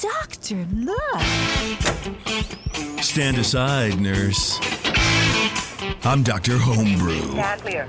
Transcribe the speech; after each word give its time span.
Doctor, 0.00 0.66
look. 0.74 1.20
Stand 3.00 3.38
aside, 3.38 4.00
nurse. 4.00 4.58
I'm 6.04 6.22
Dr. 6.22 6.58
Homebrew. 6.58 7.30
Stand 7.30 7.60
clear. 7.60 7.86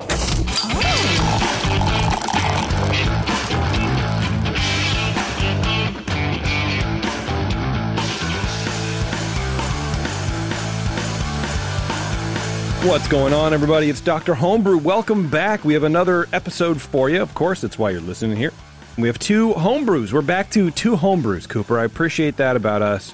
What's 12.88 13.08
going 13.08 13.34
on, 13.34 13.52
everybody? 13.52 13.90
It's 13.90 14.00
Dr. 14.00 14.36
Homebrew. 14.36 14.78
Welcome 14.78 15.28
back. 15.28 15.66
We 15.66 15.74
have 15.74 15.84
another 15.84 16.28
episode 16.32 16.80
for 16.80 17.10
you. 17.10 17.20
Of 17.20 17.34
course, 17.34 17.62
that's 17.62 17.80
why 17.80 17.90
you're 17.90 18.02
listening 18.02 18.38
here. 18.38 18.52
We 18.98 19.08
have 19.08 19.20
two 19.20 19.54
homebrews. 19.54 20.14
We're 20.14 20.22
back 20.22 20.50
to 20.52 20.72
two 20.72 20.96
homebrews, 20.96 21.50
Cooper. 21.50 21.78
I 21.78 21.84
appreciate 21.84 22.38
that 22.38 22.56
about 22.56 22.82
us. 22.82 23.14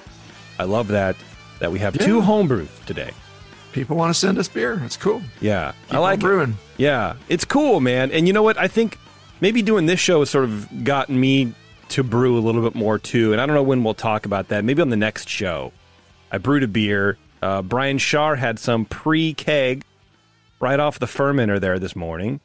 I 0.59 0.63
love 0.65 0.89
that 0.89 1.15
that 1.59 1.71
we 1.71 1.79
have 1.79 1.97
two 1.97 2.17
Yeah. 2.17 2.25
homebrews 2.25 2.67
today. 2.85 3.11
People 3.71 3.95
want 3.95 4.13
to 4.13 4.19
send 4.19 4.37
us 4.37 4.47
beer. 4.47 4.81
It's 4.85 4.97
cool. 4.97 5.21
Yeah, 5.39 5.71
Keep 5.87 5.95
I 5.95 5.99
like 5.99 6.13
on 6.13 6.19
it. 6.19 6.21
brewing. 6.21 6.57
Yeah, 6.77 7.13
it's 7.29 7.45
cool, 7.45 7.79
man. 7.79 8.11
And 8.11 8.27
you 8.27 8.33
know 8.33 8.43
what? 8.43 8.57
I 8.59 8.67
think 8.67 8.97
maybe 9.39 9.61
doing 9.61 9.85
this 9.85 9.99
show 9.99 10.19
has 10.19 10.29
sort 10.29 10.43
of 10.45 10.83
gotten 10.83 11.19
me 11.19 11.53
to 11.89 12.03
brew 12.03 12.37
a 12.37 12.41
little 12.41 12.61
bit 12.61 12.75
more 12.75 12.99
too. 12.99 13.31
And 13.31 13.41
I 13.41 13.45
don't 13.45 13.55
know 13.55 13.63
when 13.63 13.83
we'll 13.83 13.93
talk 13.93 14.25
about 14.25 14.49
that. 14.49 14.63
Maybe 14.63 14.81
on 14.81 14.89
the 14.89 14.97
next 14.97 15.29
show. 15.29 15.71
I 16.31 16.37
brewed 16.37 16.63
a 16.63 16.67
beer. 16.67 17.17
Uh, 17.41 17.61
Brian 17.61 17.97
Shar 17.97 18.35
had 18.35 18.59
some 18.59 18.85
pre 18.85 19.33
keg 19.33 19.83
right 20.59 20.79
off 20.79 20.99
the 20.99 21.05
fermenter 21.07 21.59
there 21.59 21.79
this 21.79 21.95
morning. 21.95 22.39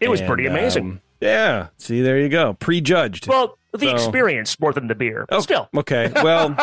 It 0.00 0.10
was 0.10 0.20
And, 0.20 0.28
pretty 0.28 0.46
amazing. 0.46 0.84
um, 0.84 1.00
yeah. 1.20 1.68
See, 1.78 2.00
there 2.02 2.18
you 2.18 2.28
go. 2.28 2.54
Prejudged. 2.54 3.26
well, 3.28 3.58
the 3.72 3.86
so- 3.86 3.94
experience 3.94 4.58
more 4.58 4.72
than 4.72 4.88
the 4.88 4.94
beer. 4.94 5.26
But 5.28 5.36
Oh, 5.36 5.40
still, 5.40 5.68
Okay. 5.76 6.10
Well, 6.14 6.56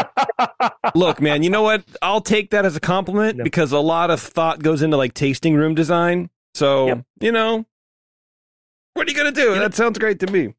look, 0.95 1.21
man, 1.21 1.43
you 1.43 1.49
know 1.49 1.61
what? 1.63 1.83
I'll 2.01 2.21
take 2.21 2.49
that 2.51 2.65
as 2.65 2.75
a 2.75 2.79
compliment 2.79 3.37
No. 3.37 3.43
because 3.43 3.71
a 3.71 3.79
lot 3.79 4.09
of 4.11 4.19
thought 4.19 4.61
goes 4.61 4.81
into 4.81 4.97
like 4.97 5.13
tasting 5.13 5.55
room 5.55 5.75
design. 5.75 6.29
So, 6.53 6.87
Yep. 6.87 7.05
you 7.21 7.31
know, 7.31 7.65
what 8.93 9.07
are 9.07 9.11
you 9.11 9.15
going 9.15 9.33
to 9.33 9.41
do? 9.41 9.55
know- 9.55 9.59
That 9.61 9.75
sounds 9.75 9.97
great 9.99 10.19
to 10.21 10.27
me. 10.31 10.53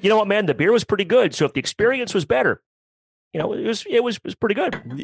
you 0.00 0.08
know 0.08 0.16
what, 0.18 0.28
man? 0.28 0.46
The 0.46 0.54
beer 0.54 0.72
was 0.72 0.84
pretty 0.84 1.04
good. 1.04 1.34
So 1.34 1.46
if 1.46 1.52
the 1.54 1.60
experience 1.60 2.12
was 2.14 2.24
better, 2.24 2.62
you 3.32 3.40
know, 3.40 3.52
it 3.54 3.64
was 3.66 3.86
it 3.88 4.04
was, 4.04 4.16
it 4.16 4.24
was 4.24 4.34
pretty 4.34 4.54
good. 4.54 4.78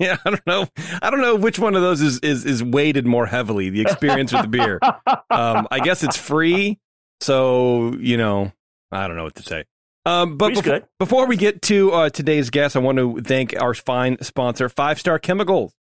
Yeah, 0.00 0.16
I 0.24 0.30
don't 0.30 0.46
know. 0.46 0.66
I 1.00 1.08
don't 1.10 1.20
know 1.20 1.36
which 1.36 1.58
one 1.58 1.76
of 1.76 1.82
those 1.82 2.00
is, 2.00 2.18
is, 2.18 2.44
is 2.44 2.64
weighted 2.64 3.06
more 3.06 3.26
heavily, 3.26 3.70
the 3.70 3.80
experience 3.82 4.34
or 4.34 4.42
the 4.42 4.48
beer. 4.48 4.80
Um, 5.30 5.68
I 5.70 5.78
guess 5.80 6.02
it's 6.02 6.16
free. 6.16 6.80
So, 7.20 7.94
you 7.98 8.16
know, 8.16 8.52
I 8.90 9.06
don't 9.06 9.16
know 9.16 9.24
what 9.24 9.34
to 9.36 9.42
say. 9.42 9.64
Um, 10.06 10.38
but 10.38 10.54
before, 10.54 10.88
before 10.98 11.26
we 11.26 11.36
get 11.36 11.60
to 11.62 11.92
uh, 11.92 12.10
today's 12.10 12.50
guest, 12.50 12.76
I 12.76 12.78
want 12.78 12.98
to 12.98 13.20
thank 13.20 13.60
our 13.60 13.74
fine 13.74 14.16
sponsor, 14.22 14.68
Five 14.68 14.98
Star 14.98 15.18
Chemicals. 15.18 15.74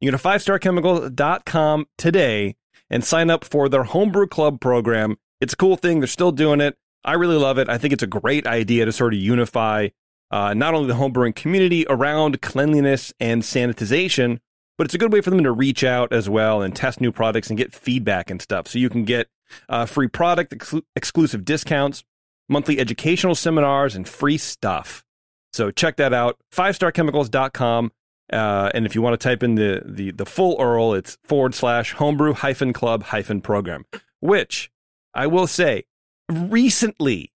You 0.00 0.10
go 0.10 0.16
to 0.16 0.22
fivestarchemicals.com 0.22 1.86
today 1.96 2.56
and 2.90 3.04
sign 3.04 3.30
up 3.30 3.44
for 3.44 3.68
their 3.68 3.84
homebrew 3.84 4.26
club 4.26 4.60
program. 4.60 5.16
It's 5.40 5.52
a 5.52 5.56
cool 5.56 5.76
thing. 5.76 6.00
They're 6.00 6.06
still 6.06 6.32
doing 6.32 6.60
it. 6.60 6.76
I 7.04 7.14
really 7.14 7.36
love 7.36 7.58
it. 7.58 7.68
I 7.68 7.78
think 7.78 7.92
it's 7.92 8.02
a 8.02 8.08
great 8.08 8.46
idea 8.46 8.84
to 8.84 8.92
sort 8.92 9.14
of 9.14 9.20
unify 9.20 9.88
uh, 10.30 10.54
not 10.54 10.74
only 10.74 10.88
the 10.88 10.98
homebrewing 10.98 11.34
community 11.34 11.86
around 11.88 12.40
cleanliness 12.42 13.12
and 13.20 13.42
sanitization, 13.42 14.40
but 14.76 14.86
it's 14.86 14.94
a 14.94 14.98
good 14.98 15.12
way 15.12 15.20
for 15.20 15.30
them 15.30 15.42
to 15.42 15.52
reach 15.52 15.84
out 15.84 16.12
as 16.12 16.28
well 16.28 16.62
and 16.62 16.74
test 16.74 17.00
new 17.00 17.12
products 17.12 17.48
and 17.48 17.56
get 17.56 17.72
feedback 17.72 18.30
and 18.30 18.42
stuff. 18.42 18.68
So 18.68 18.78
you 18.78 18.90
can 18.90 19.04
get 19.04 19.28
uh, 19.68 19.86
free 19.86 20.08
product, 20.08 20.52
exclu- 20.52 20.82
exclusive 20.96 21.44
discounts, 21.44 22.04
monthly 22.48 22.78
educational 22.78 23.34
seminars, 23.34 23.94
and 23.94 24.08
free 24.08 24.38
stuff. 24.38 25.04
So 25.52 25.70
check 25.70 25.96
that 25.96 26.12
out, 26.12 26.38
fivestarchemicals.com. 26.54 27.92
Uh, 28.32 28.70
and 28.74 28.84
if 28.84 28.94
you 28.94 29.00
want 29.00 29.18
to 29.18 29.28
type 29.28 29.42
in 29.42 29.54
the, 29.54 29.82
the, 29.84 30.10
the 30.10 30.26
full 30.26 30.56
URL, 30.58 30.98
it's 30.98 31.16
forward 31.24 31.54
slash 31.54 31.94
homebrew 31.94 32.34
hyphen 32.34 32.72
club 32.72 33.04
hyphen 33.04 33.40
program, 33.40 33.86
which 34.20 34.70
I 35.14 35.26
will 35.26 35.46
say 35.46 35.84
recently, 36.28 37.32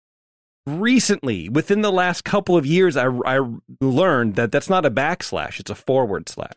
recently, 0.66 1.48
within 1.48 1.82
the 1.82 1.92
last 1.92 2.26
couple 2.26 2.58
of 2.58 2.66
years, 2.66 2.98
I, 2.98 3.08
I 3.26 3.40
learned 3.80 4.36
that 4.36 4.52
that's 4.52 4.70
not 4.70 4.86
a 4.86 4.92
backslash, 4.92 5.60
it's 5.60 5.72
a 5.72 5.76
forward 5.76 6.28
slash. 6.28 6.52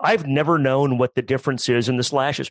I've 0.00 0.26
never 0.26 0.58
known 0.58 0.98
what 0.98 1.14
the 1.14 1.22
difference 1.22 1.68
is 1.68 1.88
in 1.88 1.96
the 1.96 2.04
slashes. 2.04 2.50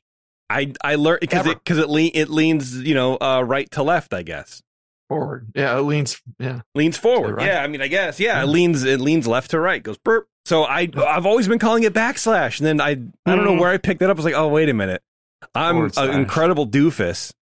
I, 0.49 0.73
I 0.83 0.95
learned 0.95 1.19
because 1.21 1.45
it, 1.45 1.63
cause 1.65 1.77
it, 1.77 1.89
le- 1.89 2.01
it 2.13 2.29
leans, 2.29 2.75
you 2.81 2.95
know, 2.95 3.17
uh, 3.19 3.41
right 3.41 3.69
to 3.71 3.83
left, 3.83 4.13
I 4.13 4.23
guess. 4.23 4.61
Forward. 5.09 5.47
Yeah, 5.55 5.77
it 5.77 5.81
leans. 5.81 6.21
Yeah. 6.39 6.61
Leans 6.75 6.97
forward. 6.97 7.35
right? 7.37 7.47
Yeah, 7.47 7.63
I 7.63 7.67
mean, 7.67 7.81
I 7.81 7.87
guess. 7.87 8.19
Yeah, 8.19 8.41
it 8.43 8.47
leans. 8.47 8.83
It 8.83 8.99
leans 8.99 9.25
left 9.27 9.51
to 9.51 9.59
right. 9.59 9.81
Goes 9.81 9.97
burp. 9.97 10.27
So 10.45 10.63
I, 10.63 10.89
I've 10.97 11.25
always 11.25 11.47
been 11.47 11.59
calling 11.59 11.83
it 11.83 11.93
backslash, 11.93 12.59
and 12.59 12.67
then 12.67 12.79
I, 12.81 12.91
I 13.25 13.35
don't 13.35 13.43
know 13.45 13.53
Mm. 13.55 13.59
where 13.59 13.69
I 13.69 13.77
picked 13.77 13.99
that 13.99 14.09
up. 14.09 14.15
I 14.15 14.19
was 14.19 14.25
like, 14.25 14.33
oh, 14.35 14.47
wait 14.47 14.69
a 14.69 14.73
minute, 14.73 15.01
I'm 15.53 15.89
an 15.97 16.11
incredible 16.11 16.65
doofus. 16.67 17.33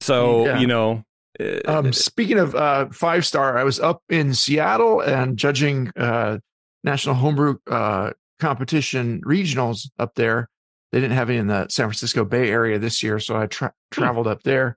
So 0.00 0.46
Yeah. 0.46 0.58
you 0.58 0.66
know, 0.68 1.04
uh, 1.40 1.60
Um, 1.66 1.92
speaking 1.92 2.38
of 2.38 2.54
uh, 2.54 2.86
five 2.92 3.24
star, 3.26 3.56
I 3.58 3.64
was 3.64 3.80
up 3.80 4.02
in 4.08 4.34
Seattle 4.34 5.00
and 5.00 5.36
judging 5.36 5.90
uh, 5.96 6.38
national 6.84 7.16
homebrew 7.16 7.56
uh, 7.68 8.10
competition 8.40 9.20
regionals 9.26 9.88
up 9.98 10.14
there. 10.14 10.48
They 10.92 11.00
didn't 11.00 11.16
have 11.16 11.30
any 11.30 11.38
in 11.38 11.46
the 11.46 11.66
San 11.68 11.86
Francisco 11.86 12.24
Bay 12.24 12.50
Area 12.50 12.78
this 12.78 13.02
year, 13.02 13.18
so 13.18 13.36
I 13.36 13.46
tra- 13.46 13.72
traveled 13.90 14.26
up 14.26 14.42
there, 14.42 14.76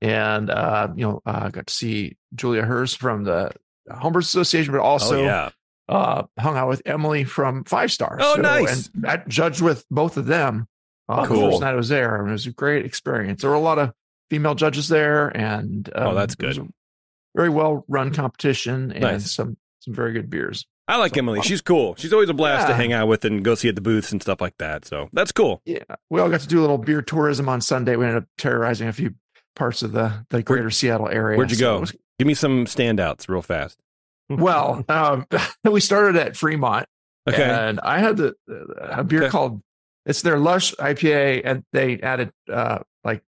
and 0.00 0.48
uh, 0.50 0.88
you 0.94 1.04
know, 1.04 1.20
uh, 1.26 1.48
got 1.48 1.66
to 1.66 1.74
see 1.74 2.16
Julia 2.34 2.62
Herz 2.62 2.94
from 2.94 3.24
the 3.24 3.50
Homebrew 3.90 4.20
Association, 4.20 4.72
but 4.72 4.80
also 4.80 5.18
oh 5.20 5.24
yeah, 5.24 5.50
uh, 5.88 6.22
hung 6.38 6.56
out 6.56 6.68
with 6.68 6.82
Emily 6.86 7.24
from 7.24 7.64
Five 7.64 7.90
Star. 7.90 8.18
Oh, 8.20 8.36
nice. 8.38 8.88
And 8.94 9.06
I 9.06 9.16
judged 9.26 9.60
with 9.60 9.84
both 9.90 10.16
of 10.16 10.26
them. 10.26 10.68
Uh, 11.08 11.26
Cool. 11.26 11.40
The 11.40 11.50
first 11.50 11.60
night 11.62 11.72
I 11.72 11.76
was 11.76 11.88
there, 11.88 12.16
and 12.20 12.28
it 12.28 12.32
was 12.32 12.46
a 12.46 12.52
great 12.52 12.84
experience. 12.84 13.40
There 13.40 13.50
were 13.50 13.56
a 13.56 13.60
lot 13.60 13.78
of 13.78 13.92
female 14.30 14.54
judges 14.54 14.88
there, 14.88 15.28
and 15.36 15.90
Oh, 15.94 16.10
um, 16.10 16.14
that's 16.14 16.34
it 16.38 16.46
was 16.46 16.58
good. 16.58 16.66
a 16.66 16.70
very 17.34 17.48
well 17.48 17.84
run 17.88 18.12
competition 18.12 18.92
and 18.92 19.00
Nice. 19.00 19.32
some 19.32 19.56
some 19.80 19.94
very 19.94 20.12
good 20.12 20.28
beers. 20.30 20.66
I 20.88 20.96
like 20.96 21.14
So- 21.14 21.18
Emily. 21.18 21.42
She's 21.42 21.60
cool. 21.60 21.94
She's 21.96 22.12
always 22.12 22.28
a 22.30 22.34
blast 22.34 22.66
to 22.68 22.74
hang 22.74 22.92
out 22.92 23.06
with 23.08 23.24
and 23.24 23.44
go 23.44 23.54
see 23.54 23.68
at 23.68 23.74
the 23.74 23.80
booths 23.80 24.10
and 24.10 24.20
stuff 24.22 24.40
like 24.40 24.56
that. 24.58 24.84
So 24.86 25.08
that's 25.12 25.30
cool. 25.32 25.60
Yeah, 25.66 25.80
we 26.10 26.20
all 26.20 26.28
got 26.30 26.40
to 26.40 26.48
do 26.48 26.58
a 26.58 26.62
little 26.62 26.78
beer 26.78 27.02
tourism 27.02 27.48
on 27.48 27.60
Sunday. 27.60 27.94
We 27.96 28.06
ended 28.06 28.22
up 28.24 28.28
terrorizing 28.38 28.88
a 28.88 28.92
few 28.92 29.14
parts 29.54 29.82
of 29.82 29.92
the 29.92 30.24
the 30.30 30.42
greater 30.42 30.70
Seattle 30.70 31.08
area. 31.08 31.36
Where'd 31.36 31.50
you 31.50 31.56
So 31.56 31.74
go? 31.76 31.80
was- 31.80 31.94
Give 32.18 32.26
me 32.26 32.34
some 32.34 32.64
standouts 32.64 33.28
real 33.28 33.42
fast. 33.42 33.78
well, 34.28 34.84
um, 34.88 35.26
we 35.64 35.80
started 35.80 36.16
at 36.16 36.36
Fremont. 36.36 36.86
Okay. 37.28 37.42
And 37.44 37.78
I 37.80 37.98
had 37.98 38.16
the 38.16 38.34
a 38.80 39.04
beer 39.04 39.24
Okay. 39.24 39.30
called 39.30 39.62
it's 40.06 40.22
their 40.22 40.38
Lush 40.38 40.74
IPA, 40.76 41.42
and 41.44 41.64
they 41.74 42.00
added 42.00 42.32
uh 42.50 42.78
like 43.04 43.22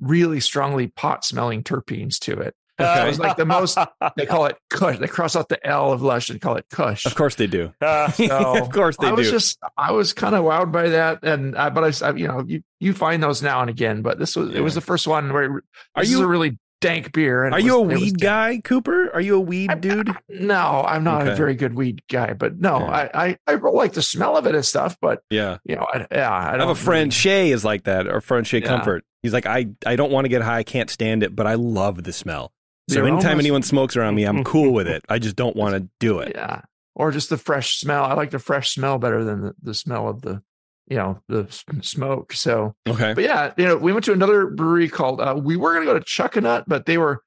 really 0.00 0.38
strongly 0.40 0.86
pot 0.86 1.24
smelling 1.24 1.64
terpenes 1.64 2.18
to 2.20 2.38
it. 2.38 2.54
Okay. 2.84 3.04
It 3.04 3.06
was 3.08 3.18
like 3.18 3.36
the 3.36 3.44
most 3.44 3.78
they 4.16 4.26
call 4.26 4.46
it 4.46 4.56
Kush. 4.70 4.98
They 4.98 5.06
cross 5.06 5.36
out 5.36 5.48
the 5.48 5.64
L 5.66 5.92
of 5.92 6.02
Lush 6.02 6.30
and 6.30 6.40
call 6.40 6.56
it 6.56 6.66
Kush. 6.70 7.06
of 7.06 7.14
course 7.14 7.34
they 7.36 7.46
do. 7.46 7.72
Uh, 7.80 8.10
So, 8.12 8.58
of 8.58 8.70
course 8.70 8.96
they 8.98 9.06
do. 9.06 9.12
I 9.12 9.16
was 9.16 9.30
just 9.30 9.58
I 9.76 9.92
was 9.92 10.12
kind 10.12 10.34
of 10.34 10.44
wowed 10.44 10.72
by 10.72 10.88
that, 10.90 11.20
and 11.22 11.56
I, 11.56 11.70
but 11.70 12.02
I, 12.02 12.10
you 12.12 12.28
know 12.28 12.44
you 12.46 12.62
you 12.80 12.92
find 12.94 13.22
those 13.22 13.42
now 13.42 13.60
and 13.60 13.70
again, 13.70 14.02
but 14.02 14.18
this 14.18 14.36
was 14.36 14.54
it 14.54 14.60
was 14.60 14.74
the 14.74 14.80
first 14.80 15.06
one 15.06 15.32
where 15.32 15.44
Are 15.44 15.62
this 16.02 16.08
is 16.10 16.18
you- 16.18 16.24
a 16.24 16.26
really 16.26 16.58
dank 16.80 17.12
beer. 17.12 17.44
and 17.44 17.54
Are 17.54 17.60
it 17.60 17.64
you 17.64 17.76
a 17.76 17.80
was- 17.80 17.92
it 17.92 17.94
was 17.94 18.02
weed 18.02 18.16
dank. 18.16 18.20
guy, 18.22 18.60
Cooper? 18.68 19.14
Are 19.14 19.20
you 19.20 19.36
a 19.36 19.40
weed 19.40 19.70
I'm- 19.70 19.80
dude? 19.80 20.12
No, 20.28 20.84
I'm 20.84 21.04
not 21.04 21.22
Okay. 21.22 21.30
a 21.32 21.36
very 21.36 21.54
good 21.54 21.74
weed 21.74 22.02
guy, 22.10 22.32
but 22.32 22.58
no, 22.58 22.80
Yeah. 22.80 23.08
I, 23.14 23.26
I 23.26 23.38
I 23.46 23.54
like 23.54 23.92
the 23.92 24.02
smell 24.02 24.36
of 24.36 24.46
it 24.48 24.56
and 24.56 24.64
stuff, 24.64 24.96
but 25.00 25.22
Yeah. 25.30 25.58
you 25.64 25.76
know, 25.76 25.86
I, 25.94 26.06
yeah, 26.10 26.28
I, 26.28 26.54
I 26.54 26.58
have 26.58 26.68
a 26.70 26.74
friend, 26.74 27.02
really- 27.04 27.10
Shay 27.12 27.52
is 27.52 27.64
like 27.64 27.84
that, 27.84 28.08
or 28.08 28.20
friend 28.20 28.44
Shay 28.44 28.62
Yeah. 28.62 28.66
Comfort. 28.66 29.04
He's 29.22 29.32
like, 29.32 29.46
I, 29.46 29.66
I 29.86 29.94
don't 29.94 30.10
want 30.10 30.24
to 30.24 30.28
get 30.28 30.42
high, 30.42 30.58
I 30.58 30.62
can't 30.64 30.90
stand 30.90 31.22
it, 31.22 31.36
but 31.36 31.46
I 31.46 31.54
love 31.54 32.02
the 32.02 32.12
smell. 32.12 32.50
So 32.90 33.04
anytime 33.04 33.26
aromas- 33.32 33.44
anyone 33.44 33.62
smokes 33.62 33.96
around 33.96 34.14
me, 34.14 34.24
I'm 34.24 34.44
cool 34.44 34.72
with 34.72 34.88
it. 34.88 35.02
I 35.08 35.18
just 35.18 35.36
don't 35.36 35.56
want 35.56 35.74
to 35.76 35.88
do 36.00 36.18
it. 36.20 36.32
yeah, 36.34 36.62
or 36.94 37.10
just 37.10 37.30
the 37.30 37.36
fresh 37.38 37.78
smell. 37.78 38.04
I 38.04 38.14
like 38.14 38.30
the 38.30 38.38
fresh 38.38 38.74
smell 38.74 38.98
better 38.98 39.24
than 39.24 39.40
the, 39.42 39.54
the 39.62 39.74
smell 39.74 40.08
of 40.08 40.22
the, 40.22 40.42
you 40.88 40.96
know, 40.96 41.20
the 41.28 41.46
smoke. 41.82 42.32
So, 42.32 42.74
Okay. 42.88 43.14
but 43.14 43.24
yeah, 43.24 43.52
you 43.56 43.64
know, 43.66 43.76
we 43.76 43.92
went 43.92 44.04
to 44.06 44.12
another 44.12 44.46
brewery 44.48 44.88
called. 44.88 45.20
Uh, 45.20 45.38
we 45.42 45.56
were 45.56 45.74
going 45.74 45.86
to 45.86 45.92
go 45.92 45.98
to 45.98 46.04
Chuckanut, 46.04 46.64
but 46.66 46.86
they 46.86 46.98
were 46.98 47.22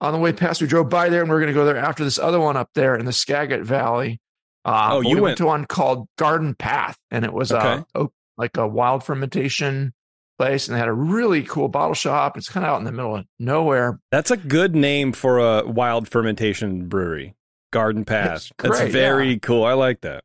on 0.00 0.12
the 0.12 0.18
way 0.18 0.32
past. 0.32 0.60
We 0.62 0.68
drove 0.68 0.88
by 0.88 1.08
there, 1.08 1.20
and 1.20 1.28
we 1.30 1.36
are 1.36 1.40
going 1.40 1.52
to 1.52 1.54
go 1.54 1.64
there 1.64 1.76
after 1.76 2.04
this 2.04 2.18
other 2.18 2.38
one 2.40 2.56
up 2.56 2.70
there 2.74 2.94
in 2.96 3.04
the 3.04 3.12
Skagit 3.12 3.62
Valley. 3.64 4.20
Uh, 4.64 4.90
Oh, 4.92 5.00
you 5.00 5.16
we 5.16 5.20
went- 5.20 5.38
to 5.38 5.46
one 5.46 5.64
called 5.64 6.06
Garden 6.16 6.54
Path, 6.54 6.96
and 7.10 7.24
it 7.24 7.32
was 7.32 7.50
Okay. 7.50 7.82
a 7.96 8.06
like 8.38 8.56
a 8.56 8.66
wild 8.66 9.02
fermentation 9.04 9.92
place, 10.42 10.66
and 10.68 10.74
they 10.74 10.78
had 10.78 10.88
a 10.88 10.92
really 10.92 11.42
cool 11.42 11.68
bottle 11.68 11.94
shop. 11.94 12.36
It's 12.36 12.48
kind 12.48 12.64
of 12.66 12.72
out 12.72 12.78
in 12.78 12.84
the 12.84 12.92
middle 12.92 13.16
of 13.16 13.26
nowhere. 13.38 14.00
That's 14.10 14.30
a 14.30 14.36
good 14.36 14.74
name 14.74 15.12
for 15.12 15.38
a 15.38 15.66
wild 15.66 16.08
fermentation 16.08 16.88
brewery. 16.88 17.34
Garden 17.72 18.04
Path. 18.04 18.50
That's 18.58 18.78
great, 18.78 18.92
very 18.92 19.32
yeah. 19.32 19.38
cool. 19.40 19.64
I 19.64 19.72
like 19.72 20.02
that. 20.02 20.24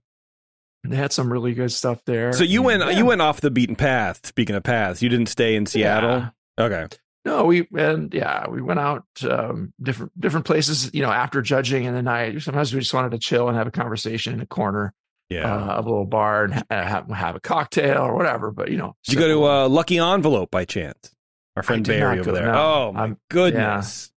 And 0.84 0.92
they 0.92 0.98
had 0.98 1.14
some 1.14 1.32
really 1.32 1.54
good 1.54 1.72
stuff 1.72 2.02
there. 2.06 2.34
So 2.34 2.44
you 2.44 2.62
went 2.62 2.84
Yeah. 2.84 2.92
you 2.92 3.06
went 3.06 3.22
off 3.22 3.42
the 3.42 3.52
beaten 3.52 3.76
path. 3.76 4.26
Speaking 4.26 4.56
of 4.56 4.64
paths, 4.64 5.02
you 5.02 5.10
didn't 5.10 5.28
stay 5.28 5.56
in 5.56 5.66
Seattle. 5.66 6.20
Yeah. 6.58 6.66
Okay. 6.66 6.88
No, 7.26 7.46
we 7.46 7.68
and 7.78 8.14
yeah, 8.14 8.48
we 8.50 8.62
went 8.62 8.80
out 8.80 9.04
um, 9.30 9.74
different 9.82 10.20
different 10.20 10.46
places. 10.46 10.94
You 10.94 11.02
know, 11.02 11.12
after 11.12 11.42
judging 11.42 11.86
in 11.86 11.94
the 11.94 12.02
night, 12.02 12.42
sometimes 12.42 12.74
we 12.74 12.80
just 12.80 12.94
wanted 12.94 13.12
to 13.12 13.18
chill 13.20 13.48
and 13.48 13.58
have 13.58 13.68
a 13.68 13.72
conversation 13.72 14.34
in 14.34 14.42
a 14.42 14.46
corner 14.46 14.94
Yeah. 15.30 15.54
uh, 15.54 15.80
a 15.80 15.82
little 15.82 16.06
bar 16.06 16.46
and 16.46 16.64
have, 16.70 17.10
have 17.10 17.36
a 17.36 17.40
cocktail 17.42 17.98
or 18.02 18.16
whatever. 18.16 18.52
But 18.52 18.72
you 18.72 18.78
know, 18.78 18.96
Did 19.06 19.14
you 19.16 19.20
go 19.20 19.28
to 19.28 19.44
uh, 19.46 19.68
Lucky 19.70 19.98
Envelope 19.98 20.50
by 20.52 20.64
chance? 20.66 21.12
Our 21.56 21.64
friend 21.64 21.86
Barry 21.86 22.20
over 22.20 22.32
there. 22.32 22.46
no. 22.52 22.54
Oh 22.54 22.92
my 22.94 23.02
I'm- 23.02 23.18
goodness. 23.30 24.12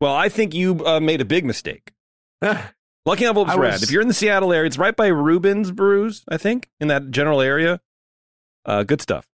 Well, 0.00 0.14
I 0.14 0.28
think 0.28 0.54
you 0.54 0.84
uh, 0.84 1.00
made 1.00 1.20
a 1.20 1.24
big 1.24 1.44
mistake. 1.44 1.92
uh, 2.42 2.60
Lucky 3.06 3.24
Envelope's 3.24 3.52
I 3.52 3.56
rad. 3.56 3.72
was- 3.74 3.82
If 3.84 3.90
you're 3.90 4.02
in 4.02 4.08
the 4.08 4.14
Seattle 4.14 4.52
area, 4.52 4.66
it's 4.66 4.76
right 4.78 4.96
by 4.96 5.06
Reuben's 5.06 5.70
Brews, 5.70 6.24
I 6.28 6.36
think, 6.36 6.68
in 6.80 6.88
that 6.88 7.10
general 7.10 7.40
area. 7.40 7.80
Uh, 8.64 8.82
good 8.82 9.00
stuff. 9.00 9.26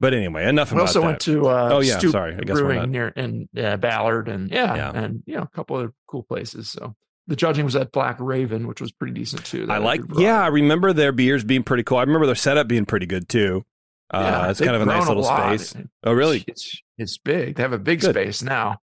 But 0.00 0.14
anyway, 0.14 0.46
enough 0.46 0.70
we 0.70 0.76
about 0.76 0.82
also 0.88 1.00
that. 1.00 1.06
went 1.06 1.20
to 1.22 1.48
uh, 1.48 1.70
Oh, 1.72 1.80
yeah, 1.80 1.98
Stoup 1.98 2.12
sorry. 2.12 2.34
I 2.36 2.38
guess 2.40 2.54
we're 2.56 2.66
Brewing 2.68 2.92
near 2.92 3.08
in 3.08 3.48
uh, 3.58 3.76
Ballard 3.78 4.28
and 4.28 4.48
yeah, 4.50 4.76
Yeah. 4.76 4.92
and 4.94 5.22
you 5.26 5.34
know 5.34 5.42
a 5.42 5.48
couple 5.48 5.76
of 5.80 5.92
cool 6.06 6.22
places. 6.22 6.68
So 6.68 6.94
the 7.28 7.36
judging 7.36 7.64
was 7.64 7.76
at 7.76 7.92
Black 7.92 8.16
Raven, 8.18 8.66
which 8.66 8.80
was 8.80 8.90
pretty 8.90 9.12
decent 9.14 9.44
too. 9.44 9.66
I 9.70 9.78
like. 9.78 10.00
Yeah, 10.16 10.42
I 10.42 10.48
remember 10.48 10.92
their 10.92 11.12
beers 11.12 11.44
being 11.44 11.62
pretty 11.62 11.84
cool. 11.84 11.98
I 11.98 12.02
remember 12.02 12.26
their 12.26 12.34
setup 12.34 12.66
being 12.66 12.84
pretty 12.86 13.06
good 13.06 13.28
too. 13.28 13.64
Uh, 14.12 14.18
Yeah, 14.44 14.50
it's 14.50 14.60
kind 14.60 14.74
of 14.74 14.82
a 14.82 14.86
nice 14.86 15.06
little 15.06 15.22
lot. 15.22 15.60
space. 15.60 15.84
Oh, 16.02 16.12
really? 16.12 16.42
It's 16.48 16.82
it's 16.96 17.18
big. 17.18 17.54
They 17.56 17.62
have 17.62 17.72
a 17.72 17.78
big 17.78 18.00
Good. 18.00 18.14
space 18.14 18.42
now, 18.42 18.78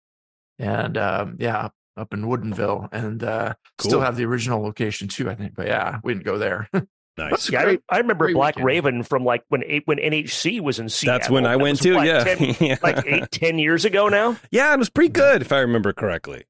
and 0.60 0.96
um, 0.96 1.36
yeah, 1.40 1.70
up 1.96 2.12
in 2.12 2.24
Woodinville, 2.26 2.88
and 2.92 3.24
uh, 3.24 3.54
Cool. 3.78 3.90
still 3.90 4.00
have 4.02 4.16
the 4.16 4.24
original 4.26 4.62
location 4.62 5.08
too. 5.08 5.28
I 5.30 5.34
think, 5.34 5.54
but 5.56 5.66
yeah, 5.66 5.98
we 6.04 6.12
didn't 6.14 6.26
go 6.26 6.38
there. 6.38 6.68
Nice. 7.16 7.48
Yeah, 7.48 7.60
I, 7.60 7.64
great- 7.64 7.80
I 7.88 7.98
remember 7.98 8.32
Black 8.32 8.56
weekend. 8.56 8.66
Raven 8.66 9.02
from 9.04 9.24
like 9.24 9.44
when 9.48 9.62
when 9.84 9.98
NHC 9.98 10.60
was 10.60 10.80
in 10.80 10.88
Seattle. 10.88 11.16
That's 11.20 11.30
when 11.30 11.46
I 11.46 11.52
That 11.52 11.60
went 11.60 11.72
was, 11.74 11.80
too. 11.80 11.92
Yeah, 12.02 12.24
10 12.24 12.56
yeah. 12.58 12.76
like 12.82 13.06
eight, 13.06 13.30
ten 13.30 13.56
years 13.60 13.84
ago 13.84 14.08
now. 14.08 14.36
Yeah, 14.50 14.74
it 14.74 14.80
was 14.80 14.90
pretty 14.90 15.10
good 15.12 15.40
if 15.40 15.52
I 15.52 15.60
remember 15.60 15.92
correctly. 15.92 16.42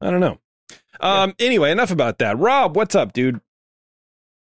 I 0.00 0.12
don't 0.12 0.20
know. 0.20 0.38
Um. 1.00 1.34
Anyway, 1.38 1.70
enough 1.70 1.90
about 1.90 2.18
that. 2.18 2.38
Rob, 2.38 2.76
what's 2.76 2.94
up, 2.94 3.12
dude? 3.12 3.40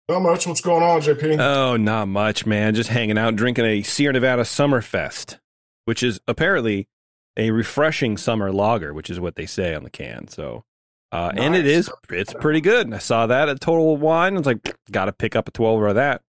Not 0.09 0.21
much. 0.21 0.47
What's 0.47 0.61
going 0.61 0.83
on, 0.83 1.01
JP? 1.01 1.39
Oh, 1.41 1.77
not 1.77 2.09
much, 2.09 2.45
man. 2.45 2.75
Just 2.75 2.91
hanging 2.91 3.17
out, 3.17 3.37
drinking 3.37 3.65
a 3.65 3.83
Sierra 3.83 4.13
Nevada 4.13 4.43
Summerfest, 4.43 5.39
which 5.85 6.03
is 6.03 6.21
apparently 6.27 6.89
a 7.37 7.53
refreshing 7.53 8.17
summer 8.17 8.51
lager, 8.53 8.93
which 8.93 9.09
is 9.09 9.21
what 9.21 9.37
they 9.37 9.47
say 9.47 9.73
on 9.75 9.85
the 9.85 9.91
can. 9.91 10.27
So, 10.27 10.65
uh, 11.13 11.31
and 11.37 11.55
it 11.55 11.63
Nice. 11.63 11.71
is, 11.73 11.91
it's 12.11 12.35
pretty 12.35 12.61
good. 12.61 12.87
And 12.87 12.95
I 12.95 12.99
saw 12.99 13.29
that 13.29 13.49
at 13.49 13.61
Total 13.61 13.97
Wine. 13.97 14.35
I 14.35 14.39
was 14.39 14.47
like, 14.47 14.77
got 14.91 15.05
to 15.05 15.13
pick 15.13 15.37
up 15.37 15.47
a 15.47 15.53
12 15.53 15.83
of 15.83 15.95
that. 15.95 16.23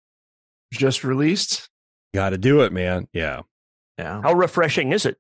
Just 0.72 1.04
released. 1.04 1.68
Got 2.14 2.30
to 2.30 2.38
do 2.38 2.62
it, 2.62 2.72
man. 2.72 3.08
Yeah. 3.14 3.42
Yeah, 3.98 4.22
How 4.22 4.34
refreshing 4.34 4.94
is 4.94 5.06
it? 5.06 5.18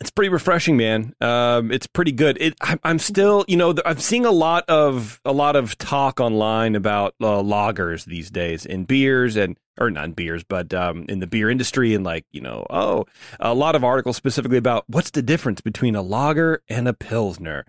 It's 0.00 0.10
pretty 0.10 0.30
refreshing, 0.30 0.78
man. 0.78 1.14
Um, 1.20 1.70
it's 1.70 1.86
pretty 1.86 2.12
good. 2.12 2.38
It, 2.40 2.54
I, 2.62 2.78
I'm 2.84 2.98
still, 2.98 3.44
you 3.48 3.56
know, 3.58 3.74
I'm 3.84 3.98
seeing 3.98 4.24
a 4.24 4.30
lot 4.30 4.64
of 4.66 5.20
a 5.26 5.32
lot 5.32 5.56
of 5.56 5.76
talk 5.76 6.20
online 6.20 6.74
about 6.74 7.14
uh, 7.20 7.42
lagers 7.42 8.06
these 8.06 8.30
days 8.30 8.64
in 8.64 8.84
beers 8.84 9.36
and 9.36 9.58
or 9.78 9.90
not 9.90 10.04
in 10.04 10.12
beers, 10.12 10.42
but 10.42 10.72
um, 10.72 11.04
in 11.08 11.20
the 11.20 11.26
beer 11.26 11.50
industry 11.50 11.94
and 11.94 12.02
like 12.02 12.24
you 12.30 12.40
know, 12.40 12.66
oh, 12.70 13.04
a 13.40 13.52
lot 13.52 13.74
of 13.74 13.84
articles 13.84 14.16
specifically 14.16 14.56
about 14.56 14.84
what's 14.86 15.10
the 15.10 15.22
difference 15.22 15.60
between 15.60 15.94
a 15.94 16.02
lager 16.02 16.62
and 16.68 16.88
a 16.88 16.94
pilsner, 16.94 17.66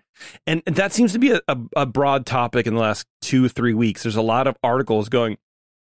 and 0.47 0.63
that 0.65 0.93
seems 0.93 1.11
to 1.11 1.19
be 1.19 1.31
a, 1.31 1.41
a, 1.49 1.57
a 1.75 1.85
broad 1.85 2.25
topic 2.25 2.65
in 2.65 2.75
the 2.75 2.79
last 2.79 3.07
two 3.21 3.49
three 3.49 3.73
weeks. 3.73 4.03
There's 4.03 4.15
a 4.15 4.21
lot 4.21 4.47
of 4.47 4.55
articles 4.63 5.09
going, 5.09 5.37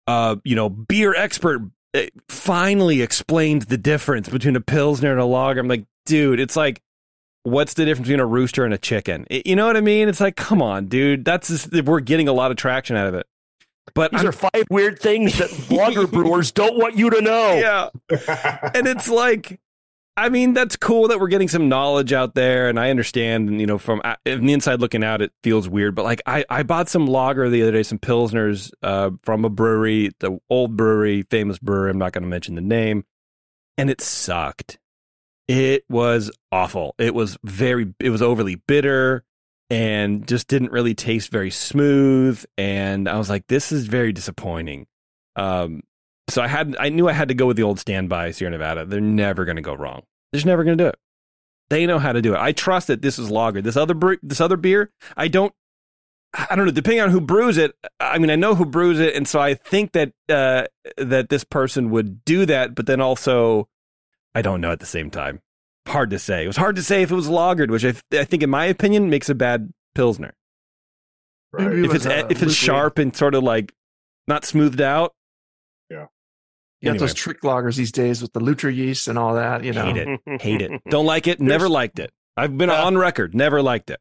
uh, 0.06 0.36
you 0.44 0.56
know, 0.56 0.70
beer 0.70 1.16
expert 1.16 1.62
uh, 1.94 2.02
finally 2.28 3.02
explained 3.02 3.64
the 3.64 3.78
difference 3.78 4.28
between 4.28 4.58
a 4.58 4.62
pilsner 4.62 5.12
and 5.12 5.20
a 5.22 5.26
lager. 5.26 5.62
I'm 5.62 5.70
like, 5.70 5.86
dude, 6.06 6.40
it's 6.40 6.56
like, 6.56 6.82
what's 7.44 7.74
the 7.76 7.86
difference 7.86 8.08
between 8.08 8.20
a 8.20 8.26
rooster 8.26 8.66
and 8.66 8.74
a 8.74 8.78
chicken? 8.78 9.26
I- 9.32 9.44
You 9.46 9.56
know 9.56 9.66
what 9.68 9.78
I 9.78 9.82
mean? 9.82 10.08
It's 10.10 10.22
like, 10.22 10.36
come 10.36 10.62
on, 10.62 10.88
dude. 10.88 11.26
That's 11.26 11.48
just, 11.50 11.72
we're 11.86 12.00
getting 12.00 12.28
a 12.28 12.34
lot 12.34 12.52
of 12.52 12.58
traction 12.58 12.96
out 12.96 13.08
of 13.08 13.14
it. 13.16 13.28
But 13.94 14.12
These 14.12 14.22
I'm- 14.22 14.30
are 14.30 14.32
five 14.32 14.66
weird 14.70 15.00
things 15.00 15.38
that 15.38 15.50
blogger 15.70 16.10
brewers 16.10 16.52
don't 16.52 16.78
want 16.78 16.98
you 16.98 17.10
to 17.12 17.22
know. 17.22 17.54
yeah, 18.10 18.72
and 18.74 18.88
it's 18.88 19.08
like, 19.08 19.60
I 20.18 20.30
mean, 20.30 20.54
that's 20.54 20.76
cool 20.78 21.10
that 21.10 21.20
we're 21.20 21.28
getting 21.28 21.50
some 21.50 21.68
knowledge 21.70 22.12
out 22.14 22.36
there, 22.36 22.68
and 22.70 22.80
I 22.80 22.90
understand. 22.90 23.50
And 23.50 23.60
you 23.60 23.68
know, 23.68 23.78
from 23.78 24.02
uh, 24.04 24.16
from 24.26 24.46
the 24.48 24.54
inside 24.54 24.80
looking 24.80 25.04
out, 25.04 25.22
it 25.22 25.32
feels 25.44 25.68
weird. 25.70 25.94
But 25.94 26.04
like, 26.06 26.22
I 26.26 26.46
I 26.50 26.64
bought 26.64 26.88
some 26.90 27.06
lager 27.06 27.50
the 27.50 27.62
other 27.62 27.74
day, 27.74 27.84
some 27.84 28.00
pilsners 28.00 28.72
uh, 28.82 29.12
from 29.24 29.44
a 29.46 29.50
brewery, 29.50 30.12
the 30.22 30.40
old 30.50 30.76
brewery, 30.78 31.24
famous 31.30 31.60
brewery. 31.60 31.92
I'm 31.92 31.98
not 31.98 32.14
going 32.14 32.24
to 32.24 32.30
mention 32.30 32.56
the 32.56 32.62
name, 32.62 33.04
and 33.78 33.90
it 33.90 34.00
sucked. 34.02 34.80
It 35.48 35.84
was 35.90 36.32
awful. 36.52 36.96
It 36.98 37.14
was 37.14 37.38
very. 37.44 37.94
It 38.00 38.10
was 38.10 38.22
overly 38.22 38.56
bitter. 38.56 39.24
And 39.72 40.28
just 40.28 40.48
didn't 40.48 40.72
really 40.72 40.94
taste 40.94 41.32
very 41.32 41.50
smooth, 41.50 42.46
and 42.56 43.10
I 43.10 43.18
was 43.18 43.32
like, 43.32 43.48
"This 43.48 43.72
is 43.72 43.88
very 43.88 44.14
disappointing." 44.14 44.86
Um, 45.36 45.82
so 46.30 46.42
I 46.42 46.48
had 46.48 46.76
I 46.80 46.90
knew 46.90 47.08
I 47.08 47.14
had 47.14 47.30
to 47.30 47.34
go 47.34 47.48
with 47.48 47.58
the 47.58 47.64
old 47.64 47.80
standby 47.80 48.30
Sierra 48.32 48.52
Nevada. 48.52 48.86
They're 48.86 49.02
never 49.02 49.44
going 49.44 49.56
to 49.56 49.64
go 49.64 49.74
wrong. 49.74 50.04
They're 50.32 50.38
just 50.38 50.46
never 50.46 50.64
going 50.64 50.78
to 50.78 50.84
do 50.84 50.88
it. 50.90 51.00
They 51.70 51.86
know 51.88 51.98
how 51.98 52.12
to 52.12 52.22
do 52.22 52.36
it. 52.36 52.40
I 52.40 52.52
trust 52.52 52.88
that 52.88 53.02
this 53.02 53.18
is 53.18 53.32
lager. 53.32 53.62
This 53.62 53.76
other 53.76 53.96
bre- 53.96 54.22
this 54.22 54.40
other 54.40 54.58
beer, 54.58 54.92
I 55.18 55.28
don't. 55.28 55.54
I 56.38 56.56
don't 56.56 56.66
know. 56.66 56.72
Depending 56.72 57.02
on 57.02 57.10
who 57.10 57.22
brews 57.22 57.58
it, 57.58 57.74
I 58.00 58.18
mean, 58.18 58.30
I 58.30 58.36
know 58.36 58.56
who 58.56 58.66
brews 58.66 59.00
it, 59.00 59.16
and 59.16 59.28
so 59.28 59.40
I 59.40 59.54
think 59.54 59.94
that 59.94 60.12
uh, 60.30 60.66
that 60.98 61.30
this 61.30 61.44
person 61.44 61.90
would 61.92 62.24
do 62.24 62.46
that. 62.46 62.76
But 62.76 62.86
then 62.86 63.02
also, 63.02 63.68
I 64.36 64.42
don't 64.42 64.62
know 64.62 64.72
at 64.72 64.80
the 64.80 64.86
same 64.86 65.10
time. 65.10 65.40
Hard 65.88 66.10
to 66.12 66.20
say. 66.20 66.44
It 66.44 66.48
was 66.48 66.58
hard 66.58 66.76
to 66.76 66.84
say 66.84 67.02
if 67.04 67.12
it 67.12 67.16
was 67.16 67.30
lagered, 67.30 67.70
which 67.72 67.86
I, 67.86 67.94
I 68.20 68.26
think, 68.26 68.44
in 68.44 68.50
my 68.50 68.66
opinion, 68.66 69.10
makes 69.10 69.30
a 69.30 69.36
bad 69.36 69.72
pilsner. 69.96 70.34
Right. 71.54 71.68
Maybe 71.68 71.80
it 71.82 71.86
If 71.86 71.94
was, 71.94 72.06
it's 72.06 72.14
uh, 72.14 72.26
if 72.26 72.32
it's 72.32 72.42
loosely- 72.42 72.54
sharp 72.54 72.98
and 73.00 73.16
sort 73.16 73.34
of 73.36 73.44
like 73.44 73.72
not 74.28 74.46
smoothed 74.46 74.82
out, 74.82 75.14
Yeah. 75.90 76.08
You 76.82 76.92
got 76.92 77.00
those 77.00 77.14
trick 77.14 77.42
lagers 77.42 77.78
these 77.78 77.92
days 77.92 78.22
with 78.22 78.34
the 78.34 78.40
Lutra 78.40 78.72
yeast 78.74 79.08
and 79.08 79.18
all 79.18 79.36
that. 79.36 79.64
You 79.64 79.74
know, 79.74 79.86
hate 79.94 79.98
it. 79.98 80.42
hate 80.42 80.62
it. 80.64 80.82
Don't 80.90 81.06
like 81.06 81.28
it. 81.28 81.40
Never 81.40 81.64
There's- 81.64 81.72
liked 81.72 82.00
it. 82.00 82.12
I've 82.38 82.58
been 82.58 82.70
Uh, 82.70 82.84
on 82.84 82.98
record. 82.98 83.34
Never 83.34 83.62
liked 83.62 83.90
it. 83.90 84.00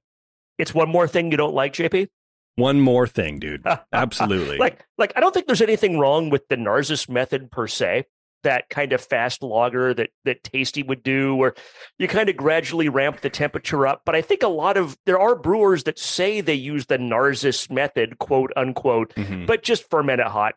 It's 0.59 0.75
one 0.75 0.89
more 0.89 1.07
thing 1.07 1.31
you 1.31 1.37
don't 1.37 1.55
like, 1.55 1.73
JP. 1.75 2.09
One 2.57 2.81
more 2.81 3.07
thing, 3.07 3.39
dude. 3.39 3.65
Absolutely. 3.93 4.59
like, 4.59 4.85
like 4.99 5.13
I 5.17 5.21
don't 5.21 5.33
think 5.33 5.47
there's 5.47 5.63
anything 5.63 5.99
wrong 5.99 6.31
with 6.31 6.49
the 6.49 6.57
Narziss 6.57 7.09
method 7.09 7.51
per 7.53 7.67
se. 7.69 8.07
That 8.45 8.69
kind 8.71 8.93
of 8.93 9.01
fast 9.01 9.43
lager 9.43 9.93
that 9.95 10.11
that 10.25 10.43
Tasty 10.45 10.83
would 10.83 11.03
do, 11.03 11.35
where 11.35 11.55
you 11.99 12.07
kind 12.09 12.29
of 12.29 12.37
gradually 12.37 12.89
ramp 12.89 13.21
the 13.21 13.29
temperature 13.31 13.87
up. 13.87 14.03
But 14.07 14.15
I 14.15 14.23
think 14.23 14.43
a 14.43 14.49
lot 14.49 14.77
of 14.77 14.97
there 15.05 15.19
are 15.19 15.35
brewers 15.35 15.85
that 15.85 15.99
say 15.99 16.41
they 16.41 16.55
use 16.55 16.87
the 16.87 16.97
Narziss 16.99 17.71
method, 17.71 18.19
quote 18.19 18.53
unquote, 18.57 19.13
Mhm. 19.17 19.47
but 19.47 19.63
just 19.63 19.91
ferment 19.91 20.21
it 20.21 20.29
hot. 20.29 20.55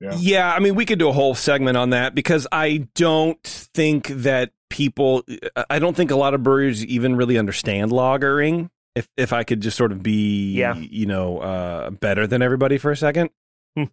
Yeah. 0.00 0.14
Yeah, 0.18 0.54
I 0.54 0.58
mean, 0.58 0.74
we 0.74 0.84
could 0.84 0.98
do 0.98 1.08
a 1.08 1.12
whole 1.12 1.34
segment 1.34 1.76
on 1.76 1.90
that 1.90 2.14
because 2.14 2.46
I 2.52 2.88
don't 2.94 3.42
think 3.42 4.08
that 4.08 4.50
people, 4.68 5.22
I 5.70 5.78
don't 5.78 5.96
think 5.96 6.10
a 6.10 6.16
lot 6.16 6.34
of 6.34 6.42
breweries 6.42 6.84
even 6.84 7.16
really 7.16 7.38
understand 7.38 7.90
lagering. 7.92 8.70
If 8.94 9.08
if 9.16 9.32
I 9.32 9.44
could 9.44 9.60
just 9.60 9.76
sort 9.76 9.92
of 9.92 10.02
be, 10.02 10.52
Yeah. 10.54 10.76
you 10.76 11.06
know, 11.06 11.38
uh, 11.38 11.90
better 11.90 12.26
than 12.26 12.42
everybody 12.42 12.78
for 12.78 12.90
a 12.90 12.96
second. 12.96 13.30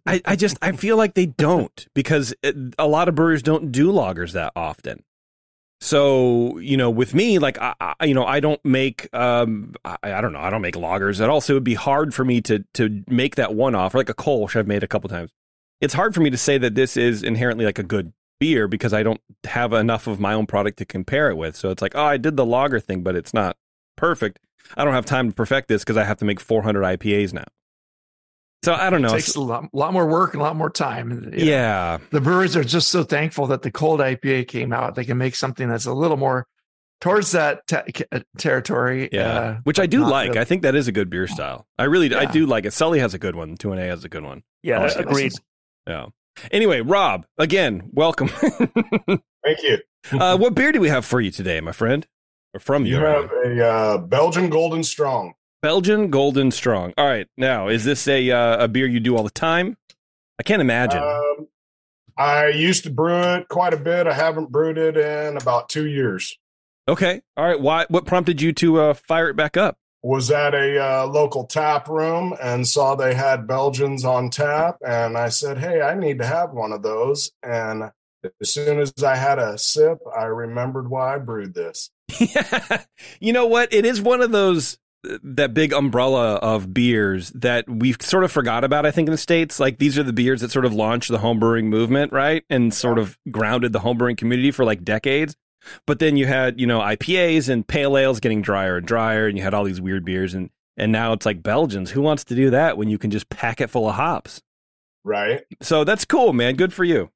I, 0.06 0.20
I 0.24 0.36
just 0.36 0.56
I 0.62 0.72
feel 0.72 0.96
like 0.96 1.14
they 1.14 1.26
don't 1.26 1.86
because 1.94 2.34
it, 2.42 2.56
a 2.78 2.86
lot 2.86 3.08
of 3.08 3.14
brewers 3.14 3.42
don't 3.42 3.72
do 3.72 3.92
lagers 3.92 4.32
that 4.32 4.52
often. 4.54 5.02
So 5.80 6.58
you 6.58 6.76
know, 6.76 6.90
with 6.90 7.14
me, 7.14 7.38
like 7.38 7.58
I, 7.60 7.74
I 7.80 8.04
you 8.04 8.14
know, 8.14 8.24
I 8.24 8.38
don't 8.40 8.64
make 8.64 9.12
um 9.12 9.74
I, 9.84 9.96
I 10.04 10.20
don't 10.20 10.32
know, 10.32 10.40
I 10.40 10.50
don't 10.50 10.62
make 10.62 10.76
lagers 10.76 11.20
at 11.20 11.28
all. 11.28 11.40
So 11.40 11.54
it 11.54 11.56
would 11.56 11.64
be 11.64 11.74
hard 11.74 12.14
for 12.14 12.24
me 12.24 12.40
to 12.42 12.64
to 12.74 13.02
make 13.08 13.36
that 13.36 13.54
one 13.54 13.74
off, 13.74 13.94
or 13.94 13.98
like 13.98 14.08
a 14.08 14.14
Kolsch 14.14 14.54
I've 14.54 14.68
made 14.68 14.84
a 14.84 14.88
couple 14.88 15.08
times. 15.08 15.30
It's 15.80 15.94
hard 15.94 16.14
for 16.14 16.20
me 16.20 16.30
to 16.30 16.38
say 16.38 16.58
that 16.58 16.76
this 16.76 16.96
is 16.96 17.24
inherently 17.24 17.64
like 17.64 17.80
a 17.80 17.82
good 17.82 18.12
beer 18.38 18.68
because 18.68 18.92
I 18.92 19.02
don't 19.02 19.20
have 19.44 19.72
enough 19.72 20.06
of 20.06 20.20
my 20.20 20.32
own 20.32 20.46
product 20.46 20.78
to 20.78 20.84
compare 20.84 21.28
it 21.30 21.36
with. 21.36 21.56
So 21.56 21.70
it's 21.70 21.82
like, 21.82 21.96
oh, 21.96 22.04
I 22.04 22.16
did 22.16 22.36
the 22.36 22.46
lager 22.46 22.78
thing, 22.78 23.02
but 23.02 23.16
it's 23.16 23.34
not 23.34 23.56
perfect. 23.96 24.38
I 24.76 24.84
don't 24.84 24.94
have 24.94 25.06
time 25.06 25.30
to 25.30 25.34
perfect 25.34 25.66
this 25.68 25.82
because 25.82 25.96
I 25.96 26.04
have 26.04 26.18
to 26.18 26.24
make 26.24 26.38
400 26.38 26.82
IPAs 26.82 27.32
now. 27.32 27.44
So 28.64 28.74
I 28.74 28.90
don't 28.90 29.02
know. 29.02 29.08
It 29.08 29.12
takes 29.12 29.34
a 29.34 29.40
lot, 29.40 29.64
lot 29.72 29.92
more 29.92 30.06
work 30.06 30.34
and 30.34 30.40
a 30.40 30.44
lot 30.44 30.54
more 30.54 30.70
time. 30.70 31.10
And, 31.10 31.24
you 31.34 31.44
know, 31.46 31.50
yeah. 31.52 31.98
the 32.10 32.20
brewers 32.20 32.54
are 32.56 32.62
just 32.62 32.88
so 32.88 33.02
thankful 33.02 33.48
that 33.48 33.62
the 33.62 33.72
cold 33.72 33.98
IPA 34.00 34.46
came 34.48 34.72
out. 34.72 34.94
They 34.94 35.04
can 35.04 35.18
make 35.18 35.34
something 35.34 35.68
that's 35.68 35.86
a 35.86 35.92
little 35.92 36.16
more 36.16 36.46
towards 37.00 37.32
that 37.32 37.66
te- 37.66 38.04
uh, 38.12 38.20
territory. 38.38 39.08
Yeah, 39.10 39.26
uh, 39.28 39.56
which 39.64 39.80
I 39.80 39.86
do 39.86 40.04
like. 40.06 40.28
really- 40.28 40.40
I 40.40 40.44
think 40.44 40.62
that 40.62 40.76
is 40.76 40.86
a 40.86 40.92
good 40.92 41.10
beer 41.10 41.26
style. 41.26 41.66
I 41.76 41.84
really, 41.84 42.14
I 42.14 42.24
do 42.26 42.46
like 42.46 42.64
it. 42.64 42.72
Sully 42.72 43.00
has 43.00 43.14
a 43.14 43.18
good 43.18 43.34
one. 43.34 43.56
Two 43.56 43.72
and 43.72 43.80
A 43.80 43.86
has 43.86 44.04
a 44.04 44.08
good 44.08 44.22
one. 44.22 44.44
Yeah, 44.62 44.84
Oh, 44.84 44.88
so 44.88 45.00
agreed. 45.00 45.32
Yeah. 45.88 46.06
Anyway, 46.52 46.80
Rob, 46.82 47.26
again, 47.38 47.90
welcome. 47.92 48.28
Thank 49.44 49.62
you. 49.64 49.78
uh, 50.12 50.36
what 50.38 50.54
beer 50.54 50.70
do 50.72 50.80
we 50.80 50.88
have 50.88 51.04
for 51.04 51.20
you 51.20 51.30
today, 51.32 51.60
my 51.60 51.72
friend? 51.72 52.06
Or 52.54 52.60
from 52.60 52.86
you? 52.86 52.98
You 52.98 53.04
have 53.04 53.30
a 53.44 53.66
uh, 53.66 53.98
Belgian 53.98 54.50
Golden 54.50 54.84
Strong. 54.84 55.34
Belgian 55.62 56.10
Golden 56.10 56.50
Strong. 56.50 56.92
All 56.98 57.06
right. 57.06 57.28
Now, 57.36 57.68
is 57.68 57.84
this 57.84 58.08
a 58.08 58.30
uh, 58.30 58.64
a 58.64 58.68
beer 58.68 58.86
you 58.86 58.98
do 58.98 59.16
all 59.16 59.22
the 59.22 59.30
time? 59.30 59.76
I 60.38 60.42
can't 60.42 60.60
imagine. 60.60 61.00
Um, 61.00 61.46
I 62.16 62.48
used 62.48 62.82
to 62.84 62.90
brew 62.90 63.22
it 63.34 63.48
quite 63.48 63.72
a 63.72 63.76
bit. 63.76 64.08
I 64.08 64.12
haven't 64.12 64.50
brewed 64.50 64.76
it 64.76 64.96
in 64.96 65.36
about 65.36 65.68
two 65.68 65.86
years. 65.86 66.36
Okay. 66.88 67.22
All 67.36 67.46
right. 67.46 67.60
Why? 67.60 67.86
What 67.88 68.06
prompted 68.06 68.42
you 68.42 68.52
to 68.54 68.80
uh, 68.80 68.94
fire 68.94 69.30
it 69.30 69.36
back 69.36 69.56
up? 69.56 69.78
Was 70.02 70.32
at 70.32 70.52
a 70.52 70.78
uh, 70.84 71.06
local 71.06 71.44
tap 71.44 71.88
room 71.88 72.34
and 72.42 72.66
saw 72.66 72.96
they 72.96 73.14
had 73.14 73.46
Belgians 73.46 74.04
on 74.04 74.30
tap, 74.30 74.78
and 74.84 75.16
I 75.16 75.28
said, 75.28 75.58
"Hey, 75.58 75.80
I 75.80 75.94
need 75.94 76.18
to 76.18 76.26
have 76.26 76.50
one 76.50 76.72
of 76.72 76.82
those." 76.82 77.30
And 77.44 77.84
as 78.40 78.52
soon 78.52 78.80
as 78.80 78.92
I 79.04 79.14
had 79.14 79.38
a 79.38 79.56
sip, 79.56 79.98
I 80.16 80.24
remembered 80.24 80.90
why 80.90 81.14
I 81.14 81.18
brewed 81.18 81.54
this. 81.54 81.90
you 83.20 83.32
know 83.32 83.46
what? 83.46 83.72
It 83.72 83.86
is 83.86 84.02
one 84.02 84.22
of 84.22 84.32
those 84.32 84.76
that 85.22 85.54
big 85.54 85.72
umbrella 85.72 86.36
of 86.36 86.72
beers 86.72 87.30
that 87.30 87.68
we've 87.68 87.96
sort 88.00 88.24
of 88.24 88.32
forgot 88.32 88.64
about, 88.64 88.86
I 88.86 88.90
think, 88.90 89.08
in 89.08 89.12
the 89.12 89.18
States. 89.18 89.58
Like 89.58 89.78
these 89.78 89.98
are 89.98 90.02
the 90.02 90.12
beers 90.12 90.40
that 90.40 90.50
sort 90.50 90.64
of 90.64 90.72
launched 90.72 91.10
the 91.10 91.18
homebrewing 91.18 91.64
movement, 91.64 92.12
right? 92.12 92.44
And 92.48 92.72
sort 92.72 92.98
of 92.98 93.18
grounded 93.30 93.72
the 93.72 93.80
homebrewing 93.80 94.16
community 94.16 94.50
for 94.50 94.64
like 94.64 94.84
decades. 94.84 95.36
But 95.86 95.98
then 95.98 96.16
you 96.16 96.26
had, 96.26 96.60
you 96.60 96.66
know, 96.66 96.80
IPAs 96.80 97.48
and 97.48 97.66
pale 97.66 97.96
ales 97.96 98.20
getting 98.20 98.42
drier 98.42 98.78
and 98.78 98.86
drier, 98.86 99.26
and 99.26 99.36
you 99.36 99.44
had 99.44 99.54
all 99.54 99.64
these 99.64 99.80
weird 99.80 100.04
beers 100.04 100.34
and 100.34 100.50
and 100.76 100.90
now 100.90 101.12
it's 101.12 101.26
like 101.26 101.42
Belgians. 101.42 101.90
Who 101.90 102.00
wants 102.00 102.24
to 102.24 102.34
do 102.34 102.50
that 102.50 102.78
when 102.78 102.88
you 102.88 102.98
can 102.98 103.10
just 103.10 103.28
pack 103.28 103.60
it 103.60 103.68
full 103.68 103.88
of 103.88 103.94
hops? 103.94 104.40
Right. 105.04 105.42
So 105.60 105.84
that's 105.84 106.04
cool, 106.04 106.32
man. 106.32 106.54
Good 106.56 106.72
for 106.72 106.84
you. 106.84 107.10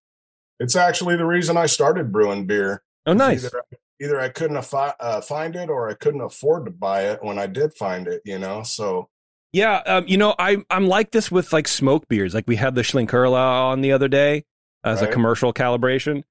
It's 0.58 0.76
actually 0.76 1.16
the 1.16 1.24
reason 1.24 1.56
I 1.56 1.66
started 1.66 2.12
brewing 2.12 2.46
beer. 2.46 2.82
Oh, 3.06 3.12
nice. 3.12 3.44
Either, 3.44 3.62
either 4.00 4.20
I 4.20 4.28
couldn't 4.28 4.56
affi- 4.56 4.94
uh, 5.00 5.20
find 5.20 5.56
it 5.56 5.70
or 5.70 5.88
I 5.88 5.94
couldn't 5.94 6.20
afford 6.20 6.66
to 6.66 6.70
buy 6.70 7.10
it 7.10 7.22
when 7.22 7.38
I 7.38 7.46
did 7.46 7.74
find 7.74 8.06
it, 8.06 8.22
you 8.24 8.38
know? 8.38 8.62
So 8.62 9.08
Yeah, 9.52 9.76
um, 9.86 10.04
you 10.06 10.16
know, 10.16 10.34
I 10.38 10.58
I'm 10.70 10.86
like 10.86 11.12
this 11.12 11.30
with 11.30 11.52
like 11.52 11.68
smoke 11.68 12.08
beers. 12.08 12.34
Like 12.34 12.44
we 12.46 12.56
had 12.56 12.74
the 12.74 12.82
Schlenkerla 12.82 13.70
on 13.70 13.80
the 13.80 13.92
other 13.92 14.08
day 14.08 14.44
as 14.84 15.02
a 15.02 15.06
commercial 15.08 15.52
calibration, 15.52 16.22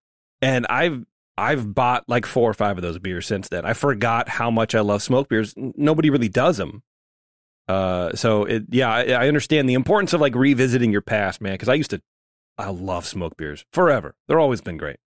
and 0.42 0.66
I've 0.68 1.04
I've 1.38 1.74
bought 1.74 2.06
like 2.08 2.26
four 2.26 2.50
or 2.50 2.54
five 2.54 2.78
of 2.78 2.82
those 2.82 3.00
beers 3.00 3.26
since 3.26 3.50
then. 3.50 3.66
I 3.66 3.74
forgot 3.74 4.30
how 4.30 4.50
much 4.52 4.76
I 4.76 4.82
love 4.82 5.02
smoke 5.02 5.28
beers. 5.28 5.54
Nobody 5.58 6.10
really 6.10 6.30
does 6.30 6.58
them. 6.58 6.84
Uh, 7.68 8.14
so 8.16 8.46
it 8.46 8.64
yeah, 8.70 8.90
I, 8.90 9.04
I 9.12 9.28
understand 9.28 9.68
the 9.68 9.74
importance 9.74 10.14
of 10.14 10.22
like 10.22 10.36
revisiting 10.36 10.92
your 10.92 11.02
past, 11.02 11.42
man. 11.42 11.54
Because 11.54 11.70
I 11.70 11.74
used 11.74 11.90
to, 11.90 12.02
I 12.58 12.70
love 12.70 13.06
smoke 13.06 13.38
beers 13.38 13.66
forever. 13.74 14.16
They're 14.28 14.40
always 14.40 14.62
been 14.62 14.78
great. 14.78 14.98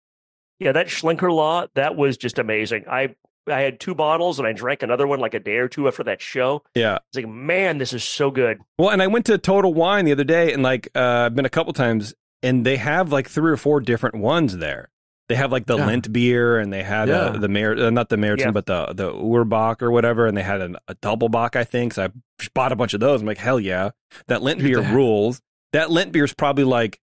Yeah, 0.61 0.73
that 0.73 0.89
Schlenkerla, 0.89 1.69
that 1.75 1.97
was 1.97 2.17
just 2.17 2.39
amazing. 2.39 2.85
I 2.91 3.15
I 3.47 3.61
had 3.61 3.81
two 3.81 3.95
bottles 3.95 4.39
and 4.39 4.47
I 4.47 4.53
drank 4.53 4.83
another 4.83 5.07
one 5.07 5.21
like 5.21 5.33
a 5.35 5.41
day 5.41 5.57
or 5.57 5.69
two 5.69 5.89
after 5.89 6.05
that 6.05 6.21
show. 6.21 6.63
Yeah. 6.75 6.99
It's 7.09 7.17
like, 7.17 7.29
man, 7.29 7.79
this 7.79 7.93
is 7.95 8.05
so 8.05 8.31
good. 8.31 8.59
Well, 8.79 8.91
and 8.91 9.01
I 9.01 9.07
went 9.07 9.25
to 9.27 9.39
Total 9.39 9.73
Wine 9.73 10.05
the 10.05 10.13
other 10.13 10.25
day, 10.25 10.53
and 10.53 10.63
like 10.63 10.89
uh, 10.95 11.01
I've 11.27 11.35
been 11.35 11.47
a 11.47 11.51
couple 11.51 11.73
times, 11.73 12.13
and 12.43 12.67
they 12.67 12.77
have 12.77 13.11
like 13.13 13.29
three 13.29 13.51
or 13.51 13.57
four 13.57 13.81
different 13.81 14.17
ones 14.17 14.59
there. 14.59 14.91
They 15.31 15.35
have 15.35 15.51
like 15.53 15.67
the 15.67 15.77
Yeah. 15.79 15.87
Lent 15.87 16.13
beer, 16.13 16.59
and 16.59 16.73
they 16.73 16.83
had 16.83 17.09
uh, 17.09 17.31
Yeah. 17.35 17.39
the 17.39 17.49
Mer, 17.49 17.87
uh, 17.87 17.91
not 17.91 18.09
the 18.11 18.17
Märzen, 18.17 18.39
Yeah. 18.39 18.51
but 18.51 18.67
the 18.67 18.93
the 18.95 19.13
Urbock 19.13 19.81
or 19.83 19.91
whatever, 19.91 20.27
and 20.27 20.37
they 20.37 20.43
had 20.43 20.61
an, 20.61 20.77
a 20.89 20.95
double 20.97 21.29
Bock, 21.31 21.55
I 21.57 21.65
think. 21.65 21.95
So 21.95 22.05
I 22.05 22.09
bought 22.55 22.73
a 22.73 22.77
bunch 22.77 22.93
of 22.95 23.01
those. 23.01 23.21
I'm 23.21 23.27
like, 23.27 23.39
hell 23.39 23.61
yeah, 23.61 23.91
that 24.27 24.43
Lent 24.43 24.59
Dude, 24.59 24.69
beer 24.73 24.81
that- 24.83 24.95
rules. 24.95 25.41
That 25.73 25.91
Lent 25.91 26.13
beer 26.13 26.25
is 26.25 26.35
probably 26.35 26.65
like 26.65 26.99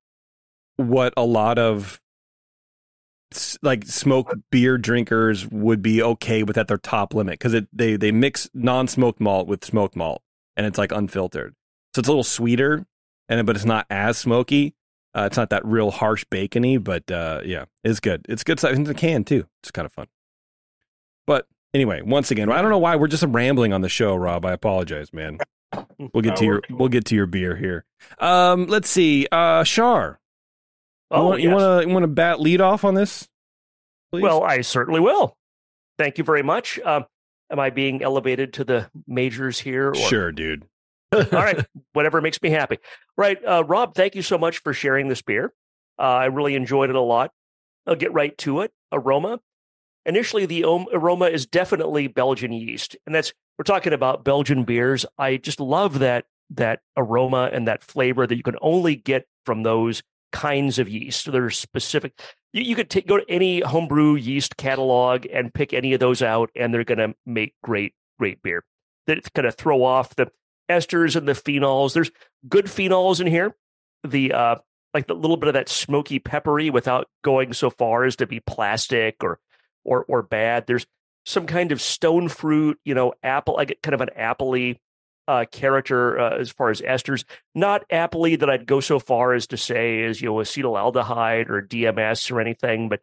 what 0.78 1.14
a 1.18 1.24
lot 1.24 1.58
of 1.58 2.00
like 3.62 3.86
smoke 3.86 4.34
beer 4.52 4.78
drinkers 4.78 5.48
would 5.48 5.82
be 5.82 6.02
okay 6.02 6.44
with 6.44 6.58
at 6.58 6.68
their 6.68 6.78
top 6.78 7.14
limit 7.14 7.34
because 7.34 7.54
it 7.54 7.68
they 7.74 7.96
they 7.96 8.12
mix 8.12 8.50
non-smoked 8.54 9.20
malt 9.20 9.48
with 9.48 9.66
smoked 9.66 9.96
malt 9.96 10.22
and 10.56 10.66
it's 10.66 10.78
like 10.78 10.92
unfiltered. 10.92 11.54
So 11.94 12.00
it's 12.00 12.08
a 12.08 12.12
little 12.12 12.24
sweeter 12.24 12.86
and 13.28 13.46
but 13.46 13.56
it's 13.56 13.66
not 13.66 13.86
as 13.90 14.18
smoky. 14.18 14.76
Uh, 15.14 15.24
it's 15.26 15.38
not 15.38 15.50
that 15.50 15.66
real 15.66 15.92
harsh 15.92 16.26
bacony 16.30 16.78
but 16.78 17.10
uh, 17.12 17.42
yeah 17.44 17.66
it's 17.84 18.00
good. 18.00 18.26
It's 18.30 18.44
good 18.44 18.60
stuff. 18.60 18.74
In 18.74 18.84
the 18.84 18.94
can 18.94 19.24
too. 19.24 19.48
It's 19.62 19.72
kind 19.72 19.86
of 19.86 19.92
fun. 19.92 20.08
But 21.28 21.48
anyway 21.74 22.02
once 22.02 22.32
again 22.32 22.50
i 22.50 22.62
don't 22.62 22.72
know 22.72 22.78
why 22.78 22.96
we're 22.96 23.08
just 23.08 23.26
rambling 23.28 23.74
on 23.74 23.82
the 23.82 23.90
show 23.90 24.16
rob. 24.16 24.46
I 24.46 24.54
apologize 24.54 25.14
man. 25.14 25.40
We'll 26.14 26.22
get 26.22 26.38
to 26.38 26.46
your 26.46 26.62
we'll 26.70 26.90
get 26.90 27.06
to 27.06 27.16
your 27.16 27.26
beer 27.26 27.56
here. 27.56 27.84
Um 28.20 28.68
let's 28.68 28.90
see. 28.90 29.28
Uh 29.32 29.64
shar. 29.66 30.20
you 30.22 30.25
Oh, 31.16 31.28
want, 31.28 31.42
you 31.42 31.50
want 31.50 31.82
to 31.84 31.88
you 31.88 31.94
want 31.94 32.04
to 32.04 32.08
bat 32.08 32.40
lead 32.40 32.62
off 32.62 32.84
on 32.84 32.94
this? 32.94 33.28
Please? 34.12 34.22
Well, 34.22 34.44
I 34.44 34.62
certainly 34.62 35.00
will. 35.00 35.36
Thank 35.98 36.18
you 36.18 36.24
very 36.24 36.44
much. 36.44 36.80
Um, 36.80 37.06
am 37.52 37.60
I 37.60 37.70
being 37.70 38.02
elevated 38.02 38.54
to 38.54 38.64
the 38.64 38.90
majors 39.08 39.60
here? 39.60 39.90
Or? 39.90 39.96
sure, 39.96 40.32
dude. 40.32 40.66
All 41.14 41.24
right, 41.32 41.66
whatever 41.94 42.22
makes 42.22 42.42
me 42.42 42.50
happy. 42.50 42.78
Right, 43.18 43.38
uh, 43.46 43.64
Rob. 43.66 43.96
Thank 43.96 44.16
you 44.16 44.22
so 44.22 44.38
much 44.38 44.60
for 44.60 44.74
sharing 44.74 45.08
this 45.08 45.22
beer. 45.22 45.54
Uh, 45.98 46.02
I 46.02 46.26
really 46.26 46.56
enjoyed 46.56 46.90
it 46.90 46.96
a 46.96 47.02
lot. 47.02 47.32
I'll 47.88 47.96
get 47.96 48.14
right 48.14 48.38
to 48.40 48.62
it. 48.62 48.72
Aroma. 48.92 49.40
Initially, 50.06 50.46
the 50.46 50.64
aroma 50.64 51.26
is 51.26 51.46
definitely 51.46 52.08
Belgian 52.08 52.52
yeast, 52.52 52.96
and 53.06 53.16
that's 53.16 53.34
we're 53.58 53.64
talking 53.64 53.94
about 53.94 54.24
Belgian 54.24 54.64
beers. 54.64 55.06
I 55.18 55.38
just 55.38 55.60
love 55.60 56.00
that 56.00 56.26
that 56.52 56.82
aroma 56.96 57.50
and 57.52 57.68
that 57.68 57.84
flavor 57.84 58.28
that 58.28 58.36
you 58.36 58.44
can 58.44 58.58
only 58.62 58.96
get 58.96 59.26
from 59.46 59.64
those 59.64 60.04
kinds 60.32 60.80
of 60.80 60.90
yeast. 60.90 61.32
They're 61.32 61.50
specific. 61.50 62.20
You, 62.54 62.64
you 62.64 62.76
could 62.76 63.06
go 63.08 63.18
to 63.18 63.26
any 63.30 63.62
homebrew 63.62 64.16
yeast 64.16 64.58
catalog 64.58 65.26
and 65.32 65.54
pick 65.54 65.74
any 65.74 65.94
of 65.94 66.00
those 66.00 66.22
out, 66.22 66.50
and 66.56 66.74
they're 66.74 66.84
going 66.84 66.98
to 66.98 67.16
make 67.26 67.56
great, 67.64 67.94
great 68.20 68.42
beer. 68.42 68.64
That's 69.08 69.30
going 69.30 69.46
to 69.46 69.52
throw 69.52 69.84
off 69.84 70.16
the 70.16 70.32
esters 70.70 71.16
and 71.16 71.28
the 71.28 71.34
phenols. 71.34 71.94
There's 71.94 72.12
good 72.48 72.66
phenols 72.66 73.20
in 73.20 73.28
here. 73.28 73.56
The 74.04 74.34
uh, 74.34 74.56
like 74.94 75.08
the 75.08 75.16
little 75.16 75.38
bit 75.38 75.48
of 75.48 75.54
that 75.56 75.70
smoky 75.70 76.20
peppery 76.20 76.70
without 76.70 77.08
going 77.24 77.54
so 77.54 77.70
far 77.70 78.06
as 78.06 78.16
to 78.18 78.28
be 78.28 78.40
plastic 78.40 79.24
or 79.24 79.40
or 79.84 80.06
or 80.08 80.22
bad. 80.22 80.68
There's 80.68 80.86
some 81.26 81.48
kind 81.48 81.72
of 81.72 81.82
stone 81.82 82.30
fruit, 82.30 82.80
you 82.86 82.94
know, 82.94 83.14
apple. 83.24 83.58
I 83.58 83.66
get 83.66 83.82
kind 83.82 83.96
of 83.96 84.02
an 84.02 84.10
appley 84.18 84.78
uh, 85.28 85.46
character 85.52 86.20
uh, 86.20 86.38
as 86.38 86.52
far 86.52 86.70
as 86.70 86.82
esters. 86.82 87.24
Not 87.54 87.88
appley 87.90 88.40
that 88.40 88.50
I'd 88.50 88.68
go 88.68 88.80
so 88.80 89.00
far 89.00 89.34
as 89.34 89.48
to 89.48 89.58
say 89.58 90.02
is 90.02 90.22
you 90.22 90.30
know 90.30 90.36
acetaldehyde 90.36 91.50
or 91.50 91.62
DMS 91.62 92.32
or 92.32 92.40
anything, 92.40 92.90
but 92.90 93.02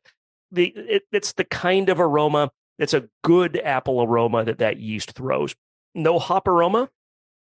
the 0.51 0.67
it, 0.77 1.03
it's 1.13 1.33
the 1.33 1.45
kind 1.45 1.89
of 1.89 2.01
aroma. 2.01 2.51
It's 2.79 2.95
a 2.95 3.09
good 3.23 3.61
apple 3.63 4.03
aroma 4.03 4.45
that 4.45 4.59
that 4.59 4.79
yeast 4.79 5.13
throws. 5.13 5.55
No 5.95 6.19
hop 6.19 6.49
aroma, 6.49 6.91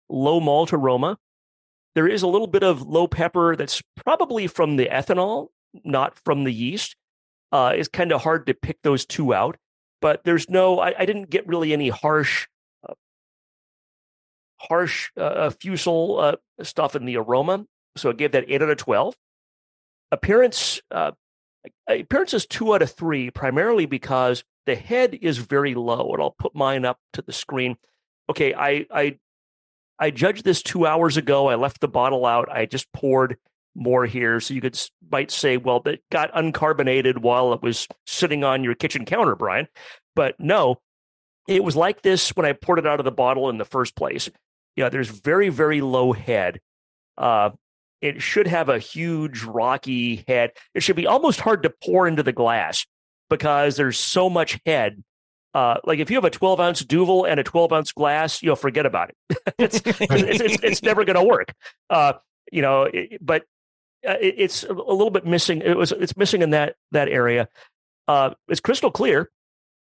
low 0.10 0.40
malt 0.40 0.74
aroma. 0.74 1.18
There 1.96 2.08
is 2.08 2.24
a 2.24 2.28
little 2.28 2.48
bit 2.48 2.64
of 2.64 2.82
low 2.82 3.08
pepper 3.08 3.56
that's 3.56 3.82
probably 3.96 4.48
from 4.48 4.76
the 4.76 4.88
ethanol, 4.88 5.48
not 5.84 6.20
from 6.26 6.44
the 6.44 6.52
yeast. 6.52 6.96
Uh, 7.52 7.74
it's 7.76 7.88
kind 7.88 8.12
of 8.12 8.22
hard 8.22 8.48
to 8.48 8.54
pick 8.54 8.82
those 8.82 9.06
two 9.06 9.34
out, 9.34 9.56
but 10.02 10.24
there's 10.26 10.50
no. 10.50 10.80
I, 10.80 10.94
I 11.00 11.06
didn't 11.06 11.30
get 11.30 11.48
really 11.48 11.72
any 11.72 11.90
harsh, 11.90 12.48
harsh 14.68 15.12
uh, 15.18 15.50
fusel 15.50 16.20
uh, 16.20 16.36
stuff 16.64 16.96
in 16.96 17.06
the 17.06 17.18
aroma, 17.18 17.66
so 17.96 18.10
I 18.10 18.14
gave 18.14 18.32
that 18.32 18.46
eight 18.48 18.62
out 18.62 18.70
of 18.70 18.78
twelve. 18.78 19.16
Appearance, 20.12 20.82
uh, 20.92 21.12
appearance 21.88 22.34
is 22.34 22.46
two 22.46 22.74
out 22.74 22.82
of 22.82 22.92
three, 22.92 23.32
primarily 23.32 23.86
because 23.86 24.44
the 24.66 24.76
head 24.76 25.18
is 25.22 25.38
very 25.38 25.76
low, 25.76 26.14
and 26.14 26.22
I'll 26.22 26.36
put 26.38 26.56
mine 26.56 26.86
up 26.86 27.00
to 27.14 27.22
the 27.22 27.34
screen. 27.34 27.78
Okay, 28.30 28.54
I 28.54 28.86
I 28.92 29.18
I 30.00 30.12
judged 30.12 30.44
this 30.44 30.62
two 30.62 30.86
hours 30.86 31.18
ago. 31.18 31.48
I 31.48 31.56
left 31.56 31.82
the 31.82 31.88
bottle 31.88 32.26
out. 32.26 32.50
I 32.52 32.66
just 32.66 32.92
poured 32.92 33.38
more 33.76 34.06
here, 34.06 34.40
so 34.40 34.54
you 34.54 34.62
could 34.62 34.80
might 35.12 35.32
say, 35.32 35.58
well, 35.58 35.82
that 35.82 36.00
got 36.12 36.34
uncarbonated 36.34 37.20
while 37.20 37.54
it 37.54 37.62
was 37.62 37.88
sitting 38.06 38.44
on 38.44 38.64
your 38.64 38.76
kitchen 38.76 39.06
counter, 39.06 39.36
Brian. 39.36 39.68
But 40.16 40.40
no, 40.40 40.80
it 41.48 41.64
was 41.64 41.76
like 41.76 42.02
this 42.02 42.30
when 42.30 42.46
I 42.46 42.54
poured 42.54 42.80
it 42.80 42.88
out 42.88 43.00
of 43.00 43.06
the 43.06 43.12
bottle 43.12 43.50
in 43.50 43.58
the 43.58 43.66
first 43.66 43.96
place. 43.96 44.30
Yeah, 44.76 44.90
there's 44.90 45.10
very 45.10 45.50
very 45.50 45.82
low 45.82 46.14
head. 46.14 46.60
Uh, 47.18 47.52
it 48.02 48.22
should 48.22 48.48
have 48.48 48.70
a 48.70 48.78
huge 48.78 49.44
rocky 49.44 50.24
head. 50.28 50.52
It 50.74 50.84
should 50.84 50.96
be 50.96 51.08
almost 51.08 51.40
hard 51.40 51.64
to 51.64 51.74
pour 51.84 52.08
into 52.08 52.24
the 52.24 52.34
glass 52.34 52.86
because 53.30 53.78
there's 53.78 54.00
so 54.00 54.30
much 54.30 54.60
head. 54.66 55.04
Uh, 55.54 55.78
like 55.86 56.00
if 56.00 56.12
you 56.12 56.18
have 56.18 56.26
a 56.26 56.30
12 56.30 56.60
ounce 56.60 56.84
Duvel 56.84 57.26
and 57.26 57.40
a 57.40 57.44
12 57.44 57.72
ounce 57.72 57.92
glass, 57.94 58.44
you'll 58.44 58.58
forget 58.58 58.86
about 58.86 59.10
it. 59.10 59.38
it's, 59.58 59.82
it's, 59.86 60.42
it's, 60.42 60.64
it's 60.64 60.84
never 60.84 61.06
going 61.06 61.16
to 61.16 61.24
work. 61.24 61.54
Uh, 61.90 62.14
you 62.52 62.62
know, 62.62 62.84
it, 62.84 63.26
but 63.26 63.44
uh, 64.08 64.18
it, 64.22 64.36
it's 64.38 64.64
a 64.64 64.74
little 64.74 65.10
bit 65.10 65.26
missing. 65.26 65.62
It 65.62 65.78
was 65.78 65.92
it's 65.92 66.18
missing 66.18 66.42
in 66.42 66.52
that 66.52 66.76
that 66.92 67.08
area. 67.08 67.48
Uh, 68.08 68.32
it's 68.48 68.60
crystal 68.60 68.92
clear. 68.92 69.32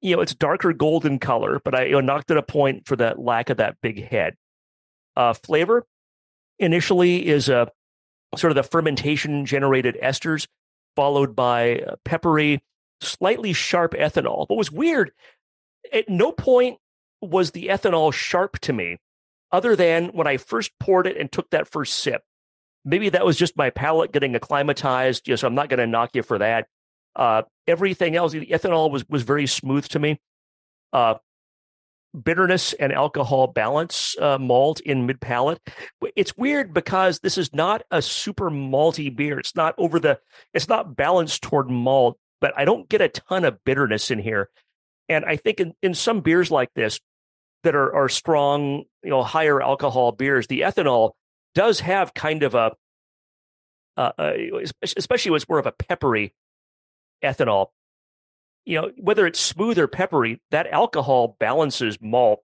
You 0.02 0.16
know, 0.16 0.22
it's 0.22 0.34
darker 0.34 0.74
golden 0.74 1.20
color, 1.20 1.60
but 1.64 1.75
I 1.75 1.86
you 1.86 1.92
know, 1.92 2.02
knocked 2.02 2.32
it 2.32 2.38
a 2.38 2.42
point 2.42 2.88
for 2.88 2.96
that 2.96 3.20
lack 3.20 3.50
of 3.50 3.58
that 3.58 3.78
big 3.82 4.04
head. 4.08 4.36
Uh, 5.15 5.34
flavor 5.34 5.86
initially 6.60 7.25
is 7.27 7.50
a 7.50 7.69
sort 8.36 8.51
of 8.51 8.55
the 8.55 8.63
fermentation 8.63 9.45
generated 9.45 9.98
esters, 10.01 10.48
followed 10.95 11.36
by 11.36 11.79
uh, 11.79 11.95
peppery, 12.03 12.62
slightly 13.01 13.53
sharp 13.53 13.93
ethanol. 13.93 14.48
But 14.48 14.55
was 14.55 14.72
weird. 14.72 15.12
At 15.93 16.10
no 16.10 16.31
point 16.31 16.79
was 17.22 17.51
the 17.51 17.67
ethanol 17.67 18.13
sharp 18.13 18.60
to 18.60 18.74
me, 18.74 18.98
other 19.51 19.75
than 19.75 20.07
when 20.10 20.27
I 20.27 20.38
first 20.38 20.72
poured 20.79 21.07
it 21.07 21.17
and 21.17 21.31
took 21.31 21.50
that 21.51 21.67
first 21.67 21.95
sip. 22.00 22.24
maybe 22.86 23.10
that 23.10 23.25
was 23.25 23.36
just 23.36 23.57
my 23.57 23.72
palate 23.72 24.12
getting 24.12 24.36
acclimatized. 24.36 25.27
You 25.27 25.34
know, 25.34 25.36
so 25.38 25.48
I'm 25.48 25.55
not 25.55 25.69
going 25.69 25.79
to 25.79 25.88
knock 25.88 26.12
you 26.13 26.24
for 26.24 26.38
that. 26.38 26.67
Uh, 27.15 27.41
everything 27.67 28.15
else, 28.15 28.31
the 28.34 28.45
ethanol 28.48 28.91
was 28.91 29.07
was 29.10 29.24
very 29.24 29.48
smooth 29.48 29.88
to 29.88 30.00
me. 30.00 30.19
Uh, 30.93 31.15
bitterness 32.24 32.74
and 32.74 32.93
alcohol 32.93 33.48
balance 33.48 34.15
uh, 34.19 34.38
malt 34.38 34.79
in 34.81 35.05
mid 35.05 35.19
palate. 35.19 35.60
It's 36.15 36.36
weird 36.38 36.74
because 36.74 37.19
this 37.19 37.38
is 37.38 37.53
not 37.53 37.84
a 37.91 38.01
super 38.01 38.50
malty 38.50 39.15
beer. 39.15 39.39
It's 39.39 39.55
not 39.55 39.75
over 39.77 40.00
the. 40.00 40.19
It's 40.53 40.67
not 40.67 40.95
balanced 40.95 41.41
toward 41.41 41.69
malt, 41.69 42.17
but 42.41 42.53
I 42.57 42.65
don't 42.65 42.89
get 42.89 43.01
a 43.01 43.10
ton 43.10 43.45
of 43.45 43.63
bitterness 43.63 44.12
in 44.12 44.19
here. 44.19 44.50
And 45.07 45.25
I 45.25 45.36
think 45.36 45.60
in, 45.60 45.74
in 45.81 45.93
some 45.93 46.22
beers 46.22 46.50
like 46.50 46.69
this 46.75 47.00
that 47.63 47.75
are 47.75 47.93
are 47.93 48.10
strong, 48.10 48.86
you 49.03 49.10
know, 49.10 49.24
higher 49.24 49.62
alcohol 49.62 50.12
beers, 50.12 50.48
the 50.48 50.62
ethanol 50.62 51.12
does 51.53 51.79
have 51.79 52.13
kind 52.13 52.43
of 52.43 52.55
a, 52.55 52.72
uh, 53.98 54.12
uh, 54.17 54.34
especially 54.81 55.31
when 55.31 55.38
it's 55.38 55.50
more 55.50 55.60
of 55.60 55.65
a 55.65 55.72
peppery 55.72 56.34
ethanol, 57.24 57.67
you 58.65 58.81
know, 58.81 58.91
whether 58.98 59.25
it's 59.25 59.39
smooth 59.39 59.77
or 59.77 59.88
peppery, 59.88 60.41
that 60.51 60.67
alcohol 60.67 61.36
balances 61.39 61.98
malt 62.01 62.41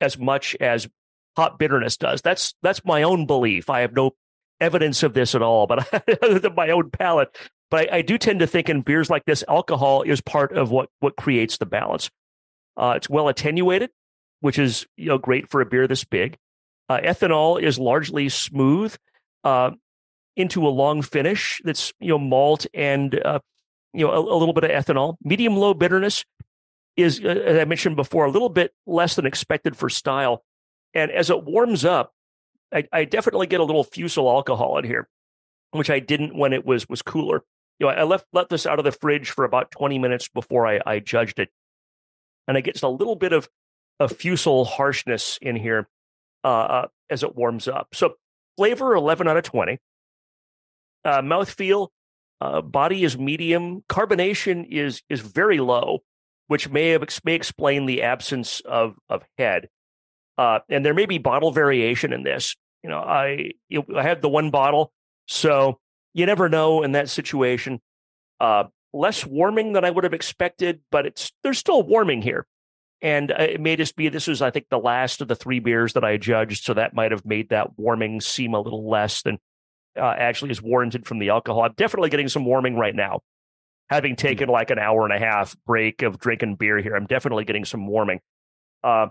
as 0.00 0.18
much 0.18 0.56
as 0.60 0.88
hot 1.36 1.58
bitterness 1.58 1.96
does. 1.96 2.20
That's 2.22 2.54
that's 2.62 2.84
my 2.84 3.02
own 3.02 3.26
belief. 3.26 3.70
I 3.70 3.80
have 3.80 3.94
no 3.94 4.12
evidence 4.60 5.02
of 5.02 5.14
this 5.14 5.34
at 5.34 5.42
all, 5.42 5.66
but 5.66 5.88
other 6.22 6.38
than 6.38 6.54
my 6.54 6.70
own 6.70 6.90
palate. 6.90 7.36
But 7.70 7.92
I, 7.92 7.98
I, 7.98 8.02
do 8.02 8.18
tend 8.18 8.40
to 8.40 8.46
think 8.46 8.68
in 8.68 8.82
beers 8.82 9.08
like 9.08 9.24
this, 9.24 9.44
alcohol 9.48 10.02
is 10.02 10.20
part 10.20 10.52
of 10.52 10.70
what 10.70 10.88
what 10.98 11.16
creates 11.16 11.58
the 11.58 11.66
balance. 11.66 12.10
Uh, 12.76 12.94
it's 12.96 13.08
well 13.08 13.28
attenuated, 13.28 13.90
which 14.40 14.58
is 14.58 14.86
you 14.96 15.06
know 15.06 15.18
great 15.18 15.48
for 15.48 15.60
a 15.60 15.66
beer 15.66 15.86
this 15.86 16.04
big. 16.04 16.36
Uh, 16.88 16.98
ethanol 16.98 17.62
is 17.62 17.78
largely 17.78 18.28
smooth 18.28 18.94
uh, 19.44 19.70
into 20.34 20.66
a 20.66 20.70
long 20.70 21.02
finish 21.02 21.60
that's 21.64 21.92
you 22.00 22.08
know 22.08 22.18
malt 22.18 22.66
and 22.74 23.14
uh, 23.24 23.38
you 23.92 24.06
know, 24.06 24.12
a, 24.12 24.20
a 24.20 24.38
little 24.38 24.54
bit 24.54 24.64
of 24.64 24.70
ethanol. 24.70 25.16
Medium 25.22 25.56
low 25.56 25.74
bitterness 25.74 26.24
is, 26.96 27.20
uh, 27.24 27.28
as 27.28 27.58
I 27.58 27.64
mentioned 27.64 27.96
before, 27.96 28.24
a 28.24 28.30
little 28.30 28.48
bit 28.48 28.72
less 28.86 29.16
than 29.16 29.26
expected 29.26 29.76
for 29.76 29.88
style. 29.88 30.44
And 30.94 31.10
as 31.10 31.30
it 31.30 31.44
warms 31.44 31.84
up, 31.84 32.12
I, 32.72 32.86
I 32.92 33.04
definitely 33.04 33.46
get 33.46 33.60
a 33.60 33.64
little 33.64 33.84
fusel 33.84 34.28
alcohol 34.28 34.78
in 34.78 34.84
here, 34.84 35.08
which 35.72 35.90
I 35.90 35.98
didn't 35.98 36.36
when 36.36 36.52
it 36.52 36.64
was 36.64 36.88
was 36.88 37.02
cooler. 37.02 37.42
You 37.78 37.86
know, 37.86 37.92
I 37.92 38.02
left 38.02 38.26
let 38.32 38.48
this 38.48 38.66
out 38.66 38.78
of 38.78 38.84
the 38.84 38.92
fridge 38.92 39.30
for 39.30 39.44
about 39.44 39.70
20 39.70 39.98
minutes 39.98 40.28
before 40.28 40.66
I, 40.66 40.80
I 40.84 40.98
judged 40.98 41.38
it. 41.38 41.50
And 42.46 42.56
I 42.56 42.60
get 42.60 42.82
a 42.82 42.88
little 42.88 43.16
bit 43.16 43.32
of 43.32 43.48
a 43.98 44.08
fusel 44.08 44.64
harshness 44.64 45.38
in 45.40 45.56
here 45.56 45.88
uh, 46.44 46.48
uh, 46.48 46.88
as 47.08 47.22
it 47.22 47.36
warms 47.36 47.68
up. 47.68 47.88
So 47.94 48.14
flavor 48.56 48.94
11 48.94 49.28
out 49.28 49.36
of 49.36 49.44
20. 49.44 49.78
Uh, 51.04 51.22
mouthfeel 51.22 51.88
uh, 52.40 52.60
body 52.62 53.04
is 53.04 53.18
medium. 53.18 53.82
Carbonation 53.88 54.66
is 54.70 55.02
is 55.08 55.20
very 55.20 55.58
low, 55.58 56.00
which 56.46 56.68
may 56.68 56.90
have 56.90 57.06
may 57.24 57.34
explain 57.34 57.86
the 57.86 58.02
absence 58.02 58.60
of 58.60 58.96
of 59.08 59.22
head. 59.38 59.68
Uh, 60.38 60.60
and 60.68 60.84
there 60.84 60.94
may 60.94 61.06
be 61.06 61.18
bottle 61.18 61.52
variation 61.52 62.12
in 62.12 62.22
this. 62.22 62.56
You 62.82 62.90
know, 62.90 62.98
I 62.98 63.52
know, 63.70 63.84
I 63.96 64.02
had 64.02 64.22
the 64.22 64.28
one 64.28 64.50
bottle, 64.50 64.92
so 65.26 65.78
you 66.14 66.24
never 66.24 66.48
know 66.48 66.82
in 66.82 66.92
that 66.92 67.10
situation. 67.10 67.80
Uh, 68.38 68.64
less 68.92 69.26
warming 69.26 69.74
than 69.74 69.84
I 69.84 69.90
would 69.90 70.04
have 70.04 70.14
expected, 70.14 70.80
but 70.90 71.06
it's 71.06 71.32
there's 71.42 71.58
still 71.58 71.82
warming 71.82 72.22
here. 72.22 72.46
And 73.02 73.30
uh, 73.32 73.36
it 73.38 73.60
may 73.60 73.76
just 73.76 73.96
be 73.96 74.08
this 74.08 74.26
was, 74.26 74.42
I 74.42 74.50
think, 74.50 74.66
the 74.70 74.78
last 74.78 75.20
of 75.20 75.28
the 75.28 75.36
three 75.36 75.58
beers 75.58 75.92
that 75.92 76.04
I 76.04 76.16
judged, 76.16 76.64
so 76.64 76.74
that 76.74 76.94
might 76.94 77.12
have 77.12 77.24
made 77.24 77.50
that 77.50 77.78
warming 77.78 78.20
seem 78.20 78.54
a 78.54 78.60
little 78.60 78.88
less 78.88 79.22
than 79.22 79.38
uh, 80.00 80.14
actually 80.16 80.50
is 80.50 80.62
warranted 80.62 81.06
from 81.06 81.18
the 81.18 81.28
alcohol. 81.28 81.62
I'm 81.62 81.74
definitely 81.76 82.10
getting 82.10 82.28
some 82.28 82.44
warming 82.44 82.76
right 82.76 82.94
now. 82.94 83.20
Having 83.88 84.12
hmm. 84.12 84.16
taken 84.16 84.48
like 84.48 84.70
an 84.70 84.78
hour 84.78 85.04
and 85.04 85.12
a 85.12 85.18
half 85.18 85.56
break 85.66 86.02
of 86.02 86.18
drinking 86.18 86.56
beer 86.56 86.78
here, 86.78 86.96
I'm 86.96 87.06
definitely 87.06 87.44
getting 87.44 87.64
some 87.64 87.86
warming. 87.86 88.20
Uh, 88.82 89.08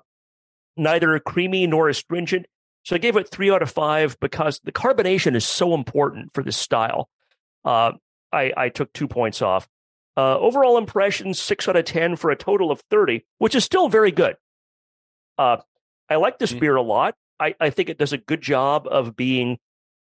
neither 0.76 1.20
creamy 1.20 1.68
nor 1.68 1.90
astringent. 1.90 2.46
So 2.84 2.96
I 2.96 3.00
gave 3.00 3.18
it 3.18 3.30
three 3.30 3.52
out 3.52 3.62
of 3.62 3.70
five 3.70 4.18
because 4.20 4.60
the 4.64 4.72
carbonation 4.72 5.36
is 5.36 5.46
so 5.46 5.74
important 5.74 6.34
for 6.34 6.44
this 6.44 6.58
style. 6.58 7.10
Uh, 7.64 7.92
I, 8.32 8.54
I 8.56 8.70
took 8.70 8.92
two 8.94 9.08
points 9.08 9.42
off. 9.42 9.68
Uh, 10.18 10.38
overall 10.38 10.78
impression, 10.78 11.34
six 11.34 11.68
out 11.68 11.76
of 11.76 11.86
10 11.86 12.16
for 12.16 12.32
a 12.32 12.36
total 12.36 12.72
of 12.72 12.82
30, 12.90 13.26
which 13.38 13.56
is 13.56 13.64
still 13.64 13.90
very 13.90 14.12
good. 14.12 14.36
Uh, 15.38 15.58
I 16.10 16.16
like 16.16 16.40
this 16.40 16.52
mm-hmm. 16.52 16.60
beer 16.60 16.76
a 16.76 16.82
lot. 16.82 17.16
I, 17.40 17.56
I 17.60 17.70
think 17.70 17.90
it 17.90 17.98
does 17.98 18.12
a 18.12 18.18
good 18.18 18.42
job 18.42 18.88
of 18.90 19.16
being 19.16 19.60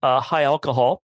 uh, 0.03 0.21
high 0.21 0.43
alcohol. 0.45 1.03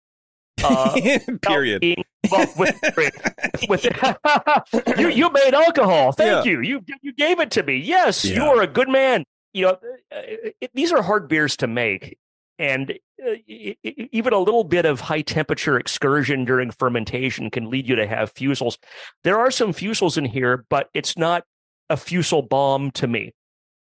Uh, 0.63 0.99
Period. 1.41 1.83
Well, 2.31 2.47
with, 2.57 2.79
with, 3.69 3.85
you, 4.99 5.09
you 5.09 5.31
made 5.31 5.53
alcohol. 5.53 6.11
Thank 6.11 6.45
yeah. 6.45 6.51
you. 6.51 6.61
You 6.61 6.85
you 7.01 7.13
gave 7.13 7.39
it 7.39 7.51
to 7.51 7.63
me. 7.63 7.77
Yes, 7.77 8.25
yeah. 8.25 8.35
you 8.35 8.43
are 8.43 8.61
a 8.61 8.67
good 8.67 8.89
man. 8.89 9.25
You 9.53 9.63
know, 9.63 9.71
uh, 9.71 10.21
it, 10.61 10.71
these 10.73 10.91
are 10.91 11.01
hard 11.01 11.27
beers 11.27 11.57
to 11.57 11.67
make, 11.67 12.17
and 12.57 12.97
uh, 13.25 13.33
even 13.47 14.33
a 14.33 14.39
little 14.39 14.63
bit 14.63 14.85
of 14.85 15.01
high 15.01 15.21
temperature 15.21 15.77
excursion 15.77 16.45
during 16.45 16.71
fermentation 16.71 17.49
can 17.49 17.69
lead 17.69 17.87
you 17.87 17.95
to 17.95 18.07
have 18.07 18.33
fusels. 18.33 18.77
There 19.23 19.39
are 19.39 19.51
some 19.51 19.73
fusels 19.73 20.17
in 20.17 20.25
here, 20.25 20.65
but 20.69 20.89
it's 20.93 21.17
not 21.17 21.43
a 21.89 21.97
fusel 21.97 22.41
bomb 22.41 22.91
to 22.91 23.07
me. 23.07 23.33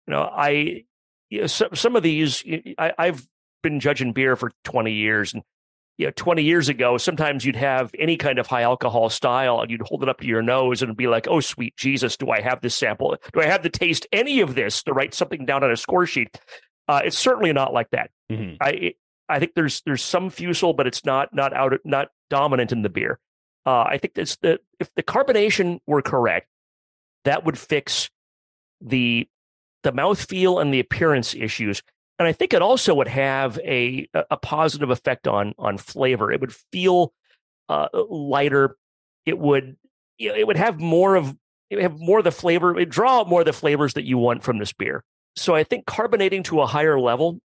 You 0.07 0.15
know, 0.15 0.23
I 0.23 0.85
you 1.31 1.43
know, 1.43 1.47
some, 1.47 1.75
some 1.75 1.97
of 1.97 2.03
these 2.03 2.45
I, 2.79 2.93
I've 2.99 3.27
been 3.63 3.81
judging 3.81 4.13
beer 4.13 4.37
for 4.37 4.53
20 4.65 4.93
years 4.93 5.35
and 5.35 5.43
you 5.99 6.07
know, 6.07 6.13
20 6.15 6.45
years 6.45 6.69
ago, 6.69 6.97
sometimes 6.97 7.45
you'd 7.45 7.57
have 7.57 7.91
any 7.99 8.17
kind 8.17 8.39
of 8.39 8.47
high 8.47 8.63
alcohol 8.63 9.11
style 9.11 9.61
and 9.61 9.71
you'd 9.71 9.83
hold 9.83 10.05
it 10.05 10.09
up 10.09 10.21
to 10.21 10.27
your 10.27 10.43
nose 10.43 10.81
and 10.81 10.97
be 10.97 11.09
like, 11.09 11.27
oh, 11.29 11.41
sweet 11.41 11.77
Jesus, 11.77 12.17
do 12.17 12.31
I 12.31 12.41
have 12.41 12.61
this 12.61 12.77
sample? 12.77 13.17
Do 13.33 13.41
I 13.41 13.47
have 13.47 13.63
to 13.63 13.69
taste 13.69 14.07
any 14.13 14.41
of 14.41 14.55
this 14.55 14.85
to 14.85 14.93
write 14.93 15.13
something 15.13 15.45
down 15.45 15.65
on 15.65 15.73
a 15.73 15.77
score 15.77 16.07
sheet? 16.07 16.39
Uh, 16.87 17.01
it's 17.05 17.19
certainly 17.19 17.53
not 17.53 17.75
like 17.75 17.91
that. 17.91 18.11
Mm-hmm. 18.31 18.57
I 18.61 18.95
I 19.29 19.41
think 19.41 19.53
there's 19.55 19.83
there's 19.83 20.03
some 20.03 20.31
fusel, 20.31 20.73
but 20.73 20.87
it's 20.87 21.05
not 21.05 21.35
not 21.35 21.53
out 21.53 21.75
not 21.85 22.09
dominant 22.31 22.73
in 22.73 22.83
the 22.83 22.89
beer. 22.89 23.19
Uh, 23.67 23.83
I 23.83 23.99
think 23.99 24.15
that's 24.15 24.37
the 24.37 24.61
if 24.79 24.89
the 24.95 25.03
carbonation 25.03 25.81
were 25.87 26.01
correct, 26.01 26.47
that 27.25 27.45
would 27.45 27.59
fix 27.59 28.09
the 28.81 29.29
the 29.83 29.93
mouthfeel 29.93 30.63
and 30.63 30.73
the 30.73 30.81
appearance 30.81 31.35
issues 31.35 31.83
and 32.19 32.27
I 32.27 32.33
think 32.33 32.53
it 32.53 32.63
also 32.63 32.95
would 32.95 33.09
have 33.09 33.59
a 33.65 34.09
a 34.15 34.37
positive 34.37 34.91
effect 34.91 35.29
on 35.29 35.55
on 35.59 35.79
flavor. 35.79 36.33
It 36.33 36.41
would 36.41 36.55
feel 36.73 37.13
uh, 37.69 37.89
lighter. 37.93 38.77
It 39.27 39.39
would 39.39 39.77
you 40.19 40.31
know, 40.31 40.35
it 40.35 40.47
would 40.47 40.57
have 40.57 40.81
more 40.81 41.17
of 41.17 41.37
it 41.71 41.81
have 41.81 41.99
more 41.99 42.19
of 42.19 42.25
the 42.25 42.33
flavor. 42.33 42.79
It 42.79 42.89
draw 42.89 43.21
out 43.21 43.29
more 43.29 43.41
of 43.41 43.47
the 43.47 43.53
flavors 43.53 43.95
that 43.95 44.05
you 44.05 44.19
want 44.19 44.43
from 44.43 44.59
this 44.59 44.73
beer. 44.73 45.05
So 45.37 45.55
I 45.55 45.65
think 45.65 45.87
carbonating 45.87 46.43
to 46.45 46.61
a 46.61 46.67
higher 46.67 46.99
level, 46.99 47.41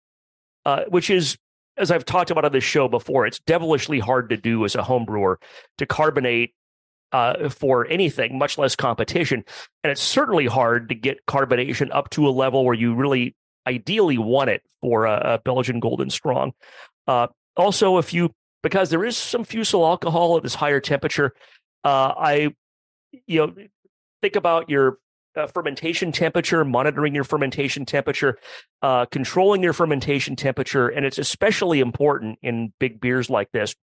uh, 0.65 0.85
which 0.87 1.09
is 1.09 1.37
as 1.77 1.91
I've 1.91 2.05
talked 2.05 2.31
about 2.31 2.45
on 2.45 2.51
this 2.51 2.63
show 2.63 2.87
before, 2.87 3.25
it's 3.25 3.39
devilishly 3.39 3.99
hard 3.99 4.29
to 4.29 4.37
do 4.37 4.63
as 4.65 4.75
a 4.75 4.83
home 4.83 5.05
brewer 5.05 5.39
to 5.77 5.85
carbonate 5.85 6.53
uh, 7.11 7.49
for 7.49 7.87
anything, 7.87 8.37
much 8.37 8.57
less 8.57 8.75
competition. 8.75 9.43
And 9.83 9.91
it's 9.91 10.01
certainly 10.01 10.45
hard 10.45 10.89
to 10.89 10.95
get 10.95 11.25
carbonation 11.25 11.89
up 11.91 12.09
to 12.11 12.27
a 12.27 12.31
level 12.31 12.65
where 12.65 12.75
you 12.75 12.95
really 12.95 13.35
ideally 13.67 14.17
want 14.17 14.49
it 14.49 14.63
for 14.81 15.05
a, 15.05 15.35
a 15.35 15.39
Belgian 15.39 15.79
Golden 15.79 16.09
Strong. 16.09 16.53
Uh, 17.07 17.27
also, 17.55 17.97
if 17.97 18.13
you 18.13 18.31
because 18.61 18.89
there 18.89 19.03
is 19.03 19.17
some 19.17 19.43
fusel 19.43 19.85
alcohol 19.85 20.37
at 20.37 20.43
this 20.43 20.55
higher 20.55 20.79
temperature, 20.79 21.33
uh, 21.83 22.13
I 22.17 22.55
you 23.27 23.39
know 23.39 23.53
think 24.21 24.35
about 24.35 24.69
your 24.69 24.97
uh, 25.35 25.47
fermentation 25.47 26.11
temperature, 26.11 26.63
monitoring 26.63 27.13
your 27.13 27.23
fermentation 27.23 27.85
temperature, 27.85 28.37
uh, 28.81 29.05
controlling 29.05 29.63
your 29.63 29.73
fermentation 29.73 30.35
temperature, 30.35 30.87
and 30.87 31.05
it's 31.05 31.17
especially 31.17 31.79
important 31.79 32.39
in 32.41 32.73
big 32.79 33.01
beers 33.01 33.29
like 33.29 33.51
this 33.51 33.75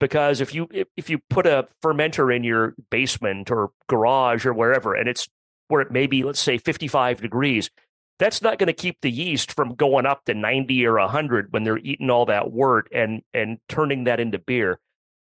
because 0.00 0.40
if 0.40 0.54
you 0.54 0.66
if, 0.72 0.88
if 0.96 1.10
you 1.10 1.18
put 1.30 1.46
a 1.46 1.68
fermenter 1.84 2.34
in 2.34 2.42
your 2.42 2.74
basement 2.90 3.50
or 3.50 3.70
garage 3.88 4.46
or 4.46 4.52
wherever, 4.52 4.94
and 4.94 5.08
it's 5.08 5.28
where 5.68 5.82
it 5.82 5.92
may 5.92 6.08
be, 6.08 6.24
let's 6.24 6.40
say, 6.40 6.58
55 6.58 7.20
degrees, 7.20 7.70
that's 8.20 8.42
not 8.42 8.58
going 8.58 8.68
to 8.68 8.72
keep 8.74 8.98
the 9.00 9.10
yeast 9.10 9.52
from 9.52 9.74
going 9.74 10.04
up 10.04 10.26
to 10.26 10.34
90 10.34 10.86
or 10.86 10.98
100 11.00 11.52
when 11.52 11.64
they're 11.64 11.78
eating 11.78 12.10
all 12.10 12.26
that 12.26 12.52
wort 12.52 12.86
and 12.92 13.22
and 13.34 13.58
turning 13.68 14.04
that 14.04 14.20
into 14.20 14.38
beer. 14.38 14.78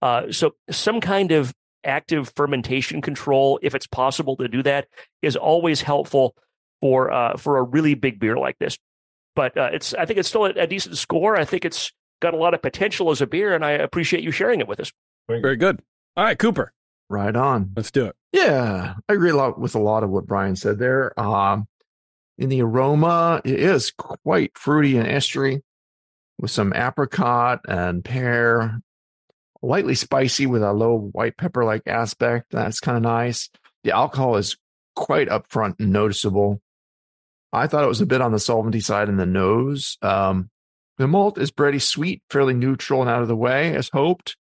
Uh, 0.01 0.33
so 0.33 0.55
some 0.71 1.01
kind 1.01 1.31
of 1.31 1.53
active 1.85 2.33
fermentation 2.35 3.01
control 3.01 3.61
if 3.63 3.75
it's 3.75 3.87
possible 3.87 4.37
to 4.37 4.49
do 4.49 4.63
that 4.63 4.89
is 5.23 5.37
always 5.37 5.83
helpful 5.83 6.35
for 6.81 7.13
uh, 7.13 7.37
for 7.37 7.59
a 7.59 7.63
really 7.63 7.95
big 7.95 8.19
beer 8.19 8.37
like 8.37 8.59
this. 8.59 8.79
But 9.37 9.57
uh, 9.57 9.71
it's 9.73 9.95
i 9.95 10.07
think 10.07 10.19
it's 10.19 10.29
still 10.29 10.47
a, 10.47 10.51
a, 10.51 10.67
decent 10.67 10.97
score. 10.97 11.37
I 11.37 11.45
think 11.45 11.65
it's 11.65 11.93
got 12.21 12.35
a 12.35 12.39
lot 12.39 12.55
of 12.55 12.63
potential 12.63 13.11
as 13.11 13.21
a 13.21 13.27
beer 13.27 13.55
and 13.55 13.65
i 13.65 13.73
appreciate 13.73 14.25
you 14.25 14.33
sharing 14.33 14.61
it 14.61 14.67
with 14.67 14.81
us. 14.81 14.91
Very 15.29 15.57
good. 15.57 15.83
All 16.17 16.25
right 16.25 16.39
cooper. 16.39 16.73
Right 17.11 17.37
on. 17.37 17.73
Let's 17.77 17.91
do 17.91 18.07
it. 18.07 18.17
Yeah 18.33 18.95
i 19.09 19.13
agree 19.13 19.31
a 19.31 19.37
lot 19.37 19.61
with 19.61 19.75
a 19.75 19.79
lot 19.79 20.03
of 20.03 20.11
what 20.11 20.27
brian 20.27 20.57
said 20.57 20.79
there. 20.79 21.19
Um 21.21 21.69
in 22.39 22.49
the 22.49 22.63
aroma. 22.63 23.43
It 23.45 23.59
is 23.59 23.91
quite 23.91 24.57
fruity 24.57 24.97
and 24.97 25.09
estery. 25.09 25.63
with 26.39 26.51
some 26.51 26.73
apricot 26.73 27.61
and 27.69 28.05
pear, 28.05 28.81
lightly 29.61 29.97
spicy 29.97 30.47
with 30.47 30.63
a 30.63 30.73
low 30.73 31.11
white 31.13 31.37
pepper 31.37 31.65
like 31.65 31.83
aspect. 31.87 32.47
That's 32.51 32.81
kind 32.81 32.97
of 32.97 33.03
nice. 33.03 33.51
The 33.83 33.91
alcohol 33.91 34.37
is 34.37 34.57
quite 34.95 35.29
upfront 35.29 35.81
and 35.81 35.93
noticeable. 35.93 36.61
I 37.53 37.67
thought 37.67 37.85
it 37.85 37.89
was 37.89 38.01
a 38.01 38.07
bit 38.07 38.21
on 38.21 38.33
the 38.33 38.39
solventy 38.39 38.83
side 38.83 39.09
in 39.09 39.17
the 39.17 39.27
nose. 39.27 39.97
Um, 40.03 40.51
the 40.99 41.09
malt 41.09 41.39
is 41.39 41.51
bready 41.51 41.81
sweet, 41.81 42.23
fairly 42.31 42.55
neutral 42.55 43.01
and 43.01 43.11
out 43.11 43.23
of 43.23 43.29
the 43.29 43.37
way 43.37 43.75
as 43.75 43.89
hoped. 43.93 44.37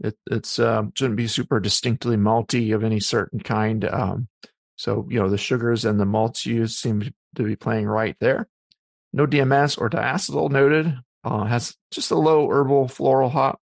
It 0.00 0.16
it's 0.30 0.58
uh, 0.58 0.84
shouldn't 0.94 1.16
be 1.16 1.26
super 1.26 1.58
distinctly 1.58 2.16
malty 2.16 2.74
of 2.74 2.84
any 2.84 3.00
certain 3.00 3.40
kind. 3.40 3.84
Um, 3.84 4.28
so 4.76 5.06
you 5.10 5.18
know 5.18 5.28
the 5.28 5.38
sugars 5.38 5.84
and 5.84 5.98
the 5.98 6.04
malts 6.04 6.44
used 6.44 6.76
seem 6.76 7.12
to 7.36 7.44
be 7.44 7.56
playing 7.56 7.86
right 7.86 8.16
there. 8.20 8.48
No 9.12 9.26
DMS 9.26 9.78
or 9.80 9.88
diacetyl 9.88 10.50
noted. 10.50 10.98
Uh, 11.24 11.44
has 11.44 11.74
just 11.90 12.10
a 12.10 12.16
low 12.16 12.48
herbal 12.48 12.88
floral 12.88 13.30
hop. 13.30 13.60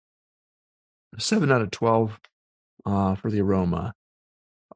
Seven 1.18 1.50
out 1.50 1.62
of 1.62 1.70
twelve 1.70 2.20
uh, 2.86 3.14
for 3.16 3.30
the 3.30 3.40
aroma. 3.40 3.94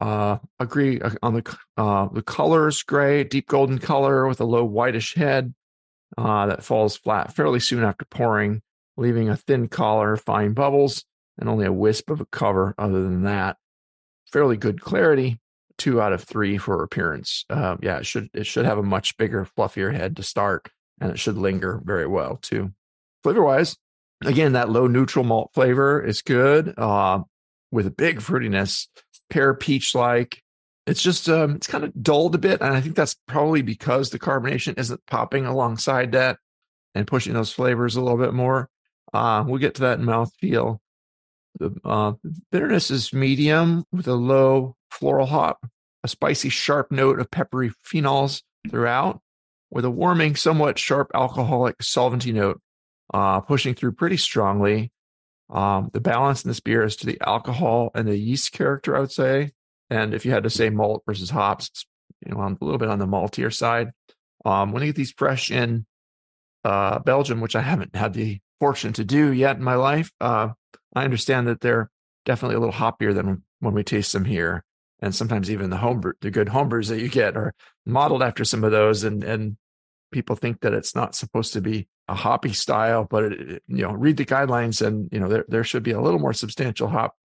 Uh, 0.00 0.38
agree 0.58 1.00
uh, 1.00 1.10
on 1.22 1.34
the 1.34 1.58
uh, 1.76 2.08
the 2.08 2.22
colors 2.22 2.82
gray, 2.82 3.22
deep 3.22 3.46
golden 3.46 3.78
color 3.78 4.26
with 4.26 4.40
a 4.40 4.44
low 4.44 4.64
whitish 4.64 5.14
head 5.14 5.54
uh, 6.18 6.46
that 6.46 6.64
falls 6.64 6.96
flat 6.96 7.34
fairly 7.34 7.60
soon 7.60 7.84
after 7.84 8.04
pouring, 8.06 8.62
leaving 8.96 9.28
a 9.28 9.36
thin 9.36 9.68
collar, 9.68 10.16
fine 10.16 10.54
bubbles, 10.54 11.04
and 11.38 11.48
only 11.48 11.66
a 11.66 11.72
wisp 11.72 12.10
of 12.10 12.20
a 12.20 12.26
cover. 12.26 12.74
Other 12.78 13.02
than 13.02 13.22
that, 13.24 13.56
fairly 14.32 14.56
good 14.56 14.80
clarity. 14.80 15.38
Two 15.78 16.00
out 16.00 16.12
of 16.12 16.22
three 16.22 16.58
for 16.58 16.82
appearance. 16.82 17.44
Uh, 17.50 17.76
yeah, 17.82 17.98
it 17.98 18.06
should 18.06 18.28
it 18.34 18.46
should 18.46 18.64
have 18.64 18.78
a 18.78 18.82
much 18.82 19.16
bigger, 19.16 19.46
fluffier 19.56 19.94
head 19.94 20.16
to 20.16 20.22
start, 20.22 20.68
and 21.00 21.10
it 21.10 21.18
should 21.18 21.36
linger 21.36 21.80
very 21.84 22.06
well 22.06 22.36
too. 22.36 22.72
Flavor 23.22 23.42
wise, 23.42 23.76
again, 24.24 24.52
that 24.52 24.70
low 24.70 24.86
neutral 24.86 25.24
malt 25.24 25.50
flavor 25.54 26.02
is 26.02 26.22
good 26.22 26.74
uh, 26.78 27.20
with 27.70 27.86
a 27.86 27.90
big 27.90 28.18
fruitiness, 28.18 28.88
pear 29.30 29.54
peach 29.54 29.94
like. 29.94 30.42
It's 30.86 31.02
just 31.02 31.28
um, 31.28 31.56
it's 31.56 31.68
kind 31.68 31.84
of 31.84 32.02
dulled 32.02 32.34
a 32.34 32.38
bit, 32.38 32.60
and 32.60 32.74
I 32.74 32.80
think 32.80 32.96
that's 32.96 33.16
probably 33.28 33.62
because 33.62 34.10
the 34.10 34.18
carbonation 34.18 34.78
isn't 34.78 35.06
popping 35.06 35.46
alongside 35.46 36.12
that 36.12 36.38
and 36.94 37.06
pushing 37.06 37.34
those 37.34 37.52
flavors 37.52 37.96
a 37.96 38.00
little 38.00 38.18
bit 38.18 38.34
more. 38.34 38.68
Uh, 39.12 39.44
we'll 39.46 39.58
get 39.58 39.76
to 39.76 39.82
that 39.82 39.98
in 39.98 40.04
mouthfeel. 40.04 40.78
The 41.58 41.74
uh, 41.84 42.12
bitterness 42.50 42.90
is 42.90 43.12
medium 43.12 43.84
with 43.92 44.08
a 44.08 44.14
low 44.14 44.76
floral 44.92 45.26
hop, 45.26 45.64
a 46.04 46.08
spicy, 46.08 46.48
sharp 46.48 46.92
note 46.92 47.18
of 47.18 47.30
peppery 47.30 47.72
phenols 47.84 48.42
throughout, 48.70 49.20
with 49.70 49.84
a 49.84 49.90
warming, 49.90 50.36
somewhat 50.36 50.78
sharp 50.78 51.10
alcoholic 51.14 51.78
solventy 51.78 52.32
note 52.32 52.60
uh, 53.12 53.40
pushing 53.40 53.74
through 53.74 53.92
pretty 53.92 54.16
strongly. 54.16 54.90
Um, 55.50 55.90
the 55.92 56.00
balance 56.00 56.44
in 56.44 56.48
this 56.48 56.60
beer 56.60 56.82
is 56.82 56.96
to 56.96 57.06
the 57.06 57.20
alcohol 57.20 57.90
and 57.94 58.08
the 58.08 58.16
yeast 58.16 58.52
character, 58.52 58.96
I 58.96 59.00
would 59.00 59.12
say. 59.12 59.52
And 59.90 60.14
if 60.14 60.24
you 60.24 60.32
had 60.32 60.44
to 60.44 60.50
say 60.50 60.70
malt 60.70 61.02
versus 61.06 61.30
hops, 61.30 61.68
it's 61.68 61.86
you 62.24 62.32
know 62.32 62.40
a 62.40 62.64
little 62.64 62.78
bit 62.78 62.88
on 62.88 62.98
the 62.98 63.06
maltier 63.06 63.52
side. 63.52 63.90
Um, 64.44 64.72
when 64.72 64.82
you 64.82 64.88
get 64.88 64.96
these 64.96 65.12
fresh 65.12 65.50
in 65.50 65.86
uh, 66.64 67.00
Belgium, 67.00 67.40
which 67.40 67.56
I 67.56 67.60
haven't 67.60 67.94
had 67.94 68.14
the 68.14 68.40
fortune 68.60 68.92
to 68.94 69.04
do 69.04 69.32
yet 69.32 69.56
in 69.56 69.62
my 69.62 69.74
life, 69.74 70.10
uh, 70.20 70.50
I 70.94 71.04
understand 71.04 71.48
that 71.48 71.60
they're 71.60 71.90
definitely 72.24 72.56
a 72.56 72.60
little 72.60 72.74
hoppier 72.74 73.14
than 73.14 73.42
when 73.60 73.74
we 73.74 73.82
taste 73.82 74.12
them 74.12 74.24
here. 74.24 74.64
And 75.02 75.14
sometimes 75.14 75.50
even 75.50 75.70
the 75.70 75.76
home 75.76 76.00
the 76.20 76.30
good 76.30 76.46
homebrews 76.46 76.88
that 76.88 77.00
you 77.00 77.08
get 77.08 77.36
are 77.36 77.52
modeled 77.84 78.22
after 78.22 78.44
some 78.44 78.62
of 78.62 78.70
those, 78.70 79.02
and 79.02 79.24
and 79.24 79.56
people 80.12 80.36
think 80.36 80.60
that 80.60 80.72
it's 80.72 80.94
not 80.94 81.16
supposed 81.16 81.52
to 81.54 81.60
be 81.60 81.88
a 82.06 82.14
hoppy 82.14 82.52
style, 82.52 83.04
but 83.04 83.24
it, 83.24 83.62
you 83.66 83.82
know, 83.82 83.92
read 83.92 84.16
the 84.16 84.24
guidelines 84.24 84.84
and 84.86 85.08
you 85.12 85.18
know 85.18 85.28
there 85.28 85.44
there 85.48 85.64
should 85.64 85.82
be 85.82 85.90
a 85.90 86.00
little 86.00 86.20
more 86.20 86.32
substantial 86.32 86.88
hop, 86.88 87.16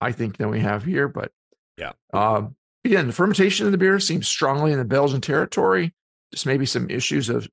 I 0.00 0.12
think, 0.12 0.38
than 0.38 0.48
we 0.48 0.60
have 0.60 0.82
here. 0.82 1.08
But 1.08 1.30
yeah, 1.76 1.92
um, 2.14 2.56
again, 2.84 3.06
the 3.06 3.12
fermentation 3.12 3.66
of 3.66 3.72
the 3.72 3.78
beer 3.78 4.00
seems 4.00 4.26
strongly 4.26 4.72
in 4.72 4.78
the 4.78 4.84
Belgian 4.84 5.20
territory. 5.20 5.92
Just 6.32 6.46
maybe 6.46 6.66
some 6.66 6.88
issues 6.88 7.28
of 7.28 7.46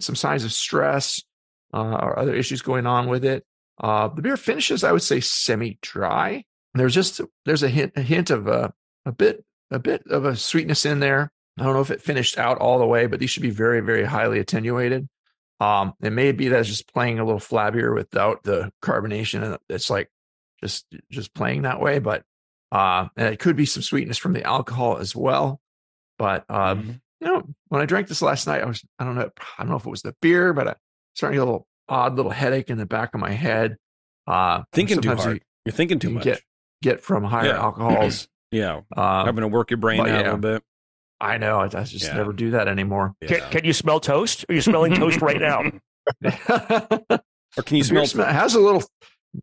some 0.00 0.14
signs 0.14 0.44
of 0.44 0.52
stress 0.52 1.22
uh, 1.74 1.98
or 2.00 2.18
other 2.18 2.34
issues 2.34 2.62
going 2.62 2.86
on 2.86 3.08
with 3.08 3.24
it. 3.24 3.44
Uh, 3.78 4.08
the 4.08 4.22
beer 4.22 4.36
finishes, 4.36 4.84
I 4.84 4.92
would 4.92 5.02
say, 5.02 5.20
semi-dry. 5.20 6.44
There's 6.74 6.94
just 6.94 7.20
there's 7.44 7.62
a 7.62 7.68
hint 7.68 7.92
a 7.96 8.02
hint 8.02 8.30
of 8.30 8.46
a 8.48 8.72
a 9.06 9.12
bit 9.12 9.42
a 9.70 9.78
bit 9.78 10.02
of 10.08 10.24
a 10.24 10.36
sweetness 10.36 10.84
in 10.84 11.00
there. 11.00 11.32
I 11.58 11.64
don't 11.64 11.72
know 11.72 11.80
if 11.80 11.90
it 11.90 12.02
finished 12.02 12.36
out 12.36 12.58
all 12.58 12.78
the 12.78 12.86
way, 12.86 13.06
but 13.06 13.18
these 13.18 13.30
should 13.30 13.42
be 13.42 13.50
very 13.50 13.80
very 13.80 14.04
highly 14.04 14.38
attenuated. 14.38 15.08
Um, 15.58 15.94
it 16.02 16.10
may 16.10 16.32
be 16.32 16.48
that 16.48 16.60
it's 16.60 16.68
just 16.68 16.92
playing 16.92 17.18
a 17.18 17.24
little 17.24 17.40
flabbier 17.40 17.94
without 17.94 18.42
the 18.42 18.70
carbonation, 18.82 19.42
and 19.42 19.56
it's 19.70 19.88
like 19.88 20.10
just 20.62 20.86
just 21.10 21.32
playing 21.34 21.62
that 21.62 21.80
way. 21.80 21.98
But 21.98 22.24
uh, 22.72 23.08
and 23.16 23.32
it 23.32 23.38
could 23.38 23.56
be 23.56 23.64
some 23.64 23.82
sweetness 23.82 24.18
from 24.18 24.34
the 24.34 24.44
alcohol 24.44 24.98
as 24.98 25.16
well. 25.16 25.60
But 26.18 26.44
um, 26.50 26.82
mm-hmm. 26.82 26.90
you 27.20 27.26
know, 27.26 27.42
when 27.68 27.80
I 27.80 27.86
drank 27.86 28.08
this 28.08 28.22
last 28.22 28.46
night, 28.46 28.62
I 28.62 28.66
was 28.66 28.84
I 28.98 29.04
don't 29.04 29.14
know 29.14 29.30
I 29.56 29.62
don't 29.62 29.70
know 29.70 29.76
if 29.76 29.86
it 29.86 29.90
was 29.90 30.02
the 30.02 30.14
beer, 30.20 30.52
but 30.52 30.68
I 30.68 30.74
starting 31.14 31.36
to 31.36 31.40
get 31.40 31.48
a 31.48 31.50
little 31.50 31.66
odd 31.88 32.16
little 32.16 32.32
headache 32.32 32.68
in 32.68 32.78
the 32.78 32.86
back 32.86 33.14
of 33.14 33.20
my 33.20 33.32
head. 33.32 33.76
Uh, 34.26 34.64
thinking 34.72 35.00
too 35.00 35.14
hard. 35.14 35.40
You, 35.64 35.70
are 35.70 35.72
thinking 35.72 35.98
too 35.98 36.10
much. 36.10 36.24
Get 36.24 36.42
get 36.82 37.00
from 37.00 37.24
higher 37.24 37.48
yeah. 37.48 37.60
alcohols. 37.62 38.28
Yeah, 38.50 38.80
um, 38.96 39.26
having 39.26 39.42
to 39.42 39.48
work 39.48 39.70
your 39.70 39.78
brain 39.78 40.00
out 40.00 40.08
yeah. 40.08 40.14
a 40.14 40.22
little 40.22 40.38
bit. 40.38 40.62
I 41.20 41.38
know. 41.38 41.60
I 41.60 41.68
just 41.68 41.94
yeah. 41.94 42.14
never 42.14 42.32
do 42.32 42.50
that 42.52 42.68
anymore. 42.68 43.14
Yeah. 43.20 43.28
Can, 43.28 43.50
can, 43.50 43.64
you 43.64 43.72
smell 43.72 44.00
toast? 44.00 44.44
Are 44.48 44.54
you 44.54 44.60
smelling 44.60 44.94
toast 44.94 45.22
right 45.22 45.40
now? 45.40 45.62
or 47.56 47.62
can 47.64 47.76
you 47.76 47.84
smell? 47.84 48.06
Smell, 48.06 48.26
has 48.26 48.54
a 48.54 48.60
little, 48.60 48.84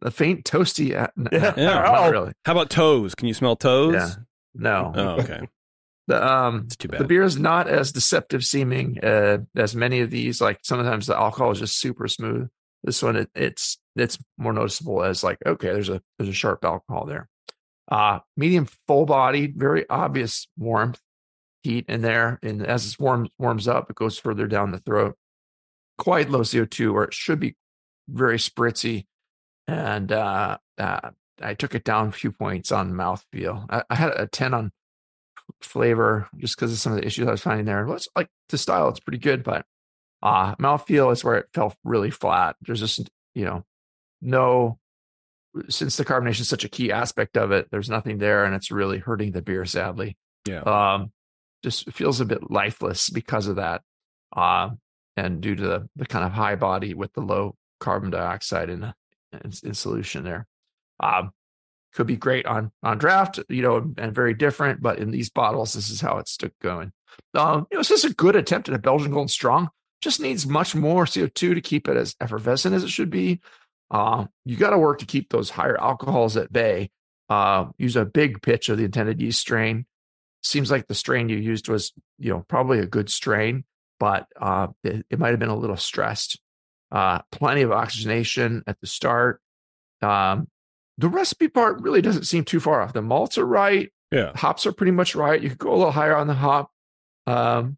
a 0.02 0.12
faint 0.12 0.46
toasty. 0.46 0.96
Uh, 0.96 1.08
no, 1.16 1.30
yeah. 1.32 1.54
Not 1.56 2.12
really. 2.12 2.34
How 2.46 2.52
about 2.52 2.70
toes? 2.70 3.16
Can 3.16 3.28
you 3.28 3.34
smell 3.34 3.56
toes? 3.56 3.96
Yeah. 3.96 4.10
No. 4.54 4.92
Oh, 4.96 5.10
okay. 5.22 5.48
The 6.08 6.26
um, 6.26 6.64
it's 6.66 6.76
too 6.76 6.90
bad. 6.90 7.00
The 7.00 7.06
beer 7.06 7.24
is 7.24 7.40
not 7.40 7.68
as 7.70 7.92
deceptive 7.92 8.44
seeming 8.44 9.00
uh, 9.04 9.40
as 9.56 9.76
many 9.76 10.02
of 10.02 10.12
these. 10.12 10.42
Like 10.42 10.60
sometimes 10.64 11.08
the 11.08 11.18
alcohol 11.18 11.52
is 11.52 11.60
just 11.60 11.80
super 11.80 12.08
smooth. 12.08 12.50
This 12.84 13.02
one, 13.02 13.16
it, 13.16 13.30
it's 13.34 13.80
it's 13.96 14.18
more 14.38 14.52
noticeable 14.54 15.04
as 15.04 15.24
like 15.24 15.38
okay, 15.46 15.72
there's 15.72 15.90
a 15.90 16.02
there's 16.18 16.30
a 16.30 16.34
sharp 16.34 16.66
alcohol 16.66 17.06
there. 17.06 17.30
Uh, 17.92 18.20
medium 18.38 18.68
full 18.88 19.06
bodied, 19.06 19.56
very 19.56 19.88
obvious 19.90 20.48
warmth 20.58 21.00
heat 21.64 21.86
in 21.88 22.02
there. 22.02 22.40
And 22.44 22.66
as 22.66 22.94
it 22.94 23.00
warms 23.00 23.30
warms 23.38 23.68
up, 23.68 23.90
it 23.90 23.96
goes 23.96 24.18
further 24.18 24.48
down 24.48 24.72
the 24.72 24.80
throat. 24.80 25.16
Quite 25.98 26.30
low 26.30 26.42
CO2, 26.42 26.94
or 26.94 27.06
it 27.06 27.14
should 27.14 27.40
be 27.40 27.56
very 28.08 28.38
spritzy. 28.38 29.06
And 29.68 30.12
uh, 30.12 30.58
uh, 30.78 31.12
I 31.42 31.54
took 31.54 31.76
it 31.76 31.84
down 31.84 32.10
a 32.10 32.12
few 32.12 32.32
points 32.32 32.72
on 32.72 32.94
mouthfeel. 32.94 33.66
I, 33.70 33.84
I 33.90 33.96
had 33.96 34.12
a 34.12 34.28
10 34.28 34.54
on 34.54 34.72
flavor 35.62 36.28
just 36.38 36.56
because 36.56 36.72
of 36.72 36.80
some 36.80 36.94
of 36.94 37.00
the 37.00 37.06
issues 37.06 37.28
I 37.28 37.32
was 37.32 37.42
finding 37.42 37.66
there. 37.66 37.86
Well, 37.86 37.96
it's 37.96 38.08
like 38.16 38.30
the 38.50 38.58
style, 38.58 38.90
it's 38.90 39.00
pretty 39.00 39.20
good, 39.20 39.44
but 39.44 39.66
uh 40.22 40.56
mouthfeel 40.56 41.12
is 41.12 41.24
where 41.24 41.36
it 41.36 41.48
felt 41.54 41.76
really 41.84 42.12
flat. 42.12 42.56
There's 42.62 42.80
just, 42.80 43.10
you 43.36 43.46
know, 43.46 43.66
no 44.22 44.80
since 45.70 45.98
the 45.98 46.06
carbonation 46.06 46.42
is 46.42 46.50
such 46.50 46.66
a 46.66 46.70
key 46.70 46.92
aspect 46.92 47.38
of 47.38 47.52
it, 47.52 47.68
there's 47.72 47.90
nothing 47.90 48.18
there 48.18 48.46
and 48.46 48.56
it's 48.56 48.72
really 48.72 49.00
hurting 49.00 49.32
the 49.32 49.42
beer, 49.42 49.66
sadly. 49.66 50.18
Yeah. 50.48 50.62
Um, 50.62 51.12
just 51.64 51.92
feels 51.92 52.20
a 52.20 52.26
bit 52.26 52.52
lifeless 52.52 53.10
because 53.10 53.48
of 53.48 53.58
that. 53.58 53.82
Uh, 54.36 54.72
and 55.16 55.42
due 55.42 55.56
to 55.56 55.62
the, 55.62 55.90
the 55.96 56.06
kind 56.06 56.26
of 56.26 56.32
high 56.32 56.56
body 56.56 56.94
with 56.94 57.14
the 57.14 57.22
low 57.22 57.56
carbon 57.80 58.10
dioxide 58.10 58.70
in, 58.70 58.84
in, 59.32 59.52
in 59.64 59.74
solution 59.74 60.24
there. 60.24 60.48
Um, 61.00 61.32
could 61.94 62.08
be 62.08 62.18
great 62.18 62.46
on 62.46 62.72
on 62.82 62.98
draft, 62.98 63.40
you 63.50 63.62
know, 63.62 63.94
and 63.98 64.16
very 64.16 64.34
different. 64.34 64.82
But 64.82 65.00
in 65.00 65.12
these 65.12 65.30
bottles, 65.30 65.74
this 65.74 65.90
is 65.90 66.02
how 66.02 66.18
it's 66.18 66.32
stuck 66.32 66.52
going. 66.60 66.92
Um, 67.36 67.68
you 67.70 67.78
know, 67.78 67.82
it's 67.82 67.90
just 67.90 68.06
a 68.06 68.14
good 68.14 68.36
attempt 68.36 68.68
at 68.68 68.76
a 68.76 68.80
Belgian 68.80 69.12
Golden 69.12 69.28
Strong. 69.28 69.70
Just 70.02 70.20
needs 70.20 70.48
much 70.48 70.76
more 70.76 71.06
CO2 71.06 71.54
to 71.54 71.62
keep 71.62 71.88
it 71.88 71.96
as 71.96 72.16
effervescent 72.20 72.76
as 72.76 72.84
it 72.84 72.90
should 72.90 73.10
be. 73.10 73.40
Uh, 73.94 74.26
you 74.44 74.58
got 74.58 74.72
to 74.72 74.78
work 74.78 75.00
to 75.00 75.06
keep 75.06 75.30
those 75.30 75.50
higher 75.50 75.80
alcohols 75.80 76.36
at 76.36 76.52
bay. 76.52 76.90
Uh, 77.30 77.68
use 77.78 77.96
a 77.96 78.04
big 78.04 78.42
pitch 78.42 78.68
of 78.68 78.78
the 78.78 78.84
intended 78.84 79.22
yeast 79.22 79.40
strain 79.40 79.86
seems 80.44 80.70
like 80.70 80.88
the 80.88 80.96
strain 80.96 81.30
you 81.30 81.38
used 81.38 81.70
was, 81.70 81.94
you 82.20 82.30
know, 82.30 82.46
probably 82.48 82.80
a 82.80 82.86
good 82.86 83.10
strain, 83.10 83.64
but 84.00 84.28
uh, 84.40 84.68
it, 84.84 85.06
it 85.10 85.20
might 85.20 85.30
have 85.30 85.40
been 85.40 85.50
a 85.50 85.56
little 85.56 85.78
stressed. 85.78 86.40
Uh, 86.92 87.20
plenty 87.32 87.62
of 87.62 87.72
oxygenation 87.72 88.62
at 88.68 88.80
the 88.80 88.88
start. 88.88 89.42
Um, 90.02 90.48
the 90.98 91.10
recipe 91.10 91.48
part 91.48 91.82
really 91.82 92.02
doesn't 92.02 92.26
seem 92.26 92.44
too 92.44 92.60
far 92.60 92.82
off. 92.82 92.94
The 92.94 93.02
malts 93.02 93.38
are 93.38 93.46
right. 93.46 93.92
Yeah. 94.12 94.32
Hops 94.36 94.68
are 94.68 94.74
pretty 94.74 94.92
much 94.92 95.16
right. 95.16 95.42
You 95.42 95.50
could 95.50 95.58
go 95.58 95.74
a 95.74 95.78
little 95.78 95.92
higher 95.92 96.16
on 96.16 96.28
the 96.28 96.36
hop. 96.36 96.70
Um, 97.26 97.78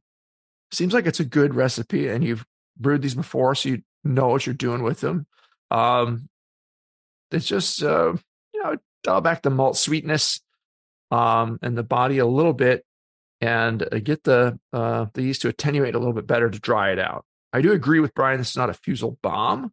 seems 0.72 0.94
like 0.94 1.06
it's 1.06 1.22
a 1.22 1.26
good 1.26 1.56
recipe 1.56 2.10
and 2.10 2.24
you've 2.24 2.46
brewed 2.78 3.04
these 3.04 3.16
before, 3.16 3.56
so 3.56 3.70
you 3.70 3.84
know 4.04 4.28
what 4.28 4.46
you're 4.46 4.56
doing 4.56 4.84
with 4.84 5.00
them. 5.00 5.28
Um, 5.72 6.30
it's 7.32 7.46
just, 7.46 7.84
uh, 7.84 8.14
you 8.54 8.64
know, 8.64 8.78
dial 9.04 9.22
back 9.22 9.42
the 9.42 9.50
malt 9.50 9.78
sweetness 9.78 10.42
um, 11.12 11.60
and 11.62 11.78
the 11.78 11.84
body 11.84 12.20
a 12.20 12.26
little 12.26 12.54
bit 12.54 12.86
and 13.42 13.84
uh, 13.84 14.00
get 14.00 14.24
the 14.24 14.60
uh, 14.74 15.08
the 15.14 15.24
yeast 15.24 15.42
to 15.42 15.50
attenuate 15.50 15.96
a 15.96 16.00
little 16.00 16.14
bit 16.14 16.28
better 16.28 16.50
to 16.50 16.60
dry 16.60 16.92
it 16.92 17.00
out. 17.00 17.26
I 17.54 17.62
do 17.62 17.72
agree 17.72 18.00
with 18.00 18.14
Brian. 18.14 18.38
This 18.38 18.52
is 18.52 18.58
not 18.58 18.70
a 18.70 18.74
fusel 18.74 19.18
bomb. 19.22 19.72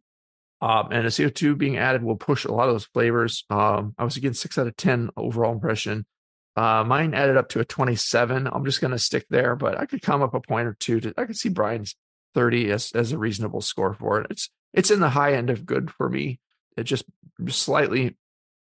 Um, 0.61 0.87
and 0.91 1.05
the 1.05 1.09
CO2 1.09 1.57
being 1.57 1.77
added 1.77 2.03
will 2.03 2.15
push 2.15 2.45
a 2.45 2.51
lot 2.53 2.69
of 2.69 2.75
those 2.75 2.85
flavors. 2.85 3.43
Um, 3.49 3.93
I 3.97 4.05
was 4.05 4.15
again 4.15 4.33
six 4.33 4.57
out 4.57 4.67
of 4.67 4.77
10 4.77 5.09
overall 5.17 5.51
impression. 5.51 6.05
Uh, 6.55 6.85
mine 6.85 7.13
added 7.13 7.35
up 7.35 7.49
to 7.49 7.59
a 7.59 7.65
27. 7.65 8.47
I'm 8.47 8.63
just 8.63 8.79
going 8.79 8.91
to 8.91 8.99
stick 8.99 9.25
there, 9.29 9.57
but 9.57 9.77
I 9.77 9.85
could 9.85 10.01
come 10.01 10.21
up 10.21 10.33
a 10.33 10.39
point 10.39 10.67
or 10.67 10.77
two. 10.79 11.01
To, 11.01 11.13
I 11.17 11.25
could 11.25 11.35
see 11.35 11.49
Brian's 11.49 11.95
30 12.33 12.71
as, 12.71 12.91
as 12.93 13.11
a 13.11 13.17
reasonable 13.17 13.61
score 13.61 13.93
for 13.93 14.21
it. 14.21 14.27
It's 14.29 14.49
it's 14.73 14.91
in 14.91 14.99
the 14.99 15.09
high 15.09 15.33
end 15.33 15.49
of 15.49 15.65
good 15.65 15.91
for 15.91 16.09
me. 16.09 16.39
It 16.75 16.83
just 16.83 17.05
slightly 17.47 18.17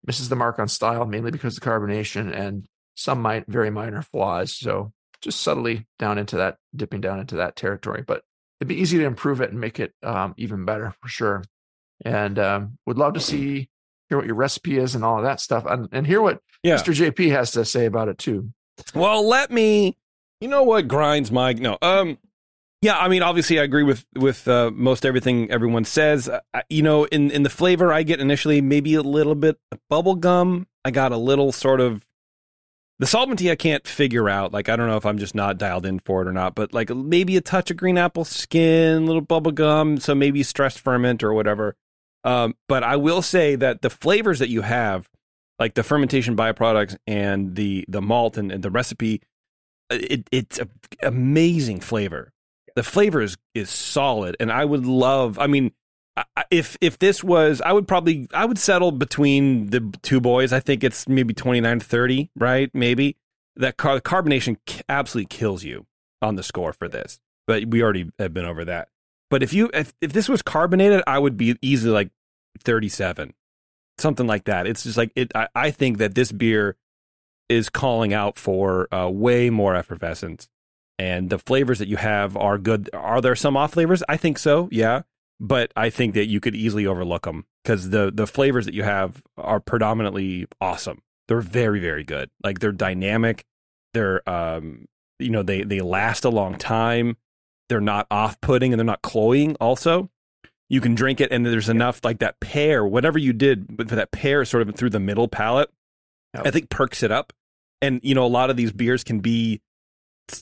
misses 0.04 0.28
the 0.28 0.36
mark 0.36 0.58
on 0.58 0.68
style, 0.68 1.04
mainly 1.04 1.30
because 1.30 1.56
of 1.56 1.62
the 1.62 1.68
carbonation 1.68 2.34
and 2.34 2.66
some 2.94 3.20
might 3.20 3.46
very 3.46 3.70
minor 3.70 4.02
flaws. 4.02 4.54
So 4.54 4.92
just 5.20 5.40
subtly 5.40 5.86
down 5.98 6.18
into 6.18 6.36
that, 6.36 6.58
dipping 6.74 7.00
down 7.00 7.20
into 7.20 7.36
that 7.36 7.56
territory. 7.56 8.04
But 8.06 8.22
it'd 8.60 8.68
be 8.68 8.80
easy 8.80 8.98
to 8.98 9.04
improve 9.04 9.40
it 9.40 9.50
and 9.50 9.60
make 9.60 9.80
it 9.80 9.92
um, 10.02 10.34
even 10.36 10.64
better 10.64 10.94
for 11.00 11.08
sure. 11.08 11.44
And 12.04 12.38
um, 12.38 12.78
would 12.86 12.98
love 12.98 13.14
to 13.14 13.20
see 13.20 13.68
hear 14.08 14.18
what 14.18 14.26
your 14.26 14.36
recipe 14.36 14.78
is 14.78 14.94
and 14.94 15.04
all 15.04 15.18
of 15.18 15.24
that 15.24 15.40
stuff, 15.40 15.64
and, 15.66 15.88
and 15.92 16.06
hear 16.06 16.20
what 16.20 16.40
Yeah. 16.62 16.76
Mr. 16.76 16.94
JP 16.94 17.30
has 17.32 17.52
to 17.52 17.64
say 17.64 17.86
about 17.86 18.08
it 18.08 18.18
too. 18.18 18.52
Well, 18.94 19.26
let 19.26 19.50
me. 19.50 19.96
You 20.40 20.48
know 20.48 20.62
what 20.62 20.86
grinds 20.86 21.32
my 21.32 21.54
no. 21.54 21.78
Um, 21.80 22.18
yeah. 22.82 22.98
I 22.98 23.08
mean, 23.08 23.22
obviously, 23.22 23.60
I 23.60 23.62
agree 23.62 23.82
with 23.82 24.04
with 24.14 24.46
uh, 24.48 24.70
most 24.74 25.04
everything 25.06 25.50
everyone 25.50 25.84
says. 25.84 26.28
Uh, 26.28 26.40
you 26.68 26.82
know, 26.82 27.04
in 27.04 27.30
in 27.30 27.42
the 27.42 27.50
flavor, 27.50 27.92
I 27.92 28.02
get 28.02 28.20
initially 28.20 28.60
maybe 28.60 28.94
a 28.94 29.02
little 29.02 29.34
bit 29.34 29.58
bubble 29.88 30.16
gum. 30.16 30.66
I 30.84 30.90
got 30.90 31.12
a 31.12 31.16
little 31.16 31.52
sort 31.52 31.80
of 31.80 32.06
the 32.98 33.06
solventy. 33.06 33.50
I 33.50 33.56
can't 33.56 33.86
figure 33.86 34.28
out. 34.28 34.52
Like, 34.52 34.68
I 34.68 34.76
don't 34.76 34.88
know 34.88 34.96
if 34.96 35.04
I'm 35.06 35.18
just 35.18 35.34
not 35.34 35.58
dialed 35.58 35.84
in 35.86 35.98
for 36.00 36.22
it 36.22 36.28
or 36.28 36.32
not. 36.32 36.54
But 36.54 36.72
like 36.72 36.90
maybe 36.90 37.36
a 37.36 37.40
touch 37.40 37.70
of 37.70 37.76
green 37.76 37.98
apple 37.98 38.24
skin, 38.24 39.06
little 39.06 39.20
bubble 39.20 39.52
gum. 39.52 39.98
So 39.98 40.14
maybe 40.14 40.42
stress 40.42 40.76
ferment 40.76 41.22
or 41.22 41.32
whatever. 41.32 41.76
Um, 42.24 42.56
but 42.68 42.82
I 42.82 42.96
will 42.96 43.22
say 43.22 43.54
that 43.56 43.82
the 43.82 43.90
flavors 43.90 44.40
that 44.40 44.48
you 44.48 44.62
have, 44.62 45.08
like 45.58 45.74
the 45.74 45.82
fermentation 45.82 46.36
byproducts 46.36 46.96
and 47.06 47.54
the 47.54 47.84
the 47.88 48.02
malt 48.02 48.36
and, 48.36 48.50
and 48.50 48.62
the 48.62 48.70
recipe, 48.70 49.22
it, 49.90 50.28
it's 50.32 50.58
a 50.58 50.68
amazing 51.02 51.80
flavor. 51.80 52.32
The 52.76 52.84
flavor 52.84 53.20
is 53.20 53.36
is 53.54 53.70
solid, 53.70 54.36
and 54.38 54.52
I 54.52 54.64
would 54.64 54.86
love. 54.86 55.38
I 55.38 55.48
mean, 55.48 55.72
if 56.50 56.76
if 56.80 56.98
this 56.98 57.24
was, 57.24 57.60
I 57.60 57.72
would 57.72 57.88
probably 57.88 58.28
I 58.32 58.44
would 58.44 58.58
settle 58.58 58.92
between 58.92 59.70
the 59.70 59.92
two 60.02 60.20
boys. 60.20 60.52
I 60.52 60.60
think 60.60 60.84
it's 60.84 61.08
maybe 61.08 61.34
29 61.34 61.80
30, 61.80 62.30
right? 62.36 62.70
Maybe 62.72 63.16
that 63.56 63.76
car- 63.76 63.96
the 63.96 64.00
carbonation 64.00 64.58
absolutely 64.88 65.26
kills 65.28 65.64
you 65.64 65.86
on 66.22 66.36
the 66.36 66.42
score 66.42 66.72
for 66.72 66.88
this. 66.88 67.18
But 67.46 67.66
we 67.66 67.82
already 67.82 68.10
have 68.18 68.34
been 68.34 68.44
over 68.44 68.64
that. 68.64 68.88
But 69.30 69.42
if 69.42 69.52
you 69.52 69.70
if, 69.74 69.92
if 70.00 70.12
this 70.12 70.28
was 70.28 70.42
carbonated, 70.42 71.02
I 71.06 71.18
would 71.18 71.36
be 71.36 71.56
easily 71.60 71.92
like 71.92 72.10
37, 72.62 73.34
something 73.98 74.26
like 74.26 74.44
that. 74.44 74.66
It's 74.66 74.84
just 74.84 74.96
like 74.96 75.12
it. 75.16 75.32
I, 75.34 75.48
I 75.54 75.70
think 75.70 75.98
that 75.98 76.14
this 76.14 76.32
beer 76.32 76.76
is 77.48 77.68
calling 77.68 78.12
out 78.12 78.38
for 78.38 78.92
uh, 78.94 79.08
way 79.08 79.50
more 79.50 79.74
effervescence, 79.74 80.48
and 80.98 81.30
the 81.30 81.38
flavors 81.38 81.78
that 81.78 81.88
you 81.88 81.96
have 81.96 82.36
are 82.36 82.58
good. 82.58 82.90
Are 82.92 83.20
there 83.20 83.36
some 83.36 83.56
off 83.56 83.72
flavors? 83.72 84.02
I 84.08 84.16
think 84.16 84.38
so. 84.38 84.68
Yeah, 84.70 85.02
but 85.38 85.72
I 85.76 85.90
think 85.90 86.14
that 86.14 86.26
you 86.26 86.40
could 86.40 86.54
easily 86.54 86.86
overlook 86.86 87.24
them 87.24 87.46
because 87.62 87.90
the 87.90 88.10
the 88.12 88.26
flavors 88.26 88.64
that 88.66 88.74
you 88.74 88.82
have 88.82 89.22
are 89.36 89.60
predominantly 89.60 90.46
awesome. 90.60 91.02
They're 91.28 91.40
very 91.40 91.80
very 91.80 92.04
good. 92.04 92.30
Like 92.42 92.60
they're 92.60 92.72
dynamic. 92.72 93.44
They're 93.94 94.28
um 94.28 94.86
you 95.18 95.30
know 95.30 95.42
they 95.42 95.62
they 95.62 95.80
last 95.80 96.24
a 96.24 96.30
long 96.30 96.56
time. 96.56 97.16
They're 97.68 97.80
not 97.80 98.06
off 98.10 98.40
putting 98.40 98.72
and 98.72 98.78
they're 98.78 98.84
not 98.84 99.02
cloying. 99.02 99.56
Also, 99.56 100.08
you 100.68 100.80
can 100.80 100.94
drink 100.94 101.20
it 101.20 101.32
and 101.32 101.44
there's 101.44 101.68
enough 101.68 102.00
like 102.04 102.20
that 102.20 102.40
pear, 102.40 102.86
whatever 102.86 103.18
you 103.18 103.32
did 103.32 103.76
with 103.76 103.88
that 103.88 104.12
pear 104.12 104.44
sort 104.44 104.66
of 104.66 104.74
through 104.74 104.90
the 104.90 105.00
middle 105.00 105.28
palate. 105.28 105.70
Yep. 106.34 106.46
I 106.46 106.50
think 106.50 106.70
perks 106.70 107.02
it 107.02 107.10
up. 107.10 107.32
And 107.82 108.00
you 108.02 108.14
know, 108.14 108.24
a 108.24 108.28
lot 108.28 108.50
of 108.50 108.56
these 108.56 108.72
beers 108.72 109.04
can 109.04 109.20
be 109.20 109.60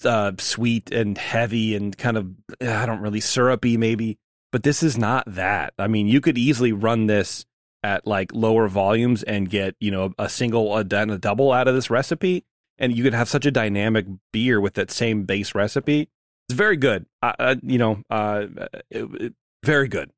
uh, 0.05 0.33
sweet 0.39 0.91
and 0.93 1.17
heavy 1.19 1.75
and 1.75 1.97
kind 1.97 2.17
of 2.17 2.31
uh, 2.63 2.71
I 2.73 2.87
don't 2.87 3.01
really 3.01 3.21
syrupy 3.21 3.77
maybe, 3.77 4.19
but 4.53 4.63
this 4.63 4.83
is 4.83 4.97
not 4.99 5.25
that. 5.27 5.75
I 5.79 5.89
mean, 5.89 6.07
you 6.07 6.21
could 6.21 6.39
easily 6.39 6.73
run 6.73 7.07
this 7.07 7.45
at 7.83 8.07
like 8.07 8.33
lower 8.35 8.67
volumes 8.69 9.23
and 9.23 9.49
get 9.51 9.77
you 9.81 9.91
know 9.91 10.13
a 10.19 10.29
single 10.29 10.77
a, 10.77 10.81
and 10.81 11.11
a 11.11 11.19
double 11.19 11.53
out 11.53 11.69
of 11.69 11.75
this 11.75 11.91
recipe, 11.91 12.45
and 12.79 12.97
you 12.97 13.03
could 13.03 13.15
have 13.15 13.29
such 13.29 13.47
a 13.47 13.51
dynamic 13.51 14.07
beer 14.33 14.61
with 14.61 14.75
that 14.75 14.91
same 14.91 15.25
base 15.25 15.55
recipe. 15.55 16.09
It's 16.49 16.57
very 16.57 16.77
good. 16.77 17.07
Uh, 17.23 17.57
you 17.63 17.79
know, 17.79 18.03
uh, 18.11 18.47
it, 18.91 19.05
it- 19.21 19.35
very 19.63 19.89
good. 19.89 20.11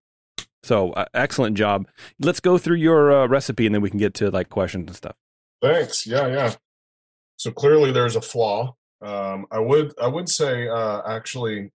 So 0.64 0.90
uh, 0.92 1.04
excellent 1.14 1.56
job. 1.56 1.86
Let's 2.18 2.40
go 2.40 2.58
through 2.58 2.78
your 2.78 3.12
uh, 3.12 3.26
recipe 3.28 3.64
and 3.66 3.72
then 3.74 3.80
we 3.80 3.90
can 3.90 4.00
get 4.00 4.14
to 4.14 4.30
like 4.32 4.48
questions 4.48 4.88
and 4.88 4.96
stuff. 4.96 5.14
Thanks. 5.62 6.04
Yeah, 6.04 6.26
yeah. 6.26 6.54
So 7.36 7.52
clearly 7.52 7.92
there's 7.92 8.16
a 8.16 8.20
flaw. 8.20 8.74
Um, 9.06 9.46
I 9.50 9.58
would 9.58 9.94
I 10.00 10.06
would 10.08 10.28
say 10.28 10.68
uh, 10.68 11.02
actually. 11.06 11.70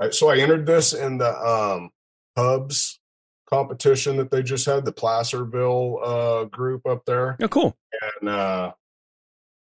I, 0.00 0.10
so 0.10 0.28
I 0.30 0.38
entered 0.38 0.64
this 0.66 0.92
in 0.92 1.18
the 1.18 1.36
um, 1.36 1.90
Hubs 2.36 3.00
competition 3.50 4.16
that 4.18 4.30
they 4.30 4.42
just 4.42 4.64
had, 4.66 4.84
the 4.84 4.92
Placerville 4.92 5.98
uh, 6.04 6.44
group 6.44 6.86
up 6.86 7.04
there, 7.04 7.36
Oh, 7.42 7.48
cool. 7.48 7.76
and 8.20 8.28
uh, 8.28 8.72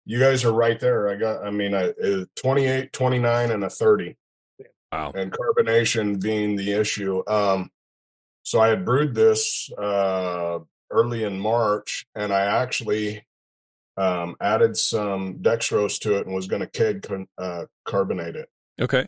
you 0.06 0.20
guys 0.20 0.44
are 0.46 0.54
right 0.54 0.80
there. 0.80 1.10
I 1.10 1.16
got. 1.16 1.44
I 1.46 1.50
mean, 1.52 1.74
I 1.74 1.90
uh, 1.90 2.26
28, 2.36 2.92
29, 2.94 3.52
and 3.52 3.64
a 3.64 3.70
thirty. 3.70 4.16
Wow. 4.92 5.12
and 5.16 5.32
carbonation 5.32 6.22
being 6.22 6.58
the 6.58 6.74
issue. 6.74 7.24
Um, 7.26 7.72
so 8.44 8.60
I 8.60 8.68
had 8.68 8.84
brewed 8.84 9.16
this 9.16 9.72
uh, 9.78 10.60
early 10.92 11.24
in 11.24 11.40
March, 11.40 12.06
and 12.14 12.34
I 12.34 12.42
actually 12.62 13.24
um, 13.98 14.36
added 14.42 14.78
some 14.78 15.36
dextrose 15.40 16.00
to 16.00 16.18
it 16.18 16.26
and 16.26 16.36
was 16.36 16.48
going 16.48 16.62
to 16.62 16.68
keg 16.68 17.04
con- 17.04 17.28
uh, 17.38 17.66
carbonate 17.86 18.36
it 18.36 18.50
Okay. 18.80 19.08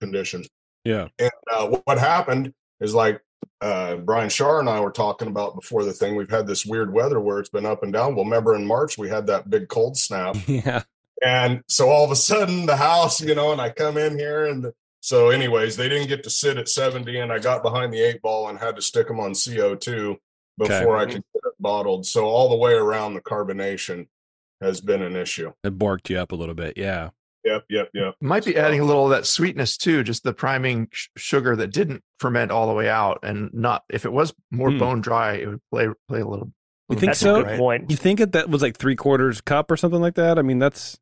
condition. 0.00 0.44
Yeah. 0.84 1.08
And 1.18 1.30
uh, 1.52 1.66
what- 1.68 1.82
what 1.86 1.98
happened 1.98 2.52
is 2.80 2.94
like 2.94 3.20
uh, 3.60 3.96
Brian 3.96 4.28
Shar 4.28 4.58
and 4.60 4.68
I 4.68 4.80
were 4.80 4.90
talking 4.90 5.28
about 5.28 5.54
before 5.54 5.84
the 5.84 5.92
thing. 5.92 6.16
We've 6.16 6.30
had 6.30 6.46
this 6.46 6.66
weird 6.66 6.92
weather 6.92 7.20
where 7.20 7.38
it's 7.38 7.48
been 7.50 7.66
up 7.66 7.82
and 7.84 7.92
down. 7.92 8.14
Well, 8.16 8.24
remember 8.24 8.54
in 8.56 8.66
March 8.66 8.98
we 8.98 9.08
had 9.08 9.26
that 9.28 9.48
big 9.50 9.68
cold 9.68 9.96
snap. 9.96 10.36
Yeah. 10.48 10.82
And 11.24 11.62
so 11.68 11.88
all 11.88 12.04
of 12.04 12.10
a 12.10 12.16
sudden 12.16 12.66
the 12.66 12.76
house, 12.76 13.20
you 13.20 13.36
know, 13.36 13.52
and 13.52 13.60
I 13.60 13.70
come 13.70 13.96
in 13.96 14.18
here 14.18 14.46
and 14.46 14.64
the, 14.64 14.74
so 15.00 15.30
anyways, 15.30 15.76
they 15.76 15.88
didn't 15.88 16.08
get 16.08 16.24
to 16.24 16.30
sit 16.30 16.56
at 16.58 16.68
70 16.68 17.16
and 17.20 17.32
I 17.32 17.38
got 17.38 17.62
behind 17.62 17.92
the 17.92 18.00
eight 18.00 18.20
ball 18.22 18.48
and 18.48 18.58
had 18.58 18.74
to 18.74 18.82
stick 18.82 19.06
them 19.06 19.20
on 19.20 19.32
CO2 19.32 20.16
before 20.58 20.96
I 20.96 21.04
could 21.04 21.14
get 21.32 21.42
it 21.44 21.54
bottled. 21.60 22.06
So 22.06 22.24
all 22.24 22.48
the 22.50 22.56
way 22.56 22.72
around 22.72 23.14
the 23.14 23.20
carbonation 23.20 24.08
has 24.62 24.80
been 24.80 25.02
an 25.02 25.16
issue. 25.16 25.52
It 25.64 25.78
barked 25.78 26.08
you 26.10 26.18
up 26.18 26.32
a 26.32 26.36
little 26.36 26.54
bit. 26.54 26.74
Yeah. 26.76 27.10
Yep, 27.44 27.64
yep, 27.70 27.88
yep. 27.92 28.14
Might 28.20 28.44
be 28.44 28.56
adding 28.56 28.78
a 28.80 28.84
little 28.84 29.04
of 29.04 29.10
that 29.10 29.26
sweetness 29.26 29.76
too, 29.76 30.04
just 30.04 30.22
the 30.22 30.32
priming 30.32 30.86
sh- 30.92 31.08
sugar 31.16 31.56
that 31.56 31.72
didn't 31.72 32.02
ferment 32.20 32.52
all 32.52 32.68
the 32.68 32.72
way 32.74 32.88
out, 32.88 33.18
and 33.24 33.50
not 33.52 33.82
if 33.90 34.04
it 34.04 34.12
was 34.12 34.32
more 34.52 34.70
Hmm. 34.70 34.78
bone 34.78 35.00
dry, 35.00 35.32
it 35.34 35.48
would 35.48 35.60
play 35.72 35.88
play 36.08 36.20
a 36.20 36.26
little. 36.26 36.52
You 36.88 36.96
think 36.96 37.10
That's 37.10 37.18
so? 37.20 37.40
a 37.40 37.44
good 37.44 37.58
point. 37.58 37.90
You 37.90 37.96
think 37.96 38.20
it 38.20 38.32
that 38.32 38.48
was 38.48 38.62
like 38.62 38.76
three 38.76 38.94
quarters 38.96 39.40
cup 39.40 39.70
or 39.72 39.76
something 39.76 40.00
like 40.00 40.14
that? 40.14 40.38
I 40.38 40.42
mean, 40.42 40.58
that's 40.60 40.98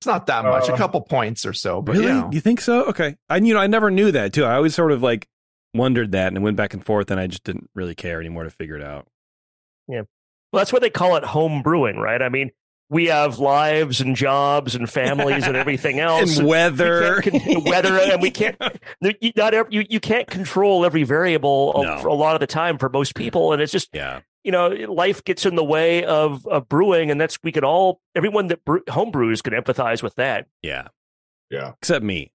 It's 0.00 0.06
not 0.06 0.26
that 0.26 0.44
much, 0.44 0.68
Uh, 0.70 0.74
a 0.74 0.76
couple 0.76 1.00
points 1.02 1.44
or 1.44 1.52
so, 1.52 1.82
but 1.82 1.92
really. 1.96 2.06
you 2.06 2.12
know, 2.12 2.30
You 2.32 2.40
think 2.40 2.60
so? 2.62 2.84
Okay. 2.86 3.16
I 3.28 3.36
you 3.38 3.52
know 3.52 3.60
I 3.60 3.66
never 3.66 3.90
knew 3.90 4.10
that 4.12 4.32
too. 4.32 4.44
I 4.44 4.54
always 4.54 4.74
sort 4.74 4.90
of 4.92 5.02
like 5.02 5.26
wondered 5.74 6.12
that 6.12 6.32
and 6.32 6.42
went 6.42 6.56
back 6.56 6.72
and 6.72 6.82
forth, 6.84 7.10
and 7.10 7.20
I 7.20 7.26
just 7.26 7.44
didn't 7.44 7.68
really 7.74 7.94
care 7.94 8.20
anymore 8.20 8.44
to 8.44 8.50
figure 8.50 8.76
it 8.76 8.82
out. 8.82 9.06
Yeah, 9.88 10.02
well, 10.52 10.60
that's 10.60 10.72
what 10.72 10.80
they 10.82 10.88
call 10.90 11.16
it 11.16 11.24
home 11.24 11.62
brewing, 11.62 11.96
right? 11.98 12.22
I 12.22 12.28
mean, 12.30 12.50
we 12.90 13.06
have 13.06 13.38
lives 13.38 14.00
and 14.00 14.14
jobs 14.14 14.74
and 14.74 14.88
families 14.90 15.46
and 15.46 15.56
everything 15.56 15.98
else. 16.00 16.38
and 16.38 16.46
weather, 16.46 17.22
we 17.24 17.40
con- 17.40 17.64
weather, 17.64 17.98
and 17.98 18.20
we 18.22 18.30
can't. 18.32 18.56
You, 19.00 19.32
not 19.36 19.54
every, 19.54 19.74
you, 19.74 19.84
you 19.88 20.00
can't 20.00 20.26
control 20.28 20.84
every 20.84 21.02
variable 21.02 21.74
a- 21.80 21.84
No. 21.84 21.98
for 21.98 22.08
a 22.08 22.14
lot 22.14 22.34
of 22.34 22.40
the 22.40 22.46
time 22.46 22.78
for 22.78 22.88
most 22.88 23.14
people, 23.14 23.52
and 23.52 23.62
it's 23.62 23.72
just 23.72 23.88
yeah. 23.92 24.20
you 24.44 24.52
know 24.52 24.68
life 24.68 25.24
gets 25.24 25.46
in 25.46 25.54
the 25.56 25.64
way 25.64 26.04
of 26.04 26.46
of 26.46 26.68
brewing, 26.68 27.10
and 27.10 27.20
that's 27.20 27.38
we 27.42 27.52
could 27.52 27.64
all 27.64 28.00
everyone 28.14 28.48
that 28.48 28.64
brew, 28.64 28.82
home 28.88 29.10
brews 29.10 29.40
can 29.42 29.54
empathize 29.54 30.02
with 30.02 30.14
that. 30.16 30.46
Yeah. 30.62 30.88
Yeah. 31.50 31.72
Except 31.80 32.04
me. 32.04 32.32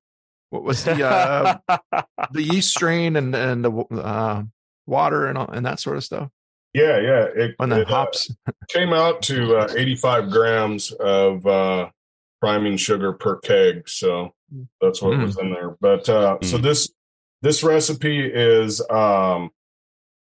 what 0.49 0.63
was 0.63 0.83
the 0.83 1.05
uh, 1.05 1.57
the 2.31 2.41
yeast 2.43 2.71
strain 2.71 3.15
and 3.15 3.35
and 3.35 3.63
the 3.63 3.71
uh, 3.71 4.43
water 4.87 5.27
and 5.27 5.37
all, 5.37 5.49
and 5.49 5.65
that 5.65 5.79
sort 5.79 5.97
of 5.97 6.03
stuff 6.03 6.29
Yeah, 6.73 6.99
yeah. 6.99 7.25
It, 7.35 7.55
on 7.59 7.69
the 7.69 7.81
it, 7.81 7.87
uh, 7.87 7.89
hops. 7.89 8.31
came 8.67 8.93
out 8.93 9.21
to 9.23 9.57
uh, 9.57 9.73
85 9.75 10.29
grams 10.29 10.91
of 10.91 11.45
uh, 11.47 11.89
priming 12.41 12.77
sugar 12.77 13.13
per 13.13 13.37
keg. 13.39 13.89
So 13.89 14.33
that's 14.81 15.01
what 15.01 15.13
Mm. 15.17 15.23
was 15.23 15.37
in 15.39 15.51
there. 15.51 15.75
But 15.81 16.07
uh, 16.09 16.37
so 16.43 16.57
Mm. 16.57 16.61
this 16.63 16.89
this 17.41 17.63
recipe 17.63 18.19
is 18.25 18.81
um, 18.89 19.49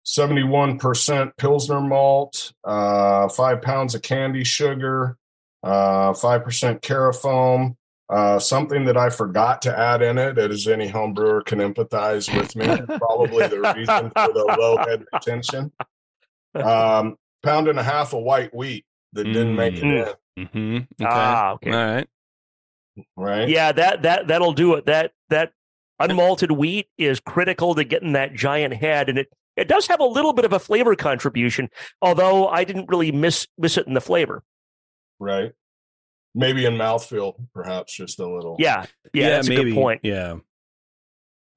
71% 0.06 1.36
Pilsner 1.36 1.80
malt, 1.80 2.52
uh, 2.64 3.28
five 3.28 3.62
pounds 3.62 3.94
of 3.94 4.02
candi 4.02 4.44
sugar, 4.44 5.16
uh, 5.62 6.12
5% 6.12 6.80
carafoam, 6.82 7.76
Uh, 8.10 8.40
something 8.40 8.86
that 8.86 8.96
I 8.96 9.08
forgot 9.08 9.62
to 9.62 9.78
add 9.78 10.02
in 10.02 10.18
it, 10.18 10.36
as 10.36 10.66
any 10.66 10.88
home 10.88 11.14
brewer 11.14 11.42
can 11.42 11.60
empathize 11.60 12.26
with 12.36 12.56
me, 12.56 12.66
probably 12.98 13.46
the 13.46 13.60
reason 13.76 14.10
for 14.10 14.32
the 14.32 14.56
low 14.58 14.76
head 14.78 15.04
retention. 15.12 15.70
Um, 16.64 17.16
pound 17.42 17.68
and 17.68 17.78
a 17.78 17.82
half 17.82 18.12
of 18.12 18.22
white 18.22 18.54
wheat 18.54 18.84
that 19.12 19.24
didn't 19.24 19.54
make 19.56 19.76
it 19.76 19.84
Mm. 19.84 20.14
in, 20.36 20.46
Mm-hmm. 20.46 20.76
Okay. 21.04 21.10
Ah, 21.10 21.52
okay. 21.52 21.70
All 21.72 21.76
right. 21.76 22.08
right? 23.16 23.48
Yeah, 23.48 23.72
that 23.72 24.02
that 24.02 24.28
that'll 24.28 24.52
do 24.52 24.74
it. 24.74 24.86
That 24.86 25.12
that 25.28 25.52
unmalted 26.00 26.50
wheat 26.50 26.88
is 26.98 27.20
critical 27.20 27.74
to 27.74 27.84
getting 27.84 28.12
that 28.12 28.34
giant 28.34 28.74
head, 28.74 29.08
and 29.08 29.18
it 29.18 29.28
it 29.56 29.68
does 29.68 29.86
have 29.88 30.00
a 30.00 30.04
little 30.04 30.32
bit 30.32 30.44
of 30.44 30.52
a 30.52 30.58
flavor 30.58 30.94
contribution. 30.96 31.68
Although 32.00 32.48
I 32.48 32.64
didn't 32.64 32.88
really 32.88 33.12
miss 33.12 33.46
miss 33.58 33.76
it 33.76 33.86
in 33.86 33.94
the 33.94 34.00
flavor. 34.00 34.42
Right. 35.18 35.52
Maybe 36.34 36.64
in 36.64 36.74
mouthfeel, 36.74 37.34
perhaps 37.52 37.94
just 37.96 38.18
a 38.20 38.26
little. 38.26 38.56
Yeah, 38.58 38.86
yeah, 39.12 39.30
that's 39.30 39.48
a 39.48 39.54
good 39.56 39.74
point. 39.74 40.00
Yeah. 40.04 40.36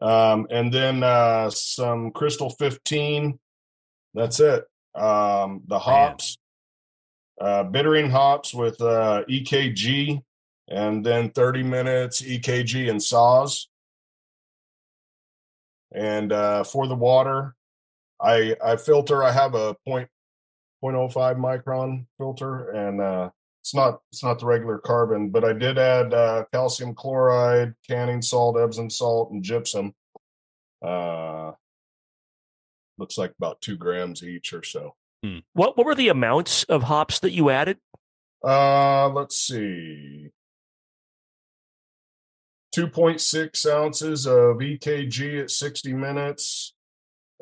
Um, 0.02 0.48
and 0.50 0.74
then 0.74 1.04
uh, 1.04 1.50
some 1.52 2.12
Crystal 2.12 2.50
15. 2.50 3.40
That's 4.16 4.40
it. 4.40 4.66
Um, 4.96 5.62
the 5.68 5.80
hops, 5.80 6.38
uh, 7.42 7.64
bittering 7.64 8.10
hops 8.10 8.54
with 8.54 8.80
uh, 8.82 9.24
EKG, 9.30 10.22
and 10.70 11.06
then 11.06 11.32
30 11.32 11.64
minutes 11.64 12.22
EKG 12.22 12.90
and 12.90 13.00
Saaz. 13.00 13.68
And 15.94 16.32
uh, 16.32 16.64
for 16.64 16.88
the 16.88 16.96
water, 16.96 17.56
I 18.22 18.56
I 18.64 18.78
filter. 18.78 19.24
I 19.24 19.32
have 19.32 19.54
a 19.54 19.76
point 19.86 20.10
point 20.82 20.96
oh 20.96 21.10
five 21.10 21.38
micron 21.38 22.06
filter, 22.18 22.72
and 22.72 23.00
uh, 23.00 23.30
it's 23.62 23.76
not 23.76 24.02
it's 24.12 24.24
not 24.24 24.40
the 24.40 24.46
regular 24.46 24.80
carbon, 24.80 25.30
but 25.30 25.44
I 25.44 25.54
did 25.54 25.78
add 25.78 26.14
uh, 26.14 26.46
calcium 26.52 26.96
chloride, 26.96 27.74
canning 27.88 28.22
salt, 28.22 28.58
Epsom 28.58 28.90
salt, 28.90 29.32
and 29.32 29.44
gypsum. 29.44 29.94
Uh, 30.82 31.52
looks 32.98 33.18
like 33.18 33.34
about 33.38 33.62
two 33.62 33.78
grams 33.78 34.24
each 34.24 34.54
or 34.54 34.64
so. 34.64 34.96
What 35.54 35.78
what 35.78 35.86
were 35.86 35.96
the 35.96 36.10
amounts 36.10 36.64
of 36.66 36.84
hops 36.84 37.20
that 37.20 37.32
you 37.32 37.50
added? 37.50 37.78
Uh, 38.44 39.10
let's 39.10 39.38
see. 39.38 40.30
2.6 42.76 43.72
ounces 43.72 44.26
of 44.26 44.58
EKG 44.58 45.42
at 45.44 45.52
60 45.52 45.94
minutes, 45.94 46.74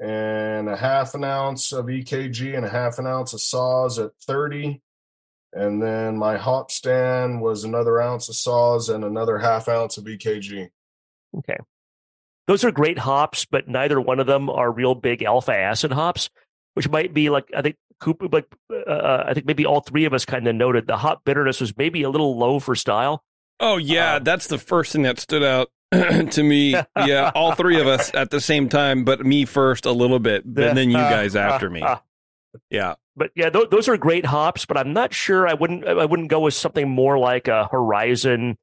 and 0.02 0.70
a 0.70 0.76
half 0.76 1.16
an 1.16 1.24
ounce 1.24 1.72
of 1.72 1.86
EKG 1.86 2.56
and 2.56 2.66
a 2.66 2.70
half 2.70 3.00
an 3.00 3.08
ounce 3.08 3.34
of 3.34 3.40
Saaz 3.40 4.04
at 4.04 4.12
30. 4.28 4.82
And 5.54 5.82
then 5.82 6.18
my 6.18 6.38
hop 6.38 6.72
stand 6.72 7.42
was 7.42 7.64
another 7.64 8.02
ounce 8.02 8.30
of 8.30 8.36
Saaz 8.36 8.94
and 8.94 9.04
another 9.04 9.38
half 9.38 9.68
ounce 9.68 9.98
of 9.98 10.06
EKG. 10.06 10.70
Okay. 11.38 11.58
Those 12.48 12.64
are 12.64 12.72
great 12.72 12.98
hops, 12.98 13.46
but 13.46 13.68
neither 13.68 14.00
one 14.02 14.20
of 14.20 14.28
them 14.28 14.50
are 14.50 14.72
real 14.72 14.96
big 14.96 15.24
alpha 15.24 15.54
acid 15.54 15.92
hops, 15.92 16.30
which 16.74 16.90
might 16.90 17.14
be 17.14 17.30
like 17.30 17.46
I 17.56 17.62
think 17.62 17.76
Cooper, 18.00 18.28
like 18.32 18.48
uh, 18.88 19.24
I 19.28 19.34
think 19.34 19.46
maybe 19.46 19.66
all 19.66 19.82
three 19.82 20.06
of 20.06 20.14
us 20.14 20.26
kind 20.26 20.48
of 20.48 20.56
noted 20.56 20.88
the 20.88 20.98
hop 20.98 21.24
bitterness 21.24 21.62
was 21.62 21.78
maybe 21.78 22.02
a 22.04 22.10
little 22.10 22.38
low 22.38 22.60
for 22.60 22.76
style. 22.76 23.24
Oh 23.60 23.78
yeah, 23.78 24.16
Um, 24.16 24.24
that's 24.24 24.48
the 24.48 24.58
first 24.58 24.92
thing 24.92 25.04
that 25.04 25.20
stood 25.20 25.44
out 25.44 25.70
to 25.92 26.44
me. 26.44 26.76
Yeah, 26.98 27.32
all 27.36 27.54
three 27.54 27.80
of 27.80 27.86
us 27.88 28.14
at 28.16 28.32
the 28.32 28.42
same 28.42 28.70
time, 28.70 29.04
but 29.06 29.24
me 29.26 29.46
first 29.46 29.86
a 29.86 29.92
little 29.92 30.20
bit, 30.20 30.44
and 30.46 30.56
then 30.56 30.90
you 30.90 30.98
guys 30.98 31.36
after 31.36 31.70
me. 31.70 31.84
Yeah. 32.70 32.96
But 33.16 33.32
yeah, 33.36 33.50
th- 33.50 33.70
those 33.70 33.88
are 33.88 33.98
great 33.98 34.26
hops, 34.26 34.66
but 34.66 34.78
I'm 34.78 34.94
not 34.94 35.14
sure 35.14 35.48
I 35.48 35.54
wouldn't 35.54 35.88
I 35.88 36.06
wouldn't 36.06 36.30
go 36.30 36.40
with 36.40 36.54
something 36.54 36.90
more 36.90 37.20
like 37.20 37.48
a 37.48 37.68
Horizon 37.68 38.58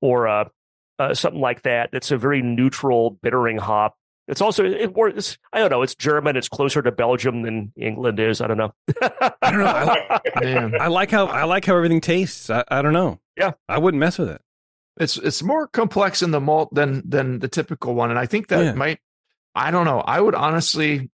or 0.00 0.26
a, 0.26 0.50
uh, 0.98 1.14
something 1.14 1.40
like 1.40 1.62
that. 1.62 1.90
That's 1.92 2.10
a 2.10 2.16
very 2.16 2.42
neutral 2.42 3.10
bittering 3.22 3.58
hop. 3.58 3.96
It's 4.28 4.40
also 4.40 4.64
it, 4.64 4.90
or 4.94 5.08
it's, 5.08 5.38
I 5.52 5.60
don't 5.60 5.70
know. 5.70 5.82
It's 5.82 5.94
German. 5.94 6.36
It's 6.36 6.48
closer 6.48 6.82
to 6.82 6.90
Belgium 6.90 7.42
than 7.42 7.72
England 7.76 8.18
is. 8.18 8.40
I 8.40 8.48
don't 8.48 8.56
know. 8.56 8.72
I 9.02 9.50
don't 9.50 9.60
know. 9.60 9.66
I, 9.66 10.20
Man, 10.42 10.74
I 10.80 10.88
like 10.88 11.10
how 11.12 11.26
I 11.26 11.44
like 11.44 11.64
how 11.64 11.76
everything 11.76 12.00
tastes. 12.00 12.50
I, 12.50 12.64
I 12.68 12.82
don't 12.82 12.92
know. 12.92 13.20
Yeah. 13.36 13.52
I 13.68 13.78
wouldn't 13.78 14.00
mess 14.00 14.18
with 14.18 14.30
it. 14.30 14.40
it's 14.98 15.16
it's 15.16 15.42
more 15.44 15.68
complex 15.68 16.22
in 16.22 16.32
the 16.32 16.40
malt 16.40 16.74
than 16.74 17.08
than 17.08 17.38
the 17.38 17.46
typical 17.48 17.94
one, 17.94 18.10
and 18.10 18.18
I 18.18 18.26
think 18.26 18.48
that 18.48 18.64
Yeah. 18.64 18.72
might. 18.72 18.98
I 19.54 19.70
don't 19.70 19.84
know. 19.84 20.00
I 20.00 20.20
would 20.20 20.34
honestly 20.34 21.08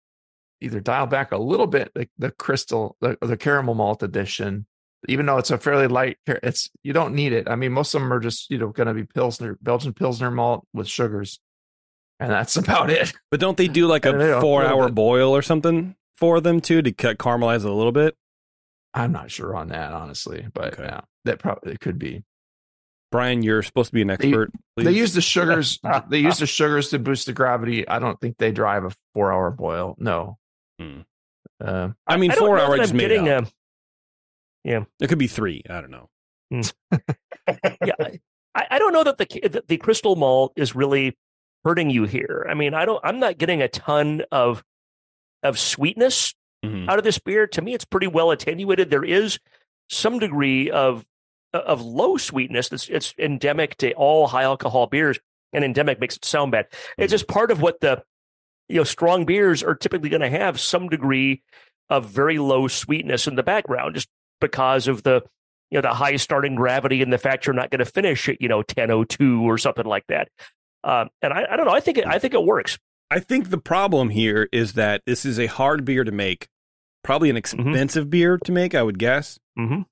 either 0.62 0.80
dial 0.80 1.06
back 1.06 1.32
a 1.32 1.36
little 1.38 1.66
bit 1.66 1.92
the, 1.94 2.08
the 2.18 2.30
crystal, 2.30 2.96
the, 3.00 3.18
the 3.20 3.36
caramel 3.36 3.74
malt 3.74 4.02
edition, 4.02 4.64
even 5.08 5.26
though 5.26 5.38
it's 5.38 5.50
a 5.50 5.58
fairly 5.58 5.88
light. 5.88 6.18
It's 6.26 6.70
you 6.82 6.92
don't 6.92 7.14
need 7.14 7.32
it. 7.32 7.48
I 7.48 7.56
mean, 7.56 7.72
most 7.72 7.94
of 7.94 8.00
them 8.02 8.12
are 8.12 8.20
just 8.20 8.50
you 8.50 8.58
know 8.58 8.68
going 8.68 8.86
to 8.88 8.94
be 8.94 9.04
pilsner, 9.04 9.58
Belgian 9.62 9.92
pilsner 9.92 10.30
malt 10.30 10.66
with 10.72 10.88
sugars, 10.88 11.40
and 12.20 12.30
that's 12.30 12.56
about 12.56 12.90
it. 12.90 13.12
But 13.30 13.40
don't 13.40 13.56
they 13.56 13.68
do 13.68 13.86
like 13.86 14.06
I 14.06 14.10
don't 14.12 14.20
know, 14.20 14.34
a 14.34 14.38
a 14.38 14.40
four 14.40 14.62
little 14.62 14.78
hour 14.80 14.86
bit. 14.88 14.94
boil 14.94 15.34
or 15.36 15.42
something 15.42 15.96
for 16.16 16.40
them 16.40 16.60
too 16.60 16.82
to 16.82 16.92
cut 16.92 17.18
caramelize 17.18 17.60
it 17.64 17.66
a 17.66 17.72
little 17.72 17.92
bit? 17.92 18.16
I'm 18.94 19.12
not 19.12 19.30
sure 19.30 19.56
on 19.56 19.68
that 19.68 19.92
honestly, 19.92 20.46
but 20.52 20.74
Okay. 20.74 20.84
yeah, 20.84 21.00
that 21.24 21.38
probably 21.38 21.72
it 21.72 21.80
could 21.80 21.98
be. 21.98 22.22
Brian, 23.10 23.42
you're 23.42 23.62
supposed 23.62 23.88
to 23.90 23.94
be 23.94 24.00
an 24.02 24.08
expert. 24.10 24.50
They 24.76 24.84
please. 24.84 24.96
use 24.96 25.12
the 25.14 25.20
sugars. 25.20 25.78
they 26.08 26.18
use 26.20 26.38
the 26.38 26.46
sugars 26.46 26.88
to 26.90 26.98
boost 26.98 27.26
the 27.26 27.32
gravity. 27.34 27.86
I 27.86 27.98
don't 27.98 28.18
think 28.20 28.38
they 28.38 28.52
drive 28.52 28.84
a 28.84 28.92
four 29.14 29.32
hour 29.32 29.50
boil. 29.50 29.94
No. 29.98 30.38
Hmm. 30.78 31.00
Uh, 31.62 31.90
I 32.06 32.16
mean, 32.16 32.30
I 32.30 32.36
four 32.36 32.56
know 32.56 32.62
that 32.62 32.68
hours 32.70 32.80
is 32.80 32.90
I'm 32.90 32.96
made 32.96 33.08
getting 33.08 33.28
up. 33.28 33.44
a- 33.44 33.50
yeah. 34.64 34.84
It 35.00 35.08
could 35.08 35.18
be 35.18 35.26
three. 35.26 35.62
I 35.68 35.80
don't 35.80 35.90
know. 35.90 36.08
yeah, 36.50 37.94
I, 38.54 38.66
I 38.72 38.78
don't 38.78 38.92
know 38.92 39.04
that 39.04 39.18
the 39.18 39.48
that 39.48 39.68
the 39.68 39.76
crystal 39.78 40.16
malt 40.16 40.52
is 40.56 40.74
really 40.74 41.16
hurting 41.64 41.90
you 41.90 42.04
here. 42.04 42.46
I 42.48 42.54
mean, 42.54 42.74
I 42.74 42.84
don't. 42.84 43.00
I'm 43.04 43.18
not 43.20 43.38
getting 43.38 43.62
a 43.62 43.68
ton 43.68 44.22
of 44.30 44.62
of 45.42 45.58
sweetness 45.58 46.34
Mhm. 46.64 46.88
out 46.88 46.98
of 46.98 47.04
this 47.04 47.18
beer. 47.18 47.46
To 47.48 47.62
me, 47.62 47.74
it's 47.74 47.84
pretty 47.84 48.06
well 48.06 48.30
attenuated. 48.30 48.88
There 48.90 49.04
is 49.04 49.38
some 49.88 50.18
degree 50.20 50.70
of 50.70 51.04
of 51.52 51.80
low 51.82 52.16
sweetness 52.16 52.68
that's 52.68 52.88
it's 52.88 53.14
endemic 53.18 53.76
to 53.78 53.92
all 53.94 54.28
high 54.28 54.44
alcohol 54.44 54.86
beers, 54.86 55.18
and 55.52 55.64
endemic 55.64 55.98
makes 56.00 56.16
it 56.16 56.24
sound 56.24 56.52
bad. 56.52 56.66
It's 56.98 57.10
just 57.10 57.26
part 57.28 57.50
of 57.50 57.60
what 57.60 57.80
the 57.80 58.04
you 58.68 58.76
know 58.76 58.84
strong 58.84 59.24
beers 59.24 59.62
are 59.62 59.74
typically 59.74 60.08
going 60.10 60.22
to 60.22 60.30
have 60.30 60.60
some 60.60 60.88
degree 60.88 61.42
of 61.90 62.06
very 62.06 62.38
low 62.38 62.68
sweetness 62.68 63.26
in 63.26 63.34
the 63.34 63.42
background, 63.42 63.94
just 63.96 64.08
because 64.42 64.86
of 64.88 65.02
the 65.04 65.22
you 65.70 65.78
know 65.78 65.82
the 65.88 65.94
high 65.94 66.16
starting 66.16 66.54
gravity 66.54 67.00
and 67.00 67.10
the 67.10 67.16
fact 67.16 67.46
you're 67.46 67.54
not 67.54 67.70
going 67.70 67.78
to 67.78 67.86
finish 67.86 68.28
at 68.28 68.42
you 68.42 68.48
know 68.48 68.58
1002 68.58 69.42
or 69.48 69.56
something 69.56 69.86
like 69.86 70.04
that. 70.08 70.28
Um, 70.84 71.08
and 71.22 71.32
I, 71.32 71.46
I 71.50 71.56
don't 71.56 71.64
know. 71.64 71.72
I 71.72 71.80
think 71.80 71.96
it, 71.96 72.06
I 72.06 72.18
think 72.18 72.34
it 72.34 72.44
works. 72.44 72.78
I 73.10 73.20
think 73.20 73.48
the 73.48 73.56
problem 73.58 74.10
here 74.10 74.48
is 74.52 74.74
that 74.74 75.00
this 75.06 75.24
is 75.24 75.38
a 75.38 75.46
hard 75.46 75.84
beer 75.84 76.04
to 76.04 76.12
make, 76.12 76.48
probably 77.04 77.30
an 77.30 77.36
expensive 77.38 78.10
beer 78.10 78.36
to 78.44 78.52
make, 78.52 78.74
I 78.74 78.82
would 78.82 78.98
guess. 78.98 79.38
Mm-hmm. 79.58 79.82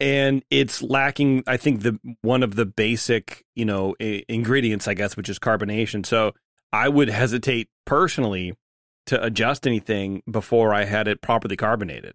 and 0.00 0.42
it's 0.50 0.82
lacking 0.82 1.42
i 1.46 1.58
think 1.58 1.82
the 1.82 1.98
one 2.22 2.42
of 2.42 2.54
the 2.54 2.64
basic 2.64 3.44
you 3.54 3.66
know 3.66 3.94
I- 4.00 4.24
ingredients 4.30 4.88
i 4.88 4.94
guess 4.94 5.14
which 5.14 5.28
is 5.28 5.38
carbonation 5.38 6.06
so 6.06 6.32
i 6.72 6.88
would 6.88 7.10
hesitate 7.10 7.68
personally 7.84 8.54
to 9.06 9.22
adjust 9.22 9.66
anything 9.66 10.22
before 10.30 10.72
i 10.72 10.84
had 10.84 11.06
it 11.06 11.20
properly 11.20 11.54
carbonated 11.56 12.14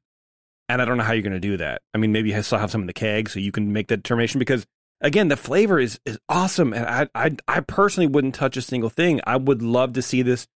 and 0.70 0.82
i 0.82 0.86
don't 0.86 0.98
know 0.98 1.04
how 1.04 1.14
you're 1.14 1.22
going 1.22 1.34
to 1.34 1.40
do 1.40 1.58
that 1.58 1.82
i 1.94 1.98
mean 1.98 2.12
maybe 2.12 2.30
you 2.32 2.42
still 2.44 2.58
have 2.60 2.72
some 2.72 2.82
in 2.82 2.88
the 2.88 2.94
keg 2.94 3.30
so 3.30 3.40
you 3.40 3.52
can 3.52 3.72
make 3.74 3.88
that 3.88 3.98
determination 3.98 4.40
because 4.40 4.66
again 5.02 5.28
the 5.28 5.38
flavor 5.38 5.80
is 5.80 6.00
is 6.06 6.18
awesome 6.30 6.74
and 6.74 6.86
i 6.86 7.08
i, 7.16 7.36
I 7.48 7.60
personally 7.62 8.08
wouldn't 8.08 8.36
touch 8.36 8.58
a 8.58 8.62
single 8.62 8.90
thing 8.90 9.20
i 9.26 9.36
would 9.36 9.62
love 9.62 9.94
to 9.94 10.02
see 10.02 10.22
this 10.22 10.48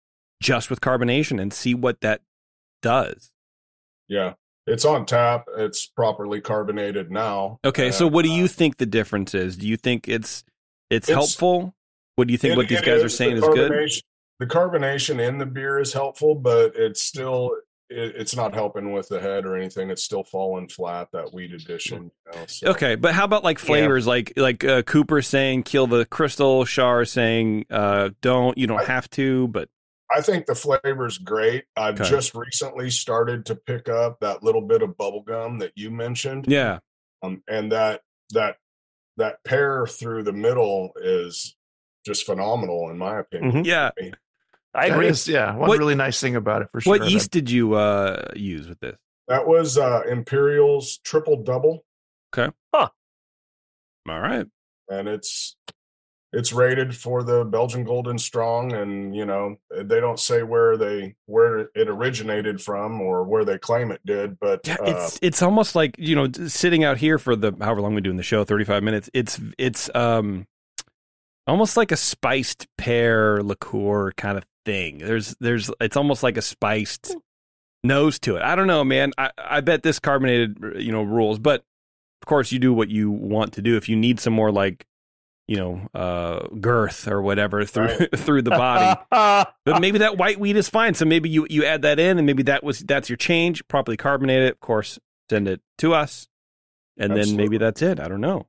just 0.41 0.69
with 0.69 0.81
carbonation 0.81 1.41
and 1.41 1.53
see 1.53 1.73
what 1.73 2.01
that 2.01 2.21
does 2.81 3.31
Yeah. 4.07 4.33
It's 4.67 4.85
on 4.85 5.07
tap. 5.07 5.45
It's 5.57 5.87
properly 5.87 6.41
carbonated 6.41 7.09
now. 7.11 7.59
Okay, 7.65 7.89
so 7.89 8.05
what 8.05 8.23
do 8.23 8.31
Uh, 8.31 8.35
you 8.35 8.47
think 8.47 8.77
the 8.77 8.85
difference 8.85 9.33
is? 9.33 9.57
Do 9.57 9.67
you 9.67 9.77
think 9.77 10.07
it's 10.07 10.43
it's, 10.91 11.09
It's- 11.09 11.15
helpful? 11.17 11.73
What 12.17 12.27
do 12.27 12.33
you 12.33 12.37
think? 12.37 12.53
It- 12.53 12.57
what 12.57 12.67
these 12.67 12.81
guys 12.81 13.03
are 13.03 13.09
saying 13.09 13.39
The 13.39 13.47
is 13.49 13.55
good. 13.55 13.91
The 14.39 14.45
carbonation 14.45 15.19
in 15.19 15.39
the 15.39 15.47
beer 15.47 15.79
is 15.79 15.93
helpful, 15.93 16.35
but 16.35 16.75
it's 16.75 17.01
still 17.01 17.49
it, 17.89 18.15
it's 18.17 18.35
not 18.35 18.53
helping 18.53 18.91
with 18.91 19.09
the 19.09 19.19
head 19.19 19.45
or 19.45 19.55
anything. 19.55 19.89
It's 19.89 20.03
still 20.03 20.23
falling 20.23 20.67
flat. 20.69 21.09
That 21.13 21.33
wheat 21.33 21.53
addition. 21.53 22.11
You 22.33 22.39
know, 22.39 22.45
so. 22.47 22.67
Okay, 22.69 22.95
but 22.95 23.13
how 23.13 23.23
about 23.25 23.43
like 23.43 23.59
flavors? 23.59 24.05
Like 24.07 24.33
like 24.37 24.63
uh, 24.63 24.81
Cooper 24.83 25.21
saying 25.21 25.63
kill 25.63 25.87
the 25.87 26.05
crystal, 26.05 26.65
Shar 26.65 27.05
saying 27.05 27.65
uh, 27.69 28.09
don't. 28.21 28.57
You 28.57 28.67
don't 28.67 28.81
I- 28.81 28.85
have 28.85 29.09
to, 29.11 29.47
but 29.49 29.69
I 30.15 30.21
think 30.21 30.45
the 30.47 30.55
flavor's 30.55 31.17
great. 31.19 31.65
I've 31.75 31.99
Okay. 31.99 32.09
just 32.09 32.33
recently 32.35 32.89
started 32.89 33.45
to 33.47 33.55
pick 33.55 33.89
up 33.89 34.19
that 34.21 34.41
little 34.43 34.61
bit 34.61 34.81
of 34.81 34.97
bubble 34.97 35.21
gum 35.21 35.59
that 35.59 35.73
you 35.75 35.91
mentioned. 35.91 36.45
yeah, 36.47 36.79
um, 37.23 37.43
and 37.47 37.71
that 37.71 38.01
that 38.31 38.57
that 39.17 39.43
pair 39.43 39.85
through 39.85 40.23
the 40.23 40.31
middle 40.33 40.91
is 41.01 41.55
just 42.05 42.25
phenomenal 42.25 42.89
in 42.89 42.97
my 42.97 43.19
opinion. 43.19 43.51
Mhm. 43.63 43.65
yeah. 43.65 43.89
I 44.01 44.11
that 44.73 44.89
agree. 44.91 45.07
is- 45.07 45.27
yeah, 45.27 45.55
one 45.55 45.67
What- 45.69 45.79
really 45.79 45.95
nice 45.95 46.19
thing 46.19 46.35
about 46.35 46.61
it 46.61 46.69
for 46.71 46.81
sure. 46.81 46.97
What 46.99 47.09
yeast 47.09 47.31
did 47.31 47.49
you 47.49 47.73
uh, 47.73 48.25
use 48.35 48.67
with 48.67 48.79
this? 48.79 48.95
That 49.27 49.47
was 49.47 49.77
uh, 49.77 50.01
Imperial's 50.09 50.97
triple 50.99 51.37
double. 51.43 51.85
Okay. 52.33 52.51
Huh. 52.73 52.89
All 54.07 54.19
right, 54.19 54.45
and 54.89 55.07
it's 55.07 55.55
it's 56.31 56.53
rated 56.53 56.95
for 56.95 57.23
the 57.23 57.43
Belgian 57.43 57.83
Golden 57.83 58.17
Strong, 58.17 58.73
and 58.73 59.15
you 59.15 59.25
know 59.25 59.57
they 59.71 59.99
don't 59.99 60.19
say 60.19 60.41
where 60.43 60.77
they 60.77 61.15
where 61.25 61.69
it 61.75 61.87
originated 61.89 62.61
from 62.61 63.01
or 63.01 63.23
where 63.23 63.45
they 63.45 63.57
claim 63.59 63.91
it 63.91 64.01
did, 64.05 64.39
but 64.39 64.61
Yeah, 64.67 64.75
uh, 64.79 64.85
it's 64.85 65.19
it's 65.21 65.41
almost 65.43 65.75
like 65.75 65.95
you 65.99 66.15
know 66.15 66.27
sitting 66.47 66.83
out 66.83 66.97
here 66.97 67.17
for 67.19 67.35
the 67.35 67.51
however 67.61 67.81
long 67.81 67.93
we 67.93 68.01
do 68.01 68.09
in 68.09 68.17
the 68.17 68.23
show, 68.23 68.43
thirty 68.43 68.63
five 68.63 68.81
minutes. 68.83 69.09
It's 69.13 69.39
it's 69.59 69.93
um 69.95 70.47
almost 71.45 71.77
like 71.77 71.91
a 71.91 71.97
spiced 71.97 72.67
pear 72.77 73.43
liqueur 73.43 74.11
kind 74.13 74.37
of 74.37 74.45
thing. 74.65 74.99
There's 74.99 75.35
there's 75.39 75.71
it's 75.79 75.97
almost 75.97 76.23
like 76.23 76.37
a 76.37 76.41
spiced 76.41 77.15
nose 77.83 78.19
to 78.19 78.35
it. 78.35 78.41
I 78.43 78.55
don't 78.55 78.67
know, 78.67 78.83
man. 78.83 79.11
I 79.17 79.31
I 79.37 79.61
bet 79.61 79.83
this 79.83 79.99
carbonated 79.99 80.57
you 80.77 80.91
know 80.91 81.03
rules, 81.03 81.39
but 81.39 81.63
of 82.21 82.25
course 82.25 82.51
you 82.51 82.59
do 82.59 82.73
what 82.73 82.89
you 82.89 83.09
want 83.11 83.53
to 83.53 83.61
do. 83.61 83.77
If 83.77 83.89
you 83.89 83.95
need 83.95 84.19
some 84.19 84.33
more 84.33 84.51
like 84.51 84.85
you 85.47 85.57
know 85.57 85.87
uh 85.95 86.47
girth 86.59 87.07
or 87.07 87.21
whatever 87.21 87.65
through 87.65 87.85
Right. 87.85 88.09
through 88.17 88.43
the 88.43 88.51
body. 88.51 88.99
But 89.65 89.81
maybe 89.81 89.99
that 89.99 90.17
white 90.17 90.39
wheat 90.39 90.55
is 90.57 90.69
fine. 90.69 90.93
So 90.93 91.05
maybe 91.05 91.29
you 91.29 91.47
you 91.49 91.65
add 91.65 91.81
that 91.83 91.99
in, 91.99 92.17
and 92.17 92.25
maybe 92.25 92.43
that 92.43 92.63
was 92.63 92.79
that's 92.79 93.09
your 93.09 93.17
change. 93.17 93.67
Properly 93.67 93.97
carbonate 93.97 94.43
it, 94.43 94.53
of 94.53 94.59
course. 94.59 94.99
Send 95.29 95.47
it 95.47 95.61
to 95.77 95.93
us, 95.93 96.27
and 96.97 97.15
then 97.15 97.35
maybe 97.35 97.57
that's 97.59 97.81
it. 97.83 97.99
I 97.99 98.07
don't 98.07 98.21
know. 98.21 98.47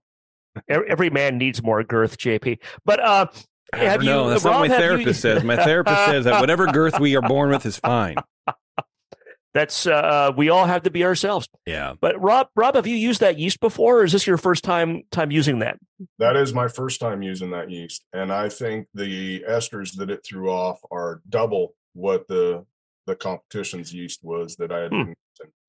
Every 0.68 1.11
man 1.11 1.38
needs 1.38 1.62
more 1.62 1.84
girth, 1.84 2.18
JP. 2.18 2.58
But 2.84 3.00
uh, 3.00 3.26
I 3.72 3.78
Have 3.78 4.00
don't 4.00 4.06
know. 4.06 4.24
you- 4.24 4.30
That's 4.30 4.44
Rob, 4.44 4.52
not 4.54 4.60
what 4.60 4.68
my 4.68 4.74
have 4.74 4.82
you- 4.82 4.88
therapist 4.90 5.20
says. 5.20 5.44
My 5.44 5.56
therapist 5.56 6.04
says 6.06 6.24
that 6.24 6.40
whatever 6.40 6.66
girth 6.66 6.98
we 6.98 7.16
are 7.16 7.22
born 7.22 7.50
with 7.50 7.64
is 7.66 7.76
fine. 7.78 8.16
that's 9.54 9.86
uh, 9.86 10.32
we 10.36 10.48
all 10.48 10.64
have 10.66 10.82
to 10.84 10.90
be 10.90 11.04
ourselves. 11.04 11.48
Yeah. 11.66 11.94
But 12.00 12.20
Rob, 12.20 12.48
Rob, 12.54 12.76
have 12.76 12.86
you 12.86 12.94
used 12.96 13.20
that 13.20 13.38
yeast 13.38 13.60
before, 13.60 14.00
or 14.00 14.04
is 14.04 14.12
this 14.12 14.26
your 14.26 14.36
first 14.36 14.62
time 14.64 15.02
time 15.10 15.30
using 15.30 15.58
that? 15.60 15.78
that 16.18 16.36
is 16.36 16.54
my 16.54 16.68
first 16.68 17.00
time 17.00 17.22
using 17.22 17.50
that 17.50 17.70
yeast, 17.70 18.04
and 18.12 18.32
I 18.32 18.48
think 18.48 18.86
the 18.94 19.40
esters 19.48 19.96
that 19.96 20.10
it 20.10 20.24
threw 20.24 20.50
off 20.50 20.80
are 20.90 21.20
double 21.28 21.74
what 21.94 22.28
the 22.28 22.64
the 23.06 23.16
competition's 23.16 23.92
yeast 23.92 24.20
was 24.22 24.56
that 24.56 24.70
I 24.72 24.80
had 24.80 24.92
Hmm. 24.92 25.12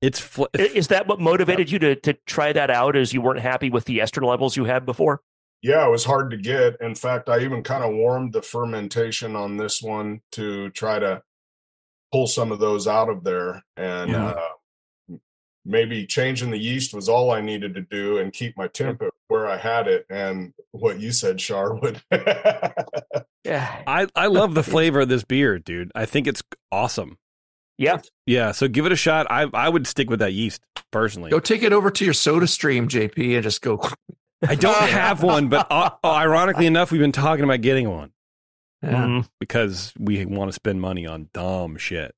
It's 0.01 0.19
fl- 0.19 0.45
Is 0.53 0.89
that 0.89 1.07
what 1.07 1.19
motivated 1.19 1.71
you 1.71 1.79
to 1.79 1.95
to 1.95 2.13
try 2.25 2.51
that 2.53 2.69
out? 2.69 2.95
As 2.95 3.13
you 3.13 3.21
weren't 3.21 3.39
happy 3.39 3.69
with 3.69 3.85
the 3.85 4.01
ester 4.01 4.21
levels 4.21 4.55
you 4.57 4.65
had 4.65 4.85
before? 4.85 5.21
Yeah, 5.61 5.85
it 5.85 5.91
was 5.91 6.03
hard 6.05 6.31
to 6.31 6.37
get. 6.37 6.77
In 6.81 6.95
fact, 6.95 7.29
I 7.29 7.39
even 7.39 7.61
kind 7.63 7.83
of 7.83 7.91
warmed 7.93 8.33
the 8.33 8.41
fermentation 8.41 9.35
on 9.35 9.57
this 9.57 9.81
one 9.81 10.21
to 10.33 10.69
try 10.71 10.97
to 10.99 11.21
pull 12.11 12.27
some 12.27 12.51
of 12.51 12.59
those 12.59 12.87
out 12.87 13.09
of 13.09 13.23
there. 13.23 13.63
And 13.77 14.11
Yeah. 14.11 14.25
uh, 14.29 15.15
maybe 15.63 16.07
changing 16.07 16.49
the 16.49 16.57
yeast 16.57 16.93
was 16.93 17.07
all 17.07 17.29
I 17.31 17.41
needed 17.41 17.75
to 17.75 17.81
do 17.81 18.17
and 18.17 18.33
keep 18.33 18.57
my 18.57 18.67
temp 18.67 19.01
at 19.03 19.11
where 19.27 19.47
I 19.47 19.57
had 19.57 19.87
it. 19.87 20.05
And 20.09 20.53
what 20.71 20.99
you 20.99 21.11
said, 21.11 21.37
Charwood. 21.37 22.01
Yeah, 23.43 23.81
I 23.87 24.05
I 24.15 24.27
love 24.27 24.53
the 24.53 24.61
flavor 24.61 25.01
of 25.01 25.09
this 25.09 25.23
beer, 25.23 25.57
dude. 25.57 25.91
I 25.95 26.05
think 26.05 26.27
it's 26.27 26.43
awesome. 26.71 27.17
yeah. 27.79 27.99
Yeah. 28.27 28.51
So 28.51 28.67
give 28.67 28.85
it 28.85 28.91
a 28.91 28.95
shot. 28.95 29.25
I 29.31 29.47
I 29.51 29.67
would 29.67 29.87
stick 29.87 30.11
with 30.11 30.19
that 30.19 30.33
yeast 30.33 30.61
personally. 30.91 31.31
Go 31.31 31.39
take 31.39 31.63
it 31.63 31.73
over 31.73 31.89
to 31.89 32.05
your 32.05 32.13
soda 32.13 32.45
stream, 32.45 32.87
JP, 32.87 33.33
and 33.33 33.43
just 33.43 33.61
go. 33.63 33.81
I 34.47 34.55
don't 34.55 34.75
have 34.89 35.23
one, 35.23 35.49
but 35.49 35.67
uh, 35.69 35.91
ironically 36.03 36.65
enough, 36.65 36.91
we've 36.91 37.01
been 37.01 37.11
talking 37.11 37.43
about 37.43 37.61
getting 37.61 37.89
one 37.89 38.11
Yeah. 38.83 38.91
Mm, 39.05 39.29
because 39.39 39.93
we 39.99 40.25
want 40.25 40.49
to 40.49 40.53
spend 40.53 40.81
money 40.81 41.05
on 41.05 41.29
dumb 41.33 41.77
shit. 41.77 42.13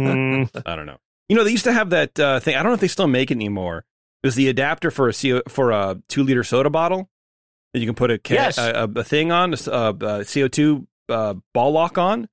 mm. 0.00 0.48
I 0.66 0.76
don't 0.76 0.86
know. 0.86 0.98
You 1.28 1.36
know, 1.36 1.44
they 1.44 1.50
used 1.50 1.64
to 1.64 1.72
have 1.72 1.90
that 1.90 2.18
uh, 2.20 2.40
thing. 2.40 2.54
I 2.56 2.62
don't 2.62 2.70
know 2.70 2.74
if 2.74 2.80
they 2.80 2.88
still 2.88 3.06
make 3.06 3.30
it 3.30 3.34
anymore. 3.34 3.84
It 4.22 4.26
was 4.26 4.34
the 4.34 4.48
adapter 4.48 4.90
for 4.90 5.08
a 5.08 5.12
CO, 5.12 5.42
for 5.48 5.70
a 5.70 5.98
two 6.08 6.22
liter 6.22 6.44
soda 6.44 6.70
bottle 6.70 7.08
that 7.72 7.80
you 7.80 7.86
can 7.86 7.94
put 7.94 8.10
a 8.10 8.18
ca- 8.18 8.34
Yes. 8.34 8.58
a, 8.58 8.88
a, 8.94 9.00
a 9.00 9.04
thing 9.04 9.32
on, 9.32 9.54
a, 9.54 10.24
CO 10.24 10.48
two 10.48 10.86
uh, 11.08 11.34
ball 11.52 11.72
lock 11.72 11.98
on. 11.98 12.28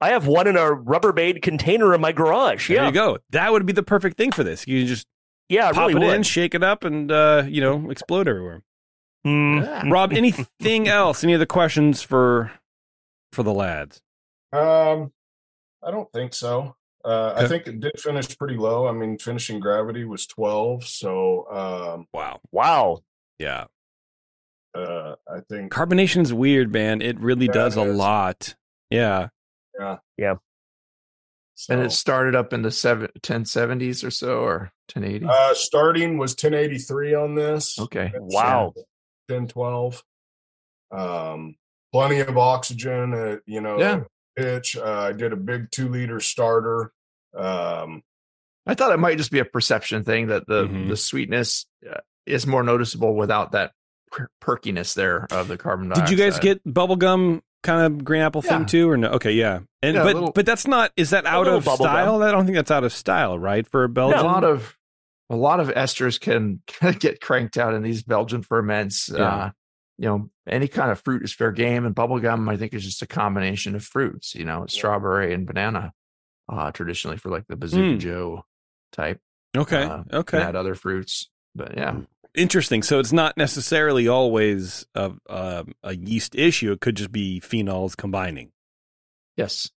I 0.00 0.10
have 0.10 0.26
one 0.26 0.46
in 0.46 0.56
a 0.56 0.60
Rubbermaid 0.60 1.40
container 1.42 1.94
in 1.94 2.00
my 2.02 2.12
garage. 2.12 2.68
There 2.68 2.84
you 2.84 2.92
go. 2.92 3.18
That 3.30 3.52
would 3.52 3.64
be 3.64 3.72
the 3.72 3.82
perfect 3.82 4.18
thing 4.18 4.30
for 4.32 4.44
this. 4.44 4.66
You 4.66 4.80
can 4.80 4.86
just 4.88 5.06
yeah, 5.48 5.70
pop 5.72 5.88
really 5.88 6.02
it 6.02 6.06
would. 6.06 6.14
in, 6.16 6.22
shake 6.22 6.54
it 6.54 6.62
up, 6.62 6.84
and 6.84 7.10
uh, 7.10 7.44
you 7.48 7.60
know, 7.60 7.90
explode 7.90 8.28
everywhere. 8.28 8.62
Mm. 9.26 9.62
Yeah. 9.62 9.82
Rob, 9.90 10.12
anything 10.12 10.88
else? 10.88 11.24
Any 11.24 11.34
other 11.34 11.46
questions 11.46 12.02
for 12.02 12.52
for 13.32 13.42
the 13.42 13.52
lads? 13.52 14.00
um, 14.52 15.12
I 15.82 15.90
don't 15.90 16.10
think 16.12 16.32
so. 16.34 16.74
Uh, 17.04 17.34
I 17.36 17.46
think 17.46 17.66
it 17.68 17.78
did 17.80 17.92
finish 18.00 18.36
pretty 18.36 18.56
low. 18.56 18.88
I 18.88 18.92
mean, 18.92 19.18
finishing 19.18 19.60
gravity 19.60 20.04
was 20.04 20.26
12. 20.26 20.84
So 20.86 21.46
um, 21.50 22.06
Wow. 22.12 22.40
Wow. 22.50 23.00
Yeah. 23.38 23.66
uh, 24.74 25.14
I 25.28 25.40
think 25.48 25.70
Carbonation's 25.70 26.32
weird, 26.32 26.72
man. 26.72 27.00
It 27.02 27.20
really 27.20 27.46
Yeah, 27.46 27.52
does 27.52 27.76
it 27.76 27.80
a 27.80 27.90
is. 27.90 27.96
lot. 27.96 28.54
Yeah. 28.90 29.28
And 29.78 30.38
so. 31.56 31.80
it 31.80 31.90
started 31.90 32.34
up 32.36 32.52
in 32.52 32.62
the 32.62 32.70
seven, 32.70 33.08
1070s 33.20 34.04
or 34.04 34.10
so, 34.10 34.38
or 34.40 34.58
1080. 34.94 35.26
Uh, 35.28 35.54
starting 35.54 36.18
was 36.18 36.32
1083 36.32 37.14
on 37.14 37.34
this. 37.34 37.78
okay. 37.78 38.12
Wow. 38.16 38.72
1012. 39.28 40.04
Um, 40.92 41.56
plenty 41.92 42.20
of 42.20 42.36
oxygen 42.38 43.12
at, 43.14 43.40
you 43.46 43.60
know, 43.60 43.78
Yeah. 43.78 44.00
pitch. 44.36 44.76
Uh, 44.76 45.08
I 45.08 45.12
did 45.12 45.32
a 45.32 45.36
big 45.36 45.70
two 45.70 45.88
liter 45.88 46.20
starter. 46.20 46.92
Um, 47.36 48.02
I 48.66 48.74
thought 48.74 48.92
it 48.92 48.98
might 48.98 49.18
just 49.18 49.30
be 49.30 49.38
a 49.38 49.44
perception 49.44 50.04
thing 50.04 50.28
that 50.28 50.46
the 50.46 50.64
Mhm. 50.66 50.88
the 50.88 50.96
sweetness 50.96 51.66
uh, 51.88 52.00
is 52.26 52.46
more 52.46 52.62
noticeable 52.62 53.14
without 53.14 53.52
that 53.52 53.72
per- 54.10 54.28
perkiness 54.40 54.94
there 54.94 55.26
of 55.30 55.48
the 55.48 55.56
carbon 55.56 55.88
Did 55.90 56.10
you 56.10 56.16
guys 56.16 56.38
get 56.38 56.64
bubblegum 56.64 57.42
kind 57.66 57.82
of 57.94 58.04
green 58.04 58.22
apple 58.22 58.42
Yeah. 58.44 58.58
thing 58.58 58.66
too, 58.66 58.88
or 58.90 58.96
no? 58.96 59.08
Okay, 59.10 59.32
yeah. 59.32 59.60
And 59.82 59.96
Yeah, 59.96 60.02
but 60.04 60.14
little- 60.14 60.32
but 60.32 60.46
that's 60.46 60.66
not. 60.66 60.92
Is 60.96 61.10
that 61.10 61.26
out 61.26 61.46
of 61.48 61.64
style? 61.64 62.22
I 62.22 62.30
don't 62.30 62.44
think 62.46 62.56
that's 62.56 62.70
out 62.70 62.84
of 62.84 62.92
style, 62.92 63.38
right? 63.38 63.66
For 63.66 63.84
a 63.84 63.88
Belgium. 63.88 64.24
lot 64.24 64.44
of 64.44 64.76
a 65.28 65.36
lot 65.36 65.58
of 65.60 65.68
esters 65.68 66.20
can 66.20 66.62
get 67.00 67.20
cranked 67.20 67.58
out 67.58 67.74
in 67.74 67.82
these 67.82 68.02
Belgian 68.02 68.42
ferments. 68.42 69.10
Yeah. 69.12 69.22
Uh, 69.24 69.50
you 69.98 70.06
know, 70.08 70.30
any 70.46 70.68
kind 70.68 70.90
of 70.90 71.00
fruit 71.00 71.22
is 71.24 71.32
fair 71.34 71.52
game, 71.52 71.84
and 71.86 71.94
bubblegum 71.94 72.50
I 72.50 72.56
think 72.56 72.74
is 72.74 72.84
just 72.84 73.02
a 73.02 73.06
combination 73.06 73.74
of 73.74 73.82
fruits. 73.82 74.34
You 74.34 74.44
know, 74.44 74.66
strawberry 74.68 75.32
and 75.34 75.46
banana, 75.46 75.92
uh, 76.52 76.70
traditionally 76.70 77.16
for 77.16 77.30
like 77.30 77.46
the 77.48 77.56
Bazooka 77.56 77.96
Mm. 77.96 77.98
Joe 77.98 78.44
type. 78.92 79.20
okay, 79.56 79.82
uh, 79.84 80.02
okay. 80.12 80.36
And 80.38 80.48
add 80.48 80.56
other 80.56 80.74
fruits, 80.74 81.30
but 81.54 81.76
yeah, 81.76 81.96
Interesting. 82.36 82.82
So 82.82 82.98
it's 82.98 83.12
not 83.12 83.36
necessarily 83.36 84.08
always 84.08 84.86
a, 84.94 85.12
a 85.26 85.64
a 85.82 85.96
yeast 85.96 86.34
issue. 86.34 86.72
It 86.72 86.80
could 86.80 86.96
just 86.96 87.10
be 87.12 87.40
phenols 87.40 87.96
combining, 87.96 88.52
yes, 89.36 89.70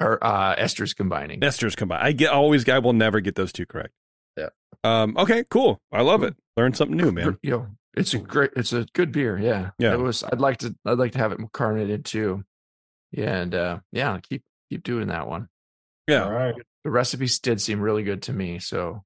or 0.00 0.22
uh, 0.22 0.54
esters 0.56 0.94
combining. 0.94 1.40
esters 1.40 1.76
combine. 1.76 2.00
I 2.02 2.12
get 2.12 2.30
always. 2.30 2.68
I 2.68 2.78
will 2.78 2.92
never 2.92 3.20
get 3.20 3.34
those 3.34 3.52
two 3.52 3.66
correct. 3.66 3.94
Yeah. 4.36 4.50
Um. 4.84 5.16
Okay. 5.16 5.44
Cool. 5.50 5.80
I 5.90 6.02
love 6.02 6.22
it. 6.22 6.36
Learn 6.56 6.74
something 6.74 6.96
new, 6.96 7.10
man. 7.12 7.38
you 7.42 7.50
know, 7.50 7.66
it's 7.94 8.12
a 8.12 8.18
great, 8.18 8.50
it's 8.56 8.72
a 8.74 8.86
good 8.92 9.10
beer. 9.10 9.38
Yeah, 9.38 9.70
Yeah. 9.78 9.94
It 9.94 10.00
was. 10.00 10.22
I'd 10.22 10.40
like 10.40 10.58
to, 10.58 10.74
I'd 10.84 10.98
like 10.98 11.12
to 11.12 11.18
have 11.18 11.32
it 11.32 11.40
carbonated 11.52 12.04
too. 12.04 12.44
Yeah, 13.10 13.34
and 13.36 13.54
uh, 13.54 13.78
yeah, 13.92 14.18
keep 14.20 14.42
keep 14.70 14.82
doing 14.82 15.08
that 15.08 15.26
one. 15.26 15.48
Yeah. 16.06 16.24
all 16.24 16.32
right. 16.32 16.54
The 16.84 16.90
recipes 16.90 17.38
did 17.38 17.60
seem 17.60 17.80
really 17.80 18.02
good 18.02 18.22
to 18.22 18.32
me, 18.32 18.58
so 18.58 19.04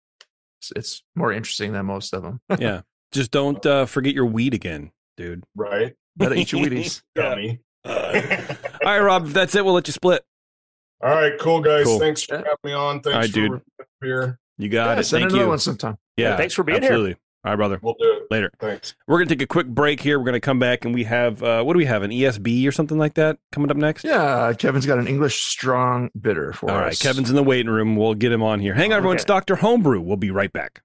it's, 0.70 0.72
it's 0.76 1.02
more 1.14 1.32
interesting 1.32 1.72
than 1.72 1.86
most 1.86 2.12
of 2.14 2.22
them. 2.22 2.40
Yeah. 2.58 2.82
Just 3.12 3.30
don't 3.30 3.64
uh, 3.64 3.86
forget 3.86 4.14
your 4.14 4.26
weed 4.26 4.52
again, 4.52 4.90
dude. 5.16 5.44
Right. 5.54 5.94
Better 6.16 6.34
eat 6.34 6.50
your 6.52 6.60
Wheaties. 6.64 7.02
Dummy. 7.14 7.60
All 7.84 7.92
right, 7.94 8.98
Rob. 8.98 9.26
If 9.26 9.32
that's 9.32 9.54
it, 9.54 9.64
we'll 9.64 9.74
let 9.74 9.86
you 9.86 9.92
split. 9.92 10.24
All 11.02 11.10
right, 11.10 11.32
cool 11.38 11.60
guys. 11.60 11.84
Cool. 11.84 11.98
Thanks 12.00 12.22
for 12.22 12.34
Yeah. 12.34 12.38
having 12.40 12.56
me 12.64 12.72
on. 12.72 13.00
Thanks 13.00 13.14
All 13.14 13.20
right, 13.20 13.30
for 13.30 13.34
dude. 13.34 13.50
reviewing 13.52 13.62
here. 14.02 14.38
You 14.58 14.68
got 14.68 14.94
Yeah, 14.94 15.00
it. 15.00 15.04
send 15.04 15.20
Thank 15.22 15.30
another 15.32 15.44
you. 15.44 15.48
one 15.50 15.58
sometime. 15.58 15.98
Yeah. 16.16 16.36
Thanks 16.36 16.54
for 16.54 16.62
being 16.64 16.82
here. 16.82 17.14
All 17.46 17.52
right, 17.52 17.56
brother. 17.56 17.78
We'll 17.80 17.94
do 17.98 18.12
it. 18.12 18.26
Later. 18.28 18.50
Thanks. 18.58 18.96
We're 19.06 19.18
gonna 19.18 19.28
take 19.28 19.40
a 19.40 19.46
quick 19.46 19.68
break 19.68 20.00
here. 20.00 20.18
We're 20.18 20.24
gonna 20.24 20.40
come 20.40 20.58
back 20.58 20.84
and 20.84 20.92
we 20.92 21.04
have 21.04 21.40
uh, 21.44 21.62
what 21.62 21.74
do 21.74 21.78
we 21.78 21.84
have? 21.84 22.02
An 22.02 22.10
ESB 22.10 22.66
or 22.66 22.72
something 22.72 22.98
like 22.98 23.14
that 23.14 23.38
coming 23.52 23.70
up 23.70 23.76
next. 23.76 24.02
Yeah, 24.02 24.52
Kevin's 24.52 24.84
got 24.84 24.98
an 24.98 25.06
English 25.06 25.44
strong 25.44 26.10
bitter 26.20 26.52
for 26.52 26.68
All 26.68 26.78
us. 26.78 26.82
right, 26.82 26.98
Kevin's 26.98 27.30
in 27.30 27.36
the 27.36 27.44
waiting 27.44 27.70
room. 27.70 27.94
We'll 27.94 28.14
get 28.14 28.32
him 28.32 28.42
on 28.42 28.58
here. 28.58 28.74
Hang 28.74 28.92
on, 28.92 28.96
everyone. 28.98 29.14
Okay. 29.14 29.20
It's 29.20 29.24
Doctor 29.24 29.54
Homebrew. 29.56 30.00
We'll 30.00 30.16
be 30.16 30.32
right 30.32 30.52
back. 30.52 30.82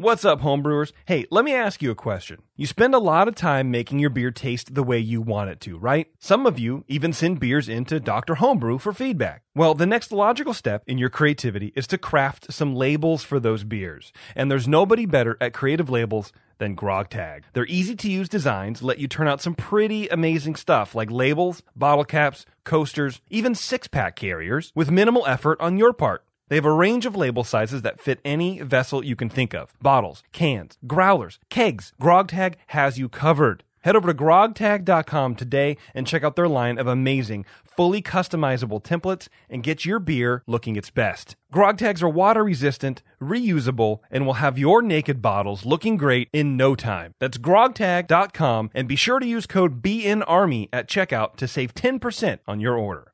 What's 0.00 0.24
up, 0.24 0.42
homebrewers? 0.42 0.92
Hey, 1.06 1.26
let 1.28 1.44
me 1.44 1.52
ask 1.52 1.82
you 1.82 1.90
a 1.90 1.96
question. 1.96 2.42
You 2.54 2.66
spend 2.66 2.94
a 2.94 3.00
lot 3.00 3.26
of 3.26 3.34
time 3.34 3.72
making 3.72 3.98
your 3.98 4.10
beer 4.10 4.30
taste 4.30 4.76
the 4.76 4.84
way 4.84 5.00
you 5.00 5.20
want 5.20 5.50
it 5.50 5.60
to, 5.62 5.76
right? 5.76 6.06
Some 6.20 6.46
of 6.46 6.56
you 6.56 6.84
even 6.86 7.12
send 7.12 7.40
beers 7.40 7.68
into 7.68 7.98
Dr. 7.98 8.36
Homebrew 8.36 8.78
for 8.78 8.92
feedback. 8.92 9.42
Well, 9.56 9.74
the 9.74 9.86
next 9.86 10.12
logical 10.12 10.54
step 10.54 10.84
in 10.86 10.98
your 10.98 11.08
creativity 11.08 11.72
is 11.74 11.88
to 11.88 11.98
craft 11.98 12.52
some 12.52 12.76
labels 12.76 13.24
for 13.24 13.40
those 13.40 13.64
beers. 13.64 14.12
And 14.36 14.48
there's 14.48 14.68
nobody 14.68 15.04
better 15.04 15.36
at 15.40 15.52
creative 15.52 15.90
labels 15.90 16.32
than 16.58 16.76
GrogTag. 16.76 17.42
Their 17.54 17.66
easy 17.66 17.96
to 17.96 18.08
use 18.08 18.28
designs 18.28 18.84
let 18.84 18.98
you 18.98 19.08
turn 19.08 19.26
out 19.26 19.40
some 19.40 19.56
pretty 19.56 20.06
amazing 20.10 20.54
stuff 20.54 20.94
like 20.94 21.10
labels, 21.10 21.64
bottle 21.74 22.04
caps, 22.04 22.46
coasters, 22.62 23.20
even 23.30 23.56
six 23.56 23.88
pack 23.88 24.14
carriers 24.14 24.70
with 24.76 24.92
minimal 24.92 25.26
effort 25.26 25.60
on 25.60 25.76
your 25.76 25.92
part. 25.92 26.22
They 26.48 26.56
have 26.56 26.64
a 26.64 26.72
range 26.72 27.06
of 27.06 27.16
label 27.16 27.44
sizes 27.44 27.82
that 27.82 28.00
fit 28.00 28.20
any 28.24 28.60
vessel 28.60 29.04
you 29.04 29.16
can 29.16 29.28
think 29.28 29.54
of 29.54 29.72
bottles, 29.80 30.22
cans, 30.32 30.78
growlers, 30.86 31.38
kegs. 31.50 31.92
GrogTag 32.00 32.54
has 32.68 32.98
you 32.98 33.08
covered. 33.08 33.64
Head 33.82 33.96
over 33.96 34.12
to 34.12 34.18
grogtag.com 34.18 35.36
today 35.36 35.76
and 35.94 36.06
check 36.06 36.24
out 36.24 36.36
their 36.36 36.48
line 36.48 36.78
of 36.78 36.86
amazing, 36.86 37.46
fully 37.76 38.02
customizable 38.02 38.82
templates 38.82 39.28
and 39.48 39.62
get 39.62 39.84
your 39.84 40.00
beer 40.00 40.42
looking 40.46 40.76
its 40.76 40.90
best. 40.90 41.36
Grog 41.52 41.78
tags 41.78 42.02
are 42.02 42.08
water 42.08 42.44
resistant, 42.44 43.02
reusable, 43.20 44.00
and 44.10 44.26
will 44.26 44.34
have 44.34 44.58
your 44.58 44.82
naked 44.82 45.22
bottles 45.22 45.64
looking 45.64 45.96
great 45.96 46.28
in 46.32 46.56
no 46.56 46.74
time. 46.74 47.12
That's 47.20 47.38
grogtag.com 47.38 48.70
and 48.74 48.88
be 48.88 48.96
sure 48.96 49.20
to 49.20 49.26
use 49.26 49.46
code 49.46 49.80
BNARMY 49.80 50.68
at 50.72 50.88
checkout 50.88 51.36
to 51.36 51.46
save 51.46 51.74
10% 51.74 52.40
on 52.46 52.60
your 52.60 52.76
order. 52.76 53.12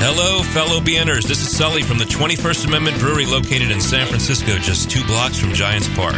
Hello, 0.00 0.44
fellow 0.44 0.78
BNers. 0.78 1.24
This 1.24 1.42
is 1.42 1.50
Sully 1.50 1.82
from 1.82 1.98
the 1.98 2.04
21st 2.04 2.68
Amendment 2.68 3.00
Brewery 3.00 3.26
located 3.26 3.72
in 3.72 3.80
San 3.80 4.06
Francisco, 4.06 4.56
just 4.56 4.88
two 4.88 5.04
blocks 5.06 5.40
from 5.40 5.52
Giants 5.52 5.88
Park. 5.96 6.14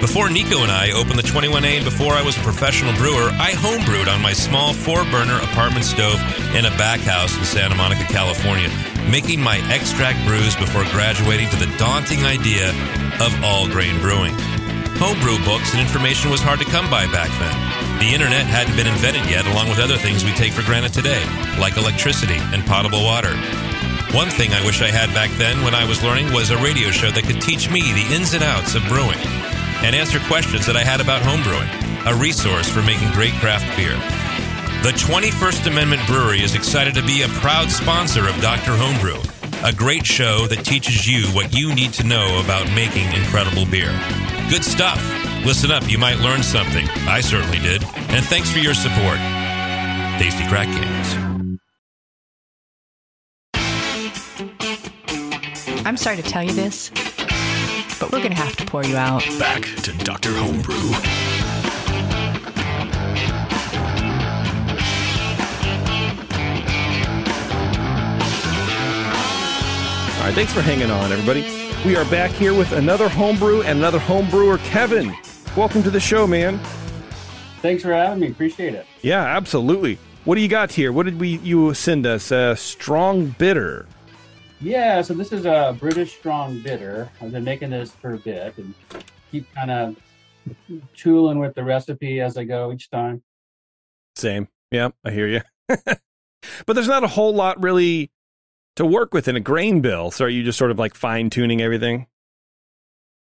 Before 0.00 0.30
Nico 0.30 0.62
and 0.62 0.72
I 0.72 0.92
opened 0.92 1.18
the 1.18 1.28
21A 1.28 1.76
and 1.76 1.84
before 1.84 2.14
I 2.14 2.22
was 2.22 2.38
a 2.38 2.40
professional 2.40 2.94
brewer, 2.94 3.28
I 3.36 3.52
homebrewed 3.52 4.08
on 4.08 4.22
my 4.22 4.32
small 4.32 4.72
four 4.72 5.04
burner 5.12 5.36
apartment 5.44 5.84
stove 5.84 6.18
in 6.56 6.64
a 6.64 6.74
back 6.80 7.00
house 7.00 7.36
in 7.36 7.44
Santa 7.44 7.74
Monica, 7.74 8.04
California, 8.04 8.70
making 9.10 9.42
my 9.42 9.58
extract 9.70 10.26
brews 10.26 10.56
before 10.56 10.84
graduating 10.84 11.50
to 11.50 11.56
the 11.56 11.70
daunting 11.76 12.24
idea 12.24 12.70
of 13.20 13.44
all 13.44 13.68
grain 13.68 14.00
brewing. 14.00 14.32
Homebrew 14.96 15.36
books 15.44 15.72
and 15.72 15.82
information 15.82 16.30
was 16.30 16.40
hard 16.40 16.60
to 16.60 16.64
come 16.64 16.88
by 16.88 17.04
back 17.12 17.28
then. 17.38 17.81
The 17.98 18.12
internet 18.12 18.46
hadn't 18.46 18.76
been 18.76 18.86
invented 18.86 19.28
yet, 19.28 19.46
along 19.46 19.68
with 19.68 19.78
other 19.78 19.96
things 19.96 20.24
we 20.24 20.32
take 20.32 20.52
for 20.52 20.62
granted 20.62 20.92
today, 20.92 21.22
like 21.58 21.76
electricity 21.76 22.38
and 22.52 22.64
potable 22.64 23.04
water. 23.04 23.34
One 24.12 24.28
thing 24.28 24.52
I 24.52 24.64
wish 24.64 24.82
I 24.82 24.88
had 24.88 25.12
back 25.14 25.30
then 25.38 25.62
when 25.64 25.74
I 25.74 25.88
was 25.88 26.02
learning 26.02 26.32
was 26.32 26.50
a 26.50 26.58
radio 26.58 26.90
show 26.90 27.10
that 27.10 27.24
could 27.24 27.40
teach 27.40 27.70
me 27.70 27.80
the 27.92 28.14
ins 28.14 28.34
and 28.34 28.42
outs 28.42 28.74
of 28.74 28.84
brewing 28.88 29.18
and 29.82 29.96
answer 29.96 30.20
questions 30.28 30.66
that 30.66 30.76
I 30.76 30.84
had 30.84 31.00
about 31.00 31.22
homebrewing, 31.22 31.70
a 32.06 32.14
resource 32.20 32.68
for 32.68 32.82
making 32.82 33.10
great 33.12 33.32
craft 33.34 33.64
beer. 33.76 33.96
The 34.82 34.92
21st 34.98 35.66
Amendment 35.66 36.06
Brewery 36.06 36.42
is 36.42 36.54
excited 36.54 36.94
to 36.94 37.02
be 37.02 37.22
a 37.22 37.28
proud 37.40 37.70
sponsor 37.70 38.28
of 38.28 38.40
Dr. 38.40 38.72
Homebrew, 38.76 39.20
a 39.64 39.72
great 39.72 40.04
show 40.04 40.46
that 40.48 40.64
teaches 40.64 41.06
you 41.06 41.26
what 41.28 41.54
you 41.54 41.74
need 41.74 41.92
to 41.94 42.04
know 42.04 42.40
about 42.44 42.66
making 42.74 43.06
incredible 43.12 43.64
beer. 43.64 43.92
Good 44.50 44.64
stuff. 44.64 44.98
Listen 45.44 45.72
up, 45.72 45.90
you 45.90 45.98
might 45.98 46.18
learn 46.18 46.40
something. 46.40 46.88
I 47.08 47.20
certainly 47.20 47.58
did. 47.58 47.82
And 48.10 48.24
thanks 48.26 48.48
for 48.48 48.60
your 48.60 48.74
support. 48.74 49.18
Tasty 50.18 50.46
Crack 50.46 50.68
Games. 50.68 51.16
I'm 55.84 55.96
sorry 55.96 56.16
to 56.16 56.22
tell 56.22 56.44
you 56.44 56.52
this, 56.52 56.90
but 57.98 58.12
we're 58.12 58.20
going 58.20 58.30
to 58.30 58.36
have 58.36 58.54
to 58.56 58.64
pour 58.66 58.84
you 58.84 58.96
out. 58.96 59.24
Back 59.40 59.62
to 59.82 59.92
Dr. 60.04 60.30
Homebrew. 60.30 60.76
All 70.18 70.28
right, 70.28 70.34
thanks 70.34 70.52
for 70.52 70.62
hanging 70.62 70.92
on, 70.92 71.10
everybody. 71.10 71.44
We 71.84 71.96
are 71.96 72.04
back 72.04 72.30
here 72.30 72.54
with 72.54 72.70
another 72.70 73.08
homebrew 73.08 73.62
and 73.62 73.80
another 73.80 73.98
homebrewer, 73.98 74.62
Kevin. 74.66 75.12
Welcome 75.54 75.82
to 75.82 75.90
the 75.90 76.00
show, 76.00 76.26
man. 76.26 76.58
Thanks 77.60 77.82
for 77.82 77.92
having 77.92 78.20
me. 78.20 78.28
Appreciate 78.28 78.72
it. 78.72 78.86
Yeah, 79.02 79.22
absolutely. 79.22 79.98
What 80.24 80.36
do 80.36 80.40
you 80.40 80.48
got 80.48 80.72
here? 80.72 80.92
What 80.92 81.04
did 81.04 81.20
we 81.20 81.36
you 81.40 81.74
send 81.74 82.06
us? 82.06 82.30
A 82.30 82.56
strong 82.56 83.34
bitter. 83.38 83.86
Yeah, 84.62 85.02
so 85.02 85.12
this 85.12 85.30
is 85.30 85.44
a 85.44 85.76
British 85.78 86.16
strong 86.16 86.62
bitter. 86.62 87.10
I've 87.20 87.32
been 87.32 87.44
making 87.44 87.68
this 87.68 87.90
for 87.90 88.14
a 88.14 88.18
bit 88.18 88.56
and 88.56 88.72
keep 89.30 89.46
kind 89.54 89.70
of 89.70 89.96
tooling 90.96 91.38
with 91.38 91.54
the 91.54 91.64
recipe 91.64 92.20
as 92.22 92.38
I 92.38 92.44
go 92.44 92.72
each 92.72 92.88
time. 92.88 93.22
Same. 94.16 94.48
Yeah, 94.70 94.88
I 95.04 95.10
hear 95.10 95.26
you. 95.26 95.42
but 95.68 96.72
there's 96.72 96.88
not 96.88 97.04
a 97.04 97.08
whole 97.08 97.34
lot 97.34 97.62
really 97.62 98.10
to 98.76 98.86
work 98.86 99.12
with 99.12 99.28
in 99.28 99.36
a 99.36 99.40
grain 99.40 99.82
bill. 99.82 100.10
So 100.10 100.24
are 100.24 100.30
you 100.30 100.44
just 100.44 100.56
sort 100.56 100.70
of 100.70 100.78
like 100.78 100.94
fine 100.94 101.28
tuning 101.28 101.60
everything? 101.60 102.06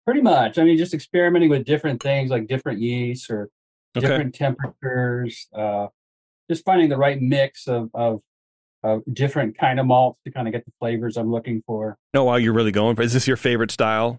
Pretty 0.09 0.23
much. 0.23 0.57
I 0.57 0.65
mean, 0.65 0.79
just 0.79 0.95
experimenting 0.95 1.51
with 1.51 1.67
different 1.67 2.03
things 2.03 2.31
like 2.31 2.47
different 2.47 2.81
yeasts 2.81 3.29
or 3.29 3.51
Okay. 3.95 4.07
different 4.07 4.35
temperatures. 4.35 5.49
Uh, 5.53 5.89
just 6.51 6.65
finding 6.65 6.89
the 6.89 6.97
right 6.97 7.21
mix 7.21 7.69
of, 7.69 7.91
of 7.93 8.23
of 8.83 9.03
different 9.13 9.59
kind 9.59 9.79
of 9.79 9.85
malts 9.85 10.19
to 10.25 10.31
kind 10.31 10.49
of 10.49 10.53
get 10.55 10.65
the 10.65 10.73
flavors 10.79 11.19
I'm 11.19 11.31
looking 11.31 11.63
for. 11.67 11.99
No, 12.15 12.25
wow, 12.25 12.37
you're 12.37 12.55
really 12.55 12.73
going 12.73 12.97
for. 12.97 13.03
Is 13.03 13.13
this 13.13 13.29
your 13.29 13.37
favorite 13.37 13.71
style? 13.71 14.19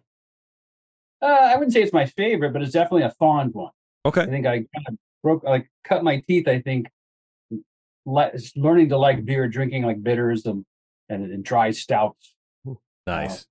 Uh, 1.23 1.25
I 1.25 1.55
wouldn't 1.55 1.73
say 1.73 1.81
it's 1.81 1.91
my 1.91 2.05
favorite, 2.05 2.53
but 2.53 2.61
it's 2.61 2.73
definitely 2.73 3.03
a 3.03 3.11
fond 3.17 3.55
one. 3.55 3.71
Okay. 4.05 4.21
I 4.21 4.25
think 4.27 4.45
I 4.45 4.57
kind 4.57 4.87
of 4.89 4.95
broke, 5.23 5.43
like, 5.43 5.71
cut 5.83 6.03
my 6.03 6.19
teeth. 6.27 6.47
I 6.47 6.61
think 6.61 6.87
le- 8.05 8.31
learning 8.55 8.89
to 8.89 8.97
like 8.99 9.25
beer, 9.25 9.47
drinking 9.47 9.85
like 9.85 10.03
bitters 10.03 10.45
and 10.45 10.63
and, 11.09 11.31
and 11.31 11.43
dry 11.43 11.71
stouts. 11.71 12.35
Nice. 13.07 13.47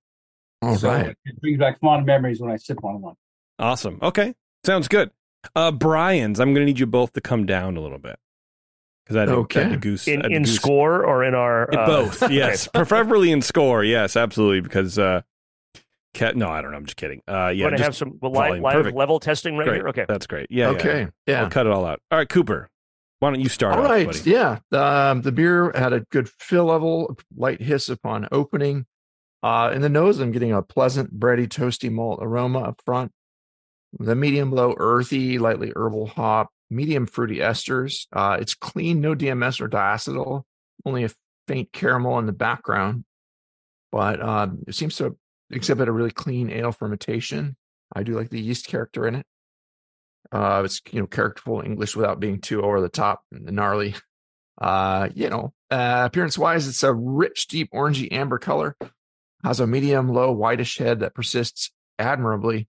All 0.61 0.77
so 0.77 0.89
right. 0.89 1.15
it 1.25 1.41
brings 1.41 1.57
back 1.59 1.79
fond 1.79 2.05
memories 2.05 2.39
when 2.41 2.51
I 2.51 2.57
sip 2.57 2.83
on 2.83 3.01
one. 3.01 3.15
Awesome. 3.57 3.99
Okay. 4.01 4.33
Sounds 4.65 4.87
good. 4.87 5.11
Uh 5.55 5.71
Brian's, 5.71 6.39
I'm 6.39 6.53
gonna 6.53 6.65
need 6.65 6.79
you 6.79 6.85
both 6.85 7.13
to 7.13 7.21
come 7.21 7.45
down 7.45 7.77
a 7.77 7.81
little 7.81 7.97
bit. 7.99 8.17
Because 9.05 9.15
I 9.15 9.19
had, 9.21 9.25
to- 9.27 9.35
Okay. 9.35 9.61
I 9.61 9.63
had 9.63 9.71
to 9.71 9.77
goose 9.77 10.07
In 10.07 10.21
had 10.21 10.31
in 10.31 10.43
goose- 10.43 10.55
score 10.55 11.03
or 11.05 11.23
in 11.23 11.33
our 11.33 11.65
In 11.71 11.79
uh, 11.79 11.85
both, 11.85 12.21
okay. 12.23 12.33
yes. 12.35 12.67
Preferably 12.67 13.31
in 13.31 13.41
score, 13.41 13.83
yes, 13.83 14.15
absolutely. 14.17 14.61
Because 14.61 14.99
uh 14.99 15.21
Cat 16.13 16.35
no, 16.35 16.49
I 16.49 16.61
don't 16.61 16.71
know, 16.71 16.77
I'm 16.77 16.85
just 16.85 16.97
kidding. 16.97 17.19
Uh 17.27 17.31
We're 17.33 17.51
yeah, 17.53 17.61
going 17.63 17.71
to 17.71 17.77
just 17.77 17.85
have 17.85 17.95
some 17.95 18.19
live, 18.21 18.33
volume. 18.61 18.63
live 18.63 18.93
level 18.95 19.19
testing 19.19 19.55
right 19.57 19.67
great. 19.67 19.77
here. 19.77 19.87
Okay. 19.89 20.05
That's 20.07 20.27
great. 20.27 20.47
Yeah. 20.49 20.71
yeah, 20.71 20.77
okay. 20.77 20.99
yeah. 21.01 21.07
Yeah. 21.27 21.43
I'll 21.43 21.49
cut 21.49 21.67
it 21.67 21.71
all 21.71 21.85
out. 21.85 22.01
All 22.11 22.17
right, 22.17 22.27
Cooper. 22.27 22.69
Why 23.19 23.29
don't 23.31 23.41
you 23.41 23.49
start 23.49 23.75
All 23.77 23.83
off, 23.83 23.89
right. 23.91 24.07
buddy? 24.07 24.31
Yeah. 24.31 24.59
Um, 24.71 25.21
the 25.21 25.31
beer 25.31 25.71
had 25.75 25.91
a 25.93 26.01
good 26.11 26.29
fill 26.39 26.65
level, 26.65 27.17
light 27.35 27.61
hiss 27.61 27.89
upon 27.89 28.27
opening. 28.31 28.85
Uh, 29.41 29.71
in 29.73 29.81
the 29.81 29.89
nose, 29.89 30.19
I'm 30.19 30.31
getting 30.31 30.51
a 30.51 30.61
pleasant, 30.61 31.17
bready, 31.17 31.47
toasty 31.47 31.91
malt 31.91 32.19
aroma 32.21 32.59
up 32.59 32.81
front. 32.85 33.11
The 33.97 34.15
medium 34.15 34.51
low, 34.51 34.75
earthy, 34.77 35.39
lightly 35.39 35.71
herbal 35.75 36.07
hop, 36.07 36.49
medium 36.69 37.05
fruity 37.05 37.37
esters. 37.37 38.05
Uh, 38.13 38.37
it's 38.39 38.53
clean, 38.53 39.01
no 39.01 39.15
DMS 39.15 39.61
or 39.61 39.69
diacetyl, 39.69 40.43
only 40.85 41.05
a 41.05 41.09
faint 41.47 41.71
caramel 41.71 42.19
in 42.19 42.25
the 42.25 42.31
background. 42.31 43.05
But 43.91 44.21
um, 44.21 44.59
it 44.67 44.75
seems 44.75 44.97
to 44.97 45.17
exhibit 45.49 45.87
a 45.87 45.91
really 45.91 46.11
clean 46.11 46.51
ale 46.51 46.71
fermentation. 46.71 47.55
I 47.93 48.03
do 48.03 48.13
like 48.13 48.29
the 48.29 48.41
yeast 48.41 48.67
character 48.67 49.07
in 49.07 49.15
it. 49.15 49.25
Uh, 50.31 50.61
it's 50.63 50.81
you 50.91 50.99
know 50.99 51.07
characterful 51.07 51.61
English 51.61 51.95
without 51.95 52.19
being 52.19 52.39
too 52.39 52.61
over 52.61 52.81
the 52.81 52.89
top 52.89 53.23
and 53.31 53.51
gnarly. 53.51 53.95
Uh, 54.61 55.07
you 55.15 55.29
know, 55.29 55.53
uh, 55.71 56.03
appearance 56.05 56.37
wise, 56.37 56.67
it's 56.67 56.83
a 56.83 56.93
rich, 56.93 57.47
deep 57.47 57.71
orangey 57.71 58.11
amber 58.11 58.37
color. 58.37 58.75
Has 59.43 59.59
a 59.59 59.67
medium 59.67 60.09
low 60.09 60.31
whitish 60.31 60.77
head 60.77 60.99
that 60.99 61.15
persists 61.15 61.71
admirably. 61.97 62.67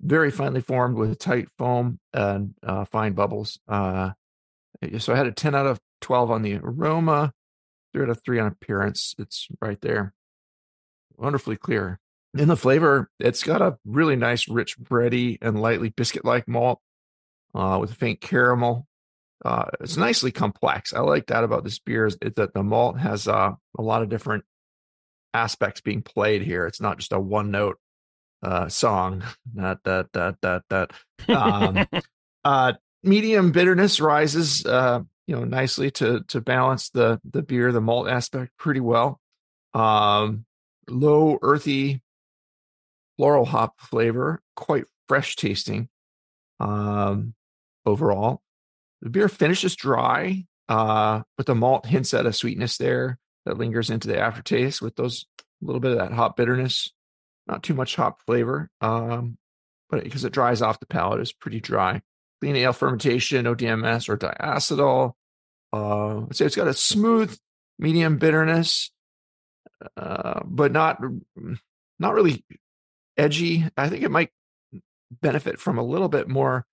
Very 0.00 0.30
finely 0.30 0.60
formed 0.60 0.96
with 0.96 1.18
tight 1.18 1.48
foam 1.56 1.98
and 2.12 2.54
uh, 2.62 2.84
fine 2.84 3.14
bubbles. 3.14 3.58
Uh, 3.66 4.10
so 4.98 5.12
I 5.12 5.16
had 5.16 5.26
a 5.26 5.32
10 5.32 5.54
out 5.54 5.66
of 5.66 5.80
12 6.02 6.30
on 6.30 6.42
the 6.42 6.60
aroma, 6.62 7.32
three 7.92 8.02
out 8.02 8.10
of 8.10 8.22
three 8.22 8.38
on 8.38 8.46
appearance. 8.46 9.14
It's 9.18 9.48
right 9.60 9.80
there. 9.80 10.14
Wonderfully 11.16 11.56
clear. 11.56 11.98
In 12.36 12.48
the 12.48 12.56
flavor, 12.56 13.10
it's 13.18 13.42
got 13.42 13.62
a 13.62 13.78
really 13.86 14.16
nice, 14.16 14.48
rich, 14.48 14.78
bready, 14.78 15.38
and 15.40 15.60
lightly 15.60 15.88
biscuit 15.88 16.24
like 16.24 16.46
malt 16.46 16.80
uh, 17.54 17.78
with 17.80 17.90
a 17.90 17.94
faint 17.94 18.20
caramel. 18.20 18.86
Uh, 19.44 19.66
it's 19.80 19.96
nicely 19.96 20.30
complex. 20.32 20.92
I 20.92 21.00
like 21.00 21.26
that 21.28 21.44
about 21.44 21.64
this 21.64 21.78
beer 21.78 22.06
is 22.06 22.18
that 22.20 22.52
the 22.52 22.62
malt 22.62 22.98
has 22.98 23.26
uh, 23.26 23.52
a 23.78 23.82
lot 23.82 24.02
of 24.02 24.08
different 24.08 24.44
aspects 25.36 25.80
being 25.80 26.02
played 26.02 26.42
here. 26.42 26.66
It's 26.66 26.80
not 26.80 26.98
just 26.98 27.12
a 27.12 27.20
one 27.20 27.50
note 27.50 27.78
uh, 28.42 28.68
song. 28.68 29.24
That 29.54 29.78
that 29.84 30.12
that 30.12 30.36
that 30.42 30.62
that. 30.68 30.92
Um, 31.28 31.86
uh, 32.44 32.72
medium 33.02 33.52
bitterness 33.52 34.00
rises, 34.00 34.66
uh, 34.66 35.00
you 35.26 35.36
know, 35.36 35.44
nicely 35.44 35.90
to 35.92 36.22
to 36.28 36.40
balance 36.40 36.90
the 36.90 37.20
the 37.24 37.42
beer, 37.42 37.72
the 37.72 37.80
malt 37.80 38.08
aspect 38.08 38.52
pretty 38.58 38.80
well. 38.80 39.18
Um, 39.72 40.44
low 40.88 41.38
earthy 41.40 42.02
floral 43.16 43.46
hop 43.46 43.80
flavor, 43.80 44.42
quite 44.56 44.84
fresh 45.08 45.36
tasting. 45.36 45.88
Um, 46.60 47.34
overall, 47.86 48.42
the 49.00 49.10
beer 49.10 49.28
finishes 49.28 49.74
dry, 49.74 50.44
uh, 50.68 51.22
but 51.38 51.46
the 51.46 51.54
malt 51.54 51.86
hints 51.86 52.12
at 52.12 52.26
a 52.26 52.32
sweetness 52.32 52.76
there 52.76 53.18
that 53.46 53.56
lingers 53.56 53.88
into 53.88 54.08
the 54.08 54.18
aftertaste 54.18 54.82
with 54.82 54.96
those 54.96 55.24
a 55.40 55.64
little 55.64 55.80
bit 55.80 55.92
of 55.92 55.98
that 55.98 56.12
hop 56.12 56.36
bitterness. 56.36 56.92
Not 57.46 57.62
too 57.62 57.74
much 57.74 57.96
hop 57.96 58.20
flavor, 58.26 58.68
um, 58.80 59.38
but 59.88 60.02
because 60.02 60.24
it 60.24 60.32
dries 60.32 60.62
off 60.62 60.80
the 60.80 60.86
palate, 60.86 61.20
it's 61.20 61.32
pretty 61.32 61.60
dry. 61.60 62.02
Clean 62.40 62.56
ale 62.56 62.72
fermentation, 62.72 63.44
no 63.44 63.54
DMS 63.54 64.08
or 64.08 64.18
diacetyl. 64.18 65.12
Uh, 65.72 66.18
I'd 66.22 66.36
say 66.36 66.44
it's 66.44 66.56
got 66.56 66.68
a 66.68 66.74
smooth, 66.74 67.36
medium 67.78 68.18
bitterness, 68.18 68.90
uh, 69.96 70.40
but 70.44 70.72
not 70.72 71.00
not 71.98 72.14
really 72.14 72.44
edgy. 73.16 73.64
I 73.76 73.88
think 73.88 74.02
it 74.02 74.10
might 74.10 74.30
benefit 75.22 75.60
from 75.60 75.78
a 75.78 75.84
little 75.84 76.08
bit 76.08 76.28
more 76.28 76.66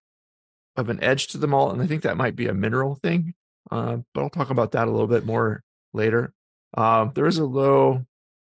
of 0.75 0.89
an 0.89 1.03
edge 1.03 1.27
to 1.27 1.37
the 1.37 1.47
malt, 1.47 1.73
and 1.73 1.81
I 1.81 1.87
think 1.87 2.01
that 2.01 2.17
might 2.17 2.35
be 2.35 2.47
a 2.47 2.53
mineral 2.53 2.95
thing. 2.95 3.35
Uh, 3.71 3.97
but 4.13 4.21
I'll 4.21 4.29
talk 4.29 4.49
about 4.49 4.71
that 4.71 4.87
a 4.87 4.91
little 4.91 5.07
bit 5.07 5.25
more 5.25 5.63
later. 5.93 6.33
Um, 6.75 7.11
there 7.15 7.27
is 7.27 7.37
a 7.37 7.45
low, 7.45 8.05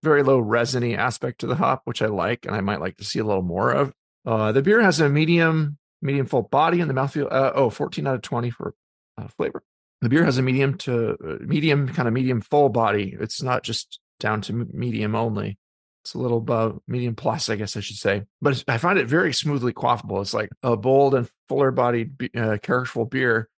very 0.02 0.22
low 0.22 0.38
resiny 0.38 0.96
aspect 0.96 1.40
to 1.40 1.46
the 1.46 1.54
hop, 1.54 1.82
which 1.84 2.02
I 2.02 2.06
like, 2.06 2.46
and 2.46 2.54
I 2.54 2.60
might 2.60 2.80
like 2.80 2.96
to 2.98 3.04
see 3.04 3.18
a 3.18 3.24
little 3.24 3.42
more 3.42 3.70
of. 3.70 3.92
Uh, 4.26 4.52
the 4.52 4.62
beer 4.62 4.80
has 4.82 5.00
a 5.00 5.08
medium, 5.08 5.78
medium 6.02 6.26
full 6.26 6.42
body 6.42 6.80
in 6.80 6.88
the 6.88 6.94
mouthfeel. 6.94 7.28
Uh, 7.30 7.52
oh, 7.54 7.70
14 7.70 8.06
out 8.06 8.16
of 8.16 8.22
20 8.22 8.50
for 8.50 8.74
uh, 9.18 9.28
flavor. 9.28 9.62
The 10.00 10.08
beer 10.08 10.24
has 10.24 10.38
a 10.38 10.42
medium 10.42 10.78
to 10.78 11.12
uh, 11.12 11.36
medium, 11.40 11.88
kind 11.88 12.08
of 12.08 12.14
medium 12.14 12.40
full 12.40 12.68
body. 12.68 13.16
It's 13.20 13.42
not 13.42 13.62
just 13.62 14.00
down 14.18 14.40
to 14.42 14.52
medium 14.52 15.14
only. 15.14 15.58
It's 16.04 16.14
a 16.14 16.18
little 16.18 16.38
above 16.38 16.80
medium 16.88 17.14
plus, 17.14 17.50
I 17.50 17.56
guess 17.56 17.76
I 17.76 17.80
should 17.80 17.96
say. 17.96 18.22
But 18.40 18.64
I 18.66 18.78
find 18.78 18.98
it 18.98 19.06
very 19.06 19.34
smoothly 19.34 19.74
quaffable. 19.74 20.22
It's 20.22 20.32
like 20.32 20.48
a 20.62 20.76
bold 20.76 21.14
and 21.14 21.28
fuller 21.48 21.70
bodied, 21.70 22.30
uh, 22.34 22.56
characterful 22.62 23.04
beer. 23.04 23.50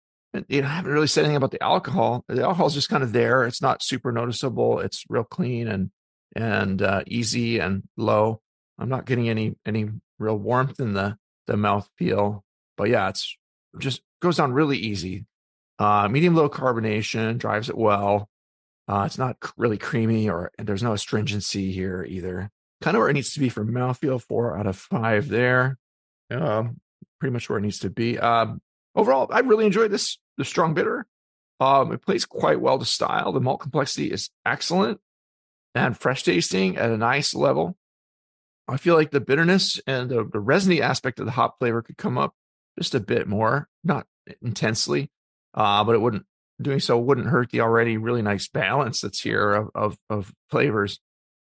You 0.49 0.62
know, 0.62 0.68
I 0.68 0.70
haven't 0.70 0.93
really 0.93 1.07
said 1.07 1.24
anything 1.24 1.37
about 1.37 1.51
the 1.51 1.62
alcohol. 1.62 2.24
The 2.28 2.43
alcohol 2.43 2.66
is 2.66 2.74
just 2.74 2.89
kind 2.89 3.03
of 3.03 3.12
there. 3.12 3.45
It's 3.45 3.61
not 3.61 3.83
super 3.83 4.12
noticeable. 4.12 4.80
It's 4.80 5.05
real 5.09 5.24
clean 5.24 5.68
and 5.68 5.91
and 6.35 6.80
uh, 6.80 7.03
easy 7.07 7.59
and 7.59 7.83
low. 7.97 8.41
I'm 8.78 8.89
not 8.89 9.05
getting 9.05 9.28
any 9.28 9.57
any 9.66 9.91
real 10.18 10.39
warmth 10.39 10.80
in 10.80 10.95
the 10.95 11.18
the 11.47 11.57
mouth 11.57 11.89
feel. 11.99 12.45
But 12.76 12.89
yeah, 12.89 13.09
it's 13.11 13.37
just 13.78 14.01
goes 14.20 14.37
down 14.37 14.53
really 14.53 14.78
easy. 14.78 15.26
Uh, 15.78 16.09
medium 16.09 16.35
low 16.35 16.49
carbonation 16.49 17.39
drives 17.39 17.68
it 17.68 17.76
well. 17.76 18.28
Uh, 18.89 19.05
it's 19.07 19.18
not 19.18 19.37
really 19.57 19.78
creamy 19.78 20.28
or 20.28 20.51
there's 20.59 20.83
no 20.83 20.93
astringency 20.93 21.72
here 21.72 22.05
either. 22.09 22.51
Kind 22.80 22.97
of 22.97 23.01
where 23.01 23.11
it 23.11 23.14
needs 23.14 23.35
to 23.35 23.41
be 23.41 23.49
for 23.49 23.64
mouthfeel, 23.64 24.20
four 24.20 24.57
out 24.57 24.66
of 24.66 24.76
five 24.76 25.28
there. 25.28 25.78
Um, 26.30 26.80
pretty 27.20 27.33
much 27.33 27.49
where 27.49 27.59
it 27.59 27.62
needs 27.62 27.80
to 27.80 27.91
be. 27.91 28.18
Um, 28.18 28.61
overall, 28.95 29.28
I 29.30 29.40
really 29.40 29.66
enjoyed 29.66 29.90
this 29.90 30.18
the 30.38 30.45
strong 30.45 30.74
bitter. 30.74 31.07
Um, 31.61 31.93
it 31.93 32.03
plays 32.03 32.24
quite 32.24 32.61
well 32.61 32.78
to 32.78 32.84
style. 32.84 33.32
The 33.32 33.40
malt 33.40 33.61
complexity 33.61 34.11
is 34.11 34.30
excellent 34.45 35.01
and 35.74 35.97
fresh 35.97 36.24
tasting 36.24 36.76
at 36.76 36.90
a 36.90 36.97
nice 36.97 37.34
level. 37.34 37.76
I 38.68 38.76
feel 38.76 38.95
like 38.95 39.11
the 39.11 39.20
bitterness 39.20 39.80
and 39.86 40.11
the, 40.11 40.24
the 40.24 40.40
resiny 40.40 40.82
aspect 40.82 41.20
of 41.20 41.26
the 41.26 41.32
hop 41.32 41.59
flavor 41.59 41.82
could 41.82 41.99
come 41.99 42.18
up 42.18 42.34
just 42.78 42.95
a 42.95 43.01
bit 43.01 43.28
more, 43.28 43.68
not 43.84 44.07
intensely, 44.40 45.11
uh, 45.55 45.84
but 45.84 45.95
it 45.95 46.01
wouldn't 46.01 46.26
doing 46.61 46.80
so 46.80 46.99
wouldn't 46.99 47.26
hurt 47.28 47.51
the 47.51 47.61
already 47.61 47.97
really 47.97 48.22
nice 48.22 48.49
balance 48.49 49.01
that's 49.01 49.20
here 49.20 49.53
of 49.53 49.70
of, 49.74 49.99
of 50.09 50.32
flavors. 50.51 51.01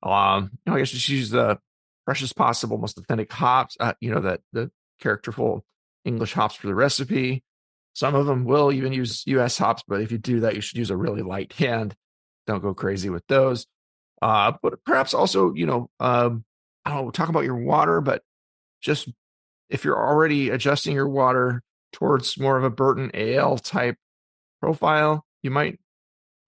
Um, 0.03 0.51
you 0.53 0.71
know, 0.71 0.77
I 0.77 0.79
guess 0.81 0.91
just 0.91 1.09
use 1.09 1.31
the 1.31 1.59
freshest 2.05 2.37
possible, 2.37 2.79
most 2.79 2.99
authentic 2.99 3.33
hops. 3.33 3.77
Uh, 3.79 3.95
you 4.01 4.13
know 4.13 4.21
that 4.21 4.41
the 4.53 4.71
characterful 5.01 5.65
English 6.05 6.33
hops 6.33 6.55
for 6.55 6.67
the 6.67 6.75
recipe. 6.75 7.43
Some 7.95 8.15
of 8.15 8.27
them 8.27 8.45
will 8.45 8.73
even 8.73 8.93
use 8.93 9.23
U.S. 9.27 9.59
hops, 9.59 9.83
but 9.87 10.01
if 10.01 10.11
you 10.11 10.19
do 10.19 10.41
that, 10.41 10.55
you 10.55 10.61
should 10.61 10.79
use 10.79 10.91
a 10.91 10.97
really 10.97 11.23
light 11.23 11.53
hand. 11.55 11.95
Don't 12.47 12.63
go 12.63 12.75
crazy 12.75 13.11
with 13.11 13.27
those. 13.29 13.67
Uh, 14.21 14.53
but 14.63 14.85
perhaps 14.85 15.15
also, 15.15 15.53
you 15.53 15.67
know, 15.67 15.91
um, 16.01 16.45
I 16.85 16.91
don't 16.91 17.05
know, 17.05 17.11
talk 17.11 17.29
about 17.29 17.45
your 17.45 17.57
water, 17.57 18.01
but 18.01 18.23
just 18.81 19.09
if 19.69 19.85
you're 19.85 19.99
already 19.99 20.51
adjusting 20.51 20.95
your 20.95 21.09
water 21.09 21.63
towards 21.93 22.39
more 22.39 22.57
of 22.57 22.65
a 22.65 22.71
Burton 22.71 23.11
Ale 23.15 23.59
type 23.59 23.97
profile, 24.61 25.25
you 25.43 25.51
might 25.51 25.79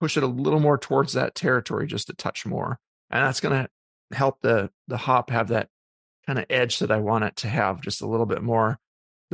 push 0.00 0.16
it 0.16 0.22
a 0.22 0.28
little 0.28 0.60
more 0.60 0.78
towards 0.78 1.14
that 1.14 1.34
territory 1.34 1.86
just 1.86 2.10
a 2.10 2.14
touch 2.14 2.46
more. 2.46 2.78
And 3.10 3.24
that's 3.24 3.40
going 3.40 3.64
to 3.64 4.16
help 4.16 4.40
the 4.42 4.70
the 4.88 4.96
hop 4.96 5.30
have 5.30 5.48
that 5.48 5.68
kind 6.26 6.38
of 6.38 6.46
edge 6.50 6.78
that 6.78 6.90
I 6.90 6.98
want 6.98 7.24
it 7.24 7.36
to 7.36 7.48
have 7.48 7.80
just 7.80 8.02
a 8.02 8.06
little 8.06 8.26
bit 8.26 8.42
more. 8.42 8.78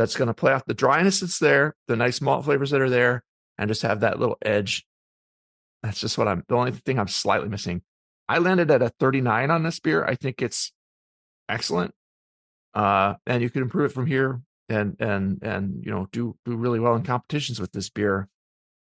That's 0.01 0.16
going 0.16 0.28
to 0.28 0.34
play 0.34 0.55
off 0.55 0.64
the 0.64 0.72
dryness 0.72 1.20
that's 1.20 1.38
there, 1.38 1.76
the 1.86 1.94
nice 1.94 2.22
malt 2.22 2.46
flavors 2.46 2.70
that 2.70 2.80
are 2.80 2.88
there, 2.88 3.22
and 3.59 3.68
just 3.68 3.82
have 3.82 4.01
that 4.01 4.18
little 4.18 4.38
edge. 4.40 4.86
That's 5.82 6.01
just 6.01 6.16
what 6.16 6.26
I'm 6.26 6.42
the 6.48 6.55
only 6.55 6.72
thing 6.72 6.98
I'm 6.98 7.07
slightly 7.07 7.51
missing. 7.51 7.82
I 8.26 8.38
landed 8.38 8.70
at 8.70 8.80
a 8.80 8.88
39 8.88 9.51
on 9.51 9.62
this 9.62 9.78
beer. 9.78 10.03
I 10.03 10.14
think 10.14 10.40
it's 10.40 10.72
excellent. 11.51 11.92
Uh, 12.72 13.16
and 13.26 13.42
you 13.42 13.51
can 13.51 13.61
improve 13.61 13.90
it 13.90 13.94
from 13.94 14.07
here 14.07 14.40
and 14.70 14.96
and 15.01 15.42
and 15.42 15.84
you 15.84 15.90
know 15.90 16.09
do 16.12 16.34
do 16.46 16.57
really 16.57 16.80
well 16.80 16.94
in 16.94 17.03
competitions 17.03 17.61
with 17.61 17.70
this 17.72 17.90
beer 17.90 18.26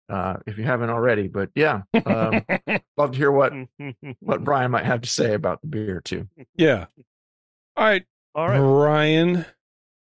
uh, 0.08 0.36
if 0.46 0.56
you 0.56 0.62
haven't 0.62 0.90
already. 0.90 1.26
But 1.26 1.50
yeah, 1.56 1.82
um, 2.06 2.44
love 2.96 3.10
to 3.10 3.18
hear 3.18 3.32
what 3.32 3.52
what 4.20 4.44
Brian 4.44 4.70
might 4.70 4.84
have 4.84 5.00
to 5.00 5.08
say 5.08 5.34
about 5.34 5.62
the 5.62 5.66
beer 5.66 6.00
too. 6.00 6.28
Yeah. 6.54 6.86
All 7.76 7.86
right. 7.86 8.04
All 8.36 8.48
right. 8.48 8.60
Brian. 8.60 9.46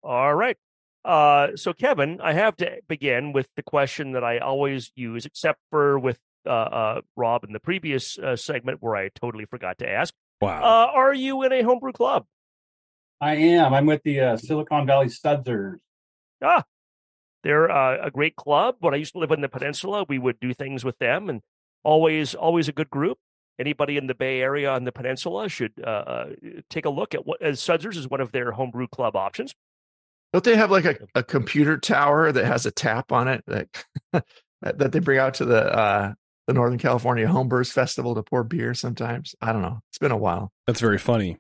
All 0.02 0.34
right. 0.34 0.58
Uh, 1.10 1.56
so 1.58 1.74
Kevin, 1.74 2.22
I 2.22 2.34
have 2.34 2.56
to 2.58 2.82
begin 2.88 3.34
with 3.34 3.48
the 3.56 3.64
question 3.64 4.12
that 4.12 4.24
I 4.24 4.38
always 4.38 4.92
use, 4.94 5.26
except 5.26 5.60
for 5.72 5.98
with 5.98 6.20
uh, 6.46 6.50
uh, 6.50 7.02
Rob 7.16 7.44
in 7.44 7.52
the 7.52 7.60
previous 7.60 8.20
uh, 8.20 8.36
segment 8.36 8.78
where 8.80 8.96
I 8.96 9.10
totally 9.16 9.46
forgot 9.46 9.80
to 9.80 9.90
ask. 9.90 10.14
Wow. 10.40 10.62
Uh, 10.62 10.92
are 10.94 11.12
you 11.16 11.42
in 11.42 11.52
a 11.52 11.64
homebrew 11.64 11.94
club? 11.94 12.28
I 13.20 13.38
am. 13.38 13.74
I'm 13.74 13.88
with 13.88 14.04
the 14.04 14.20
uh, 14.20 14.38
Silicon 14.38 14.86
Valley 14.86 15.08
Sudzers. 15.08 15.80
Ah, 16.44 16.64
they're 17.42 17.72
uh, 17.72 18.06
a 18.06 18.12
great 18.12 18.36
club. 18.36 18.76
When 18.80 18.94
I 18.94 18.98
used 18.98 19.14
to 19.14 19.20
live 19.20 19.32
in 19.32 19.42
the 19.42 19.50
peninsula, 19.50 20.06
we 20.08 20.20
would 20.20 20.40
do 20.40 20.54
things 20.54 20.86
with 20.86 21.00
them, 21.00 21.28
and 21.28 21.42
always, 21.84 22.36
always 22.36 22.68
a 22.68 22.72
good 22.72 22.92
group. 22.92 23.18
Anybody 23.58 23.98
in 23.98 24.06
the 24.06 24.14
Bay 24.14 24.42
Area 24.42 24.72
on 24.72 24.84
the 24.84 24.92
peninsula 24.92 25.50
should 25.50 25.74
take 26.70 26.86
a 26.86 26.92
look 26.92 27.16
at 27.16 27.26
what 27.26 27.42
as 27.42 27.60
Sudzers 27.60 27.98
is 27.98 28.08
one 28.08 28.22
of 28.22 28.32
their 28.32 28.52
homebrew 28.52 28.88
club 28.88 29.16
options. 29.16 29.56
Don't 30.34 30.44
they 30.44 30.56
have 30.56 30.70
like 30.72 30.86
a, 30.86 30.96
a 31.16 31.24
computer 31.24 31.78
tower 31.78 32.32
that 32.32 32.46
has 32.46 32.66
a 32.66 32.72
tap 32.72 33.12
on 33.12 33.28
it 33.28 33.44
that 33.48 33.68
that 34.62 34.92
they 34.92 35.00
bring 35.00 35.18
out 35.20 35.36
to 35.36 35.46
the 35.46 35.64
uh, 35.76 36.14
the 36.48 36.54
Northern 36.54 36.78
California 36.80 37.26
Homebrewers 37.28 37.72
Festival 37.72 38.16
to 38.16 38.24
pour 38.24 38.44
beer 38.44 38.74
sometimes? 38.74 39.34
I 39.42 39.52
don't 39.54 39.62
know. 39.62 39.80
It's 39.90 39.98
been 39.98 40.12
a 40.12 40.18
while. 40.18 40.52
That's 40.68 40.80
very 40.82 40.98
funny. 41.00 41.38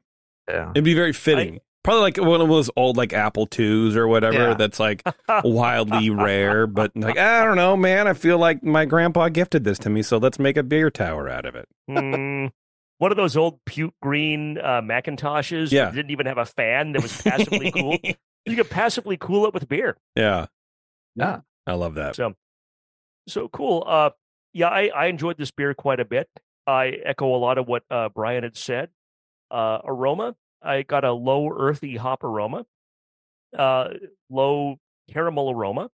Yeah. 0.50 0.72
It'd 0.72 0.84
be 0.84 0.96
very 0.96 1.14
fitting. 1.14 1.60
Probably 1.84 2.02
like 2.02 2.18
one 2.18 2.42
of 2.42 2.50
those 2.50 2.70
old 2.76 2.98
like 2.98 3.14
Apple 3.14 3.46
twos 3.46 3.96
or 3.96 4.08
whatever 4.08 4.50
Yeah. 4.50 4.54
that's 4.56 4.80
like 4.80 5.02
wildly 5.44 6.10
rare, 6.10 6.68
but 6.68 6.92
like 6.96 7.18
I 7.18 7.46
don't 7.46 7.56
know, 7.56 7.78
man. 7.78 8.08
I 8.08 8.14
feel 8.14 8.38
like 8.38 8.64
my 8.64 8.86
grandpa 8.86 9.30
gifted 9.30 9.64
this 9.64 9.78
to 9.80 9.90
me, 9.90 10.02
so 10.02 10.18
let's 10.18 10.40
make 10.40 10.58
a 10.58 10.64
beer 10.64 10.90
tower 10.92 11.30
out 11.30 11.46
of 11.46 11.56
it. 11.56 11.68
Mm, 11.90 12.50
one 12.98 13.12
of 13.12 13.18
those 13.18 13.38
old 13.38 13.60
puke 13.66 13.94
green 14.02 14.58
uh, 14.58 14.82
Macintoshes 14.82 15.72
Yeah. 15.72 15.86
that 15.86 15.96
didn't 15.96 16.12
even 16.12 16.26
have 16.26 16.38
a 16.38 16.46
fan 16.46 16.92
that 16.94 17.02
was 17.02 17.22
passively 17.22 17.72
cool. 17.72 17.98
You 18.46 18.56
can 18.56 18.66
passively 18.66 19.18
cool 19.18 19.46
it 19.46 19.54
with 19.54 19.68
beer. 19.68 19.98
Yeah, 20.16 20.48
Yeah. 21.16 21.42
I 21.68 21.74
love 21.74 21.96
that. 21.96 22.16
So, 22.16 22.34
so 23.28 23.48
cool. 23.50 23.84
Uh, 23.86 24.10
yeah, 24.54 24.70
I, 24.70 24.88
I 24.88 25.06
enjoyed 25.06 25.38
this 25.38 25.52
beer 25.52 25.74
quite 25.74 26.00
a 26.00 26.06
bit. 26.06 26.28
I 26.66 26.98
echo 27.06 27.36
a 27.36 27.38
lot 27.38 27.58
of 27.58 27.68
what 27.68 27.84
uh, 27.92 28.10
Brian 28.10 28.44
had 28.44 28.58
said. 28.58 28.90
Uh, 29.52 29.80
aroma, 29.84 30.36
I 30.62 30.84
got 30.84 31.04
a 31.04 31.12
low 31.12 31.50
earthy 31.50 31.96
hop 31.96 32.24
aroma, 32.24 32.66
uh, 33.58 33.90
low 34.30 34.80
caramel 35.12 35.52
aroma, 35.52 35.90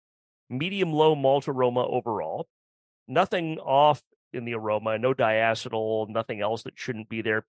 medium 0.49 0.91
low 0.93 1.15
malt 1.15 1.47
aroma 1.47 1.85
overall. 1.85 2.47
Nothing 3.07 3.59
off 3.59 4.01
in 4.33 4.45
the 4.45 4.55
aroma, 4.55 4.97
no 4.97 5.13
diacetyl, 5.13 6.09
nothing 6.09 6.41
else 6.41 6.63
that 6.63 6.77
shouldn't 6.77 7.09
be 7.09 7.21
there. 7.21 7.45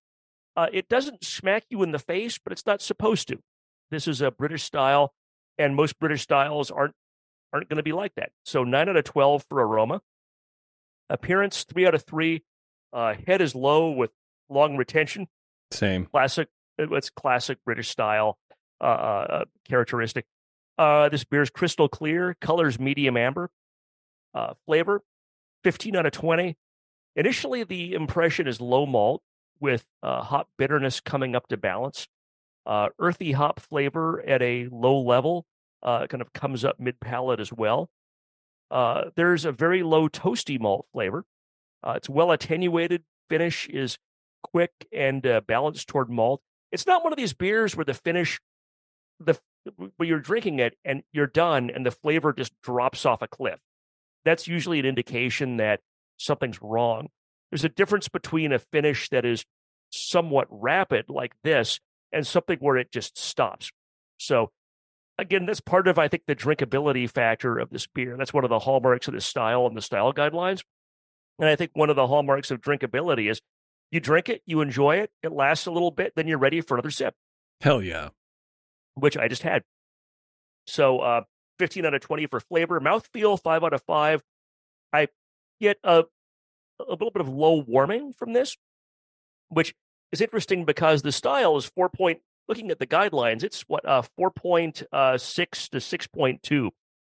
Uh, 0.55 0.67
it 0.71 0.87
doesn't 0.87 1.23
smack 1.23 1.63
you 1.69 1.83
in 1.83 1.91
the 1.91 1.99
face, 1.99 2.37
but 2.37 2.51
it's 2.51 2.65
not 2.65 2.81
supposed 2.81 3.27
to. 3.27 3.39
This 3.91 4.07
is 4.07 4.21
a 4.21 4.31
British 4.31 4.63
style, 4.63 5.13
and 5.57 5.75
most 5.75 5.99
British 5.99 6.21
styles 6.21 6.71
aren't 6.71 6.93
aren't 7.53 7.69
going 7.69 7.77
to 7.77 7.83
be 7.83 7.93
like 7.93 8.13
that. 8.15 8.31
So 8.45 8.63
nine 8.63 8.89
out 8.89 8.97
of 8.97 9.03
twelve 9.03 9.45
for 9.49 9.65
aroma. 9.65 10.01
Appearance 11.09 11.63
three 11.63 11.87
out 11.87 11.95
of 11.95 12.03
three. 12.03 12.43
Uh, 12.91 13.15
head 13.25 13.41
is 13.41 13.55
low 13.55 13.91
with 13.91 14.11
long 14.49 14.77
retention. 14.77 15.27
Same. 15.71 16.05
Classic. 16.05 16.49
It's 16.77 17.09
classic 17.09 17.57
British 17.65 17.89
style 17.89 18.37
uh, 18.81 18.83
uh, 18.83 19.45
characteristic. 19.67 20.25
Uh, 20.77 21.09
this 21.09 21.23
beer 21.23 21.41
is 21.41 21.49
crystal 21.49 21.89
clear. 21.89 22.35
Colors 22.39 22.79
medium 22.79 23.17
amber. 23.17 23.49
Uh, 24.33 24.53
flavor 24.65 25.01
fifteen 25.63 25.95
out 25.95 26.05
of 26.05 26.11
twenty. 26.11 26.57
Initially, 27.15 27.63
the 27.63 27.93
impression 27.93 28.47
is 28.47 28.61
low 28.61 28.85
malt 28.85 29.23
with 29.59 29.85
uh, 30.03 30.21
hop 30.21 30.49
bitterness 30.57 30.99
coming 30.99 31.35
up 31.35 31.47
to 31.47 31.57
balance. 31.57 32.07
Uh, 32.67 32.89
earthy 32.99 33.31
hop 33.31 33.61
flavor 33.61 34.21
at 34.27 34.41
a 34.41 34.67
low 34.69 34.99
level 34.99 35.45
uh, 35.83 36.05
kind 36.07 36.21
of 36.21 36.33
comes 36.33 36.65
up 36.65 36.77
mid 36.81 36.99
palate 36.99 37.39
as 37.39 37.53
well. 37.53 37.89
Uh, 38.69 39.05
there's 39.15 39.45
a 39.45 39.53
very 39.53 39.83
low 39.83 40.09
toasty 40.09 40.59
malt 40.59 40.85
flavor. 40.91 41.23
Uh, 41.81 41.93
it's 41.95 42.09
well 42.09 42.29
attenuated. 42.29 43.03
Finish 43.29 43.67
is 43.69 43.97
quick 44.43 44.71
and 44.91 45.25
uh, 45.25 45.39
balanced 45.47 45.87
toward 45.87 46.09
malt. 46.09 46.41
It's 46.73 46.85
not 46.85 47.05
one 47.05 47.13
of 47.13 47.17
these 47.17 47.33
beers 47.33 47.73
where 47.73 47.85
the 47.85 47.93
finish, 47.93 48.41
the 49.21 49.39
where 49.95 50.07
you're 50.07 50.19
drinking 50.19 50.59
it 50.59 50.77
and 50.83 51.03
you're 51.13 51.27
done 51.27 51.69
and 51.69 51.85
the 51.85 51.91
flavor 51.91 52.33
just 52.33 52.53
drops 52.61 53.05
off 53.05 53.21
a 53.21 53.29
cliff. 53.29 53.59
That's 54.25 54.45
usually 54.45 54.79
an 54.79 54.85
indication 54.85 55.55
that 55.57 55.79
something's 56.17 56.61
wrong. 56.61 57.07
there's 57.49 57.63
a 57.63 57.69
difference 57.69 58.09
between 58.09 58.51
a 58.51 58.59
finish 58.59 59.07
that 59.09 59.23
is 59.23 59.45
somewhat 59.89 60.47
rapid 60.49 61.05
like 61.09 61.31
this 61.43 61.79
and 62.17 62.25
something 62.25 62.57
where 62.57 62.77
it 62.77 62.91
just 62.91 63.15
stops. 63.15 63.71
So 64.17 64.49
again, 65.19 65.45
that's 65.45 65.61
part 65.61 65.87
of 65.87 65.99
I 65.99 66.07
think 66.07 66.23
the 66.25 66.35
drinkability 66.35 67.07
factor 67.07 67.59
of 67.59 67.69
this 67.69 67.85
beer. 67.85 68.17
That's 68.17 68.33
one 68.33 68.43
of 68.43 68.49
the 68.49 68.57
hallmarks 68.57 69.07
of 69.07 69.13
the 69.13 69.21
style 69.21 69.67
and 69.67 69.77
the 69.77 69.83
style 69.83 70.11
guidelines. 70.11 70.63
And 71.37 71.47
I 71.47 71.55
think 71.55 71.71
one 71.75 71.91
of 71.91 71.95
the 71.95 72.07
hallmarks 72.07 72.49
of 72.49 72.59
drinkability 72.59 73.29
is 73.29 73.39
you 73.91 73.99
drink 73.99 74.29
it, 74.29 74.41
you 74.47 74.61
enjoy 74.61 74.95
it, 74.95 75.11
it 75.21 75.31
lasts 75.31 75.67
a 75.67 75.71
little 75.71 75.91
bit, 75.91 76.13
then 76.15 76.27
you're 76.27 76.39
ready 76.39 76.59
for 76.59 76.73
another 76.73 76.89
sip. 76.89 77.13
Hell 77.61 77.83
yeah. 77.83 78.09
Which 78.95 79.15
I 79.15 79.27
just 79.27 79.43
had. 79.43 79.61
So 80.65 80.99
uh 80.99 81.21
15 81.59 81.85
out 81.85 81.93
of 81.93 82.01
20 82.01 82.25
for 82.25 82.39
flavor. 82.39 82.79
Mouthfeel, 82.79 83.39
5 83.39 83.63
out 83.63 83.73
of 83.73 83.83
5. 83.83 84.23
I 84.91 85.07
get 85.61 85.77
a, 85.83 86.05
a 86.79 86.91
little 86.91 87.11
bit 87.11 87.21
of 87.21 87.29
low 87.29 87.63
warming 87.67 88.13
from 88.13 88.33
this, 88.33 88.57
which 89.49 89.75
is 90.11 90.21
interesting 90.21 90.65
because 90.65 91.01
the 91.01 91.11
style 91.11 91.57
is 91.57 91.65
4 91.65 91.89
point, 91.89 92.19
looking 92.47 92.71
at 92.71 92.79
the 92.79 92.87
guidelines, 92.87 93.43
it's 93.43 93.61
what, 93.67 93.87
uh, 93.87 94.01
4.6 94.19 94.83
uh, 94.91 95.17
to 95.17 95.17
6.2. 95.77 96.69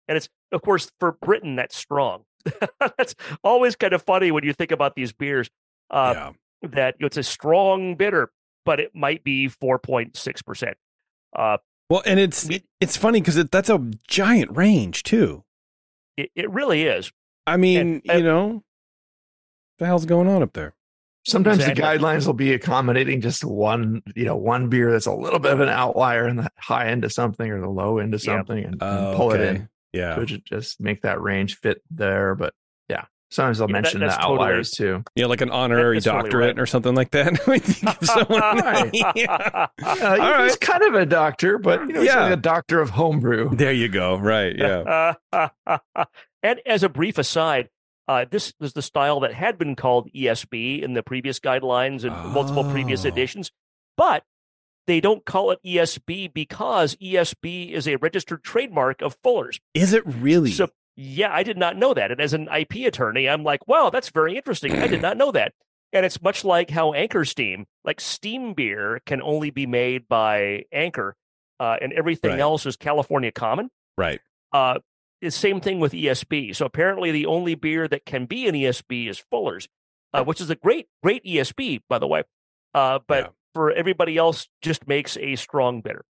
And 0.08 0.18
it's, 0.18 0.30
of 0.52 0.62
course, 0.62 0.92
for 1.00 1.14
Britain, 1.22 1.56
that's 1.56 1.76
strong. 1.76 2.24
that's 2.98 3.16
always 3.44 3.76
kind 3.76 3.94
of 3.94 4.02
funny 4.04 4.32
when 4.32 4.44
you 4.44 4.54
think 4.54 4.72
about 4.72 4.96
these 4.96 5.12
beers. 5.14 5.50
Uh, 5.90 6.14
yeah. 6.16 6.32
That 6.70 6.96
you 7.00 7.04
know, 7.04 7.08
it's 7.08 7.18
a 7.18 7.24
strong 7.24 7.96
bitter, 7.96 8.32
but 8.66 8.80
it 8.80 8.92
might 8.96 9.24
be 9.24 9.48
4.6%. 9.50 10.74
Uh, 11.36 11.58
Well, 11.90 12.02
and 12.06 12.20
it's 12.20 12.50
it's 12.80 12.96
funny 12.98 13.20
because 13.22 13.38
it, 13.38 13.52
that's 13.52 13.70
a 13.70 13.80
giant 14.08 14.56
range 14.56 15.04
too. 15.04 15.44
it, 16.18 16.32
it 16.36 16.50
really 16.52 16.84
is. 16.84 17.12
I 17.48 17.58
mean, 17.58 17.78
And- 17.80 18.02
you 18.06 18.12
and- 18.12 18.24
know, 18.24 18.48
what 18.48 18.64
the 19.80 19.86
hell's 19.88 20.06
going 20.06 20.28
on 20.28 20.42
up 20.44 20.54
there? 20.54 20.74
Sometimes 21.26 21.60
Exactly. 21.60 21.82
the 21.82 21.88
guidelines 21.88 22.26
will 22.28 22.34
be 22.34 22.54
accommodating 22.54 23.22
just 23.22 23.46
one, 23.46 24.02
you 24.16 24.26
know, 24.26 24.36
one 24.36 24.68
beer 24.70 24.92
that's 24.92 25.06
a 25.06 25.14
little 25.14 25.40
bit 25.40 25.54
of 25.54 25.62
an 25.62 25.70
outlier 25.70 26.28
in 26.28 26.36
the 26.36 26.50
high 26.60 26.88
end 26.88 27.06
of 27.06 27.14
something 27.14 27.50
or 27.50 27.62
the 27.62 27.70
low 27.70 27.98
end 28.00 28.14
of 28.14 28.24
Yeah. 28.24 28.38
something 28.40 28.58
and, 28.58 28.74
and 28.74 28.82
Oh, 28.82 29.14
pull 29.16 29.32
it 29.32 29.40
okay. 29.40 29.50
in. 29.50 29.70
Yeah, 29.94 30.16
to 30.16 30.26
ju- 30.26 30.40
just 30.44 30.82
make 30.82 31.04
that 31.04 31.22
range 31.22 31.58
fit 31.60 31.82
there. 31.92 32.34
But 32.36 32.54
yeah, 32.90 33.06
sometimes 33.32 33.60
they'll 33.60 33.70
Yeah, 33.70 33.74
mention 33.74 34.00
that's 34.02 34.16
the 34.18 34.22
totally- 34.22 34.40
outliers 34.40 34.72
too. 34.72 35.04
yeah, 35.16 35.28
like 35.28 35.40
an 35.42 35.52
honorary 35.52 35.98
that's 35.98 36.06
totally 36.08 36.24
doctorate 36.24 36.56
right. 36.58 36.62
or 36.62 36.66
something 36.66 36.96
like 36.96 37.12
that. 37.12 37.40
We 37.48 37.60
give 37.60 37.76
someone- 38.02 38.42
Right. 38.58 38.90
yeah. 39.16 39.68
Uh, 39.82 40.18
All 40.20 40.44
he's 40.44 40.58
kind 40.58 40.84
of 40.84 40.96
a 40.96 41.06
doctor, 41.06 41.58
but 41.58 41.82
you 41.88 41.94
know, 41.94 42.00
he's 42.02 42.10
Yeah. 42.10 42.24
like 42.24 42.34
a 42.34 42.38
doctor 42.38 42.82
of 42.82 42.90
homebrew. 42.90 43.56
There 43.56 43.72
you 43.72 43.88
go. 43.88 44.18
Right. 44.18 44.58
Yeah. 44.58 45.14
and 46.44 46.60
as 46.66 46.84
a 46.84 46.90
brief 46.90 47.18
aside, 47.18 47.70
uh, 48.08 48.26
this 48.30 48.54
was 48.60 48.74
the 48.74 48.82
style 48.82 49.20
that 49.22 49.34
had 49.34 49.58
been 49.58 49.76
called 49.76 50.10
ESB 50.14 50.82
in 50.82 50.94
the 50.94 51.04
previous 51.04 51.40
guidelines 51.40 52.04
and 52.04 52.34
multiple 52.34 52.64
previous 52.72 53.06
Oh. 53.06 53.10
editions, 53.10 53.52
but 53.98 54.24
they 54.88 55.00
don't 55.00 55.24
call 55.26 55.52
it 55.52 55.60
ESB 55.66 56.34
because 56.34 56.96
ESB 56.98 57.72
is 57.72 57.88
a 57.88 57.96
registered 57.98 58.44
trademark 58.44 59.02
of 59.02 59.16
Fuller's. 59.24 59.60
Is 59.74 59.94
it 59.94 60.04
really? 60.06 60.52
So, 60.52 60.68
yeah, 60.98 61.34
I 61.34 61.44
did 61.44 61.58
not 61.58 61.78
know 61.78 61.94
that. 61.94 62.12
And 62.12 62.20
as 62.20 62.34
an 62.34 62.50
IP 62.50 62.86
attorney, 62.86 63.30
I'm 63.30 63.44
like, 63.44 63.68
wow, 63.68 63.90
that's 63.90 64.10
very 64.10 64.36
interesting. 64.36 64.74
I 64.78 64.88
did 64.88 65.02
not 65.02 65.16
know 65.18 65.32
that. 65.32 65.54
And 65.94 66.06
it's 66.06 66.22
much 66.22 66.44
like 66.44 66.70
how 66.70 66.92
Anchor 66.94 67.24
Steam, 67.24 67.66
like 67.86 68.02
steam 68.02 68.54
beer, 68.54 69.00
can 69.06 69.22
only 69.22 69.52
be 69.52 69.66
made 69.66 70.08
by 70.10 70.64
Anchor, 70.72 71.16
uh, 71.60 71.78
and 71.82 71.94
everything 71.94 72.32
Right. 72.32 72.40
else 72.40 72.66
is 72.66 72.76
California 72.76 73.32
Common. 73.32 73.70
right. 73.98 74.20
Uh, 74.52 74.80
the 75.24 75.32
same 75.32 75.60
thing 75.62 75.80
with 75.80 75.94
ESB. 75.94 76.56
So 76.56 76.66
apparently, 76.66 77.12
the 77.12 77.26
only 77.26 77.56
beer 77.56 77.88
that 77.88 78.06
can 78.06 78.26
be 78.26 78.48
an 78.48 78.56
ESB 78.56 79.10
is 79.10 79.18
Fuller's, 79.32 79.68
uh, 80.14 80.24
which 80.24 80.40
is 80.42 80.50
a 80.50 80.56
great, 80.56 80.88
great 81.02 81.24
ESB, 81.26 81.82
by 81.90 82.00
the 82.00 82.08
way. 82.08 82.24
Uh, 82.74 83.00
but 83.08 83.24
Yeah. 83.26 83.30
for 83.54 83.72
everybody 83.72 84.18
else, 84.18 84.48
just 84.62 84.88
makes 84.88 85.18
a 85.18 85.36
strong 85.36 85.82
bitter. 85.82 86.06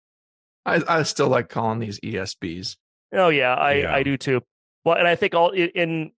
I, 0.66 0.82
I 0.88 1.03
still 1.03 1.28
like 1.28 1.49
calling 1.49 1.80
these 1.80 1.99
ESBs. 2.01 2.78
Oh 3.11 3.30
yeah, 3.30 3.53
I 3.53 3.74
Yeah. 3.74 3.93
I 3.95 4.03
do 4.03 4.18
too. 4.18 4.41
Well, 4.86 4.95
and 4.97 5.07
I 5.07 5.16
think 5.16 5.36
all 5.36 5.51
in, 5.51 5.70
in 5.70 6.11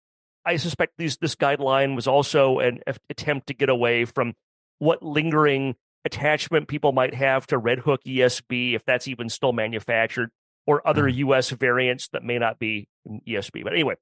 I 0.45 0.57
suspect 0.57 0.93
these 0.97 1.17
this 1.17 1.35
guideline 1.35 1.95
was 1.95 2.07
also 2.07 2.59
an 2.59 2.79
attempt 3.09 3.47
to 3.47 3.53
get 3.53 3.69
away 3.69 4.05
from 4.05 4.33
what 4.79 5.01
lingering 5.01 5.75
attachment 6.05 6.67
people 6.67 6.91
might 6.91 7.15
have 7.15 7.47
to 7.47 7.59
Redhook 7.59 8.03
ESB 8.05 8.75
if 8.75 8.85
that's 8.85 9.07
even 9.07 9.27
still 9.29 9.53
manufactured 9.53 10.29
or 10.65 10.87
other 10.87 11.07
US 11.07 11.49
variants 11.49 12.07
that 12.09 12.23
may 12.23 12.39
not 12.39 12.59
be 12.59 12.87
in 13.05 13.21
ESB. 13.27 13.63
But 13.63 13.73
anyway, 13.73 13.95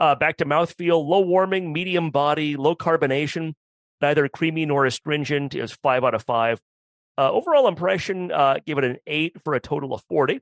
uh, 0.00 0.14
back 0.14 0.36
to 0.38 0.44
mouthfeel, 0.44 1.04
low 1.04 1.20
warming, 1.20 1.72
medium 1.72 2.10
body, 2.10 2.56
low 2.56 2.74
carbonation, 2.74 3.54
neither 4.00 4.28
creamy 4.28 4.66
nor 4.66 4.86
astringent 4.86 5.54
is 5.54 5.72
five 5.72 6.04
out 6.04 6.14
of 6.14 6.22
five. 6.22 6.60
Uh, 7.16 7.32
overall 7.32 7.66
impression, 7.66 8.30
uh, 8.30 8.58
give 8.64 8.78
it 8.78 8.84
an 8.84 8.98
eight 9.06 9.36
for 9.42 9.54
a 9.54 9.60
total 9.60 9.92
of 9.92 10.02
40. 10.08 10.40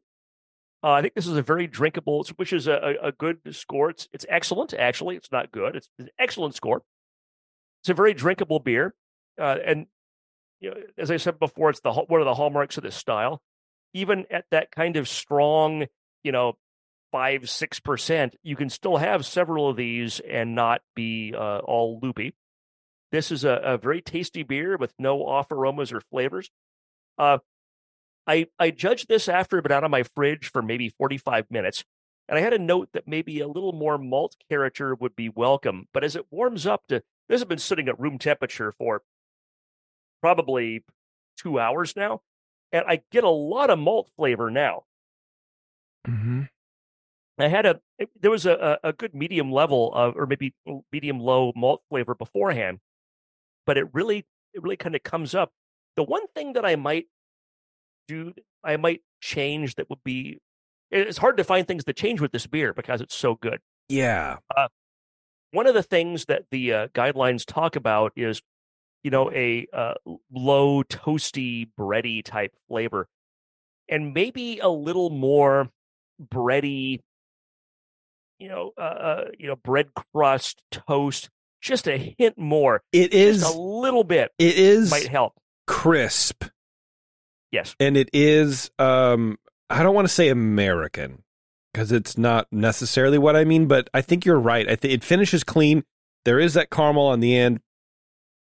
Uh, 0.85 0.91
I 0.91 1.03
think 1.03 1.15
this 1.15 1.27
is 1.27 1.37
a 1.37 1.43
very 1.43 1.67
drinkable, 1.67 2.25
which 2.37 2.53
is 2.53 2.67
a, 2.67 2.97
a, 3.03 3.13
good 3.13 3.39
score. 3.51 3.89
It's 3.91 4.09
it's 4.13 4.27
excellent, 4.29 4.75
actually. 4.75 5.17
It's 5.17 5.33
not 5.33 5.51
good. 5.51 5.75
It's 5.75 5.89
an 5.99 6.11
excellent 6.19 6.55
score. 6.55 6.83
It's 7.83 7.89
a 7.89 7.95
very 7.95 8.13
drinkable 8.13 8.61
beer, 8.61 8.95
uh, 9.41 9.57
and 9.65 9.87
you 10.61 10.71
know, 10.71 10.77
as 10.99 11.11
I 11.11 11.17
said 11.17 11.39
before, 11.39 11.71
it's 11.71 11.81
the 11.81 11.93
one 11.93 12.21
of 12.21 12.27
the 12.27 12.35
hallmarks 12.35 12.77
of 12.77 12.83
this 12.83 12.95
style. 12.95 13.41
Even 13.97 14.27
at 14.31 14.45
that 14.51 14.71
kind 14.71 14.99
of 14.99 15.09
strong, 15.09 15.87
you 16.23 16.31
know, 16.31 16.59
five 17.13 17.49
six 17.49 17.81
percent, 17.81 18.37
you 18.43 18.57
can 18.57 18.69
still 18.69 18.99
have 18.99 19.25
several 19.25 19.71
of 19.71 19.77
these 19.77 20.21
and 20.21 20.55
not 20.55 20.83
be 20.95 21.33
uh, 21.35 21.59
all 21.61 21.99
loopy. 22.03 22.35
This 23.11 23.33
is 23.33 23.43
a, 23.43 23.53
a 23.65 23.79
very 23.79 24.03
tasty 24.03 24.43
beer 24.43 24.77
with 24.77 24.93
no 24.99 25.25
off 25.27 25.51
aromas 25.51 25.93
or 25.93 26.03
flavors. 26.03 26.51
Uh, 27.17 27.39
I 28.27 28.49
I 28.59 28.71
judged 28.71 29.09
this 29.09 29.31
after 29.31 29.57
it 29.57 29.63
been 29.63 29.73
out 29.73 29.83
of 29.85 29.91
my 29.91 30.03
fridge 30.03 30.51
for 30.51 30.61
maybe 30.61 30.91
45 30.91 31.51
minutes, 31.51 31.83
and 32.29 32.39
I 32.39 32.43
had 32.43 32.53
a 32.53 32.59
note 32.59 32.91
that 32.93 33.09
maybe 33.09 33.41
a 33.41 33.49
little 33.49 33.73
more 33.73 33.97
malt 33.97 34.37
character 34.51 34.95
would 34.95 35.17
be 35.17 35.31
welcome. 35.31 35.89
But 35.95 36.05
as 36.05 36.17
it 36.17 36.31
warms 36.31 36.67
up 36.67 36.83
to 36.89 37.03
this 37.31 37.41
has 37.41 37.49
been 37.49 37.57
sitting 37.57 37.89
at 37.89 37.99
room 37.99 38.19
temperature 38.19 38.73
for 38.77 39.03
probably 40.21 40.85
two 41.39 41.59
hours 41.59 41.97
now, 41.97 42.21
and 42.77 42.85
I 42.87 43.01
get 43.11 43.25
a 43.25 43.31
lot 43.31 43.71
of 43.71 43.79
malt 43.79 44.11
flavor 44.17 44.51
now. 44.51 44.85
Mm-hmm. 46.07 46.43
I 47.39 47.49
had 47.49 47.67
a 47.67 47.81
there 48.21 48.31
was 48.31 48.47
a, 48.47 48.79
a 48.83 48.93
good 48.93 49.15
medium 49.15 49.53
level 49.53 49.93
of 49.95 50.17
or 50.17 50.27
maybe 50.27 50.55
medium 50.91 51.21
low 51.21 51.53
malt 51.55 51.83
flavor 51.91 52.15
beforehand, 52.15 52.79
but 53.67 53.77
it 53.77 53.89
really 53.93 54.25
it 54.55 54.63
really 54.63 54.77
kind 54.77 54.95
of 54.95 55.03
comes 55.03 55.35
up. 55.35 55.53
The 55.97 56.03
one 56.03 56.27
thing 56.35 56.55
that 56.55 56.65
I 56.65 56.77
might 56.77 57.07
do 58.09 58.33
I 58.65 58.77
might 58.77 59.03
change 59.21 59.75
that 59.75 59.91
would 59.91 60.03
be 60.05 60.39
it's 60.91 61.19
hard 61.19 61.37
to 61.37 61.45
find 61.45 61.67
things 61.67 61.85
that 61.85 61.97
change 61.97 62.21
with 62.21 62.33
this 62.33 62.47
beer 62.47 62.73
because 62.73 63.01
it's 63.01 63.15
so 63.15 63.35
good. 63.35 63.61
Yeah. 63.89 64.37
One 65.51 65.67
of 65.67 65.75
the 65.75 65.83
things 65.83 66.27
that 66.27 66.45
the 66.51 66.73
uh, 66.73 66.89
guidelines 66.89 67.45
talk 67.45 67.77
about 67.77 68.13
is 68.17 68.41
you 69.07 69.11
know 69.11 69.31
a 69.31 69.69
uh, 69.73 69.95
low 70.33 70.83
toasty 70.83 71.69
bready 71.79 72.25
type 72.25 72.53
flavor 72.67 73.07
and 73.89 74.13
maybe 74.13 74.59
a 74.59 74.69
little 74.69 75.11
more 75.11 75.71
bready 76.21 76.99
you 78.41 78.49
know 78.49 78.73
uh, 78.77 78.81
uh 78.81 79.25
you 79.39 79.47
know 79.47 79.55
bread 79.55 79.91
crust 79.95 80.61
toast 80.73 81.31
just 81.61 81.87
a 81.87 82.17
hint 82.19 82.37
more 82.37 82.83
It 82.93 83.15
is 83.15 83.43
just 83.43 83.55
a 83.55 83.57
little 83.57 84.03
bit 84.03 84.33
It 84.41 84.57
is 84.57 84.91
might 84.91 85.07
help 85.07 85.35
crisp, 85.69 86.43
yes 87.53 87.77
and 87.79 87.97
it 87.97 88.11
is. 88.13 88.73
Um, 88.81 89.39
I 89.71 89.85
don't 89.85 89.95
want 89.95 90.09
to 90.09 90.15
say 90.15 90.31
American 90.31 91.23
because 91.73 91.93
it's 91.93 92.19
not 92.19 92.49
necessarily 92.51 93.19
what 93.19 93.37
I 93.37 93.45
mean, 93.45 93.67
but 93.67 93.89
I 93.95 94.01
think 94.01 94.25
you're 94.25 94.41
right. 94.41 94.69
I 94.69 94.75
think 94.75 94.95
it 94.95 95.05
finishes 95.05 95.45
clean. 95.45 95.85
There 96.25 96.41
is 96.41 96.55
that 96.55 96.71
caramel 96.71 97.07
on 97.07 97.21
the 97.21 97.37
end, 97.37 97.61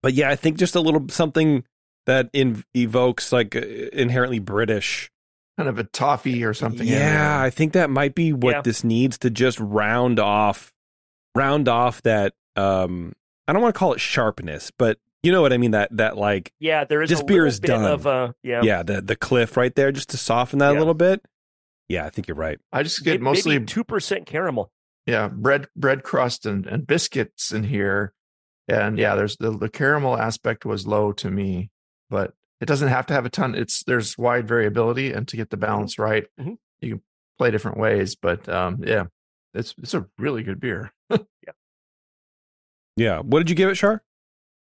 but 0.02 0.14
yeah, 0.14 0.30
I 0.30 0.36
think 0.36 0.58
just 0.58 0.76
a 0.76 0.80
little 0.82 1.08
something 1.10 1.64
that 2.06 2.30
in, 2.34 2.64
evokes 2.76 3.32
like 3.32 3.56
uh, 3.56 3.60
inherently 3.93 4.39
British. 4.39 5.12
Kind 5.58 5.70
of 5.70 5.78
a 5.78 5.84
toffee 5.84 6.43
or 6.43 6.54
something. 6.54 6.88
Yeah. 6.88 7.41
I 7.41 7.50
think 7.50 7.74
that 7.74 7.89
might 7.89 8.16
be 8.16 8.32
what 8.34 8.56
Yeah. 8.56 8.62
this 8.62 8.84
needs 8.84 9.18
to 9.20 9.30
just 9.30 9.60
round 9.60 10.18
off, 10.20 10.74
round 11.36 11.68
off 11.68 12.02
that. 12.04 12.34
Um, 12.56 13.14
I 13.47 13.54
don't 13.54 13.62
want 13.62 13.76
to 13.76 13.80
call 13.80 13.93
it 13.93 14.00
sharpness, 14.00 14.72
but 14.78 15.00
you 15.22 15.32
know 15.34 15.41
what 15.41 15.52
I 15.52 15.58
mean. 15.58 15.72
That 15.72 15.89
that 15.97 16.18
like 16.18 16.54
yeah 16.60 16.86
there 16.86 17.02
is 17.02 17.10
This 17.10 17.20
a 17.20 17.26
beer 17.26 17.45
is 17.45 17.60
bit 17.60 17.68
done. 17.68 17.84
of 17.84 18.08
uh 18.08 18.32
yeah, 18.43 18.62
yeah, 18.64 18.84
the 18.84 19.02
the 19.02 19.16
cliff 19.18 19.58
right 19.58 19.74
there, 19.76 19.91
just 19.91 20.10
to 20.12 20.18
soften 20.18 20.60
that 20.60 20.76
a 20.76 20.80
little 20.80 20.93
bit. 20.93 21.22
Yeah, 21.89 22.06
I 22.06 22.10
think 22.10 22.28
you're 22.28 22.38
right. 22.38 22.60
I 22.72 22.84
just 22.84 23.04
get 23.04 23.20
May- 23.20 23.26
mostly 23.32 23.64
two 23.66 23.84
percent 23.84 24.26
caramel 24.28 24.72
yeah 25.06 25.28
bread 25.28 25.68
bread 25.76 26.04
crust 26.04 26.45
and, 26.45 26.66
and 26.68 26.86
biscuits 26.88 27.52
in 27.52 27.64
here 27.64 28.14
and 28.70 28.97
yeah 28.97 29.15
there's 29.15 29.36
the, 29.38 29.51
the 29.51 29.70
caramel 29.70 30.17
aspect 30.17 30.65
was 30.65 30.86
low 30.88 31.11
to 31.11 31.30
me 31.32 31.70
but 32.09 32.34
it 32.61 32.65
doesn't 32.65 32.89
have 32.89 33.05
to 33.07 33.13
have 33.13 33.26
a 33.26 33.30
ton 33.30 33.55
it's 33.55 33.84
there's 33.84 34.17
wide 34.17 34.47
variability 34.47 35.11
and 35.13 35.28
to 35.28 35.36
get 35.38 35.49
the 35.49 35.57
balance 35.57 35.97
right 35.99 36.28
Mhm. 36.39 36.57
you 36.82 36.89
can 36.95 37.01
play 37.38 37.51
different 37.51 37.78
ways 37.78 38.15
but 38.15 38.47
um 38.49 38.82
yeah 38.86 39.05
it's 39.53 39.74
it's 39.80 39.93
a 39.93 40.05
really 40.17 40.43
good 40.43 40.59
beer 40.59 40.91
Yeah. 41.09 41.17
Yeah. 42.97 43.20
What 43.20 43.39
did 43.39 43.49
you 43.49 43.55
give 43.55 43.70
it, 43.70 43.76
Shar? 43.76 44.03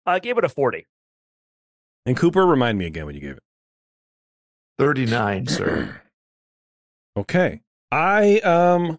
I 0.07 0.21
gave 0.21 0.39
it 0.39 0.45
a 0.45 0.49
40. 0.49 0.87
And 2.07 2.17
Cooper, 2.17 2.47
remind 2.47 2.79
me 2.79 2.87
again 2.87 3.05
when 3.07 3.17
you 3.17 3.21
gave 3.21 3.37
it. 3.37 3.43
39, 4.79 5.47
sir. 5.49 6.01
Okay. 7.17 7.61
I 7.91 8.39
um 8.39 8.99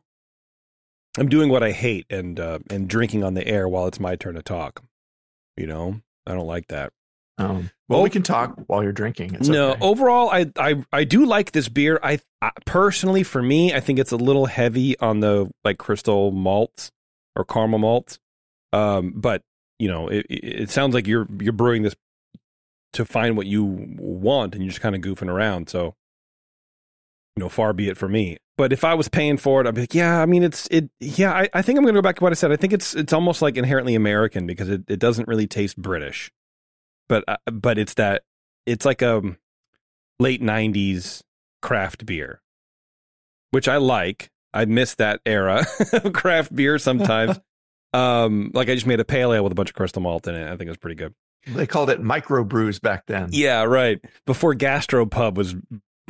I'm 1.18 1.30
doing 1.30 1.50
what 1.50 1.64
I 1.64 1.72
hate 1.72 2.06
and 2.10 2.40
uh 2.40 2.60
and 2.70 2.88
drinking 2.88 3.24
on 3.24 3.34
the 3.36 3.48
air 3.48 3.68
while 3.68 3.88
it's 3.88 4.00
my 4.00 4.16
turn 4.16 4.36
to 4.36 4.42
talk. 4.42 4.82
You 5.58 5.68
know, 5.68 6.02
I 6.26 6.34
don't 6.34 6.48
like 6.48 6.68
that. 6.70 6.92
Um, 7.38 7.72
well, 7.90 8.00
Oh. 8.00 8.04
we 8.04 8.10
can 8.12 8.22
talk 8.24 8.56
while 8.68 8.84
you're 8.84 8.92
drinking. 8.92 9.34
It's 9.36 9.48
no, 9.50 9.72
okay. 9.72 9.80
overall 9.82 10.30
I, 10.32 10.52
I 10.58 10.84
I 10.92 11.04
do 11.04 11.26
like 11.26 11.52
this 11.52 11.68
beer. 11.70 12.00
I, 12.04 12.20
I 12.42 12.52
personally 12.66 13.24
for 13.24 13.42
me, 13.42 13.74
I 13.74 13.80
think 13.80 14.00
it's 14.00 14.12
a 14.12 14.18
little 14.18 14.46
heavy 14.48 14.98
on 15.00 15.20
the 15.20 15.52
like 15.64 15.78
crystal 15.78 16.32
malts 16.32 16.92
or 17.36 17.44
caramel 17.46 17.80
malts. 17.80 18.20
Um 18.72 19.14
but, 19.16 19.42
you 19.80 19.88
know, 19.88 20.08
it 20.08 20.26
it 20.30 20.62
it 20.64 20.70
sounds 20.70 20.94
like 20.94 21.08
you're 21.08 21.28
you're 21.40 21.54
brewing 21.54 21.84
this 21.84 21.96
to 22.94 23.06
find 23.06 23.36
what 23.36 23.48
you 23.48 23.64
want 23.98 24.54
and 24.54 24.64
you're 24.64 24.70
just 24.72 24.82
kind 24.82 24.96
of 24.96 25.02
goofing 25.02 25.30
around. 25.30 25.68
So, 25.70 25.96
you 27.36 27.42
know, 27.42 27.50
far 27.50 27.74
be 27.74 27.90
it 27.90 27.98
for 27.98 28.08
me. 28.08 28.38
But 28.58 28.72
if 28.72 28.84
I 28.84 28.94
was 28.94 29.08
paying 29.08 29.38
for 29.38 29.62
it, 29.62 29.68
I'd 29.68 29.74
be 29.74 29.82
like, 29.82 29.96
yeah, 29.96 30.22
I 30.22 30.28
mean, 30.28 30.44
it's 30.44 30.68
it. 30.68 30.90
Yeah, 31.00 31.32
I, 31.32 31.50
I 31.54 31.62
think 31.64 31.78
I'm 31.78 31.84
going 31.84 31.96
to 31.96 31.98
go 31.98 32.04
back 32.04 32.18
to 32.18 32.24
what 32.24 32.32
I 32.32 32.36
said. 32.36 32.52
I 32.52 32.56
think 32.56 32.72
it's 32.72 32.94
it's 32.94 33.14
almost 33.14 33.42
like 33.42 33.58
inherently 33.58 33.96
American 33.96 34.46
because 34.46 34.70
it, 34.70 34.84
it 34.88 35.00
doesn't 35.00 35.28
really 35.28 35.48
taste 35.48 35.76
British, 35.76 36.32
but 37.10 37.24
uh, 37.28 37.38
but 37.52 37.80
it's 37.80 37.96
that 37.96 38.24
it's 38.68 38.86
like 38.86 39.02
a 39.02 39.22
late 40.20 40.42
'90s 40.42 41.24
craft 41.64 42.06
beer, 42.06 42.42
which 43.52 43.68
I 43.68 43.78
like. 43.78 44.30
I 44.54 44.66
miss 44.66 44.94
that 44.96 45.20
era 45.26 45.66
of 45.94 46.14
craft 46.14 46.56
beer 46.56 46.78
sometimes. 46.78 47.40
um, 47.94 48.52
like 48.54 48.70
I 48.70 48.76
just 48.76 48.86
made 48.86 49.00
a 49.00 49.06
pale 49.06 49.34
ale 49.34 49.44
with 49.44 49.52
a 49.52 49.56
bunch 49.56 49.70
of 49.70 49.76
crystal 49.76 50.04
malt 50.04 50.28
in 50.28 50.36
it. 50.36 50.46
I 50.46 50.52
think 50.52 50.68
it 50.68 50.70
was 50.70 50.78
pretty 50.78 50.96
good. 50.96 51.16
They 51.48 51.66
called 51.66 51.90
it 51.90 52.02
micro 52.02 52.44
brews 52.44 52.80
back 52.80 53.08
then. 53.08 53.30
Yeah, 53.32 53.64
right. 53.64 54.00
Before 54.28 54.54
Gastropub 54.54 55.34
was 55.36 55.56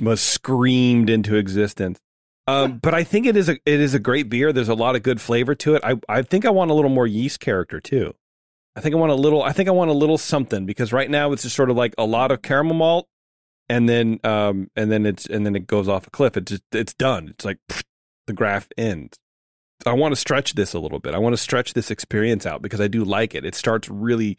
was 0.01 0.19
screamed 0.19 1.09
into 1.09 1.35
existence. 1.35 1.99
Um, 2.45 2.79
but 2.79 2.93
I 2.93 3.03
think 3.03 3.25
it 3.25 3.37
is 3.37 3.47
a 3.47 3.53
it 3.65 3.79
is 3.79 3.93
a 3.93 3.99
great 3.99 4.29
beer. 4.29 4.51
There's 4.51 4.69
a 4.69 4.75
lot 4.75 4.95
of 4.95 5.03
good 5.03 5.21
flavor 5.21 5.55
to 5.55 5.75
it. 5.75 5.83
I 5.83 5.95
I 6.09 6.21
think 6.23 6.45
I 6.45 6.49
want 6.49 6.71
a 6.71 6.73
little 6.73 6.89
more 6.89 7.07
yeast 7.07 7.39
character 7.39 7.79
too. 7.79 8.13
I 8.75 8.81
think 8.81 8.95
I 8.95 8.97
want 8.97 9.11
a 9.11 9.15
little. 9.15 9.43
I 9.43 9.51
think 9.51 9.69
I 9.69 9.71
want 9.71 9.91
a 9.91 9.93
little 9.93 10.17
something 10.17 10.65
because 10.65 10.91
right 10.91 11.09
now 11.09 11.31
it's 11.31 11.43
just 11.43 11.55
sort 11.55 11.69
of 11.69 11.77
like 11.77 11.93
a 11.97 12.05
lot 12.05 12.31
of 12.31 12.41
caramel 12.41 12.75
malt, 12.75 13.07
and 13.69 13.87
then 13.87 14.19
um 14.23 14.69
and 14.75 14.91
then 14.91 15.05
it's 15.05 15.25
and 15.25 15.45
then 15.45 15.55
it 15.55 15.67
goes 15.67 15.87
off 15.87 16.07
a 16.07 16.09
cliff. 16.09 16.35
It's 16.35 16.51
just 16.51 16.63
it's 16.71 16.93
done. 16.93 17.29
It's 17.29 17.45
like 17.45 17.59
pfft, 17.69 17.83
the 18.27 18.33
graph 18.33 18.67
ends. 18.77 19.17
I 19.85 19.93
want 19.93 20.13
to 20.13 20.19
stretch 20.19 20.53
this 20.53 20.73
a 20.73 20.79
little 20.79 20.99
bit. 20.99 21.13
I 21.13 21.19
want 21.19 21.33
to 21.33 21.41
stretch 21.41 21.73
this 21.73 21.91
experience 21.91 22.45
out 22.45 22.61
because 22.61 22.81
I 22.81 22.87
do 22.87 23.03
like 23.03 23.35
it. 23.35 23.45
It 23.45 23.55
starts 23.55 23.89
really 23.89 24.37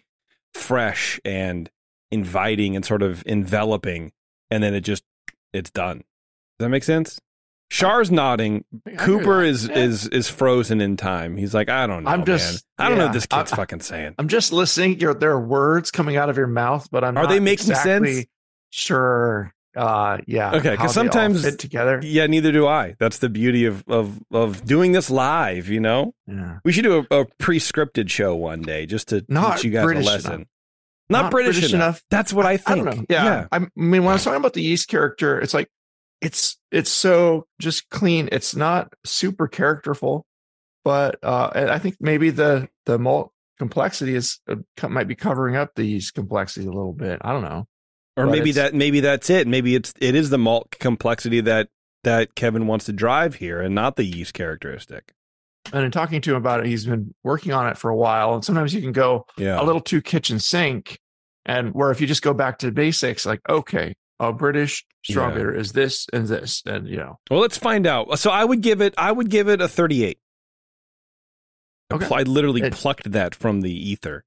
fresh 0.53 1.21
and 1.25 1.71
inviting 2.11 2.77
and 2.77 2.85
sort 2.85 3.03
of 3.03 3.23
enveloping, 3.27 4.13
and 4.51 4.63
then 4.63 4.75
it 4.75 4.83
just 4.83 5.05
it's 5.53 5.71
done. 5.71 5.99
Does 5.99 6.67
that 6.67 6.69
make 6.69 6.85
sense? 6.85 7.21
Char's 7.71 8.11
nodding. 8.11 8.65
I 8.87 8.91
Cooper 8.93 9.43
is 9.43 9.69
is 9.69 10.07
is 10.09 10.29
frozen 10.29 10.81
in 10.81 10.97
time. 10.97 11.37
He's 11.37 11.55
like, 11.55 11.69
I 11.69 11.87
don't 11.87 12.05
know, 12.05 12.11
I'm 12.11 12.25
just- 12.25 12.65
man. 12.79 12.87
I 12.87 12.89
don't 12.89 12.99
know 12.99 13.05
what 13.07 13.13
this 13.15 13.27
kid's 13.27 13.53
I- 13.53 13.57
fucking 13.57 13.81
saying. 13.81 14.15
I'm 14.19 14.29
just 14.29 14.53
listening. 14.53 15.01
You're, 15.01 15.15
there 15.15 15.33
are 15.33 15.41
words 15.41 15.91
coming 15.91 16.17
out 16.17 16.29
of 16.31 16.37
your 16.37 16.47
mouth, 16.47 16.89
but 16.93 17.03
I'm 17.05 17.17
Are 17.17 17.23
not 17.23 17.29
they 17.31 17.41
making 17.41 17.71
exactly 17.71 18.15
sense? 18.15 18.27
Sure. 18.71 19.53
Uh, 19.77 20.19
yeah. 20.29 20.53
Okay, 20.55 20.77
'cause 20.77 20.95
how 20.95 21.03
they 21.03 21.09
all 21.09 21.13
sometimes- 21.13 21.43
fit 21.45 21.59
together. 21.59 22.01
Yeah, 22.05 22.27
neither 22.29 22.53
do 22.53 22.65
I. 22.67 22.95
That's 23.01 23.19
the 23.19 23.29
beauty 23.29 23.65
of 23.65 23.83
of 23.89 24.21
of 24.33 24.65
doing 24.65 24.93
this 24.93 25.11
live. 25.11 25.69
You 25.69 25.81
know, 25.81 26.15
Yeah. 26.29 26.59
we 26.65 26.71
should 26.71 26.85
do 26.85 27.05
a, 27.11 27.21
a 27.23 27.25
pre-scripted 27.39 28.09
show 28.09 28.37
one 28.37 28.63
day 28.63 28.87
just 28.87 29.09
to 29.09 29.25
Not 29.29 29.57
teach 29.57 29.65
you 29.65 29.71
guys 29.73 29.85
British 29.85 30.07
a 30.07 30.11
lesson. 30.11 30.33
enough. 30.33 30.47
Not, 31.11 31.23
Not 31.23 31.31
British, 31.33 31.57
British 31.57 31.73
enough. 31.75 31.87
enough. 31.97 32.03
That's 32.11 32.33
what 32.33 32.47
I 32.47 32.53
I 32.53 32.57
think. 32.57 32.85
don't 32.85 32.99
know. 32.99 33.05
Yeah. 33.11 33.47
I 33.53 33.59
mean, 33.59 33.69
when 34.05 34.09
I 34.09 34.13
was 34.15 34.25
talking 34.25 34.39
about 34.39 34.55
the 34.55 34.63
yeast 34.63 34.89
character, 34.89 35.39
it's 35.41 35.53
like 35.53 35.69
it's 36.25 36.59
it's 36.71 36.91
so 36.91 37.47
just 37.61 37.89
clean. 37.91 38.29
It's 38.33 38.57
not 38.57 38.93
super 39.05 39.47
characterful, 39.49 40.27
but 40.85 41.19
uh, 41.23 41.51
and 41.55 41.71
I 41.71 41.79
think 41.79 41.97
maybe 42.01 42.31
the 42.31 42.69
the 42.87 42.99
malt 42.99 43.33
complexity 43.59 44.15
is 44.15 44.41
uh, 44.49 44.89
might 44.89 45.09
be 45.09 45.15
covering 45.15 45.57
up 45.57 45.75
the 45.75 45.85
yeast 45.85 46.15
complexity 46.15 46.67
a 46.67 46.71
little 46.71 46.93
bit. 46.93 47.21
I 47.23 47.33
don't 47.33 47.43
know. 47.43 47.67
or 48.17 48.27
but 48.27 48.33
maybe 48.33 48.53
that 48.53 48.75
maybe 48.75 49.01
that's 49.01 49.31
it. 49.31 49.47
Maybe 49.47 49.75
it's 49.75 49.93
it 50.01 50.15
is 50.15 50.31
the 50.31 50.39
malt 50.39 50.77
complexity 50.81 51.41
that 51.43 51.69
that 52.05 52.35
Kevin 52.35 52.67
wants 52.67 52.87
to 52.87 52.93
drive 52.93 53.37
here, 53.37 53.61
and 53.61 53.75
not 53.75 53.97
the 53.97 54.05
yeast 54.05 54.35
characteristic. 54.35 55.13
And 55.73 55.85
in 55.85 55.91
talking 55.91 56.21
to 56.21 56.31
him 56.33 56.37
about 56.37 56.61
it, 56.61 56.67
he's 56.67 56.85
been 56.85 57.15
working 57.23 57.53
on 57.53 57.67
it 57.69 57.79
for 57.79 57.91
a 57.91 57.97
while. 57.97 58.35
And 58.35 58.45
sometimes 58.45 58.75
you 58.75 58.83
can 58.83 58.93
go 58.93 59.27
Yeah, 59.39 59.61
a 59.61 59.65
little 59.65 59.81
too 59.81 60.03
kitchen 60.03 60.39
sink, 60.39 60.99
and 61.47 61.73
where 61.73 61.91
if 61.91 62.01
you 62.01 62.07
just 62.07 62.23
go 62.23 62.35
back 62.35 62.59
to 62.59 62.71
basics, 62.71 63.25
like 63.25 63.41
okay, 63.49 63.95
a 64.21 64.33
British 64.33 64.85
strong 65.05 65.31
Yeah. 65.31 65.35
bitter 65.37 65.55
is 65.55 65.73
this 65.73 66.07
and 66.13 66.27
this, 66.29 66.63
and 66.67 66.89
you 66.89 66.97
know, 66.97 67.19
Well, 67.31 67.41
let's 67.41 67.59
find 67.59 67.87
out. 67.87 68.19
So 68.19 68.31
I 68.31 68.45
would 68.45 68.61
give 68.61 68.81
it. 68.81 68.95
I 68.97 69.11
would 69.13 69.29
give 69.31 69.49
it 69.49 69.61
a 69.61 69.69
thirty-eight. 69.69 70.19
Okay. 71.93 72.07
I 72.15 72.23
literally 72.23 72.63
It- 72.63 72.73
plucked 72.73 73.11
that 73.13 73.35
from 73.35 73.61
the 73.61 73.73
ether. 73.73 74.25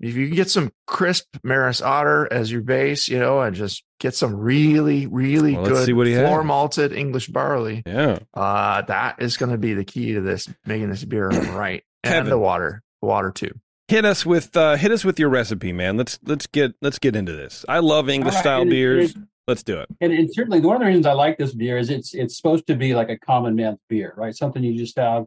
if 0.00 0.16
you 0.16 0.26
can 0.26 0.34
get 0.36 0.50
some 0.50 0.70
crisp 0.86 1.24
Maris 1.44 1.80
Otter 1.80 2.30
as 2.30 2.50
your 2.50 2.60
base, 2.62 3.08
you 3.08 3.18
know, 3.18 3.40
and 3.40 3.54
just 3.54 3.84
get 4.00 4.14
some 4.14 4.34
really, 4.36 5.06
really 5.06 5.54
Well, 5.54 5.66
good 5.66 5.86
floor 5.88 6.38
has. 6.40 6.44
malted 6.46 6.92
English 6.92 7.28
barley, 7.28 7.82
Yeah. 7.86 8.18
uh, 8.34 8.82
that 8.82 9.22
is 9.22 9.36
going 9.36 9.52
to 9.52 9.56
be 9.58 9.72
the 9.74 9.84
key 9.84 10.14
to 10.14 10.20
this, 10.20 10.48
making 10.66 10.90
this 10.90 11.04
beer 11.04 11.28
right. 11.56 11.84
Kevin. 12.02 12.22
And 12.22 12.32
the 12.32 12.38
water, 12.38 12.82
the 13.00 13.06
water 13.06 13.30
too. 13.30 13.52
Hit 13.88 14.04
us 14.06 14.24
with 14.24 14.56
uh, 14.56 14.76
hit 14.76 14.90
us 14.92 15.04
with 15.04 15.18
your 15.18 15.28
recipe, 15.28 15.72
man. 15.72 15.96
Let's 15.98 16.18
let's 16.24 16.46
get 16.46 16.74
let's 16.80 16.98
get 16.98 17.14
into 17.14 17.32
this. 17.32 17.64
I 17.68 17.80
love 17.80 18.08
English 18.08 18.34
right, 18.34 18.40
style 18.40 18.62
and 18.62 18.70
beers. 18.70 19.14
Let's 19.46 19.62
do 19.62 19.78
it. 19.78 19.90
And, 20.00 20.10
and 20.10 20.32
certainly 20.32 20.60
one 20.60 20.76
of 20.76 20.80
the 20.80 20.86
reasons 20.86 21.04
I 21.04 21.12
like 21.12 21.36
this 21.36 21.54
beer 21.54 21.76
is 21.76 21.90
it's 21.90 22.14
it's 22.14 22.34
supposed 22.36 22.66
to 22.68 22.76
be 22.76 22.94
like 22.94 23.10
a 23.10 23.18
common 23.18 23.54
man's 23.54 23.78
beer, 23.90 24.14
right? 24.16 24.34
Something 24.34 24.64
you 24.64 24.74
just 24.78 24.98
have 24.98 25.26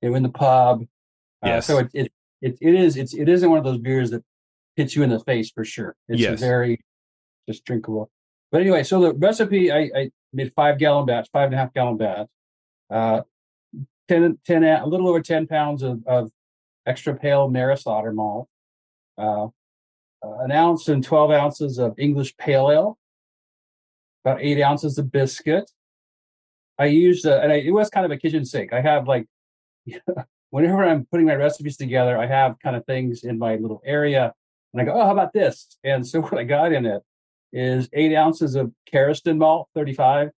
you 0.00 0.10
know, 0.10 0.16
in 0.16 0.22
the 0.22 0.28
pub. 0.28 0.82
Uh, 1.42 1.48
Yes. 1.48 1.66
so 1.66 1.78
it, 1.78 1.90
it 1.92 2.12
it 2.40 2.56
it 2.60 2.74
is 2.74 2.96
it's 2.96 3.14
it 3.14 3.28
isn't 3.28 3.48
one 3.50 3.58
of 3.58 3.64
those 3.64 3.78
beers 3.78 4.10
that 4.12 4.22
hits 4.76 4.94
you 4.94 5.02
in 5.02 5.10
the 5.10 5.18
face 5.18 5.50
for 5.50 5.64
sure. 5.64 5.96
It's 6.08 6.20
Yes. 6.20 6.38
very 6.38 6.80
just 7.48 7.64
drinkable. 7.64 8.10
But 8.52 8.60
anyway, 8.60 8.84
so 8.84 9.00
the 9.00 9.14
recipe 9.14 9.72
I, 9.72 9.90
I 9.94 10.10
made 10.32 10.52
five 10.54 10.78
gallon 10.78 11.04
batch, 11.04 11.28
five 11.32 11.46
and 11.46 11.54
a 11.54 11.58
half 11.58 11.74
gallon 11.74 11.96
batch, 11.96 12.28
uh, 12.90 13.22
10, 14.06 14.38
10 14.46 14.62
a 14.62 14.86
little 14.86 15.08
over 15.08 15.20
ten 15.20 15.48
pounds 15.48 15.82
of, 15.82 16.06
of 16.06 16.30
extra 16.88 17.14
pale 17.14 17.48
Maris 17.48 17.86
Otter 17.86 18.12
malt, 18.12 18.48
uh, 19.18 19.44
uh, 19.44 20.38
an 20.40 20.50
ounce 20.50 20.88
and 20.88 21.04
twelve 21.04 21.30
ounces 21.30 21.78
of 21.78 21.94
English 21.98 22.36
pale 22.36 22.70
ale, 22.70 22.98
about 24.24 24.40
eight 24.40 24.60
ounces 24.62 24.98
of 24.98 25.12
biscuit. 25.12 25.70
I 26.78 26.86
used, 26.86 27.26
uh, 27.26 27.40
and 27.42 27.52
I, 27.52 27.56
it 27.56 27.72
was 27.72 27.90
kind 27.90 28.06
of 28.06 28.12
a 28.12 28.16
kitchen 28.16 28.44
sink. 28.44 28.72
I 28.72 28.80
have 28.80 29.06
like, 29.06 29.26
whenever 30.50 30.84
I'm 30.84 31.06
putting 31.06 31.26
my 31.26 31.34
recipes 31.34 31.76
together, 31.76 32.16
I 32.16 32.26
have 32.26 32.56
kind 32.62 32.76
of 32.76 32.86
things 32.86 33.24
in 33.24 33.38
my 33.38 33.56
little 33.56 33.82
area, 33.84 34.32
and 34.72 34.82
I 34.82 34.84
go, 34.84 34.92
oh, 34.92 35.04
how 35.04 35.12
about 35.12 35.32
this? 35.32 35.76
And 35.84 36.06
so 36.06 36.20
what 36.22 36.38
I 36.38 36.44
got 36.44 36.72
in 36.72 36.86
it 36.86 37.02
is 37.52 37.88
eight 37.92 38.14
ounces 38.14 38.54
of 38.54 38.72
Carastan 38.86 39.38
malt, 39.38 39.68
35, 39.74 40.30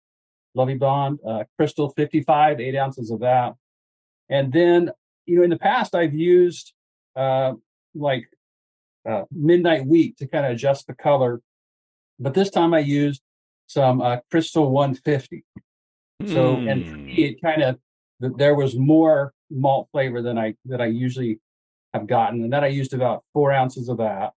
Lovibond, 0.57 1.19
uh, 1.27 1.45
Crystal 1.57 1.91
55, 1.91 2.61
eight 2.61 2.77
ounces 2.77 3.11
of 3.11 3.21
that. 3.21 3.55
And 4.29 4.53
then, 4.53 4.91
you 5.29 5.37
know, 5.37 5.43
in 5.45 5.51
the 5.51 5.59
past, 5.59 5.95
I've 5.95 6.15
used 6.15 6.73
uh, 7.15 7.53
like 7.95 8.29
uh, 9.09 9.25
midnight 9.31 9.87
wheat 9.87 10.17
to 10.19 10.27
kind 10.27 10.47
of 10.47 10.53
adjust 10.53 10.87
the 10.87 10.95
color. 10.95 11.41
But 12.19 12.35
this 12.35 12.51
time 12.51 12.73
I 12.75 12.81
used 12.81 13.23
some 13.67 14.01
uh, 14.01 14.19
Crystal 14.31 14.71
150. 14.71 15.45
So, 16.25 16.63
and 16.67 16.85
for 16.87 16.97
Mm. 16.97 17.17
me, 17.17 17.25
it 17.25 17.43
kind 17.43 17.63
of 17.63 17.79
there 18.21 18.55
was 18.55 18.77
more 18.77 19.33
malt 19.51 19.89
flavor 19.93 20.21
than 20.23 20.37
I 20.37 20.55
that 20.65 20.81
I 20.81 20.87
usually 20.87 21.41
have 21.95 22.07
gotten, 22.07 22.43
and 22.43 22.53
then 22.53 22.65
I 22.65 22.69
used 22.69 22.93
about 22.93 23.25
four 23.33 23.53
ounces 23.53 23.89
of 23.89 23.99
that, 23.99 24.33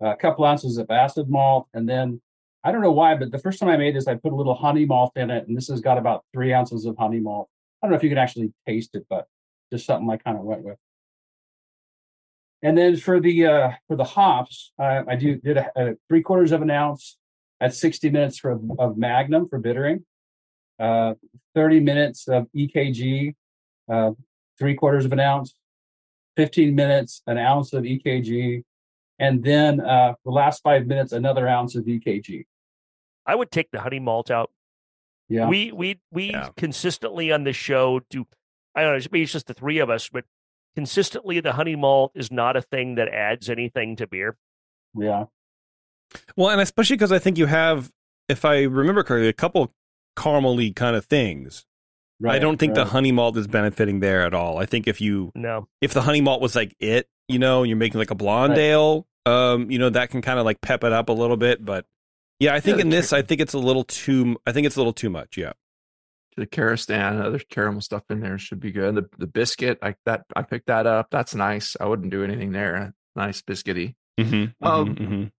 a 0.00 0.16
couple 0.16 0.44
ounces 0.44 0.78
of 0.78 0.90
acid 0.90 1.28
malt, 1.28 1.68
and 1.74 1.88
then 1.88 2.20
I 2.64 2.72
don't 2.72 2.80
know 2.80 2.92
why, 2.92 3.14
but 3.14 3.30
the 3.30 3.38
first 3.38 3.58
time 3.58 3.68
I 3.68 3.76
made 3.76 3.94
this, 3.94 4.08
I 4.08 4.14
put 4.14 4.32
a 4.32 4.36
little 4.36 4.54
honey 4.54 4.86
malt 4.86 5.12
in 5.16 5.30
it, 5.30 5.46
and 5.46 5.56
this 5.56 5.68
has 5.68 5.80
got 5.80 5.98
about 5.98 6.24
three 6.32 6.52
ounces 6.52 6.84
of 6.84 6.96
honey 6.96 7.20
malt. 7.20 7.48
I 7.82 7.86
don't 7.86 7.92
know 7.92 7.96
if 7.96 8.02
you 8.02 8.08
can 8.08 8.18
actually 8.18 8.52
taste 8.66 8.94
it, 8.94 9.06
but 9.08 9.26
just 9.72 9.86
something 9.86 10.10
I 10.10 10.16
kind 10.16 10.36
of 10.36 10.44
went 10.44 10.62
with. 10.62 10.76
And 12.62 12.76
then 12.76 12.96
for 12.96 13.20
the 13.20 13.46
uh, 13.46 13.70
for 13.88 13.96
the 13.96 14.04
hops, 14.04 14.72
I, 14.78 15.02
I 15.08 15.16
do 15.16 15.36
did 15.36 15.56
a, 15.56 15.70
a 15.76 15.94
three 16.08 16.22
quarters 16.22 16.52
of 16.52 16.60
an 16.62 16.70
ounce 16.70 17.16
at 17.60 17.74
60 17.74 18.10
minutes 18.10 18.38
for, 18.38 18.58
of 18.78 18.96
Magnum 18.98 19.48
for 19.48 19.58
bittering, 19.58 20.04
uh, 20.78 21.14
30 21.54 21.80
minutes 21.80 22.28
of 22.28 22.46
EKG, 22.54 23.34
uh, 23.90 24.12
three 24.58 24.74
quarters 24.74 25.04
of 25.04 25.12
an 25.12 25.20
ounce, 25.20 25.54
15 26.36 26.74
minutes, 26.74 27.22
an 27.26 27.38
ounce 27.38 27.72
of 27.72 27.84
EKG, 27.84 28.62
and 29.18 29.42
then 29.42 29.80
uh, 29.80 30.14
the 30.24 30.30
last 30.30 30.62
five 30.62 30.86
minutes, 30.86 31.12
another 31.12 31.48
ounce 31.48 31.76
of 31.76 31.84
EKG. 31.84 32.44
I 33.26 33.34
would 33.34 33.50
take 33.50 33.70
the 33.70 33.80
honey 33.80 34.00
malt 34.00 34.30
out. 34.30 34.50
Yeah. 35.28 35.48
We 35.48 35.72
we 35.72 36.00
we 36.10 36.30
Yeah. 36.32 36.48
consistently 36.56 37.32
on 37.32 37.44
the 37.44 37.52
show 37.52 38.00
do. 38.10 38.26
I 38.74 38.82
don't 38.82 38.98
know. 38.98 39.04
Maybe 39.10 39.22
it's 39.22 39.32
just 39.32 39.46
the 39.46 39.54
three 39.54 39.78
of 39.78 39.90
us, 39.90 40.08
but 40.08 40.24
consistently 40.76 41.40
the 41.40 41.52
honey 41.52 41.76
malt 41.76 42.12
is 42.14 42.30
not 42.30 42.56
a 42.56 42.62
thing 42.62 42.94
that 42.96 43.08
adds 43.08 43.48
anything 43.50 43.96
to 43.96 44.06
beer. 44.06 44.36
Yeah. 44.94 45.24
Well, 46.36 46.50
and 46.50 46.60
especially 46.60 46.96
because 46.96 47.12
I 47.12 47.18
think 47.18 47.38
you 47.38 47.46
have, 47.46 47.90
if 48.28 48.44
I 48.44 48.62
remember 48.62 49.02
correctly, 49.02 49.28
a 49.28 49.32
couple 49.32 49.72
caramely 50.16 50.74
kind 50.74 50.96
of 50.96 51.04
things. 51.06 51.64
Right, 52.22 52.34
I 52.36 52.38
don't 52.38 52.58
think 52.58 52.74
the 52.74 52.84
honey 52.84 53.12
malt 53.12 53.36
is 53.38 53.46
benefiting 53.46 54.00
there 54.00 54.22
at 54.26 54.34
all. 54.34 54.58
I 54.58 54.66
think 54.66 54.86
if 54.86 55.00
you 55.00 55.32
No. 55.34 55.68
if 55.80 55.94
the 55.94 56.02
honey 56.02 56.20
malt 56.20 56.42
was 56.42 56.54
like 56.54 56.76
it, 56.78 57.08
you 57.28 57.38
know, 57.38 57.62
you're 57.62 57.78
making 57.78 57.98
like 57.98 58.10
a 58.10 58.14
blonde 58.14 58.52
Right. 58.52 58.58
ale, 58.58 59.06
um, 59.24 59.70
you 59.70 59.78
know, 59.78 59.88
that 59.88 60.10
can 60.10 60.20
kind 60.20 60.38
of 60.38 60.44
like 60.44 60.60
pep 60.60 60.84
it 60.84 60.92
up 60.92 61.08
a 61.08 61.12
little 61.12 61.38
bit. 61.38 61.64
But 61.64 61.86
yeah, 62.38 62.54
I 62.54 62.60
think 62.60 62.76
Yeah, 62.76 62.82
in 62.82 62.90
the 62.90 62.96
this, 62.96 63.14
I 63.14 63.22
think 63.22 63.40
it's 63.40 63.54
a 63.54 63.58
little 63.58 63.84
too. 63.84 64.36
I 64.46 64.52
think 64.52 64.66
it's 64.66 64.76
a 64.76 64.80
little 64.80 64.92
too 64.92 65.08
much. 65.08 65.38
Yeah. 65.38 65.52
The 66.40 66.46
Carastan, 66.46 67.20
other 67.20 67.38
caramel 67.38 67.82
stuff 67.82 68.02
in 68.08 68.20
there 68.20 68.38
should 68.38 68.60
be 68.60 68.72
good. 68.72 68.94
The 68.94 69.06
the 69.18 69.26
biscuit, 69.26 69.78
I 69.82 69.94
that 70.06 70.24
I 70.34 70.40
picked 70.40 70.68
that 70.68 70.86
up. 70.86 71.08
That's 71.10 71.34
nice. 71.34 71.76
I 71.78 71.84
wouldn't 71.84 72.10
do 72.10 72.24
anything 72.24 72.52
there. 72.52 72.94
Nice 73.14 73.42
biscuity. 73.42 73.94
Mm-hmm, 74.18 74.66
Um, 74.66 75.30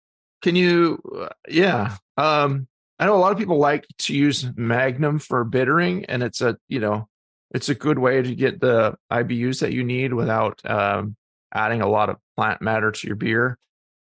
Can 0.43 0.55
you? 0.55 1.01
Uh, 1.19 1.29
yeah. 1.49 1.97
Um, 2.17 2.67
I 2.99 3.07
know 3.07 3.15
a 3.15 3.17
lot 3.17 3.31
of 3.31 3.39
people 3.39 3.57
like 3.57 3.87
to 3.99 4.15
use 4.15 4.47
Magnum 4.55 5.17
for 5.17 5.43
bittering, 5.43 6.05
and 6.05 6.21
it's 6.21 6.39
a 6.39 6.55
you 6.67 6.79
know, 6.79 7.07
it's 7.49 7.69
a 7.69 7.73
good 7.73 7.97
way 7.97 8.21
to 8.21 8.35
get 8.35 8.61
the 8.61 8.95
IBUs 9.11 9.61
that 9.61 9.73
you 9.73 9.83
need 9.83 10.13
without 10.13 10.61
um, 10.69 11.15
adding 11.51 11.81
a 11.81 11.89
lot 11.89 12.11
of 12.11 12.17
plant 12.37 12.61
matter 12.61 12.91
to 12.91 13.07
your 13.07 13.15
beer. 13.15 13.57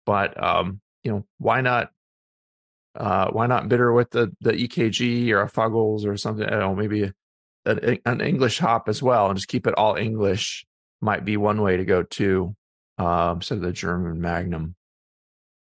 But 0.06 0.42
um, 0.44 0.82
you 1.06 1.14
know, 1.14 1.26
why 1.38 1.62
not? 1.62 1.92
Uh, 2.96 3.30
why 3.32 3.46
not 3.48 3.70
bitter 3.70 3.94
with 3.94 4.10
the 4.12 4.32
the 4.42 4.52
EKG 4.52 5.30
or 5.32 5.42
a 5.42 5.50
Fuggles 5.50 6.06
or 6.06 6.18
something? 6.18 6.46
I 6.46 6.50
don't 6.52 6.60
know, 6.60 6.76
maybe 6.76 7.04
a, 7.04 7.14
an, 7.66 8.00
an 8.06 8.22
English 8.22 8.60
hop 8.60 8.90
as 8.90 9.02
well, 9.04 9.28
and 9.28 9.36
just 9.38 9.48
keep 9.48 9.68
it 9.68 9.76
all 9.76 9.96
English. 9.96 10.66
Might 11.02 11.24
be 11.24 11.38
one 11.38 11.62
way 11.62 11.78
to 11.78 11.86
go 11.86 12.04
too, 12.04 12.56
um, 12.98 13.38
instead 13.38 13.60
of 13.60 13.62
the 13.64 13.72
German 13.72 14.20
Magnum. 14.20 14.76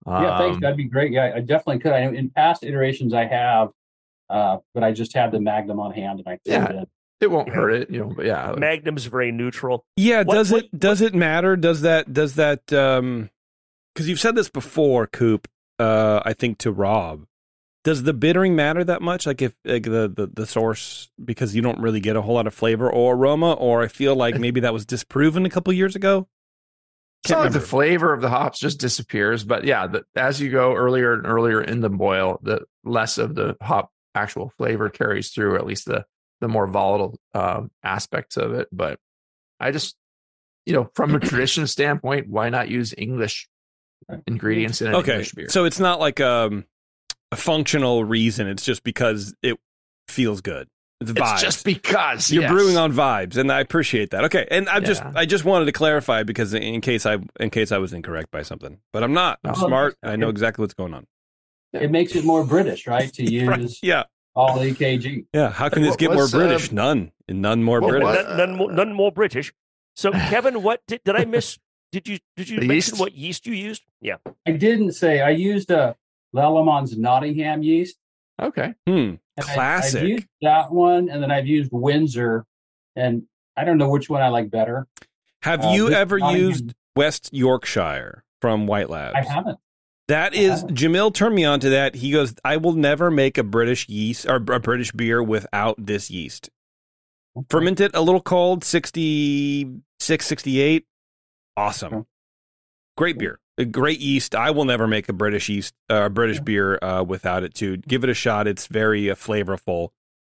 Yeah, 0.06 0.38
thanks. 0.38 0.54
Um, 0.56 0.60
That'd 0.60 0.76
be 0.76 0.84
great. 0.84 1.12
Yeah, 1.12 1.32
I 1.34 1.40
definitely 1.40 1.78
could. 1.80 1.92
I, 1.92 2.00
in 2.02 2.30
past 2.30 2.62
iterations, 2.62 3.14
I 3.14 3.24
have, 3.24 3.70
uh, 4.28 4.58
but 4.74 4.84
I 4.84 4.92
just 4.92 5.14
had 5.14 5.32
the 5.32 5.40
Magnum 5.40 5.80
on 5.80 5.92
hand 5.92 6.20
and 6.20 6.28
I 6.28 6.38
Yeah. 6.44 6.82
it 6.82 6.88
it 7.22 7.30
won't 7.30 7.48
Yeah. 7.48 7.54
hurt 7.54 7.70
it, 7.74 7.90
you 7.90 8.00
know. 8.00 8.12
But 8.14 8.26
yeah, 8.26 8.54
Magnum's 8.56 9.06
very 9.06 9.32
neutral. 9.32 9.86
Yeah, 9.96 10.24
What- 10.24 10.34
does 10.34 10.52
what- 10.52 10.64
it 10.66 10.78
does 10.78 11.00
it 11.00 11.14
matter? 11.14 11.56
Does 11.56 11.80
that 11.80 12.12
does 12.12 12.34
that 12.34 12.70
um 12.72 13.30
because 13.94 14.08
you've 14.08 14.20
said 14.20 14.34
this 14.36 14.50
before, 14.50 15.06
Coop, 15.06 15.48
uh 15.84 16.22
I 16.24 16.32
think 16.32 16.58
to 16.58 16.72
Rob. 16.72 17.26
Does 17.84 18.04
the 18.04 18.14
bittering 18.14 18.56
matter 18.56 18.82
that 18.82 19.02
much? 19.02 19.26
Like 19.26 19.42
if 19.42 19.54
like 19.64 19.82
the, 19.84 20.10
the 20.14 20.30
the 20.32 20.46
source 20.46 21.10
because 21.22 21.54
you 21.54 21.60
don't 21.60 21.80
really 21.80 22.00
get 22.00 22.16
a 22.16 22.22
whole 22.22 22.34
lot 22.34 22.46
of 22.46 22.54
flavor 22.54 22.90
or 22.90 23.14
aroma, 23.14 23.52
or 23.52 23.82
I 23.82 23.88
feel 23.88 24.16
like 24.16 24.38
maybe 24.38 24.60
that 24.60 24.72
was 24.72 24.86
disproven 24.86 25.44
a 25.44 25.50
couple 25.50 25.72
years 25.72 25.94
ago. 25.94 26.26
it's 27.22 27.30
Can't 27.30 27.40
like 27.40 27.52
the 27.52 27.60
flavor 27.60 28.14
of 28.14 28.22
the 28.22 28.30
hops 28.30 28.58
just 28.58 28.80
disappears. 28.80 29.44
But 29.44 29.64
yeah, 29.64 29.86
the, 29.86 30.04
as 30.16 30.40
you 30.40 30.50
go 30.50 30.74
earlier 30.74 31.12
and 31.12 31.26
earlier 31.26 31.60
in 31.62 31.80
the 31.80 31.90
boil, 31.90 32.40
the 32.42 32.62
less 32.84 33.18
of 33.18 33.34
the 33.34 33.54
hop 33.60 33.90
actual 34.14 34.50
flavor 34.56 34.88
carries 34.88 35.30
through, 35.30 35.52
or 35.52 35.58
at 35.58 35.66
least 35.66 35.84
the 35.84 36.06
the 36.40 36.48
more 36.48 36.66
volatile 36.66 37.18
um, 37.34 37.70
aspects 37.82 38.38
of 38.38 38.54
it. 38.54 38.68
But 38.72 38.98
I 39.60 39.70
just, 39.72 39.94
you 40.64 40.72
know, 40.72 40.90
from 40.94 41.14
a 41.14 41.20
tradition 41.28 41.66
standpoint, 41.66 42.28
why 42.28 42.48
not 42.48 42.70
use 42.70 42.94
English 42.96 43.46
ingredients 44.26 44.80
in 44.82 44.88
an 44.88 44.94
Okay, 44.96 45.12
English 45.12 45.32
beer? 45.32 45.48
so 45.48 45.64
it's 45.64 45.80
not 45.80 46.00
like 46.00 46.20
um 46.20 46.64
a 47.32 47.36
functional 47.36 48.04
reason. 48.04 48.46
It's 48.46 48.64
just 48.64 48.82
because 48.84 49.34
it 49.42 49.56
feels 50.08 50.40
good. 50.40 50.68
It's 51.00 51.10
vibes. 51.10 51.32
it's 51.34 51.42
just 51.42 51.64
because 51.64 52.30
You're 52.30 52.44
yes. 52.44 52.52
brewing 52.52 52.76
on 52.76 52.92
vibes, 52.92 53.36
and 53.36 53.50
I 53.50 53.60
appreciate 53.60 54.10
that. 54.10 54.24
Okay, 54.24 54.46
and 54.50 54.68
I 54.68 54.80
just 54.80 55.02
I 55.14 55.26
just 55.26 55.44
wanted 55.44 55.64
to 55.66 55.72
clarify 55.72 56.22
because 56.22 56.54
in 56.54 56.80
case 56.80 57.04
I 57.06 57.18
in 57.40 57.50
case 57.50 57.72
I 57.72 57.78
was 57.78 57.92
incorrect 57.92 58.30
by 58.30 58.42
something, 58.42 58.78
but 58.92 59.02
I'm 59.02 59.12
not. 59.12 59.40
I'm 59.44 59.52
No. 59.58 59.66
smart. 59.66 59.96
I 60.02 60.16
know 60.16 60.28
exactly 60.28 60.62
what's 60.62 60.74
going 60.74 60.94
on. 60.94 61.06
It 61.72 61.90
makes 61.90 62.14
it 62.14 62.24
more 62.24 62.44
British, 62.44 62.86
right? 62.86 63.12
To 63.14 63.24
use 63.30 63.48
Right. 63.48 63.70
Yeah, 63.82 64.04
all 64.36 64.58
EKG. 64.58 65.26
yeah. 65.32 65.50
How 65.50 65.68
can 65.68 65.78
And 65.78 65.84
this 65.86 65.90
what 65.92 65.98
get 65.98 66.12
more 66.14 66.28
British? 66.28 66.68
um, 66.70 66.76
none, 66.76 67.12
none 67.28 67.62
more 67.64 67.80
British. 67.80 68.14
None, 68.14 68.36
none, 68.36 68.56
more, 68.56 68.70
none 68.72 68.92
more 68.92 69.10
British. 69.10 69.52
So, 69.96 70.12
Kevin, 70.30 70.62
what 70.62 70.82
did, 70.86 71.00
did 71.04 71.16
I 71.16 71.24
miss? 71.24 71.58
Did 71.94 72.08
you 72.08 72.18
did 72.36 72.48
you 72.48 72.58
The 72.60 72.66
mention 72.66 72.94
yeast? 72.94 73.00
what 73.00 73.14
yeast 73.14 73.46
you 73.46 73.54
used? 73.54 73.82
Yeah. 74.00 74.16
I 74.46 74.50
didn't 74.50 74.92
say 74.92 75.20
I 75.20 75.30
used 75.30 75.70
a 75.70 75.94
Lallemand's 76.34 76.98
Nottingham 76.98 77.62
yeast. 77.62 77.96
okay. 78.42 78.74
Hmm. 78.86 78.92
and 78.92 79.20
I- 79.38 79.42
Classic. 79.54 80.02
I've 80.02 80.08
used 80.08 80.26
that 80.42 80.72
one, 80.72 81.08
and 81.08 81.22
then 81.22 81.30
I've 81.30 81.46
used 81.46 81.70
Windsor, 81.72 82.44
and 82.96 83.22
I 83.56 83.64
don't 83.64 83.78
know 83.78 83.88
which 83.90 84.10
one 84.10 84.22
I 84.22 84.28
like 84.28 84.50
better. 84.50 84.86
Have 85.42 85.64
Uh, 85.64 85.68
you 85.74 85.90
ever 85.90 86.18
Nottingham- 86.18 86.48
used 86.50 86.74
West 86.96 87.30
Yorkshire 87.32 88.24
from 88.40 88.66
White 88.66 88.90
Labs? 88.90 89.14
I 89.16 89.22
haven't. 89.32 89.58
That 90.08 90.32
I 90.32 90.36
is, 90.36 90.60
haven't. 90.62 90.76
Jamil 90.78 91.14
turned 91.14 91.34
me 91.36 91.44
on 91.44 91.60
to 91.60 91.70
that. 91.70 91.94
He 91.96 92.10
goes, 92.10 92.34
I 92.44 92.56
will 92.56 92.72
never 92.74 93.08
make 93.10 93.38
a 93.38 93.44
British 93.44 93.88
yeast 93.88 94.26
or 94.28 94.36
a 94.36 94.60
British 94.60 94.90
beer 94.90 95.22
without 95.22 95.76
this 95.78 96.10
yeast. 96.10 96.50
Ferment 97.48 97.80
it 97.80 97.92
a 97.94 98.00
little 98.02 98.20
cold, 98.20 98.64
66, 98.64 100.26
68. 100.26 100.86
Awesome. 101.56 101.94
Okay. 101.94 102.04
Great 102.96 103.18
beer. 103.18 103.40
A 103.58 103.64
great 103.64 104.00
yeast. 104.00 104.34
I 104.34 104.50
will 104.50 104.64
never 104.64 104.86
make 104.86 105.08
a 105.08 105.12
British 105.12 105.48
yeast, 105.48 105.74
uh, 105.90 106.04
a 106.04 106.10
British 106.10 106.40
beer 106.40 106.78
uh, 106.82 107.02
without 107.02 107.44
it 107.44 107.54
too. 107.54 107.76
Give 107.76 108.02
it 108.04 108.10
a 108.10 108.14
shot. 108.14 108.46
It's 108.46 108.66
very 108.66 109.10
uh, 109.10 109.14
flavorful. 109.14 109.90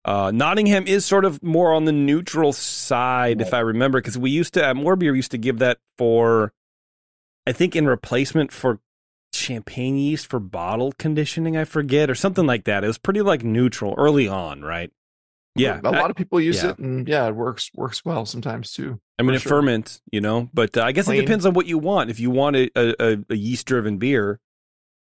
Uh, 0.04 0.30
Nottingham 0.34 0.86
is 0.86 1.04
sort 1.04 1.24
of 1.24 1.42
more 1.42 1.72
on 1.72 1.84
the 1.86 1.92
neutral 1.92 2.52
side, 2.52 3.40
if 3.40 3.54
I 3.54 3.60
remember, 3.60 4.00
because 4.00 4.18
we 4.18 4.30
used 4.30 4.52
to, 4.54 4.64
at 4.64 4.76
More 4.76 4.96
Beer, 4.96 5.14
used 5.14 5.30
to 5.30 5.38
give 5.38 5.60
that 5.60 5.78
for, 5.96 6.52
I 7.46 7.52
think, 7.52 7.74
in 7.74 7.86
replacement 7.86 8.52
for 8.52 8.80
champagne 9.32 9.96
yeast 9.96 10.26
for 10.26 10.40
bottle 10.40 10.92
conditioning, 10.98 11.56
I 11.56 11.64
forget, 11.64 12.10
or 12.10 12.14
something 12.14 12.46
like 12.46 12.64
that. 12.64 12.84
It 12.84 12.86
was 12.86 12.98
pretty 12.98 13.22
like 13.22 13.42
neutral 13.42 13.94
early 13.96 14.28
on, 14.28 14.60
right? 14.60 14.90
Yeah. 15.56 15.80
a 15.84 15.90
lot 15.90 16.10
of 16.10 16.16
people 16.16 16.40
use 16.40 16.62
yeah. 16.62 16.70
it, 16.70 16.78
and 16.78 17.06
yeah, 17.08 17.28
it 17.28 17.34
works 17.34 17.70
works 17.74 18.04
well 18.04 18.26
sometimes 18.26 18.72
too. 18.72 19.00
I 19.18 19.22
mean, 19.22 19.30
for 19.30 19.36
it 19.36 19.40
sure. 19.42 19.50
ferments, 19.50 20.00
you 20.10 20.20
know, 20.20 20.50
but 20.52 20.76
uh, 20.76 20.82
I 20.82 20.92
guess 20.92 21.04
Clean. 21.04 21.18
it 21.18 21.22
depends 21.22 21.46
on 21.46 21.54
what 21.54 21.66
you 21.66 21.78
want. 21.78 22.10
If 22.10 22.18
you 22.18 22.30
want 22.30 22.56
a, 22.56 22.70
a, 22.76 23.18
a 23.30 23.36
yeast 23.36 23.66
driven 23.66 23.98
beer, 23.98 24.40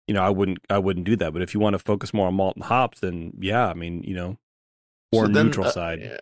you 0.06 0.14
know, 0.14 0.22
I 0.22 0.28
wouldn't, 0.28 0.58
I 0.68 0.78
wouldn't 0.78 1.06
do 1.06 1.16
that. 1.16 1.32
But 1.32 1.40
if 1.40 1.54
you 1.54 1.60
want 1.60 1.74
to 1.74 1.78
focus 1.78 2.12
more 2.12 2.26
on 2.26 2.34
malt 2.34 2.56
and 2.56 2.64
hops, 2.64 3.00
then 3.00 3.32
yeah, 3.38 3.66
I 3.66 3.74
mean, 3.74 4.02
you 4.02 4.14
know, 4.14 4.36
or 5.12 5.26
So 5.26 5.32
then, 5.32 5.46
neutral 5.46 5.66
uh, 5.66 5.70
side. 5.70 6.18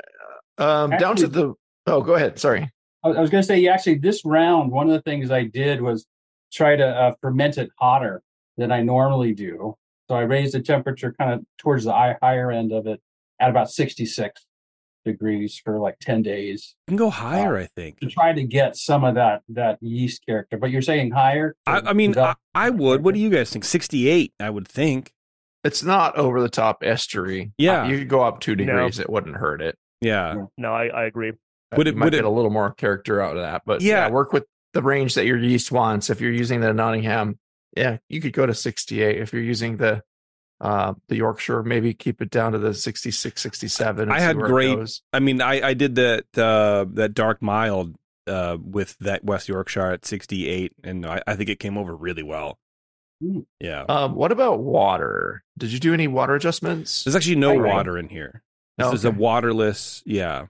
Um, 0.58 0.90
down 0.90 1.16
to 1.16 1.26
the. 1.26 1.54
Oh, 1.86 2.00
go 2.00 2.14
ahead. 2.14 2.38
Sorry. 2.38 2.70
I 3.02 3.08
I 3.08 3.20
was 3.20 3.30
going 3.30 3.42
to 3.42 3.46
say, 3.46 3.58
yeah, 3.58 3.74
actually, 3.74 3.98
this 3.98 4.24
round, 4.24 4.70
one 4.70 4.86
of 4.86 4.92
the 4.92 5.02
things 5.02 5.30
I 5.30 5.44
did 5.44 5.82
was 5.82 6.06
try 6.52 6.76
to 6.76 6.86
uh, 6.86 7.14
ferment 7.20 7.58
it 7.58 7.70
hotter 7.80 8.22
than 8.56 8.70
I 8.70 8.82
normally 8.82 9.34
do. 9.34 9.74
So 10.08 10.14
I 10.14 10.20
raised 10.20 10.54
the 10.54 10.60
temperature 10.60 11.14
kind 11.18 11.32
of 11.32 11.40
towards 11.58 11.84
the 11.84 11.92
high- 11.92 12.16
higher 12.22 12.50
end 12.50 12.72
of 12.72 12.86
it 12.86 13.00
at 13.40 13.50
about 13.50 13.70
66 13.70 14.44
degrees 15.04 15.60
for 15.62 15.78
like 15.78 15.98
10 16.00 16.22
days 16.22 16.74
You 16.88 16.92
can 16.92 16.96
go 16.96 17.10
higher, 17.10 17.58
I 17.58 17.66
think. 17.76 18.00
to 18.00 18.06
try 18.06 18.32
to 18.32 18.42
get 18.44 18.76
some 18.76 19.04
of 19.04 19.16
that 19.16 19.42
that 19.50 19.78
yeast 19.82 20.24
character. 20.26 20.56
But 20.56 20.70
you're 20.70 20.82
saying 20.82 21.10
higher? 21.10 21.54
I, 21.66 21.80
I 21.80 21.92
mean, 21.92 22.16
I, 22.18 22.34
I 22.54 22.70
would. 22.70 23.04
What 23.04 23.14
do 23.14 23.20
you 23.20 23.28
guys 23.30 23.50
think? 23.50 23.64
68, 23.64 24.32
I 24.40 24.48
would 24.50 24.66
think. 24.66 25.12
It's 25.62 25.82
not 25.82 26.16
over 26.16 26.40
the 26.40 26.48
top 26.48 26.82
estery. 26.82 27.52
Yeah. 27.58 27.82
Uh, 27.82 27.88
you 27.88 27.98
could 27.98 28.08
go 28.08 28.22
up 28.22 28.40
two 28.40 28.54
No. 28.56 28.64
degrees. 28.64 28.98
It 28.98 29.08
wouldn't 29.10 29.36
hurt 29.36 29.60
it. 29.62 29.76
Yeah. 30.00 30.44
No, 30.58 30.72
I, 30.74 30.86
I 30.88 31.04
agree. 31.04 31.30
Uh, 31.30 31.76
Would 31.76 31.86
it- 31.88 31.96
might 31.96 32.06
would 32.06 32.12
get 32.12 32.18
it- 32.20 32.24
a 32.26 32.30
little 32.30 32.50
more 32.50 32.72
character 32.72 33.20
out 33.20 33.36
of 33.36 33.42
that, 33.42 33.62
but 33.66 33.80
Yeah. 33.82 34.06
yeah. 34.06 34.10
work 34.10 34.32
with 34.32 34.44
the 34.74 34.82
range 34.82 35.14
that 35.14 35.24
your 35.26 35.38
yeast 35.38 35.70
wants. 35.72 36.10
If 36.10 36.20
you're 36.20 36.32
using 36.32 36.60
the 36.60 36.72
Nottingham, 36.72 37.38
yeah, 37.76 37.98
you 38.08 38.20
could 38.20 38.32
go 38.32 38.44
to 38.46 38.54
68. 38.54 39.18
If 39.20 39.32
you're 39.32 39.42
using 39.42 39.76
the 39.78 40.02
uh 40.60 40.94
the 41.08 41.16
Yorkshire, 41.16 41.62
maybe 41.62 41.92
keep 41.94 42.22
it 42.22 42.30
down 42.30 42.52
to 42.52 42.58
the 42.58 42.72
66, 42.74 43.40
67. 43.40 44.10
I 44.10 44.20
had 44.20 44.36
great- 44.36 45.00
I 45.12 45.18
mean, 45.20 45.40
I, 45.42 45.68
I 45.68 45.74
did 45.74 45.94
that, 45.96 46.24
uh, 46.38 46.86
that 46.94 47.12
dark 47.14 47.42
mild, 47.42 47.96
uh, 48.26 48.56
with 48.62 48.96
that 49.00 49.24
West 49.24 49.48
Yorkshire 49.48 49.90
at 49.92 50.04
68, 50.06 50.72
and 50.82 51.04
I, 51.04 51.20
I 51.26 51.34
think 51.36 51.50
it 51.50 51.58
came 51.58 51.76
over 51.76 51.94
really 51.94 52.22
well. 52.22 52.58
Mm. 53.22 53.44
Yeah. 53.60 53.82
Um, 53.88 54.14
what 54.14 54.32
about 54.32 54.60
water? 54.60 55.42
Did 55.58 55.72
you 55.72 55.78
do 55.78 55.92
any 55.92 56.08
water 56.08 56.34
adjustments? 56.34 57.04
There's 57.04 57.14
actually 57.16 57.36
no 57.36 57.56
Right. 57.56 57.72
water 57.72 57.98
in 57.98 58.08
here. 58.08 58.42
This 58.78 58.86
Oh, 58.88 58.92
is 58.92 59.04
a 59.04 59.10
waterless. 59.10 60.02
Yeah. 60.06 60.46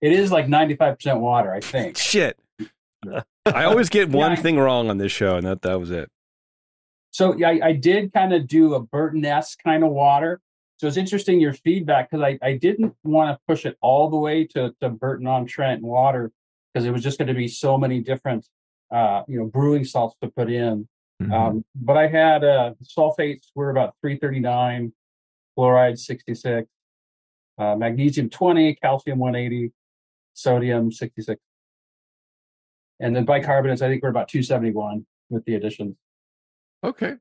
It 0.00 0.12
is 0.12 0.32
like 0.32 0.46
95% 0.46 1.20
water, 1.20 1.52
I 1.52 1.60
think. 1.60 1.96
Shit. 1.98 2.38
I 3.46 3.64
always 3.64 3.88
get 3.90 4.08
one 4.10 4.32
I- 4.32 4.36
thing 4.36 4.56
wrong 4.58 4.88
on 4.90 4.98
this 4.98 5.12
show, 5.12 5.36
and 5.36 5.46
that 5.46 5.62
that 5.62 5.78
was 5.78 5.90
it. 5.90 6.10
So 7.14 7.36
yeah, 7.36 7.50
I, 7.50 7.60
I 7.66 7.72
did 7.74 8.12
kind 8.12 8.34
of 8.34 8.48
do 8.48 8.74
a 8.74 8.80
Burton-esque 8.80 9.62
kind 9.62 9.84
of 9.84 9.90
water. 9.90 10.40
So 10.78 10.88
it's 10.88 10.96
interesting 10.96 11.40
your 11.40 11.52
feedback 11.52 12.10
because 12.10 12.24
I, 12.24 12.36
I 12.44 12.54
didn't 12.56 12.92
want 13.04 13.30
to 13.30 13.38
push 13.46 13.64
it 13.66 13.76
all 13.80 14.10
the 14.10 14.16
way 14.16 14.44
to, 14.48 14.74
to 14.80 14.88
Burton 14.88 15.28
on 15.28 15.46
Trent 15.46 15.80
water 15.80 16.32
because 16.72 16.84
it 16.84 16.90
was 16.90 17.04
just 17.04 17.18
going 17.18 17.28
to 17.28 17.34
be 17.34 17.46
so 17.46 17.78
many 17.78 18.00
different 18.00 18.48
uh, 18.92 19.22
you 19.28 19.38
know 19.38 19.46
brewing 19.46 19.84
salts 19.84 20.16
to 20.22 20.28
put 20.28 20.50
in. 20.50 20.88
Mhm. 21.22 21.32
Um, 21.32 21.64
but 21.76 21.96
I 21.96 22.08
had 22.08 22.42
uh, 22.42 22.74
sulfates 22.82 23.44
were 23.54 23.70
about 23.70 23.94
339, 24.00 24.92
fluoride 25.56 25.96
66, 25.96 26.66
uh, 27.58 27.76
magnesium 27.76 28.28
20, 28.28 28.74
calcium 28.74 29.20
180, 29.20 29.72
sodium 30.32 30.90
66. 30.90 31.40
and 32.98 33.14
then 33.14 33.24
bicarbonates. 33.24 33.82
I 33.82 33.88
think 33.88 34.02
we're 34.02 34.08
about 34.08 34.26
271 34.26 35.06
with 35.30 35.44
the 35.44 35.54
additions. 35.54 35.94
Okay. 36.84 37.14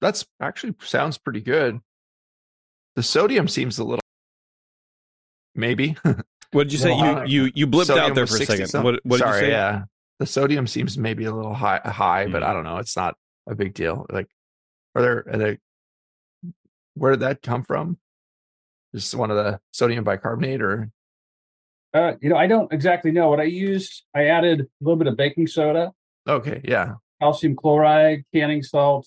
That's 0.00 0.26
actually 0.40 0.74
sounds 0.80 1.16
pretty 1.18 1.40
good. 1.40 1.80
The 2.96 3.02
sodium 3.02 3.48
seems 3.48 3.78
a 3.78 3.84
little 3.84 4.00
maybe. 5.54 5.96
What 6.52 6.62
did 6.64 6.72
you 6.72 6.78
say? 6.78 6.88
Well, 6.96 7.28
You 7.28 7.44
you 7.44 7.52
you 7.54 7.66
blipped 7.66 7.86
Sodium 7.88 8.06
out 8.06 8.14
there 8.14 8.26
for 8.26 8.36
a 8.36 8.38
60 8.38 8.52
second. 8.54 8.68
some- 8.68 8.82
What, 8.82 9.00
what 9.04 9.18
did 9.18 9.24
Sorry, 9.24 9.36
you 9.40 9.44
say? 9.46 9.50
yeah. 9.50 9.82
The 10.18 10.24
sodium 10.24 10.66
seems 10.66 10.96
maybe 10.96 11.24
a 11.26 11.30
little 11.34 11.52
high 11.52 11.80
high, 11.84 12.26
but 12.26 12.42
Mm. 12.42 12.46
I 12.46 12.52
don't 12.54 12.64
know. 12.64 12.78
It's 12.78 12.96
not 12.96 13.16
a 13.46 13.54
big 13.54 13.74
deal. 13.74 14.06
Like 14.10 14.28
are 14.94 15.02
there 15.02 15.24
are 15.30 15.36
they 15.36 15.58
where 16.94 17.10
did 17.12 17.20
that 17.20 17.42
come 17.42 17.64
from? 17.64 17.98
Just 18.94 19.14
one 19.14 19.30
of 19.30 19.36
the 19.36 19.60
sodium 19.72 20.04
bicarbonate 20.04 20.62
or 20.62 20.90
Uh, 21.92 22.14
you 22.22 22.30
know, 22.30 22.36
I 22.36 22.46
don't 22.46 22.72
exactly 22.72 23.10
know 23.10 23.28
what 23.28 23.40
I 23.40 23.44
used. 23.44 24.04
I 24.14 24.28
added 24.28 24.62
a 24.62 24.66
little 24.80 24.96
bit 24.96 25.06
of 25.06 25.18
baking 25.18 25.48
soda, 25.48 25.92
okay, 26.26 26.62
yeah. 26.64 26.94
Calcium 27.20 27.56
chloride, 27.56 28.24
canning 28.34 28.62
salt, 28.62 29.06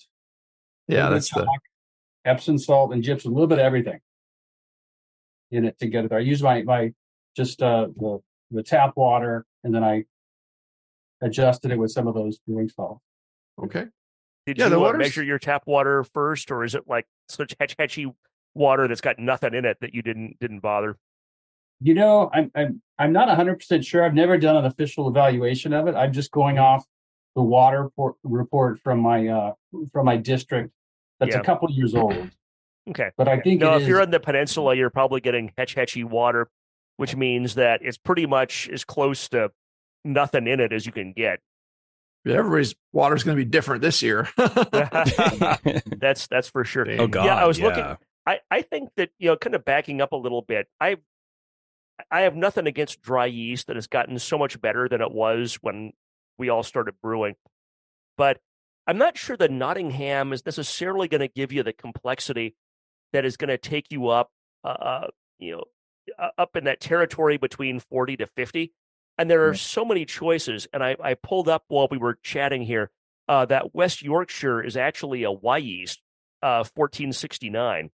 Yeah, 0.88 1.10
that's 1.10 1.32
of 1.32 1.40
the 1.40 1.46
chalk, 1.46 1.60
Epsom 2.26 2.58
salt, 2.58 2.94
and 2.94 3.04
gypsum. 3.04 3.32
A 3.32 3.36
little 3.36 3.48
bit 3.48 3.60
of 3.60 3.66
everything 3.66 4.00
in 5.52 5.66
it 5.66 5.78
to 5.80 5.88
get 5.88 6.06
it 6.06 6.10
there. 6.10 6.20
I 6.20 6.22
use 6.22 6.42
my 6.42 6.64
my 6.64 6.94
just 7.36 7.62
uh, 7.62 7.88
the 7.96 8.20
the 8.52 8.64
tap 8.64 8.94
water, 8.96 9.46
and 9.64 9.74
then 9.74 9.84
I 9.84 10.06
adjusted 11.22 11.72
it 11.72 11.78
with 11.78 11.92
some 11.92 12.08
of 12.08 12.16
those 12.16 12.40
brewing 12.40 12.70
salts. 12.70 13.02
okay. 13.64 13.86
Did 14.48 14.58
Yeah, 14.58 14.70
the 14.70 14.80
you 14.80 14.86
uh, 14.86 14.94
measure 14.94 15.24
your 15.24 15.38
tap 15.38 15.64
water 15.68 16.04
first, 16.04 16.50
or 16.52 16.64
is 16.64 16.74
it 16.74 16.84
like 16.88 17.06
such 17.30 17.56
hetch 17.60 17.76
hetchy 17.78 18.08
water 18.56 18.88
that's 18.88 19.02
got 19.02 19.20
nothing 19.20 19.54
in 19.54 19.66
it 19.66 19.78
that 19.82 19.94
you 19.94 20.02
didn't 20.02 20.38
didn't 20.40 20.60
bother? 20.62 20.98
You 21.80 21.94
know, 21.94 22.30
I'm 22.34 22.52
I'm 22.56 22.82
I'm 22.98 23.14
not 23.14 23.28
100 23.28 23.60
percent 23.60 23.86
sure. 23.86 24.04
I've 24.04 24.16
never 24.16 24.38
done 24.38 24.58
an 24.58 24.66
official 24.66 25.08
evaluation 25.08 25.74
of 25.74 25.88
it. 25.88 25.96
I'm 25.96 26.12
just 26.12 26.32
going 26.32 26.58
off 26.58 26.86
the 27.36 27.42
water 27.42 27.90
por- 27.96 28.16
report 28.24 28.80
from 28.82 29.00
my 29.00 29.28
uh 29.28 29.54
from 29.94 30.06
my 30.06 30.18
district. 30.18 30.72
That's 31.20 31.36
Yeah. 31.36 31.42
a 31.42 31.44
couple 31.44 31.70
years 31.72 31.94
old, 31.96 32.32
Okay. 32.90 33.12
but 33.18 33.28
I 33.28 33.40
think 33.40 33.62
No, 33.62 33.76
if 33.76 33.84
is- 33.84 33.88
you're 33.88 34.02
on 34.02 34.10
the 34.12 34.20
peninsula, 34.20 34.76
you're 34.76 34.90
probably 34.90 35.22
getting 35.22 35.52
hetch 35.58 35.76
hetchy 35.76 36.04
water, 36.04 36.50
which 36.98 37.16
means 37.16 37.56
that 37.56 37.82
it's 37.84 37.98
pretty 37.98 38.26
much 38.26 38.68
as 38.70 38.84
close 38.84 39.30
to 39.30 39.52
nothing 40.04 40.48
in 40.48 40.60
it 40.60 40.74
as 40.74 40.86
you 40.86 40.92
can 40.92 41.14
get. 41.14 41.40
Yeah, 42.26 42.36
everybody's 42.36 42.76
water's 42.92 43.24
gonna 43.24 43.38
be 43.38 43.46
different 43.46 43.82
this 43.82 44.02
year. 44.04 44.28
that's 44.38 46.28
that's 46.28 46.50
for 46.50 46.64
sure. 46.64 46.86
oh 47.00 47.08
God. 47.08 47.26
yeah, 47.26 47.36
I 47.36 47.46
was 47.48 47.60
yeah. 47.60 47.66
looking. 47.66 47.98
I, 48.26 48.40
I 48.52 48.62
think 48.62 48.90
that 48.98 49.10
you 49.18 49.30
know, 49.30 49.38
kind 49.38 49.56
of 49.56 49.66
backing 49.66 50.02
up 50.02 50.12
a 50.12 50.16
little 50.18 50.42
bit. 50.42 50.68
I 50.80 50.98
I 52.10 52.22
have 52.22 52.36
nothing 52.36 52.68
against 52.68 53.02
dry 53.02 53.26
yeast 53.28 53.68
that 53.68 53.76
has 53.76 53.88
gotten 53.88 54.18
so 54.20 54.38
much 54.38 54.60
better 54.62 54.88
than 54.88 55.02
it 55.02 55.12
was 55.12 55.56
when 55.62 55.94
we 56.38 56.50
all 56.50 56.64
started 56.64 56.96
brewing, 57.02 57.36
but 58.18 58.40
I'm 58.88 58.98
not 58.98 59.18
sure 59.18 59.38
that 59.38 59.52
Nottingham 59.52 60.34
is 60.34 60.46
necessarily 60.46 61.08
going 61.08 61.22
to 61.22 61.28
give 61.28 61.52
you 61.52 61.64
the 61.64 61.74
complexity 61.74 62.56
that 63.14 63.26
is 63.26 63.38
going 63.38 63.50
to 63.50 63.58
take 63.58 63.88
you 63.92 64.08
up, 64.08 64.32
uh, 64.64 64.68
uh, 64.68 65.08
you 65.38 65.52
know, 65.52 65.64
up 66.38 66.56
in 66.56 66.64
that 66.66 66.80
territory 66.80 67.38
between 67.38 67.80
40 67.80 68.18
to 68.18 68.28
50. 68.28 68.74
And 69.18 69.30
there 69.30 69.48
are 69.48 69.54
so 69.54 69.86
many 69.86 70.06
choices. 70.06 70.68
And 70.74 70.84
I, 70.84 70.96
I 71.02 71.14
pulled 71.14 71.48
up 71.48 71.66
while 71.68 71.88
we 71.92 71.98
were 71.98 72.18
chatting 72.24 72.64
here 72.64 72.90
uh, 73.28 73.46
that 73.46 73.74
West 73.76 74.02
Yorkshire 74.02 74.62
is 74.64 74.76
actually 74.76 75.24
a 75.24 75.32
Wyeast, 75.32 75.98
uh, 76.42 76.66
1469, 76.74 77.92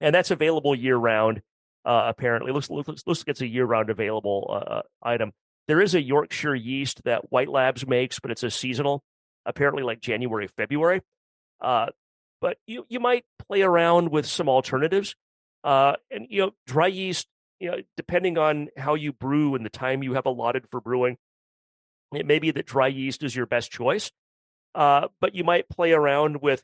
and 0.00 0.14
that's 0.14 0.30
available 0.30 0.74
year 0.74 0.96
round. 0.96 1.42
Uh, 1.84 2.04
apparently, 2.08 2.52
looks, 2.52 2.68
looks 2.68 3.02
looks 3.06 3.20
like 3.20 3.28
it's 3.28 3.40
a 3.40 3.46
year 3.46 3.64
round 3.64 3.88
available 3.88 4.62
uh, 4.68 4.82
item. 5.02 5.32
There 5.68 5.82
is 5.82 5.94
a 5.94 6.02
Yorkshire 6.02 6.54
yeast 6.54 7.04
that 7.04 7.30
White 7.30 7.50
Labs 7.50 7.86
makes, 7.86 8.18
but 8.18 8.30
it's 8.30 8.42
a 8.42 8.50
seasonal, 8.50 9.04
apparently 9.44 9.82
like 9.82 10.00
January 10.00 10.48
February. 10.48 11.02
Uh, 11.60 11.86
but 12.40 12.56
you 12.66 12.86
you 12.88 13.00
might 13.00 13.24
play 13.46 13.62
around 13.62 14.10
with 14.10 14.26
some 14.26 14.48
alternatives, 14.48 15.14
uh, 15.64 15.94
and 16.10 16.26
you 16.30 16.40
know 16.40 16.52
dry 16.66 16.86
yeast. 16.86 17.26
You 17.60 17.70
know, 17.72 17.78
depending 17.96 18.38
on 18.38 18.68
how 18.76 18.94
you 18.94 19.12
brew 19.12 19.56
and 19.56 19.64
the 19.64 19.70
time 19.70 20.02
you 20.02 20.14
have 20.14 20.26
allotted 20.26 20.66
for 20.70 20.80
brewing, 20.80 21.18
it 22.14 22.24
may 22.24 22.38
be 22.38 22.50
that 22.52 22.66
dry 22.66 22.86
yeast 22.86 23.22
is 23.22 23.34
your 23.34 23.46
best 23.46 23.70
choice. 23.70 24.10
Uh, 24.74 25.08
but 25.20 25.34
you 25.34 25.42
might 25.42 25.68
play 25.68 25.92
around 25.92 26.40
with, 26.40 26.62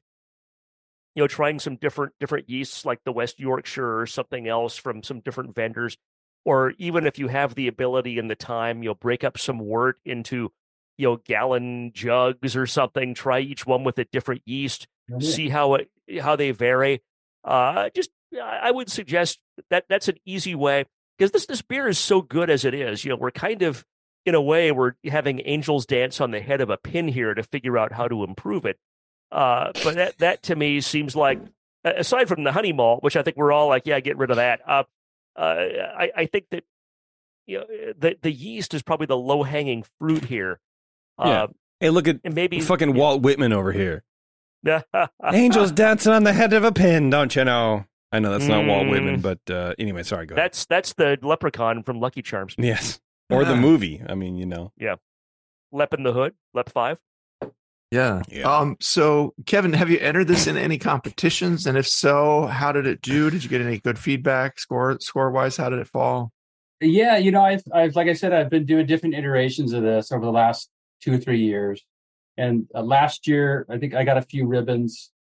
you 1.14 1.22
know, 1.22 1.26
trying 1.26 1.58
some 1.58 1.76
different 1.76 2.12
different 2.20 2.48
yeasts 2.48 2.84
like 2.84 3.00
the 3.04 3.12
West 3.12 3.40
Yorkshire 3.40 4.00
or 4.00 4.06
something 4.06 4.46
else 4.46 4.76
from 4.76 5.02
some 5.02 5.20
different 5.20 5.54
vendors, 5.54 5.98
or 6.44 6.74
even 6.78 7.06
if 7.06 7.18
you 7.18 7.28
have 7.28 7.54
the 7.54 7.68
ability 7.68 8.18
and 8.18 8.30
the 8.30 8.34
time, 8.34 8.82
you'll 8.82 8.94
break 8.94 9.24
up 9.24 9.38
some 9.38 9.58
wort 9.58 9.98
into, 10.04 10.52
you 10.98 11.08
know, 11.08 11.16
gallon 11.24 11.90
jugs 11.94 12.54
or 12.56 12.66
something. 12.66 13.14
Try 13.14 13.40
each 13.40 13.66
one 13.66 13.84
with 13.84 13.98
a 13.98 14.04
different 14.06 14.42
yeast, 14.46 14.86
Oh, 15.12 15.18
yeah. 15.20 15.30
see 15.30 15.48
how 15.48 15.74
it 15.74 15.90
how 16.20 16.36
they 16.36 16.50
vary. 16.50 17.02
Uh, 17.44 17.90
just 17.94 18.10
I 18.34 18.60
I 18.64 18.70
would 18.70 18.90
suggest 18.90 19.38
that 19.70 19.84
that's 19.88 20.08
an 20.08 20.16
easy 20.24 20.54
way 20.54 20.86
because 21.18 21.30
this 21.32 21.46
this 21.46 21.62
beer 21.62 21.88
is 21.88 21.98
so 21.98 22.22
good 22.22 22.48
as 22.50 22.64
it 22.64 22.74
is. 22.74 23.04
You 23.04 23.10
know, 23.10 23.16
we're 23.16 23.30
kind 23.30 23.62
of 23.62 23.84
in 24.26 24.34
a 24.34 24.40
way 24.40 24.72
we're 24.72 24.92
having 25.04 25.42
angels 25.44 25.84
dance 25.84 26.20
on 26.20 26.30
the 26.30 26.40
head 26.40 26.60
of 26.62 26.70
a 26.70 26.78
pin 26.78 27.08
here 27.08 27.34
to 27.34 27.42
figure 27.42 27.76
out 27.76 27.92
how 27.92 28.08
to 28.08 28.24
improve 28.24 28.64
it. 28.64 28.78
Uh, 29.30 29.72
but 29.82 29.94
that 29.96 30.18
that 30.18 30.42
to 30.44 30.56
me 30.56 30.80
seems 30.80 31.14
like 31.14 31.38
aside 31.84 32.28
from 32.28 32.44
the 32.44 32.52
honey 32.52 32.72
malt, 32.72 33.02
which 33.02 33.16
I 33.16 33.22
think 33.22 33.36
we're 33.36 33.52
all 33.52 33.68
like, 33.68 33.82
yeah, 33.84 34.00
get 34.00 34.16
rid 34.16 34.30
of 34.30 34.36
that. 34.36 34.60
Uh, 34.66 34.84
uh, 35.36 35.66
I, 35.98 36.10
I 36.16 36.26
think 36.26 36.46
that 36.50 36.64
you 37.46 37.58
know 37.58 37.66
the 37.98 38.16
the 38.22 38.32
yeast 38.32 38.74
is 38.74 38.82
probably 38.82 39.06
the 39.06 39.16
low 39.16 39.42
hanging 39.42 39.84
fruit 39.98 40.24
here. 40.24 40.60
Uh, 41.18 41.24
Yeah. 41.26 41.46
Hey, 41.80 41.90
look 41.90 42.08
at 42.08 42.20
maybe 42.32 42.60
fucking 42.60 42.94
Walt 42.94 43.22
Whitman 43.22 43.52
over 43.52 43.72
here. 43.72 44.04
Angels 45.32 45.70
dancing 45.72 46.12
on 46.12 46.24
the 46.24 46.32
head 46.32 46.52
of 46.52 46.64
a 46.64 46.72
pin, 46.72 47.10
don't 47.10 47.34
you 47.36 47.44
know? 47.44 47.84
I 48.12 48.20
know 48.20 48.30
that's 48.30 48.46
not 48.46 48.64
Walt 48.64 48.86
Mm. 48.86 48.90
Whitman, 48.90 49.20
but 49.20 49.40
uh, 49.50 49.74
anyway, 49.78 50.02
sorry. 50.04 50.26
Go 50.26 50.34
ahead. 50.34 50.44
That's 50.46 50.66
that's 50.66 50.92
the 50.94 51.18
leprechaun 51.20 51.82
from 51.82 52.00
Lucky 52.00 52.22
Charms. 52.22 52.54
Yes, 52.56 53.00
or 53.30 53.44
the 53.44 53.56
movie. 53.56 54.00
I 54.08 54.14
mean, 54.14 54.36
you 54.36 54.46
know. 54.46 54.72
Yeah, 54.78 54.94
Lep 55.72 55.92
in 55.94 56.04
the 56.04 56.12
Hood, 56.12 56.34
Lep 56.54 56.70
Five. 56.70 57.00
Yeah. 57.94 58.22
Yeah. 58.28 58.52
Um. 58.52 58.76
So, 58.80 59.34
Kevin, 59.46 59.72
have 59.72 59.88
you 59.88 59.98
entered 60.00 60.26
this 60.26 60.48
in 60.48 60.56
any 60.56 60.78
competitions? 60.78 61.64
And 61.64 61.78
if 61.78 61.86
so, 61.86 62.46
how 62.46 62.72
did 62.72 62.88
it 62.88 63.00
do? 63.02 63.30
Did 63.30 63.44
you 63.44 63.48
get 63.48 63.60
any 63.60 63.78
good 63.78 64.00
feedback? 64.00 64.58
Score 64.58 64.98
score 64.98 65.30
wise, 65.30 65.56
how 65.56 65.70
did 65.70 65.78
it 65.78 65.86
fall? 65.86 66.32
Yeah, 66.80 67.18
you 67.18 67.30
know, 67.30 67.42
I've, 67.42 67.62
I've, 67.72 67.94
like 67.94 68.08
I 68.08 68.14
said, 68.14 68.32
I've 68.32 68.50
been 68.50 68.66
doing 68.66 68.86
different 68.86 69.14
iterations 69.14 69.72
of 69.72 69.84
this 69.84 70.10
over 70.10 70.24
the 70.24 70.32
last 70.32 70.70
two 71.02 71.14
or 71.14 71.18
three 71.18 71.40
years. 71.40 71.84
And 72.36 72.66
uh, 72.74 72.82
last 72.82 73.28
year, 73.28 73.64
I 73.70 73.78
think 73.78 73.94
I 73.94 74.02
got 74.02 74.18
a 74.18 74.22
few 74.22 74.44
ribbons. 74.44 75.12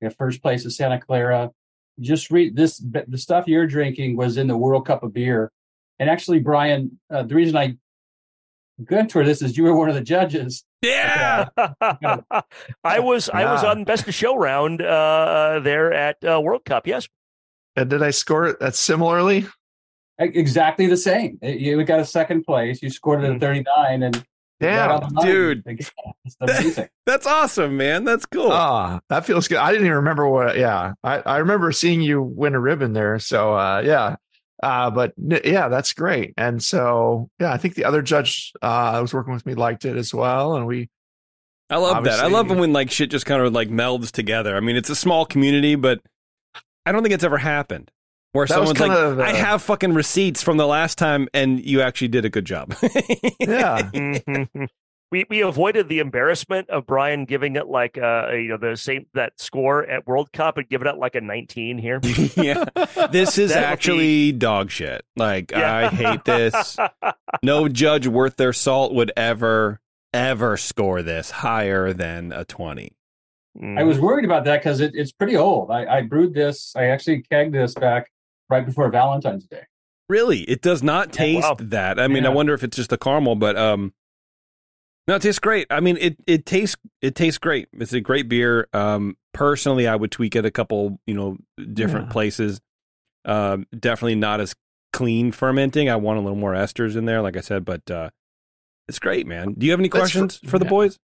I 0.00 0.06
got 0.06 0.16
first 0.16 0.40
place 0.40 0.64
at 0.64 0.70
Santa 0.70 1.00
Clara. 1.00 1.50
Just 1.98 2.30
read 2.30 2.54
this, 2.54 2.78
the 2.78 3.18
stuff 3.18 3.48
you're 3.48 3.66
drinking 3.66 4.16
was 4.16 4.36
in 4.36 4.46
the 4.46 4.56
World 4.56 4.86
Cup 4.86 5.02
of 5.02 5.12
Beer. 5.12 5.50
And 5.98 6.08
actually, 6.08 6.38
Brian, 6.38 7.00
uh, 7.12 7.24
the 7.24 7.34
reason 7.34 7.56
I 7.56 7.76
good 8.84 9.10
for 9.10 9.24
this 9.24 9.42
is 9.42 9.58
you 9.58 9.64
were 9.64 9.74
one 9.74 9.88
of 9.88 9.96
the 9.96 10.00
judges. 10.00 10.64
Yeah. 10.82 11.48
I 11.56 12.98
was 13.00 13.28
I 13.28 13.44
was 13.44 13.64
on 13.64 13.84
best 13.84 14.08
of 14.08 14.14
show 14.14 14.36
round 14.36 14.80
uh, 14.82 15.60
there 15.62 15.92
at 15.92 16.16
uh, 16.24 16.40
World 16.40 16.64
Cup. 16.64 16.86
Yes, 16.86 17.08
And 17.76 17.90
did 17.90 18.02
I 18.02 18.10
score 18.10 18.46
it 18.46 18.60
that 18.60 18.74
similarly? 18.74 19.46
Exactly 20.18 20.86
the 20.86 20.96
same. 20.96 21.38
Uh, 21.42 21.48
You 21.48 21.82
got 21.84 22.00
a 22.00 22.04
second 22.04 22.44
place. 22.44 22.82
You 22.82 22.90
scored 22.90 23.24
it 23.24 23.30
at 23.34 23.40
39 23.40 24.02
and 24.02 24.24
Damn. 24.60 24.90
right 24.90 25.02
on 25.02 25.14
the 25.14 25.20
line. 25.20 25.26
dude. 25.26 25.58
Again, 25.66 25.86
It's. 26.24 26.80
That's 27.06 27.26
awesome, 27.26 27.76
man. 27.78 28.04
That's 28.04 28.26
cool. 28.26 28.50
Ah, 28.52 29.00
that 29.08 29.24
feels 29.24 29.48
good. 29.48 29.56
I 29.58 29.70
didn't 29.72 29.86
even 29.86 29.96
remember 29.96 30.28
what. 30.28 30.58
Yeah, 30.58 30.92
I, 31.02 31.20
I 31.20 31.38
remember 31.38 31.72
seeing 31.72 32.02
you 32.02 32.22
win 32.22 32.54
a 32.54 32.60
ribbon 32.60 32.92
there. 32.92 33.18
So 33.18 33.54
uh, 33.54 33.82
yeah, 33.84 34.16
uh, 34.62 34.90
but 34.90 35.12
n- 35.18 35.40
yeah, 35.44 35.68
that's 35.68 35.92
great. 35.92 36.34
And 36.36 36.62
so 36.62 37.28
yeah, 37.38 37.52
I 37.52 37.56
think 37.56 37.74
the 37.74 37.84
other 37.84 38.02
judge 38.02 38.52
uh, 38.62 38.92
that 38.92 39.00
was 39.00 39.14
working 39.14 39.32
with 39.34 39.46
me 39.46 39.54
liked 39.54 39.84
it 39.84 39.96
as 39.96 40.12
well, 40.14 40.56
and 40.56 40.66
we 40.66 40.88
I 41.68 41.76
love 41.76 42.04
that. 42.04 42.20
I 42.20 42.24
love 42.24 42.34
obviously- 42.46 42.60
when 42.60 42.72
like 42.72 42.90
shit 42.90 43.10
just 43.10 43.26
kind 43.26 43.42
of 43.42 43.52
like 43.52 43.68
melds 43.68 44.10
together. 44.10 44.56
I 44.56 44.60
mean, 44.60 44.76
it's 44.76 44.90
a 44.90 44.96
small 44.96 45.24
community, 45.24 45.74
but 45.76 46.00
I 46.84 46.92
don't 46.92 47.02
think 47.02 47.14
it's 47.14 47.24
ever 47.24 47.38
happened 47.38 47.90
where 48.32 48.46
That 48.46 48.54
someone's 48.54 48.80
like, 48.80 48.90
of, 48.90 49.18
uh, 49.18 49.22
"I 49.22 49.32
have 49.34 49.62
fucking 49.62 49.92
receipts 49.94 50.42
from 50.42 50.56
the 50.56 50.66
last 50.66 50.98
time, 50.98 51.28
and 51.34 51.64
you 51.64 51.80
actually 51.82 52.08
did 52.08 52.24
a 52.24 52.30
good 52.30 52.44
job." 52.44 52.74
yeah. 53.40 53.90
We 55.10 55.24
we 55.28 55.40
avoided 55.40 55.88
the 55.88 55.98
embarrassment 55.98 56.70
of 56.70 56.86
Brian 56.86 57.24
giving 57.24 57.56
it 57.56 57.66
like 57.66 57.98
uh 57.98 58.30
you 58.32 58.48
know 58.48 58.56
the 58.56 58.76
same 58.76 59.06
that 59.14 59.40
score 59.40 59.84
at 59.84 60.06
World 60.06 60.32
Cup 60.32 60.56
and 60.56 60.68
giving 60.68 60.86
it 60.86 60.98
like 60.98 61.14
a 61.16 61.20
19 61.20 61.78
here. 61.78 62.00
yeah. 62.36 62.64
This 63.10 63.36
is 63.38 63.50
That 63.54 63.56
would 63.60 63.64
actually 63.64 64.32
dog 64.32 64.70
shit. 64.70 65.04
Like 65.16 65.50
Yeah. 65.50 65.76
I 65.76 65.88
hate 65.88 66.24
this. 66.24 66.76
No 67.42 67.68
judge 67.68 68.06
worth 68.06 68.36
their 68.36 68.52
salt 68.52 68.92
would 68.92 69.12
ever 69.16 69.80
ever 70.12 70.56
score 70.56 71.02
this 71.02 71.30
higher 71.30 71.92
than 71.92 72.32
a 72.32 72.44
20. 72.44 72.92
I 73.76 73.82
was 73.82 73.98
worried 73.98 74.24
about 74.24 74.44
that 74.44 74.60
because 74.60 74.80
it, 74.80 74.92
it's 74.94 75.12
pretty 75.12 75.36
old. 75.36 75.70
I, 75.70 75.86
I 75.86 76.02
brewed 76.02 76.34
this. 76.34 76.72
I 76.76 76.86
actually 76.86 77.24
kegged 77.30 77.52
this 77.52 77.74
back 77.74 78.10
right 78.48 78.64
before 78.64 78.88
Valentine's 78.90 79.46
Day. 79.46 79.62
Really, 80.08 80.40
it 80.42 80.60
does 80.62 80.82
not 80.82 81.08
Yeah, 81.08 81.12
taste 81.12 81.48
wow. 81.48 81.56
that. 81.60 81.98
I 81.98 82.08
mean, 82.08 82.26
I 82.26 82.28
wonder 82.30 82.52
if 82.54 82.62
it's 82.64 82.76
just 82.76 82.90
the 82.90 82.98
caramel, 82.98 83.36
but 83.36 83.56
um, 83.56 83.92
No, 85.10 85.16
it 85.16 85.22
tastes 85.22 85.40
great. 85.40 85.66
I 85.70 85.80
mean, 85.80 85.96
it 86.00 86.16
it 86.28 86.46
tastes 86.46 86.76
it 87.02 87.16
tastes 87.16 87.36
great. 87.38 87.66
It's 87.72 87.92
a 87.92 88.00
great 88.00 88.28
beer. 88.28 88.68
Um, 88.72 89.16
personally, 89.34 89.88
I 89.88 89.96
would 89.96 90.12
tweak 90.12 90.36
it 90.36 90.44
a 90.44 90.52
couple, 90.52 91.00
you 91.04 91.14
know, 91.14 91.36
different 91.74 92.06
Yeah. 92.06 92.12
places. 92.12 92.60
Um, 93.24 93.66
definitely 93.76 94.14
not 94.14 94.40
as 94.40 94.54
clean 94.92 95.32
fermenting. 95.32 95.90
I 95.90 95.96
want 95.96 96.18
a 96.20 96.22
little 96.22 96.38
more 96.38 96.52
esters 96.52 96.94
in 96.94 97.06
there, 97.06 97.22
like 97.22 97.36
I 97.36 97.40
said, 97.40 97.64
but 97.64 97.90
uh, 97.90 98.10
it's 98.86 99.00
great, 99.00 99.26
man. 99.26 99.54
Do 99.58 99.66
you 99.66 99.72
have 99.72 99.80
any 99.80 99.88
That's 99.88 100.12
for- 100.12 100.18
questions 100.20 100.38
for, 100.48 100.60
the 100.60 100.64
yeah. 100.66 100.70
boys? 100.70 100.96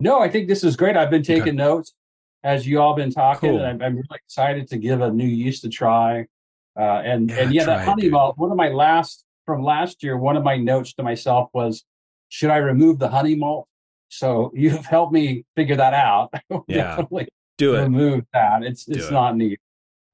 No, 0.00 0.18
I 0.20 0.28
think 0.28 0.48
this 0.48 0.64
is 0.64 0.74
great. 0.74 0.96
I've 0.96 1.10
been 1.10 1.22
taking 1.22 1.54
notes 1.54 1.92
as 2.42 2.66
you 2.66 2.80
all 2.80 2.94
been 2.96 3.12
talking, 3.12 3.50
Cool. 3.50 3.58
and 3.60 3.66
I'm, 3.66 3.82
I'm 3.82 3.94
really 3.94 4.08
excited 4.26 4.66
to 4.68 4.78
give 4.78 5.00
a 5.00 5.12
new 5.12 5.28
yeast 5.28 5.64
a 5.64 5.68
try. 5.68 6.26
Uh, 6.76 6.82
and 7.04 7.30
Yeah, 7.30 7.36
and 7.36 7.54
yeah, 7.54 7.64
that 7.66 7.84
honey 7.84 8.08
malt. 8.08 8.36
One 8.36 8.50
of 8.50 8.56
my 8.56 8.70
last 8.70 9.24
from 9.46 9.62
last 9.62 10.02
year. 10.02 10.16
One 10.18 10.36
of 10.36 10.42
my 10.42 10.56
notes 10.56 10.92
to 10.94 11.04
myself 11.04 11.50
was, 11.54 11.84
should 12.30 12.48
I 12.50 12.56
remove 12.56 12.98
the 12.98 13.08
honey 13.08 13.34
malt? 13.36 13.68
So 14.08 14.50
you've 14.54 14.86
helped 14.86 15.12
me 15.12 15.44
figure 15.56 15.76
that 15.76 15.92
out. 15.92 16.32
Yeah. 16.66 16.96
definitely 16.96 17.28
Do 17.58 17.74
it. 17.74 17.82
remove 17.82 18.24
that. 18.32 18.62
It's 18.62 18.86
Do 18.86 18.94
it's 18.94 19.08
it. 19.08 19.12
not 19.12 19.36
neat. 19.36 19.60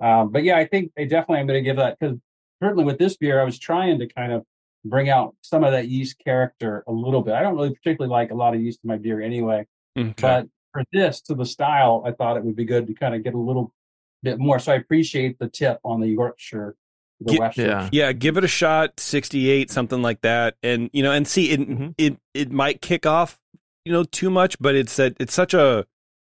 Um, 0.01 0.30
but 0.32 0.43
yeah, 0.43 0.56
I 0.59 0.66
think 0.66 0.90
I 0.98 1.05
definitely 1.05 1.38
am 1.40 1.47
going 1.47 1.62
to 1.62 1.64
give 1.64 1.76
that 1.76 1.97
because 1.98 2.18
certainly 2.62 2.84
with 2.84 2.98
this 2.98 3.16
beer, 3.16 3.40
I 3.40 3.44
was 3.44 3.59
trying 3.59 3.98
to 4.01 4.06
kind 4.09 4.32
of 4.32 4.43
bring 4.84 5.09
out 5.09 5.34
some 5.43 5.64
of 5.64 5.72
that 5.72 5.88
yeast 5.88 6.18
character 6.18 6.84
a 6.86 6.93
little 6.93 7.22
bit. 7.22 7.34
I 7.34 7.43
don't 7.43 7.55
really 7.55 7.74
particularly 7.74 8.10
like 8.10 8.30
a 8.30 8.34
lot 8.34 8.55
of 8.55 8.60
yeast 8.60 8.80
in 8.84 8.88
my 8.88 8.97
beer 8.98 9.20
anyway. 9.22 9.66
Okay. 9.98 10.14
But 10.20 10.47
for 10.72 10.84
this 10.93 11.20
to 11.22 11.34
the 11.34 11.47
style, 11.47 12.02
I 12.06 12.12
thought 12.12 12.36
it 12.36 12.44
would 12.44 12.56
be 12.56 12.64
good 12.66 12.86
to 12.88 12.94
kind 12.94 13.14
of 13.14 13.24
get 13.24 13.34
a 13.34 13.38
little 13.38 13.72
bit 14.22 14.38
more. 14.38 14.59
So 14.59 14.72
I 14.72 14.76
appreciate 14.76 15.38
the 15.38 15.48
tip 15.48 15.78
on 15.84 16.01
the 16.01 16.09
Yorkshire, 16.09 16.76
the 17.20 17.32
Get- 17.32 17.40
West 17.40 17.59
yeah. 17.59 17.88
Yeah, 17.93 18.12
give 18.12 18.36
it 18.36 18.44
a 18.44 18.48
shot, 18.48 18.98
sixty-eight, 19.01 19.70
something 19.70 20.02
like 20.02 20.20
that, 20.22 20.56
and 20.62 20.90
you 20.93 21.02
know, 21.02 21.12
and 21.12 21.26
see 21.26 21.51
it. 21.51 21.60
Mhm. 21.60 21.94
It 21.98 22.18
it 22.34 22.51
might 22.52 22.80
kick 22.82 23.06
off, 23.06 23.38
you 23.84 23.93
know, 23.93 24.05
too 24.05 24.30
much, 24.30 24.59
but 24.60 24.74
it's 24.74 24.97
that 24.97 25.14
it's 25.18 25.32
such 25.34 25.55
a 25.55 25.86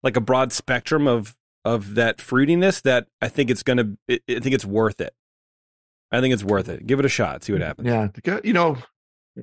like 0.02 0.16
a 0.16 0.20
broad 0.20 0.52
spectrum 0.52 1.06
of 1.06 1.36
of 1.64 1.94
that 1.94 2.18
fruitiness 2.18 2.82
that 2.82 3.06
I 3.20 3.28
think 3.28 3.50
it's 3.50 3.62
gonna. 3.62 3.96
I 4.10 4.18
think 4.26 4.54
it's 4.54 4.64
worth 4.64 5.00
it. 5.00 5.14
I 6.10 6.20
think 6.20 6.34
it's 6.34 6.44
worth 6.44 6.68
it. 6.68 6.86
Give 6.86 6.98
it 6.98 7.04
a 7.04 7.08
shot. 7.08 7.44
See 7.44 7.52
what 7.52 7.62
happens. 7.62 7.86
Yeah, 7.88 8.08
you 8.44 8.52
know, 8.52 8.76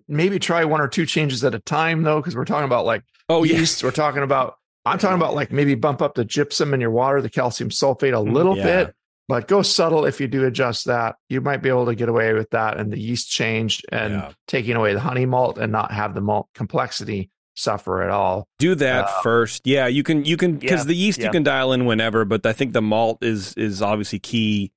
maybe 0.07 0.37
try 0.39 0.65
one 0.65 0.81
or 0.81 0.87
two 0.87 1.05
changes 1.05 1.43
at 1.43 1.55
a 1.55 1.59
time 1.59 2.03
though, 2.03 2.17
because 2.19 2.35
we're 2.35 2.45
talking 2.45 2.65
about 2.65 2.85
like 2.85 3.03
Oh 3.29 3.43
yeah. 3.43 3.63
We're 3.83 3.91
talking 3.91 4.23
about. 4.23 4.55
I'm 4.85 4.97
talking 4.97 5.17
about 5.17 5.35
like 5.35 5.51
maybe 5.51 5.75
bump 5.75 6.01
up 6.01 6.15
the 6.15 6.25
gypsum 6.25 6.73
in 6.73 6.81
your 6.81 6.89
water, 6.91 7.21
the 7.21 7.29
calcium 7.29 7.69
sulfate 7.69 8.13
a 8.13 8.19
little 8.19 8.55
Mm-hmm. 8.55 8.67
Yeah. 8.67 8.83
bit, 8.85 8.95
but 9.29 9.47
go 9.47 9.61
subtle 9.61 10.03
if 10.05 10.19
you 10.19 10.27
do 10.27 10.43
adjust 10.45 10.85
that. 10.87 11.15
You 11.29 11.39
might 11.39 11.61
be 11.61 11.69
able 11.69 11.85
to 11.85 11.95
get 11.95 12.09
away 12.09 12.33
with 12.33 12.49
that, 12.49 12.77
and 12.77 12.91
the 12.91 12.99
yeast 12.99 13.29
change 13.29 13.81
and 13.91 14.13
Yeah. 14.15 14.31
taking 14.47 14.75
away 14.75 14.93
the 14.93 14.99
honey 14.99 15.25
malt 15.27 15.57
and 15.59 15.71
not 15.71 15.91
have 15.91 16.15
the 16.15 16.21
malt 16.21 16.47
complexity 16.55 17.29
suffer 17.55 18.01
at 18.01 18.09
all. 18.09 18.47
Do 18.57 18.73
that 18.75 19.05
Uh, 19.05 19.21
first. 19.21 19.61
Yeah, 19.67 19.85
you 19.87 20.01
can 20.03 20.25
you 20.25 20.35
can 20.35 20.57
because 20.57 20.81
Yeah, 20.81 20.87
the 20.87 20.95
yeast 20.95 21.19
you 21.21 21.29
can 21.29 21.43
dial 21.43 21.71
in 21.73 21.85
whenever, 21.85 22.25
but 22.25 22.45
I 22.45 22.53
think 22.53 22.73
the 22.73 22.81
malt 22.81 23.19
is 23.23 23.53
is 23.53 23.81
obviously 23.81 24.19
key. 24.19 24.71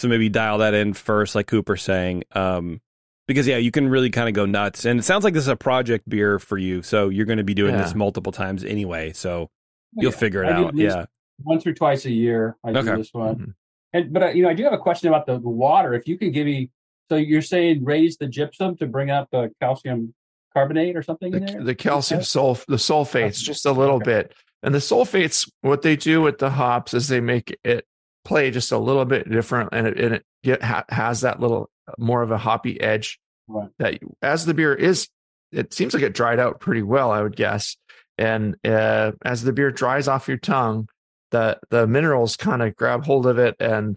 So 0.00 0.08
maybe 0.08 0.28
dial 0.28 0.58
that 0.58 0.72
in 0.74 0.94
first, 0.94 1.34
like 1.34 1.46
Cooper's 1.48 1.82
saying. 1.82 2.24
Um, 2.32 2.80
because 3.26 3.46
yeah, 3.46 3.58
you 3.58 3.70
can 3.70 3.88
really 3.88 4.08
kind 4.08 4.26
of 4.28 4.34
go 4.34 4.46
nuts. 4.46 4.86
And 4.86 4.98
it 5.00 5.02
sounds 5.02 5.22
like 5.24 5.34
this 5.34 5.42
is 5.42 5.48
a 5.48 5.56
project 5.56 6.08
beer 6.08 6.38
for 6.38 6.56
you, 6.56 6.80
so 6.82 7.10
you're 7.10 7.26
going 7.26 7.36
to 7.38 7.44
be 7.44 7.52
doing 7.54 7.74
Yeah. 7.74 7.82
this 7.82 7.94
multiple 7.94 8.32
times 8.32 8.64
anyway. 8.64 9.12
So 9.12 9.50
you'll 9.96 10.12
Yeah. 10.12 10.16
figure 10.18 10.44
it 10.44 10.48
I 10.48 10.52
out. 10.52 10.76
Yeah. 10.76 11.04
Once 11.44 11.66
or 11.66 11.74
twice 11.74 12.04
a 12.06 12.10
year, 12.10 12.56
I 12.64 12.70
Okay. 12.70 12.82
do 12.92 12.96
this 12.96 13.10
one. 13.12 13.36
Mhm. 13.36 13.54
And 13.92 14.12
but 14.12 14.22
uh, 14.22 14.28
you 14.28 14.42
know, 14.42 14.48
I 14.50 14.54
do 14.54 14.64
have 14.64 14.72
a 14.72 14.78
question 14.78 15.08
about 15.08 15.26
the, 15.26 15.34
the 15.34 15.48
water. 15.48 15.94
If 15.94 16.06
you 16.06 16.18
can 16.18 16.30
give 16.30 16.46
me, 16.46 16.70
so 17.08 17.16
you're 17.16 17.42
saying 17.42 17.84
raise 17.84 18.16
the 18.18 18.26
gypsum 18.26 18.76
to 18.76 18.86
bring 18.86 19.10
up 19.10 19.28
the 19.30 19.50
calcium 19.60 20.14
carbonate 20.52 20.96
or 20.96 21.02
something 21.02 21.32
in 21.32 21.40
The, 21.40 21.46
there? 21.52 21.62
the 21.64 21.74
calcium 21.74 22.20
sulf 22.20 22.64
the 22.66 22.76
sulfates 22.76 23.38
just 23.38 23.64
a 23.66 23.72
little 23.72 23.96
Okay. 23.96 24.04
bit, 24.04 24.34
and 24.62 24.74
the 24.74 24.78
sulfates 24.78 25.50
what 25.62 25.82
they 25.82 25.96
do 25.96 26.20
with 26.20 26.38
the 26.38 26.50
hops 26.50 26.94
is 26.94 27.08
they 27.08 27.20
make 27.20 27.56
it 27.64 27.86
play 28.24 28.50
just 28.50 28.72
a 28.72 28.78
little 28.78 29.04
bit 29.06 29.30
different, 29.30 29.70
and 29.72 29.86
it, 29.86 29.98
and 29.98 30.14
it 30.16 30.24
get, 30.42 30.62
ha, 30.62 30.84
has 30.90 31.22
that 31.22 31.40
little 31.40 31.70
more 31.96 32.22
of 32.22 32.30
a 32.30 32.38
hoppy 32.38 32.80
edge 32.80 33.18
Right. 33.50 33.70
that 33.78 33.98
as 34.20 34.44
the 34.44 34.52
beer 34.52 34.74
is 34.74 35.08
it 35.52 35.72
seems 35.72 35.94
like 35.94 36.02
it 36.02 36.12
dried 36.12 36.38
out 36.38 36.60
pretty 36.60 36.82
well 36.82 37.10
i 37.10 37.22
would 37.22 37.34
guess 37.34 37.78
and 38.18 38.56
uh, 38.66 39.12
as 39.24 39.42
the 39.42 39.54
beer 39.54 39.70
dries 39.70 40.06
off 40.06 40.28
your 40.28 40.36
tongue 40.36 40.86
the 41.30 41.58
the 41.70 41.86
minerals 41.86 42.36
kind 42.36 42.62
of 42.62 42.76
grab 42.76 43.04
hold 43.04 43.26
of 43.26 43.38
it 43.38 43.56
and 43.60 43.96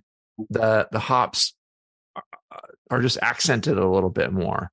the 0.49 0.87
the 0.91 0.99
hops 0.99 1.55
are- 2.15 2.23
are 2.89 3.01
just 3.01 3.17
accented 3.21 3.77
a 3.77 3.87
little 3.87 4.09
bit 4.09 4.31
more. 4.31 4.71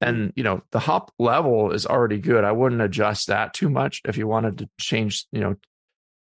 And 0.00 0.32
you 0.36 0.42
know 0.42 0.62
the 0.70 0.78
hop 0.78 1.12
level 1.18 1.72
is 1.72 1.86
already 1.86 2.18
good. 2.18 2.44
I 2.44 2.52
wouldn't 2.52 2.80
adjust 2.80 3.28
that 3.28 3.54
too 3.54 3.68
much 3.68 4.00
if 4.04 4.16
you 4.16 4.26
wanted 4.26 4.58
to 4.58 4.68
change 4.78 5.26
you 5.32 5.40
know 5.40 5.56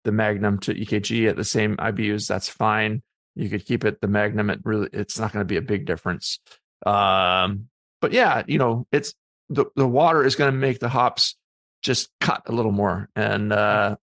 the 0.04 0.12
magnum 0.12 0.60
to 0.60 0.74
ekg 0.74 1.30
at 1.30 1.36
the 1.36 1.44
same 1.44 1.78
ibus 1.78 2.28
that's 2.28 2.50
fine. 2.50 3.02
You 3.36 3.50
could 3.50 3.66
keep 3.66 3.84
it 3.84 4.02
the 4.02 4.08
magnum 4.08 4.50
it 4.50 4.60
really 4.64 4.90
it's 4.94 5.20
not 5.20 5.32
going 5.32 5.42
to 5.42 5.48
be 5.48 5.58
a 5.58 5.62
big 5.62 5.86
difference. 5.86 6.40
Um 6.86 7.68
but 8.02 8.12
yeah 8.12 8.44
you 8.48 8.58
know 8.58 8.88
it's 8.92 9.14
the, 9.50 9.66
the 9.76 9.88
water 9.88 10.24
is 10.26 10.36
going 10.36 10.52
to 10.52 10.58
make 10.58 10.80
the 10.80 10.90
hops 10.90 11.36
just 11.82 12.10
cut 12.20 12.44
a 12.48 12.52
little 12.52 12.72
more. 12.72 13.10
And 13.16 13.52
uh 13.52 13.98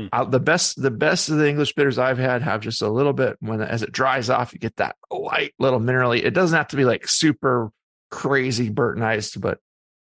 Hmm. 0.00 0.06
uh, 0.12 0.24
the 0.24 0.40
best 0.40 0.82
the 0.82 0.90
best 0.90 1.28
of 1.28 1.36
the 1.38 1.48
english 1.48 1.72
bitters 1.74 1.98
i've 2.00 2.18
had 2.18 2.42
have 2.42 2.60
just 2.60 2.82
a 2.82 2.88
little 2.88 3.12
bit 3.12 3.36
when 3.38 3.60
as 3.60 3.82
it 3.84 3.92
dries 3.92 4.28
off 4.28 4.52
you 4.52 4.58
get 4.58 4.74
that 4.76 4.96
light 5.10 5.54
little 5.60 5.78
minerally 5.78 6.24
it 6.24 6.32
doesn't 6.34 6.56
have 6.56 6.66
to 6.68 6.76
be 6.76 6.84
like 6.84 7.06
super 7.06 7.70
crazy 8.10 8.70
burtonized 8.70 9.40
but 9.40 9.58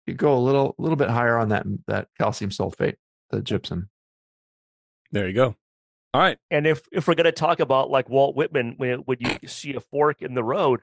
you 0.05 0.13
go 0.13 0.37
a 0.37 0.39
little 0.39 0.75
little 0.77 0.97
bit 0.97 1.09
higher 1.09 1.37
on 1.37 1.49
that 1.49 1.65
that 1.87 2.09
calcium 2.17 2.49
sulfate 2.51 2.95
the 3.31 3.41
gypsum 3.41 3.89
There 5.11 5.27
you 5.27 5.33
go. 5.33 5.55
All 6.13 6.21
right. 6.21 6.37
And 6.51 6.65
if 6.65 6.81
if 6.91 7.07
we're 7.07 7.15
going 7.15 7.25
to 7.25 7.31
talk 7.31 7.59
about 7.59 7.89
like 7.89 8.09
Walt 8.09 8.35
Whitman, 8.35 8.75
when 8.77 8.99
when 8.99 9.17
you 9.19 9.47
see 9.47 9.73
a 9.75 9.79
fork 9.79 10.21
in 10.21 10.33
the 10.33 10.43
road, 10.43 10.81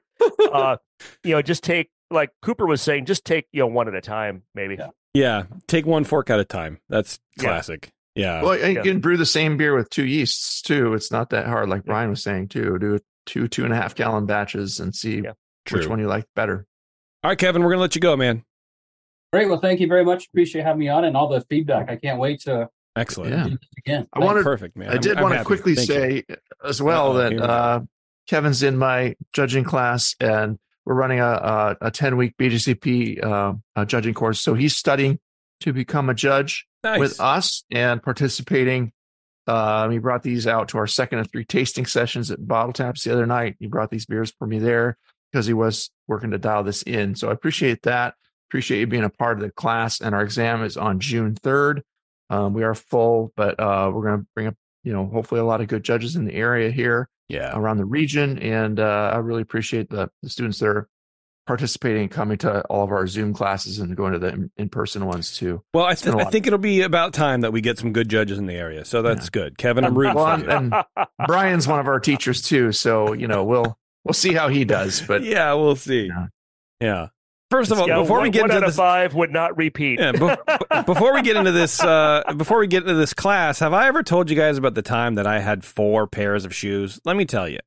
uh, 0.51 0.77
you 1.23 1.31
know, 1.31 1.41
just 1.41 1.63
take 1.63 1.89
like 2.11 2.29
Cooper 2.41 2.65
was 2.65 2.81
saying, 2.81 3.05
just 3.05 3.25
take 3.25 3.47
you 3.51 3.59
know 3.59 3.67
one 3.67 3.87
at 3.87 3.95
a 3.95 4.01
time, 4.01 4.43
maybe. 4.53 4.75
Yeah. 4.75 4.89
Yeah. 5.13 5.43
Take 5.67 5.85
one 5.85 6.03
fork 6.05 6.29
at 6.29 6.39
a 6.39 6.45
time. 6.45 6.79
That's 6.89 7.19
Yeah. 7.37 7.43
classic. 7.49 7.91
Yeah. 8.15 8.41
well 8.41 8.51
and 8.53 8.61
you 8.73 8.75
yeah. 8.77 8.81
can 8.83 8.99
brew 9.01 9.17
the 9.17 9.25
same 9.25 9.57
beer 9.57 9.75
with 9.75 9.89
two 9.89 10.05
yeasts 10.05 10.61
too 10.61 10.93
it's 10.93 11.11
not 11.11 11.31
that 11.31 11.47
hard 11.47 11.67
like 11.69 11.83
brian 11.83 12.09
was 12.09 12.23
saying 12.23 12.47
too 12.47 12.77
do 12.79 12.97
two 13.25 13.47
two 13.47 13.65
and 13.65 13.73
a 13.73 13.75
half 13.75 13.93
gallon 13.95 14.25
batches 14.25 14.79
and 14.79 14.95
see 14.95 15.21
Yeah. 15.23 15.31
Which 15.71 15.87
one 15.87 15.99
you 15.99 16.07
like 16.07 16.25
better 16.35 16.65
All 17.23 17.31
right, 17.31 17.37
Kevin, 17.37 17.63
we're 17.63 17.71
gonna 17.71 17.81
let 17.81 17.95
you 17.95 18.01
go, 18.01 18.15
man. 18.15 18.43
Great. 19.33 19.49
Well, 19.49 19.59
thank 19.59 19.79
you 19.79 19.87
very 19.87 20.05
much. 20.05 20.27
Appreciate 20.27 20.63
having 20.63 20.79
me 20.79 20.87
on 20.89 21.03
and 21.03 21.17
all 21.17 21.27
the 21.27 21.41
feedback. 21.49 21.89
I 21.89 21.95
can't 21.97 22.19
wait 22.19 22.41
to 22.41 22.69
Excellent. 22.95 23.31
Yeah. 23.33 23.47
again. 23.85 24.07
I 24.13 24.19
wanted 24.19 24.43
Perfect, 24.43 24.77
man. 24.77 24.89
I 24.89 24.91
I'm- 24.93 25.01
did 25.01 25.17
I'm 25.17 25.23
want 25.23 25.33
to 25.33 25.37
happy. 25.39 25.47
quickly 25.47 25.75
Thank 25.75 25.89
you. 25.89 25.95
say 25.95 26.23
as 26.63 26.81
well 26.81 27.09
Uh-oh, 27.11 27.17
that 27.17 27.31
here 27.31 27.41
we 27.41 27.47
go. 27.47 27.51
uh, 27.53 27.79
Kevin's 28.29 28.63
in 28.63 28.77
my 28.77 29.15
judging 29.33 29.63
class, 29.65 30.15
and 30.21 30.57
we're 30.85 30.93
running 30.95 31.19
a 31.19 31.25
a, 31.25 31.77
a 31.81 31.91
ten 31.91 32.15
week 32.15 32.35
BJCP 32.39 33.23
uh, 33.23 33.53
a 33.75 33.85
judging 33.85 34.13
course. 34.13 34.39
So 34.39 34.53
he's 34.53 34.75
studying 34.75 35.19
to 35.61 35.73
become 35.73 36.09
a 36.09 36.13
judge 36.13 36.65
nice. 36.85 36.99
with 36.99 37.19
us 37.19 37.63
and 37.71 38.01
participating. 38.01 38.91
Um, 39.47 39.91
he 39.91 39.99
brought 39.99 40.23
these 40.23 40.47
out 40.47 40.69
to 40.69 40.77
our 40.77 40.87
second 40.87 41.19
of 41.19 41.31
three 41.31 41.45
tasting 41.45 41.85
sessions 41.85 42.31
at 42.31 42.45
Bottle 42.45 42.73
Taps 42.73 43.03
the 43.03 43.13
other 43.13 43.25
night. 43.25 43.57
He 43.59 43.67
brought 43.67 43.91
these 43.91 44.05
beers 44.05 44.33
for 44.39 44.47
me 44.47 44.59
there 44.59 44.97
because 45.31 45.45
he 45.45 45.53
was 45.53 45.91
working 46.07 46.31
to 46.31 46.37
dial 46.37 46.63
this 46.63 46.81
in. 46.83 47.15
So 47.15 47.29
I 47.29 47.33
appreciate 47.33 47.83
that. 47.83 48.15
Appreciate 48.49 48.79
you 48.79 48.87
being 48.87 49.03
a 49.03 49.09
part 49.09 49.37
of 49.37 49.43
the 49.43 49.51
class. 49.51 50.01
And 50.01 50.15
our 50.15 50.21
exam 50.21 50.63
is 50.63 50.77
on 50.77 50.99
June 50.99 51.35
3rd. 51.35 51.81
Um, 52.29 52.53
we 52.53 52.63
are 52.63 52.73
full, 52.73 53.33
but 53.35 53.59
uh, 53.59 53.91
we're 53.93 54.03
going 54.03 54.19
to 54.21 54.27
bring 54.33 54.47
up, 54.47 54.55
you 54.83 54.93
know, 54.93 55.05
hopefully 55.05 55.41
a 55.41 55.45
lot 55.45 55.61
of 55.61 55.67
good 55.67 55.83
judges 55.83 56.15
in 56.15 56.25
the 56.25 56.33
area 56.33 56.71
here 56.71 57.09
yeah. 57.27 57.51
around 57.55 57.77
the 57.77 57.85
region. 57.85 58.39
And 58.39 58.79
uh, 58.79 59.11
I 59.13 59.17
really 59.17 59.41
appreciate 59.41 59.89
the, 59.89 60.09
the 60.23 60.29
students 60.29 60.59
that 60.59 60.67
are 60.67 60.87
participating 61.45 62.03
and 62.03 62.11
coming 62.11 62.37
to 62.39 62.61
all 62.63 62.83
of 62.83 62.91
our 62.91 63.05
Zoom 63.07 63.33
classes 63.33 63.79
and 63.79 63.95
going 63.95 64.13
to 64.13 64.19
the 64.19 64.49
in 64.57 64.69
person 64.69 65.05
ones 65.05 65.35
too. 65.37 65.61
Well, 65.73 65.85
I, 65.85 65.93
th- 65.93 66.13
a 66.13 66.17
I 66.17 66.23
lot. 66.23 66.31
think 66.31 66.47
it'll 66.47 66.59
be 66.59 66.81
about 66.81 67.13
time 67.13 67.41
that 67.41 67.51
we 67.53 67.61
get 67.61 67.77
some 67.77 67.93
good 67.93 68.09
judges 68.09 68.37
in 68.37 68.45
the 68.47 68.53
area. 68.55 68.83
So 68.85 69.01
that's 69.01 69.29
good, 69.29 69.57
Kevin. 69.57 69.85
I'm 69.85 69.97
rooting 69.97 70.15
Well, 70.15 70.37
for 70.37 70.43
you. 70.43 70.49
and 70.49 70.73
Brian's 71.27 71.67
one 71.67 71.79
of 71.79 71.87
our 71.87 71.99
teachers 71.99 72.41
too, 72.41 72.71
so 72.71 73.13
you 73.13 73.27
know 73.27 73.43
we'll 73.43 73.77
we'll 74.03 74.13
see 74.13 74.33
how 74.33 74.47
he 74.47 74.65
does. 74.65 75.01
But 75.01 75.23
yeah, 75.25 75.53
we'll 75.53 75.75
see. 75.75 76.07
Yeah. 76.07 76.27
Yeah. 76.81 77.07
First 77.51 77.71
of 77.71 77.79
all, 77.79 77.87
Yeah, 77.87 77.99
before 77.99 78.17
one, 78.17 78.23
we 78.23 78.29
get 78.31 78.41
one 78.41 78.49
into 78.49 78.57
out 78.57 78.63
of 78.63 78.69
this, 78.69 78.75
five 78.75 79.13
would 79.13 79.31
not 79.31 79.55
repeat. 79.55 79.99
yeah, 79.99 80.11
be- 80.13 80.81
before 80.85 81.13
we 81.13 81.21
get 81.21 81.35
into 81.35 81.51
this, 81.51 81.79
uh, 81.79 82.23
before 82.35 82.57
we 82.59 82.65
get 82.65 82.81
into 82.81 82.95
this 82.95 83.13
class, 83.13 83.59
have 83.59 83.71
I 83.71 83.87
ever 83.87 84.01
told 84.01 84.31
you 84.31 84.35
guys 84.35 84.57
about 84.57 84.73
the 84.73 84.81
time 84.81 85.13
that 85.15 85.27
I 85.27 85.39
had 85.39 85.63
four 85.63 86.07
pairs 86.07 86.43
of 86.43 86.55
shoes? 86.55 86.99
Let 87.05 87.15
me 87.15 87.23
tell 87.25 87.47
you. 87.47 87.59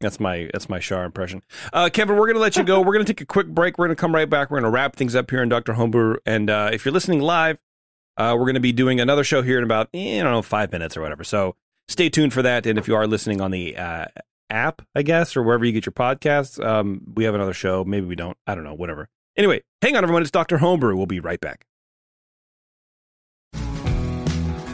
That's 0.00 0.20
my 0.20 0.50
that's 0.52 0.68
my 0.68 0.78
Shar 0.78 1.04
impression. 1.04 1.42
Uh, 1.72 1.88
Kevin, 1.90 2.16
we're 2.16 2.26
gonna 2.26 2.38
let 2.38 2.56
you 2.56 2.64
go. 2.64 2.80
We're 2.80 2.92
gonna 2.92 3.04
take 3.04 3.22
a 3.22 3.26
quick 3.26 3.48
break. 3.48 3.78
We're 3.78 3.86
gonna 3.86 3.96
come 3.96 4.14
right 4.14 4.28
back. 4.28 4.50
We're 4.50 4.58
gonna 4.58 4.70
wrap 4.70 4.94
things 4.94 5.14
up 5.14 5.30
here 5.30 5.42
in 5.42 5.48
Doctor 5.48 5.72
Homebrew. 5.72 6.16
And 6.26 6.50
uh, 6.50 6.70
if 6.72 6.84
you're 6.84 6.92
listening 6.92 7.20
live, 7.20 7.58
uh, 8.18 8.36
we're 8.38 8.46
gonna 8.46 8.60
be 8.60 8.72
doing 8.72 9.00
another 9.00 9.24
show 9.24 9.40
here 9.40 9.58
in 9.58 9.64
about 9.64 9.88
eh, 9.94 10.20
I 10.20 10.22
don't 10.22 10.32
know 10.32 10.42
five 10.42 10.70
minutes 10.70 10.96
or 10.96 11.02
whatever. 11.02 11.24
So 11.24 11.56
stay 11.88 12.10
tuned 12.10 12.34
for 12.34 12.42
that. 12.42 12.66
And 12.66 12.78
if 12.78 12.88
you 12.88 12.94
are 12.94 13.06
listening 13.06 13.40
on 13.40 13.52
the 13.52 13.76
uh, 13.76 14.06
app, 14.50 14.82
I 14.94 15.02
guess, 15.02 15.34
or 15.34 15.42
wherever 15.42 15.64
you 15.64 15.72
get 15.72 15.86
your 15.86 15.92
podcasts, 15.94 16.62
um, 16.62 17.00
we 17.14 17.24
have 17.24 17.34
another 17.34 17.54
show. 17.54 17.82
Maybe 17.84 18.06
we 18.06 18.16
don't. 18.16 18.36
I 18.46 18.54
don't 18.54 18.64
know. 18.64 18.74
Whatever. 18.74 19.08
Anyway, 19.36 19.62
hang 19.80 19.96
on, 19.96 20.02
everyone. 20.02 20.22
It's 20.22 20.30
Doctor 20.30 20.58
Homebrew. 20.58 20.96
We'll 20.96 21.06
be 21.06 21.20
right 21.20 21.40
back. 21.40 21.66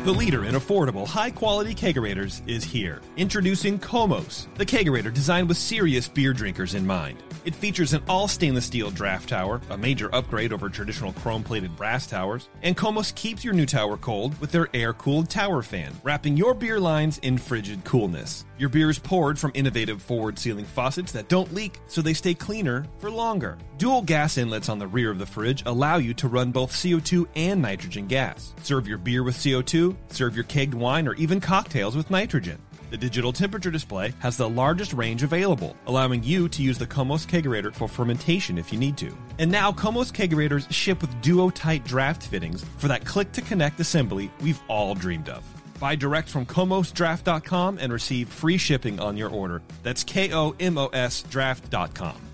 The 0.05 0.11
leader 0.11 0.47
in 0.47 0.57
affordable, 0.57 1.07
high 1.07 1.31
quality 1.31 1.77
kegerators 1.77 2.43
is 2.49 2.65
here. 2.65 3.01
Introducing 3.17 3.79
Komos, 3.79 4.53
the 4.57 4.67
kegerator 4.67 5.15
designed 5.15 5.49
with 5.49 5.57
serious 5.57 6.09
beer 6.09 6.33
drinkers 6.33 6.75
in 6.75 6.85
mind. 6.85 7.23
It 7.45 7.57
features 7.57 7.93
an 7.93 8.05
all 8.09 8.29
stainless 8.29 8.67
steel 8.67 8.91
draft 8.91 9.29
tower, 9.29 9.61
a 9.69 9.77
major 9.77 10.15
upgrade 10.15 10.53
over 10.53 10.69
traditional 10.69 11.13
chrome 11.13 11.43
plated 11.43 11.75
brass 11.77 12.07
towers, 12.07 12.49
and 12.63 12.77
Komos 12.77 13.13
keeps 13.17 13.43
your 13.43 13.53
new 13.53 13.67
tower 13.67 13.97
cold 13.97 14.41
with 14.41 14.53
their 14.53 14.69
air 14.73 14.93
cooled 14.93 15.29
tower 15.29 15.63
fan, 15.63 15.93
wrapping 16.05 16.37
your 16.37 16.55
beer 16.55 16.79
lines 16.79 17.19
in 17.19 17.37
frigid 17.37 17.83
coolness. 17.83 18.45
Your 18.59 18.69
beer 18.69 18.91
is 18.91 18.99
poured 19.01 19.41
from 19.41 19.51
innovative 19.55 20.01
forward 20.01 20.39
sealing 20.39 20.65
faucets 20.65 21.11
that 21.13 21.29
don't 21.29 21.53
leak, 21.53 21.81
so 21.89 22.01
they 22.01 22.15
stay 22.15 22.33
cleaner 22.33 22.87
for 22.99 23.11
longer. 23.11 23.59
Dual 23.77 24.03
gas 24.03 24.39
inlets 24.39 24.69
on 24.69 24.79
the 24.79 24.87
rear 24.87 25.11
of 25.11 25.19
the 25.19 25.27
fridge 25.27 25.65
allow 25.67 25.97
you 25.97 26.15
to 26.15 26.29
run 26.29 26.53
both 26.53 26.71
CO2 26.71 27.27
and 27.35 27.61
nitrogen 27.61 28.07
gas. 28.07 28.55
Serve 28.63 28.87
your 28.87 28.99
beer 28.99 29.25
with 29.25 29.37
CO2, 29.37 29.97
serve 30.11 30.37
your 30.37 30.45
kegged 30.45 30.75
wine, 30.75 31.09
or 31.09 31.15
even 31.15 31.41
cocktails 31.41 31.97
with 31.97 32.09
nitrogen. 32.09 32.61
The 32.93 32.99
digital 32.99 33.33
temperature 33.33 33.71
display 33.71 34.13
has 34.19 34.37
the 34.37 34.47
largest 34.47 34.93
range 34.93 35.23
available, 35.23 35.75
allowing 35.87 36.23
you 36.23 36.47
to 36.51 36.63
use 36.63 36.77
the 36.77 36.87
Komos 36.87 37.27
Kegerator 37.27 37.75
for 37.75 37.89
fermentation 37.89 38.59
if 38.59 38.71
you 38.71 38.79
need 38.79 38.99
to. 38.99 39.17
And 39.39 39.51
now 39.51 39.73
Komos 39.73 40.13
Kegerators 40.13 40.71
ship 40.71 41.01
with 41.01 41.23
duo-tight 41.23 41.87
draft 41.87 42.23
fittings 42.23 42.67
for 42.77 42.89
that 42.89 43.07
click-to-connect 43.07 43.81
assembly 43.81 44.31
we've 44.43 44.61
all 44.69 44.95
dreamed 44.95 45.31
of. 45.31 45.43
Buy 45.81 45.97
direct 45.97 46.29
from 46.29 46.45
komosdraft.com 46.45 47.79
and 47.79 47.91
receive 47.91 48.29
free 48.29 48.59
shipping 48.59 49.01
on 49.01 49.17
your 49.17 49.31
order. 49.31 49.63
That's 49.83 50.05
K-O-M-O-S 50.05 51.23
draft.com. 51.23 52.32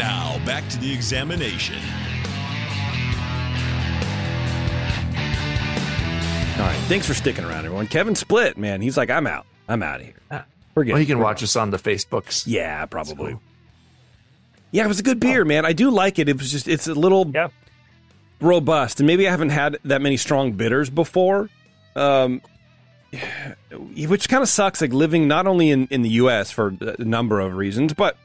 Now, 0.00 0.40
back 0.46 0.66
to 0.70 0.78
the 0.78 0.90
examination. 0.90 1.76
All 6.58 6.66
right. 6.66 6.78
Thanks 6.88 7.06
for 7.06 7.12
sticking 7.12 7.44
around, 7.44 7.66
everyone. 7.66 7.86
Kevin 7.86 8.14
split, 8.14 8.56
man. 8.56 8.80
He's 8.80 8.96
like, 8.96 9.10
I'm 9.10 9.26
out. 9.26 9.44
I'm 9.68 9.82
out 9.82 10.00
of 10.00 10.06
here. 10.06 10.14
Ah. 10.30 10.44
Forget 10.72 10.94
Well, 10.94 11.00
it. 11.00 11.02
you 11.02 11.06
can 11.14 11.18
watch 11.18 11.42
us 11.42 11.54
on 11.54 11.70
the 11.70 11.76
Facebooks. 11.78 12.44
Yeah, 12.46 12.86
probably. 12.86 13.36
Yeah, 14.70 14.84
it 14.84 14.88
was 14.88 15.00
a 15.00 15.02
good 15.02 15.20
beer, 15.20 15.44
man. 15.44 15.66
I 15.66 15.74
do 15.74 15.90
like 15.90 16.18
it. 16.18 16.30
It 16.30 16.38
was 16.38 16.50
just 16.50 16.66
it's 16.66 16.86
a 16.86 16.94
little 16.94 17.30
Yeah. 17.34 17.48
robust, 18.40 19.00
and 19.00 19.06
maybe 19.06 19.28
I 19.28 19.30
haven't 19.30 19.50
had 19.50 19.76
that 19.84 20.00
many 20.00 20.16
strong 20.16 20.52
bitters 20.52 20.88
before. 20.88 21.50
Um, 21.94 22.40
which 24.06 24.28
kind 24.30 24.42
of 24.42 24.48
sucks. 24.48 24.80
Like 24.80 24.92
living 24.94 25.28
not 25.28 25.46
only 25.46 25.70
in 25.70 25.88
in 25.90 26.00
the 26.02 26.10
U.S. 26.10 26.50
for 26.50 26.74
a 26.80 27.02
number 27.04 27.40
of 27.40 27.54
reasons, 27.54 27.92
but 27.94 28.16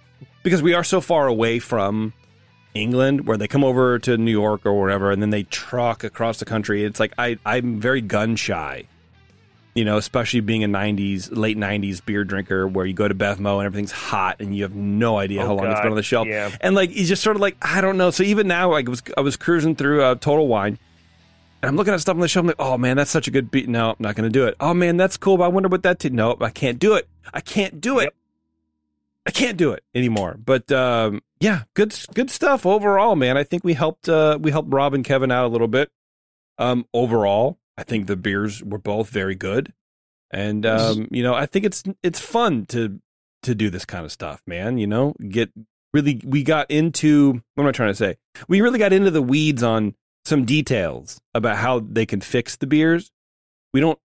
because 0.45 0.61
we 0.61 0.73
are 0.73 0.83
so 0.85 1.01
far 1.01 1.27
away 1.27 1.59
from 1.59 2.13
England, 2.73 3.27
where 3.27 3.35
they 3.35 3.47
come 3.47 3.63
over 3.63 3.99
to 3.99 4.15
New 4.17 4.31
York 4.31 4.65
or 4.65 4.79
wherever, 4.79 5.11
and 5.11 5.21
then 5.21 5.31
they 5.31 5.43
truck 5.43 6.03
across 6.05 6.39
the 6.39 6.45
country. 6.45 6.85
It's 6.85 6.99
like 6.99 7.13
I 7.17 7.37
I'm 7.45 7.81
very 7.81 7.99
gun 7.99 8.37
shy. 8.37 8.85
You 9.73 9.83
know, 9.83 9.97
especially 9.97 10.39
being 10.39 10.63
a 10.63 10.67
'90s, 10.69 11.35
late 11.35 11.57
'90s 11.57 12.05
beer 12.05 12.23
drinker, 12.23 12.65
where 12.65 12.85
you 12.85 12.93
go 12.93 13.07
to 13.09 13.15
Bevmo 13.15 13.57
and 13.57 13.65
everything's 13.65 13.91
hot, 13.91 14.37
and 14.39 14.55
you 14.55 14.63
have 14.63 14.73
no 14.75 15.17
idea 15.17 15.41
Oh, 15.41 15.47
how 15.47 15.53
long 15.55 15.65
it's 15.67 15.81
been 15.81 15.89
on 15.89 15.97
the 15.97 16.03
shelf. 16.03 16.27
Yeah. 16.27 16.55
And 16.61 16.75
like, 16.75 16.95
you 16.95 17.03
just 17.05 17.21
sort 17.21 17.35
of 17.35 17.41
like, 17.41 17.57
I 17.61 17.81
don't 17.81 17.97
know. 17.97 18.09
So 18.11 18.23
even 18.23 18.47
now, 18.47 18.71
like, 18.71 18.87
I 18.87 18.89
was 18.89 19.03
I 19.17 19.21
was 19.21 19.35
cruising 19.35 19.75
through 19.75 20.01
uh, 20.03 20.15
Total 20.15 20.47
Wine, 20.47 20.77
and 21.61 21.69
I'm 21.69 21.75
looking 21.75 21.93
at 21.93 21.99
stuff 21.99 22.15
on 22.15 22.21
the 22.21 22.27
shelf. 22.29 22.43
I'm 22.43 22.47
like, 22.47 22.55
oh 22.59 22.77
man, 22.77 22.95
that's 22.95 23.11
such 23.11 23.27
a 23.27 23.31
good 23.31 23.51
beat. 23.51 23.67
No, 23.67 23.89
I'm 23.89 23.95
not 23.99 24.15
going 24.15 24.29
to 24.29 24.33
do 24.33 24.45
it. 24.45 24.55
Oh 24.61 24.73
man, 24.73 24.95
that's 24.95 25.17
cool. 25.17 25.35
But 25.37 25.43
I 25.43 25.47
wonder 25.49 25.67
what 25.67 25.83
that. 25.83 25.99
T- 25.99 26.09
no, 26.09 26.37
I 26.39 26.51
can't 26.51 26.79
do 26.79 26.93
it. 26.93 27.09
I 27.33 27.41
can't 27.41 27.81
do 27.81 27.99
it. 27.99 28.03
Yep. 28.03 28.13
I 29.25 29.31
can't 29.31 29.57
do 29.57 29.71
it 29.71 29.83
anymore. 29.93 30.37
But 30.43 30.71
um, 30.71 31.21
yeah, 31.39 31.63
good 31.73 31.97
good 32.13 32.29
stuff 32.29 32.65
overall, 32.65 33.15
man. 33.15 33.37
I 33.37 33.43
think 33.43 33.63
we 33.63 33.73
helped 33.73 34.07
uh, 34.07 34.37
we 34.41 34.51
helped 34.51 34.71
Rob 34.71 34.93
and 34.93 35.03
Kevin 35.03 35.31
out 35.31 35.45
a 35.45 35.49
little 35.49 35.67
bit. 35.67 35.91
Um, 36.57 36.85
overall, 36.93 37.59
I 37.77 37.83
think 37.83 38.07
the 38.07 38.15
beers 38.15 38.63
were 38.63 38.77
both 38.77 39.09
very 39.09 39.35
good, 39.35 39.73
and 40.31 40.65
um, 40.65 41.07
you 41.11 41.23
know, 41.23 41.33
I 41.33 41.45
think 41.45 41.65
it's 41.65 41.83
it's 42.03 42.19
fun 42.19 42.65
to 42.67 42.99
to 43.43 43.55
do 43.55 43.69
this 43.69 43.85
kind 43.85 44.05
of 44.05 44.11
stuff, 44.11 44.41
man. 44.45 44.77
You 44.77 44.87
know, 44.87 45.15
get 45.27 45.51
really 45.93 46.21
we 46.23 46.43
got 46.43 46.69
into 46.69 47.41
what 47.55 47.63
am 47.63 47.67
I 47.67 47.71
trying 47.71 47.91
to 47.91 47.95
say? 47.95 48.17
We 48.47 48.61
really 48.61 48.79
got 48.79 48.93
into 48.93 49.11
the 49.11 49.21
weeds 49.21 49.63
on 49.63 49.95
some 50.25 50.45
details 50.45 51.19
about 51.33 51.57
how 51.57 51.79
they 51.79 52.05
can 52.05 52.21
fix 52.21 52.55
the 52.55 52.67
beers. 52.67 53.11
We 53.73 53.79
don't. 53.79 53.99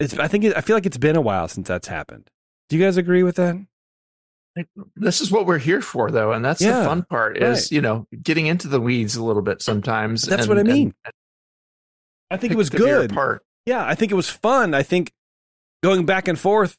It's. 0.00 0.18
I 0.18 0.28
think. 0.28 0.44
It, 0.44 0.56
I 0.56 0.60
feel 0.60 0.76
like 0.76 0.86
it's 0.86 0.98
been 0.98 1.16
a 1.16 1.20
while 1.20 1.48
since 1.48 1.68
that's 1.68 1.88
happened. 1.88 2.30
Do 2.68 2.76
you 2.76 2.84
guys 2.84 2.96
agree 2.96 3.22
with 3.22 3.36
that? 3.36 3.56
This 4.96 5.20
is 5.20 5.30
what 5.30 5.46
we're 5.46 5.58
here 5.58 5.82
for, 5.82 6.10
though, 6.10 6.32
and 6.32 6.44
that's 6.44 6.60
Yeah, 6.62 6.80
the 6.80 6.84
fun 6.86 7.02
part. 7.04 7.36
Is 7.36 7.64
right. 7.64 7.72
you 7.72 7.80
know 7.80 8.06
getting 8.22 8.46
into 8.46 8.68
the 8.68 8.80
weeds 8.80 9.16
a 9.16 9.24
little 9.24 9.42
bit 9.42 9.60
sometimes. 9.62 10.22
That's 10.22 10.42
and- 10.42 10.48
what 10.48 10.56
I 10.58 10.60
and 10.60 10.68
mean. 10.68 10.94
I 12.30 12.36
think 12.36 12.52
it 12.52 12.56
was 12.56 12.70
good. 12.70 13.10
apart. 13.12 13.44
Yeah, 13.66 13.84
I 13.84 13.94
think 13.94 14.12
it 14.12 14.16
was 14.16 14.28
fun. 14.28 14.74
I 14.74 14.82
think 14.82 15.12
going 15.82 16.06
back 16.06 16.26
and 16.28 16.38
forth, 16.38 16.76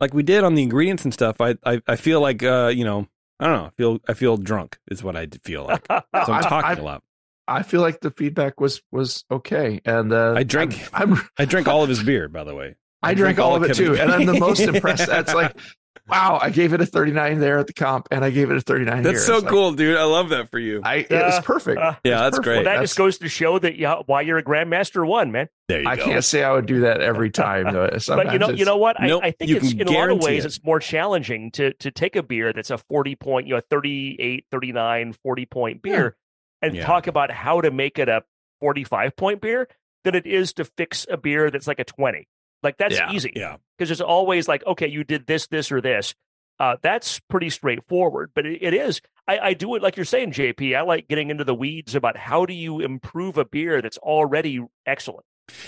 like 0.00 0.14
we 0.14 0.22
did 0.22 0.44
on 0.44 0.54
the 0.54 0.62
ingredients 0.62 1.04
and 1.04 1.12
stuff. 1.12 1.40
I 1.40 1.56
I, 1.64 1.80
I 1.86 1.96
feel 1.96 2.20
like 2.20 2.42
uh, 2.42 2.72
you 2.74 2.84
know, 2.84 3.06
I 3.40 3.46
don't 3.46 3.56
know. 3.56 3.66
I 3.66 3.70
feel 3.76 3.98
I 4.08 4.14
feel 4.14 4.36
drunk 4.36 4.78
is 4.90 5.02
what 5.02 5.16
I 5.16 5.26
feel 5.44 5.64
like. 5.64 5.86
So 5.90 6.02
I'm 6.32 6.44
I- 6.44 6.48
talking 6.48 6.78
I- 6.78 6.80
a 6.80 6.84
lot. 6.84 7.02
I 7.48 7.62
feel 7.62 7.80
like 7.80 8.00
the 8.00 8.10
feedback 8.10 8.60
was 8.60 8.82
was 8.90 9.24
okay, 9.30 9.80
and 9.84 10.12
uh, 10.12 10.34
I 10.36 10.42
drank- 10.42 10.82
I'm, 10.92 11.12
I'm 11.12 11.20
I 11.38 11.44
drank 11.44 11.68
all 11.68 11.84
of 11.84 11.88
his 11.88 12.02
beer, 12.02 12.28
by 12.28 12.42
the 12.42 12.54
way. 12.56 12.74
I 13.04 13.14
drank 13.14 13.38
all 13.38 13.54
of 13.54 13.62
it 13.62 13.68
Kevin- 13.76 13.94
too, 13.94 14.00
and 14.00 14.10
I'm 14.10 14.26
the 14.26 14.34
most 14.34 14.58
impressed. 14.60 15.06
That's 15.06 15.32
like, 15.32 15.56
wow! 16.08 16.38
I 16.40 16.50
gave 16.50 16.72
it 16.72 16.80
a 16.80 16.86
39 16.86 17.40
there 17.40 17.58
at 17.58 17.66
the 17.66 17.72
comp, 17.72 18.08
and 18.10 18.24
I 18.24 18.30
gave 18.30 18.50
it 18.50 18.56
a 18.56 18.60
39 18.60 18.94
here. 19.02 19.12
That's 19.12 19.24
so 19.26 19.34
It's 19.36 19.44
like, 19.44 19.50
cool, 19.52 19.72
dude. 19.72 19.96
I 19.96 20.04
love 20.04 20.28
that 20.30 20.50
for 20.50 20.58
you. 20.58 20.80
I 20.84 20.96
it 20.96 21.10
was 21.10 21.34
Uh, 21.34 21.42
perfect. 21.42 21.80
uh, 21.80 21.94
yeah, 22.04 22.26
It's 22.26 22.36
that's 22.36 22.36
perfect. 22.36 22.44
great. 22.44 22.54
Well, 22.56 22.64
that 22.64 22.70
That's- 22.70 22.90
just 22.90 22.98
goes 22.98 23.18
to 23.18 23.28
show 23.28 23.58
that 23.58 23.76
yeah, 23.76 23.96
why 24.06 24.20
you're 24.22 24.38
a 24.38 24.42
grandmaster 24.44 25.06
one, 25.06 25.32
man. 25.32 25.48
there 25.68 25.82
you 25.82 25.88
I 25.88 25.96
go. 25.96 26.04
can't 26.04 26.24
say 26.24 26.42
I 26.44 26.52
would 26.52 26.66
do 26.66 26.80
that 26.80 27.00
every 27.00 27.30
time. 27.30 27.72
Though. 27.72 27.88
But 28.08 28.32
you 28.32 28.38
know, 28.38 28.50
you 28.50 28.64
know 28.64 28.76
what? 28.76 28.96
Nope, 29.00 29.22
I, 29.24 29.28
I 29.28 29.30
think 29.32 29.50
it's 29.50 29.72
in 29.72 29.88
a 29.88 29.90
lot 29.90 30.10
of 30.10 30.22
ways 30.22 30.44
it. 30.44 30.48
it's 30.48 30.64
more 30.64 30.78
challenging 30.80 31.50
to 31.52 31.72
to 31.74 31.90
take 31.90 32.16
a 32.16 32.22
beer 32.22 32.52
that's 32.52 32.70
a 32.70 32.78
40 32.78 33.16
point, 33.16 33.46
you 33.46 33.54
know, 33.54 33.60
38, 33.70 34.44
39, 34.50 35.12
40 35.14 35.46
point 35.46 35.82
beer 35.82 36.16
and 36.62 36.74
Yeah. 36.74 36.84
talk 36.86 37.06
about 37.06 37.30
how 37.30 37.60
to 37.60 37.70
make 37.70 37.98
it 37.98 38.08
a 38.08 38.22
45 38.60 39.16
point 39.16 39.40
beer 39.40 39.68
than 40.04 40.14
it 40.14 40.26
is 40.26 40.52
to 40.54 40.64
fix 40.64 41.06
a 41.10 41.16
beer 41.16 41.50
that's 41.50 41.66
like 41.66 41.78
a 41.80 41.84
20. 41.84 42.28
Like 42.62 42.76
that's 42.78 42.94
Yeah, 42.94 43.12
easy. 43.12 43.32
yeah. 43.36 43.56
Because 43.78 43.90
it's 43.90 44.00
always 44.00 44.48
like, 44.48 44.64
okay, 44.66 44.88
you 44.88 45.04
did 45.04 45.26
this, 45.26 45.46
this, 45.48 45.70
or 45.70 45.80
this. 45.80 46.14
Uh, 46.58 46.76
that's 46.82 47.20
pretty 47.28 47.50
straightforward, 47.50 48.30
but 48.34 48.46
it, 48.46 48.58
it 48.62 48.72
is. 48.72 49.02
I, 49.28 49.38
I 49.38 49.54
do 49.54 49.74
it 49.74 49.82
like 49.82 49.96
you're 49.96 50.06
saying, 50.06 50.32
JP. 50.32 50.74
I 50.76 50.80
like 50.82 51.06
getting 51.08 51.28
into 51.30 51.44
the 51.44 51.54
weeds 51.54 51.94
about 51.94 52.16
how 52.16 52.46
do 52.46 52.54
you 52.54 52.80
improve 52.80 53.36
a 53.36 53.44
beer 53.44 53.82
that's 53.82 53.98
already 53.98 54.60
excellent. 54.86 55.26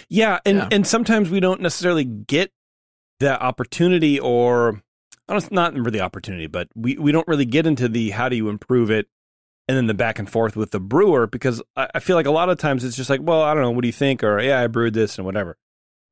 Yeah, 0.09 0.39
and 0.47 0.56
Yeah. 0.59 0.69
and 0.73 0.86
sometimes 0.86 1.28
we 1.28 1.40
don't 1.40 1.60
necessarily 1.60 2.05
get 2.05 2.52
the 3.20 3.39
opportunity, 3.40 4.19
or 4.19 4.81
I 5.28 5.35
don't, 5.35 5.52
not 5.52 5.74
really 5.74 6.01
opportunity, 6.01 6.47
but 6.47 6.69
we 6.74 6.97
we 6.97 7.12
don't 7.12 7.28
really 7.28 7.44
get 7.44 7.66
into 7.66 7.89
the 7.89 8.10
how 8.10 8.28
do 8.31 8.36
you 8.36 8.48
improve 8.48 8.90
it, 8.90 9.09
and 9.69 9.77
then 9.77 9.86
the 9.89 9.94
back 9.94 10.19
and 10.19 10.28
forth 10.31 10.56
with 10.56 10.70
the 10.70 10.81
brewer 10.81 11.27
because 11.27 11.60
I, 11.77 11.89
I 11.97 12.01
feel 12.01 12.16
like 12.16 12.27
a 12.27 12.31
lot 12.31 12.48
of 12.48 12.56
times 12.59 12.82
it's 12.82 12.97
just 12.97 13.10
like, 13.10 13.20
well, 13.23 13.43
I 13.43 13.52
don't 13.52 13.62
know, 13.62 13.73
what 13.73 13.82
do 13.82 13.89
you 13.89 13.93
think, 13.93 14.24
or 14.24 14.40
yeah, 14.40 14.60
I 14.60 14.66
brewed 14.69 14.94
this 14.94 15.19
and 15.19 15.27
whatever, 15.27 15.59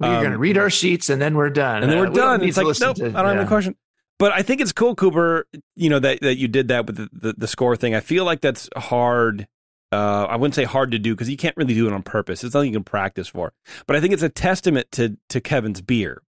we're 0.00 0.08
going 0.20 0.30
to 0.30 0.34
um, 0.36 0.40
read 0.40 0.58
our 0.58 0.70
sheets, 0.70 1.08
and 1.10 1.20
then 1.22 1.34
we're 1.36 1.50
done. 1.50 1.82
and 1.82 1.90
then 1.90 1.98
Uh, 1.98 2.02
we're 2.02 2.08
we 2.10 2.14
don't 2.14 2.26
done. 2.26 2.40
need 2.40 2.48
It's 2.48 2.56
like, 2.58 2.80
nope, 2.80 2.96
to- 2.96 3.04
I 3.06 3.10
don't 3.10 3.14
have 3.14 3.34
yeah. 3.34 3.40
any 3.40 3.48
question. 3.48 3.76
But 4.18 4.32
I 4.32 4.42
think 4.42 4.60
it's 4.62 4.72
cool, 4.72 4.94
Cooper. 4.94 5.46
You 5.74 5.90
know 5.90 5.98
that 5.98 6.20
that 6.22 6.36
you 6.36 6.48
did 6.48 6.68
that 6.68 6.86
with 6.86 6.96
the, 6.96 7.08
the, 7.12 7.34
the 7.36 7.46
score 7.46 7.76
thing. 7.76 7.94
I 7.94 8.00
feel 8.00 8.24
like 8.24 8.40
that's 8.40 8.68
hard. 8.76 9.46
Uh, 9.92 10.24
I 10.24 10.36
wouldn't 10.36 10.54
say 10.54 10.64
hard 10.64 10.90
to 10.92 10.98
do 10.98 11.14
because 11.14 11.28
you 11.28 11.36
can't 11.36 11.56
really 11.56 11.74
do 11.74 11.86
it 11.86 11.92
on 11.92 12.02
purpose. 12.02 12.42
It's 12.42 12.52
something 12.52 12.70
you 12.72 12.76
can 12.78 12.84
practice 12.84 13.28
for. 13.28 13.52
But 13.86 13.94
I 13.96 14.00
think 14.00 14.12
it's 14.14 14.22
a 14.22 14.28
testament 14.30 14.90
to 14.92 15.16
to 15.28 15.40
Kevin's 15.40 15.80
beer 15.82 16.22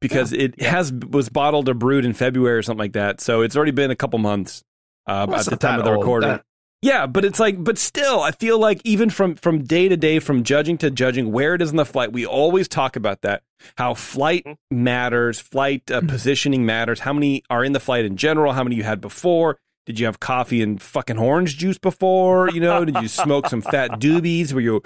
because 0.00 0.32
it 0.32 0.60
has 0.62 0.92
was 0.92 1.28
bottled 1.28 1.68
or 1.68 1.74
brewed 1.74 2.04
in 2.04 2.12
February 2.12 2.56
or 2.58 2.62
something 2.62 2.78
like 2.78 2.92
that. 2.94 3.20
So 3.20 3.42
it's 3.42 3.56
already 3.56 3.72
been 3.72 3.90
a 3.90 3.96
couple 3.96 4.18
months 4.18 4.62
uh, 5.06 5.26
Well, 5.28 5.38
at 5.40 5.46
the 5.46 5.56
time 5.56 5.80
of 5.80 5.84
the 5.84 5.90
old. 5.92 6.00
recording. 6.00 6.28
That- 6.30 6.44
Yeah, 6.82 7.06
but 7.06 7.26
it's 7.26 7.38
like, 7.38 7.62
but 7.62 7.76
still, 7.76 8.20
I 8.22 8.30
feel 8.30 8.58
like 8.58 8.80
even 8.84 9.10
from 9.10 9.34
from 9.34 9.64
day 9.64 9.88
to 9.88 9.96
day, 9.98 10.18
from 10.18 10.44
judging 10.44 10.78
to 10.78 10.90
judging, 10.90 11.30
where 11.30 11.54
it 11.54 11.60
is 11.60 11.70
in 11.70 11.76
the 11.76 11.84
flight, 11.84 12.10
we 12.12 12.24
always 12.24 12.68
talk 12.68 12.96
about 12.96 13.20
that. 13.20 13.42
How 13.76 13.92
flight 13.92 14.46
matters, 14.70 15.38
flight 15.38 15.90
uh, 15.90 16.00
positioning 16.00 16.64
matters. 16.64 17.00
How 17.00 17.12
many 17.12 17.42
are 17.50 17.62
in 17.64 17.72
the 17.72 17.80
flight 17.80 18.06
in 18.06 18.16
general? 18.16 18.54
How 18.54 18.64
many 18.64 18.76
you 18.76 18.82
had 18.82 19.00
before? 19.02 19.58
Did 19.84 19.98
you 20.00 20.06
have 20.06 20.20
coffee 20.20 20.62
and 20.62 20.80
fucking 20.80 21.18
orange 21.18 21.58
juice 21.58 21.76
before? 21.76 22.48
You 22.50 22.60
know, 22.60 22.84
did 22.86 22.96
you 23.02 23.08
smoke 23.08 23.48
some 23.48 23.60
fat 23.60 23.90
doobies? 24.00 24.54
Were 24.54 24.60
you 24.60 24.80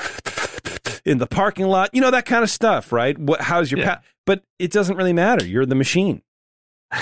in 1.05 1.19
the 1.19 1.27
parking 1.29 1.67
lot? 1.67 1.91
You 1.93 2.01
know 2.01 2.11
that 2.11 2.27
kind 2.27 2.43
of 2.43 2.51
stuff, 2.51 2.91
right? 2.91 3.17
What? 3.17 3.41
How's 3.41 3.71
your 3.71 3.79
Yeah. 3.81 3.97
pa- 3.97 4.03
But 4.27 4.43
it 4.59 4.73
doesn't 4.73 4.97
really 4.97 5.13
matter. 5.13 5.45
You're 5.47 5.67
the 5.67 5.75
machine. 5.77 6.23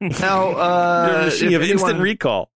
Now, 0.00 0.50
You're 0.50 0.60
uh, 0.60 1.18
the 1.20 1.24
machine. 1.26 1.46
if 1.46 1.52
You 1.52 1.58
have 1.60 1.70
instant 1.70 2.00
recall. 2.00 2.50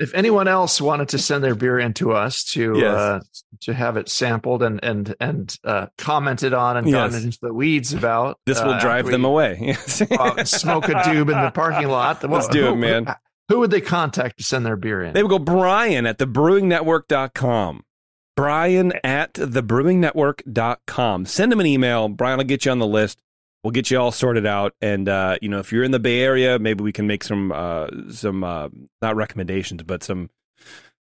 If 0.00 0.14
anyone 0.14 0.46
else 0.48 0.80
wanted 0.80 1.08
to 1.10 1.18
send 1.18 1.42
their 1.42 1.54
beer 1.54 1.78
in 1.78 1.92
to 1.94 2.12
us 2.12 2.44
to 2.52 2.74
Yes. 2.76 2.94
uh, 2.94 3.20
to 3.62 3.74
have 3.74 3.96
it 3.96 4.08
sampled 4.08 4.62
and 4.62 4.78
and 4.82 5.14
and 5.20 5.56
uh, 5.64 5.86
commented 5.98 6.52
on 6.54 6.76
and 6.76 6.86
Yes. 6.86 7.12
gotten 7.12 7.26
into 7.26 7.38
the 7.42 7.52
weeds 7.52 7.92
about, 7.92 8.38
This 8.46 8.62
will 8.62 8.72
uh, 8.74 8.80
drive 8.80 9.06
them 9.06 9.24
away. 9.24 9.58
Yes. 9.60 10.00
uh, 10.02 10.44
smoke 10.44 10.88
a 10.88 10.92
doob 11.06 11.32
in 11.32 11.42
the 11.42 11.50
parking 11.52 11.88
lot. 11.88 12.22
Let's 12.22 12.30
Well, 12.46 12.48
do 12.48 12.66
it, 12.66 12.70
who- 12.70 12.76
man. 12.76 13.14
Who 13.48 13.60
would 13.60 13.70
they 13.70 13.80
contact 13.80 14.36
to 14.38 14.44
send 14.44 14.66
their 14.66 14.76
beer 14.76 15.02
in? 15.02 15.14
They 15.14 15.22
would 15.22 15.30
go 15.30 15.38
Brian 15.38 16.04
at 16.04 16.18
thebrewingnetwork.com. 16.18 17.82
Brian 18.36 18.92
at 19.02 19.32
thebrewingnetwork.com. 19.34 21.26
Send 21.26 21.52
him 21.52 21.60
an 21.60 21.66
email. 21.66 22.08
Brian 22.08 22.36
will 22.38 22.44
get 22.44 22.64
you 22.64 22.72
on 22.72 22.78
the 22.78 22.86
list. 22.86 23.20
We'll 23.64 23.72
get 23.72 23.90
you 23.90 23.98
all 23.98 24.12
sorted 24.12 24.46
out. 24.46 24.74
And 24.80 25.08
uh, 25.08 25.38
you 25.42 25.48
know, 25.48 25.58
if 25.58 25.72
you're 25.72 25.84
in 25.84 25.90
the 25.90 25.98
Bay 25.98 26.20
Area, 26.20 26.58
maybe 26.58 26.84
we 26.84 26.92
can 26.92 27.06
make 27.06 27.24
some 27.24 27.52
uh, 27.52 27.88
some 28.10 28.44
uh, 28.44 28.68
not 29.02 29.16
recommendations, 29.16 29.82
but 29.82 30.02
some 30.02 30.30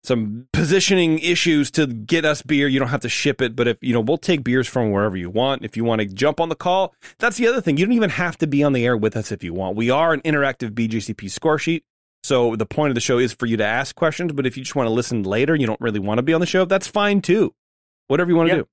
some 0.04 0.46
positioning 0.52 1.18
issues 1.18 1.70
to 1.72 1.86
get 1.86 2.24
us 2.24 2.42
beer. 2.42 2.68
You 2.68 2.78
don't 2.78 2.88
have 2.88 3.00
to 3.00 3.08
ship 3.08 3.40
it, 3.40 3.56
but 3.56 3.66
if 3.66 3.78
you 3.80 3.92
know, 3.92 4.00
we'll 4.00 4.18
take 4.18 4.44
beers 4.44 4.68
from 4.68 4.92
wherever 4.92 5.16
you 5.16 5.30
want. 5.30 5.64
If 5.64 5.76
you 5.76 5.84
want 5.84 6.00
to 6.02 6.06
jump 6.06 6.40
on 6.40 6.48
the 6.48 6.54
call, 6.54 6.94
that's 7.18 7.38
the 7.38 7.48
other 7.48 7.60
thing. 7.60 7.76
You 7.76 7.86
don't 7.86 7.94
even 7.94 8.10
have 8.10 8.36
to 8.38 8.46
be 8.46 8.62
on 8.62 8.72
the 8.72 8.84
air 8.84 8.96
with 8.96 9.16
us 9.16 9.32
if 9.32 9.42
you 9.42 9.54
want. 9.54 9.76
We 9.76 9.90
are 9.90 10.12
an 10.12 10.20
interactive 10.20 10.70
BJCP 10.70 11.30
score 11.30 11.58
sheet. 11.58 11.84
So 12.22 12.56
the 12.56 12.66
point 12.66 12.90
of 12.90 12.94
the 12.94 13.02
show 13.02 13.18
is 13.18 13.34
for 13.34 13.44
you 13.46 13.58
to 13.58 13.64
ask 13.64 13.94
questions, 13.94 14.32
but 14.32 14.46
if 14.46 14.56
you 14.56 14.62
just 14.62 14.74
want 14.74 14.86
to 14.86 14.92
listen 14.92 15.24
later 15.24 15.52
and 15.52 15.60
you 15.60 15.66
don't 15.66 15.80
really 15.80 16.00
want 16.00 16.18
to 16.18 16.22
be 16.22 16.32
on 16.32 16.40
the 16.40 16.46
show, 16.46 16.64
that's 16.64 16.86
fine 16.86 17.20
too. 17.20 17.54
Whatever 18.06 18.30
you 18.30 18.36
want 18.36 18.48
to 18.48 18.54
do. 18.62 18.68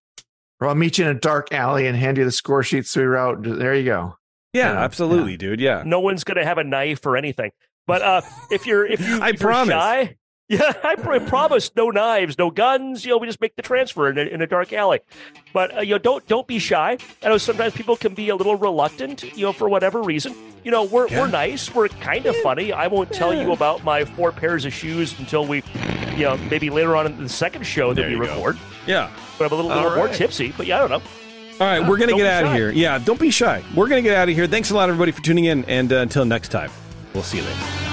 Or 0.62 0.68
I'll 0.68 0.76
meet 0.76 0.98
you 0.98 1.06
in 1.06 1.12
a 1.12 1.20
dark 1.20 1.52
alley 1.52 1.88
and 1.88 1.98
hand 1.98 2.18
you 2.18 2.24
the 2.24 2.32
score 2.32 2.64
sheets 2.64 2.94
through 2.94 3.08
route. 3.08 3.40
There 3.44 3.76
you 3.76 3.84
go. 3.86 4.18
Yeah, 4.54 4.74
Yeah, 4.74 4.80
absolutely, 4.80 5.36
dude. 5.38 5.60
Yeah. 5.60 5.84
No 5.86 6.00
one's 6.00 6.24
going 6.24 6.38
to 6.38 6.46
have 6.46 6.58
a 6.58 6.64
knife 6.64 7.06
or 7.06 7.18
anything. 7.18 7.52
But 7.88 8.02
uh, 8.02 8.22
if 8.52 8.66
you're 8.68 8.86
if 8.86 9.00
you 9.08 9.20
I 9.22 9.30
if 9.30 9.42
you're 9.42 9.50
promise. 9.52 9.74
shy, 9.74 10.18
yeah, 10.52 10.74
I 10.84 10.96
pr- 10.96 11.20
promise 11.26 11.72
no 11.78 11.90
knives, 11.90 12.38
no 12.38 12.52
guns. 12.52 13.06
You 13.06 13.12
know, 13.12 13.18
we 13.18 13.26
just 13.28 13.40
make 13.42 13.56
the 13.56 13.62
transfer 13.62 14.10
in 14.10 14.18
a, 14.18 14.22
in 14.24 14.42
a 14.42 14.48
dark 14.48 14.74
alley. 14.74 15.00
But 15.54 15.78
uh, 15.78 15.82
you 15.82 15.92
know, 15.92 15.98
don't 15.98 16.28
don't 16.28 16.46
be 16.46 16.60
shy. 16.60 16.98
I 17.24 17.30
know 17.30 17.38
sometimes 17.38 17.74
people 17.74 17.96
can 17.96 18.14
be 18.14 18.28
a 18.30 18.36
little 18.36 18.56
reluctant, 18.56 19.24
you 19.36 19.46
know, 19.46 19.54
for 19.54 19.68
whatever 19.70 20.02
reason. 20.02 20.36
You 20.66 20.72
know, 20.72 20.84
we're 20.84 21.08
Yeah. 21.08 21.22
we're 21.22 21.28
nice. 21.28 21.74
We're 21.74 21.88
kind 21.88 22.26
of 22.26 22.36
funny. 22.38 22.72
I 22.74 22.88
won't 22.88 23.12
tell 23.12 23.34
you 23.34 23.52
about 23.54 23.84
my 23.86 24.04
four 24.06 24.32
pairs 24.34 24.66
of 24.66 24.74
shoes 24.74 25.18
until 25.18 25.46
we, 25.48 25.64
you 26.18 26.24
know, 26.26 26.38
maybe 26.52 26.70
later 26.70 26.96
on 26.98 27.08
in 27.08 27.24
the 27.24 27.30
second 27.30 27.64
show 27.64 27.94
that 27.94 28.02
There 28.02 28.10
we 28.10 28.16
record. 28.18 28.58
go. 28.58 28.62
Record. 28.82 28.90
Yeah. 28.90 29.12
But 29.38 29.46
I'm 29.46 29.52
a 29.52 29.56
little, 29.56 29.72
All 29.72 29.84
little 29.84 29.98
more 29.98 30.08
tipsy. 30.08 30.54
But 30.56 30.68
yeah, 30.68 30.78
I 30.78 30.88
don't 30.88 30.90
know. 30.90 31.10
All 31.60 31.68
right, 31.68 31.88
we're 31.88 31.98
going 31.98 32.10
to 32.10 32.16
get 32.16 32.26
out 32.26 32.46
of 32.46 32.54
here. 32.54 32.72
Yeah, 32.72 32.98
don't 32.98 33.20
be 33.20 33.30
shy. 33.30 33.64
We're 33.76 33.88
going 33.88 34.04
to 34.04 34.10
get 34.10 34.18
out 34.18 34.28
of 34.28 34.36
here. 34.36 34.48
Thanks 34.48 34.72
a 34.72 34.76
lot, 34.76 34.90
everybody, 34.90 35.12
for 35.12 35.22
tuning 35.22 35.46
in. 35.46 35.64
And 35.66 35.94
uh, 35.94 35.98
until 35.98 36.26
next 36.26 36.50
time, 36.50 36.72
we'll 37.14 37.24
see 37.24 37.38
you 37.38 37.44
later. 37.44 37.91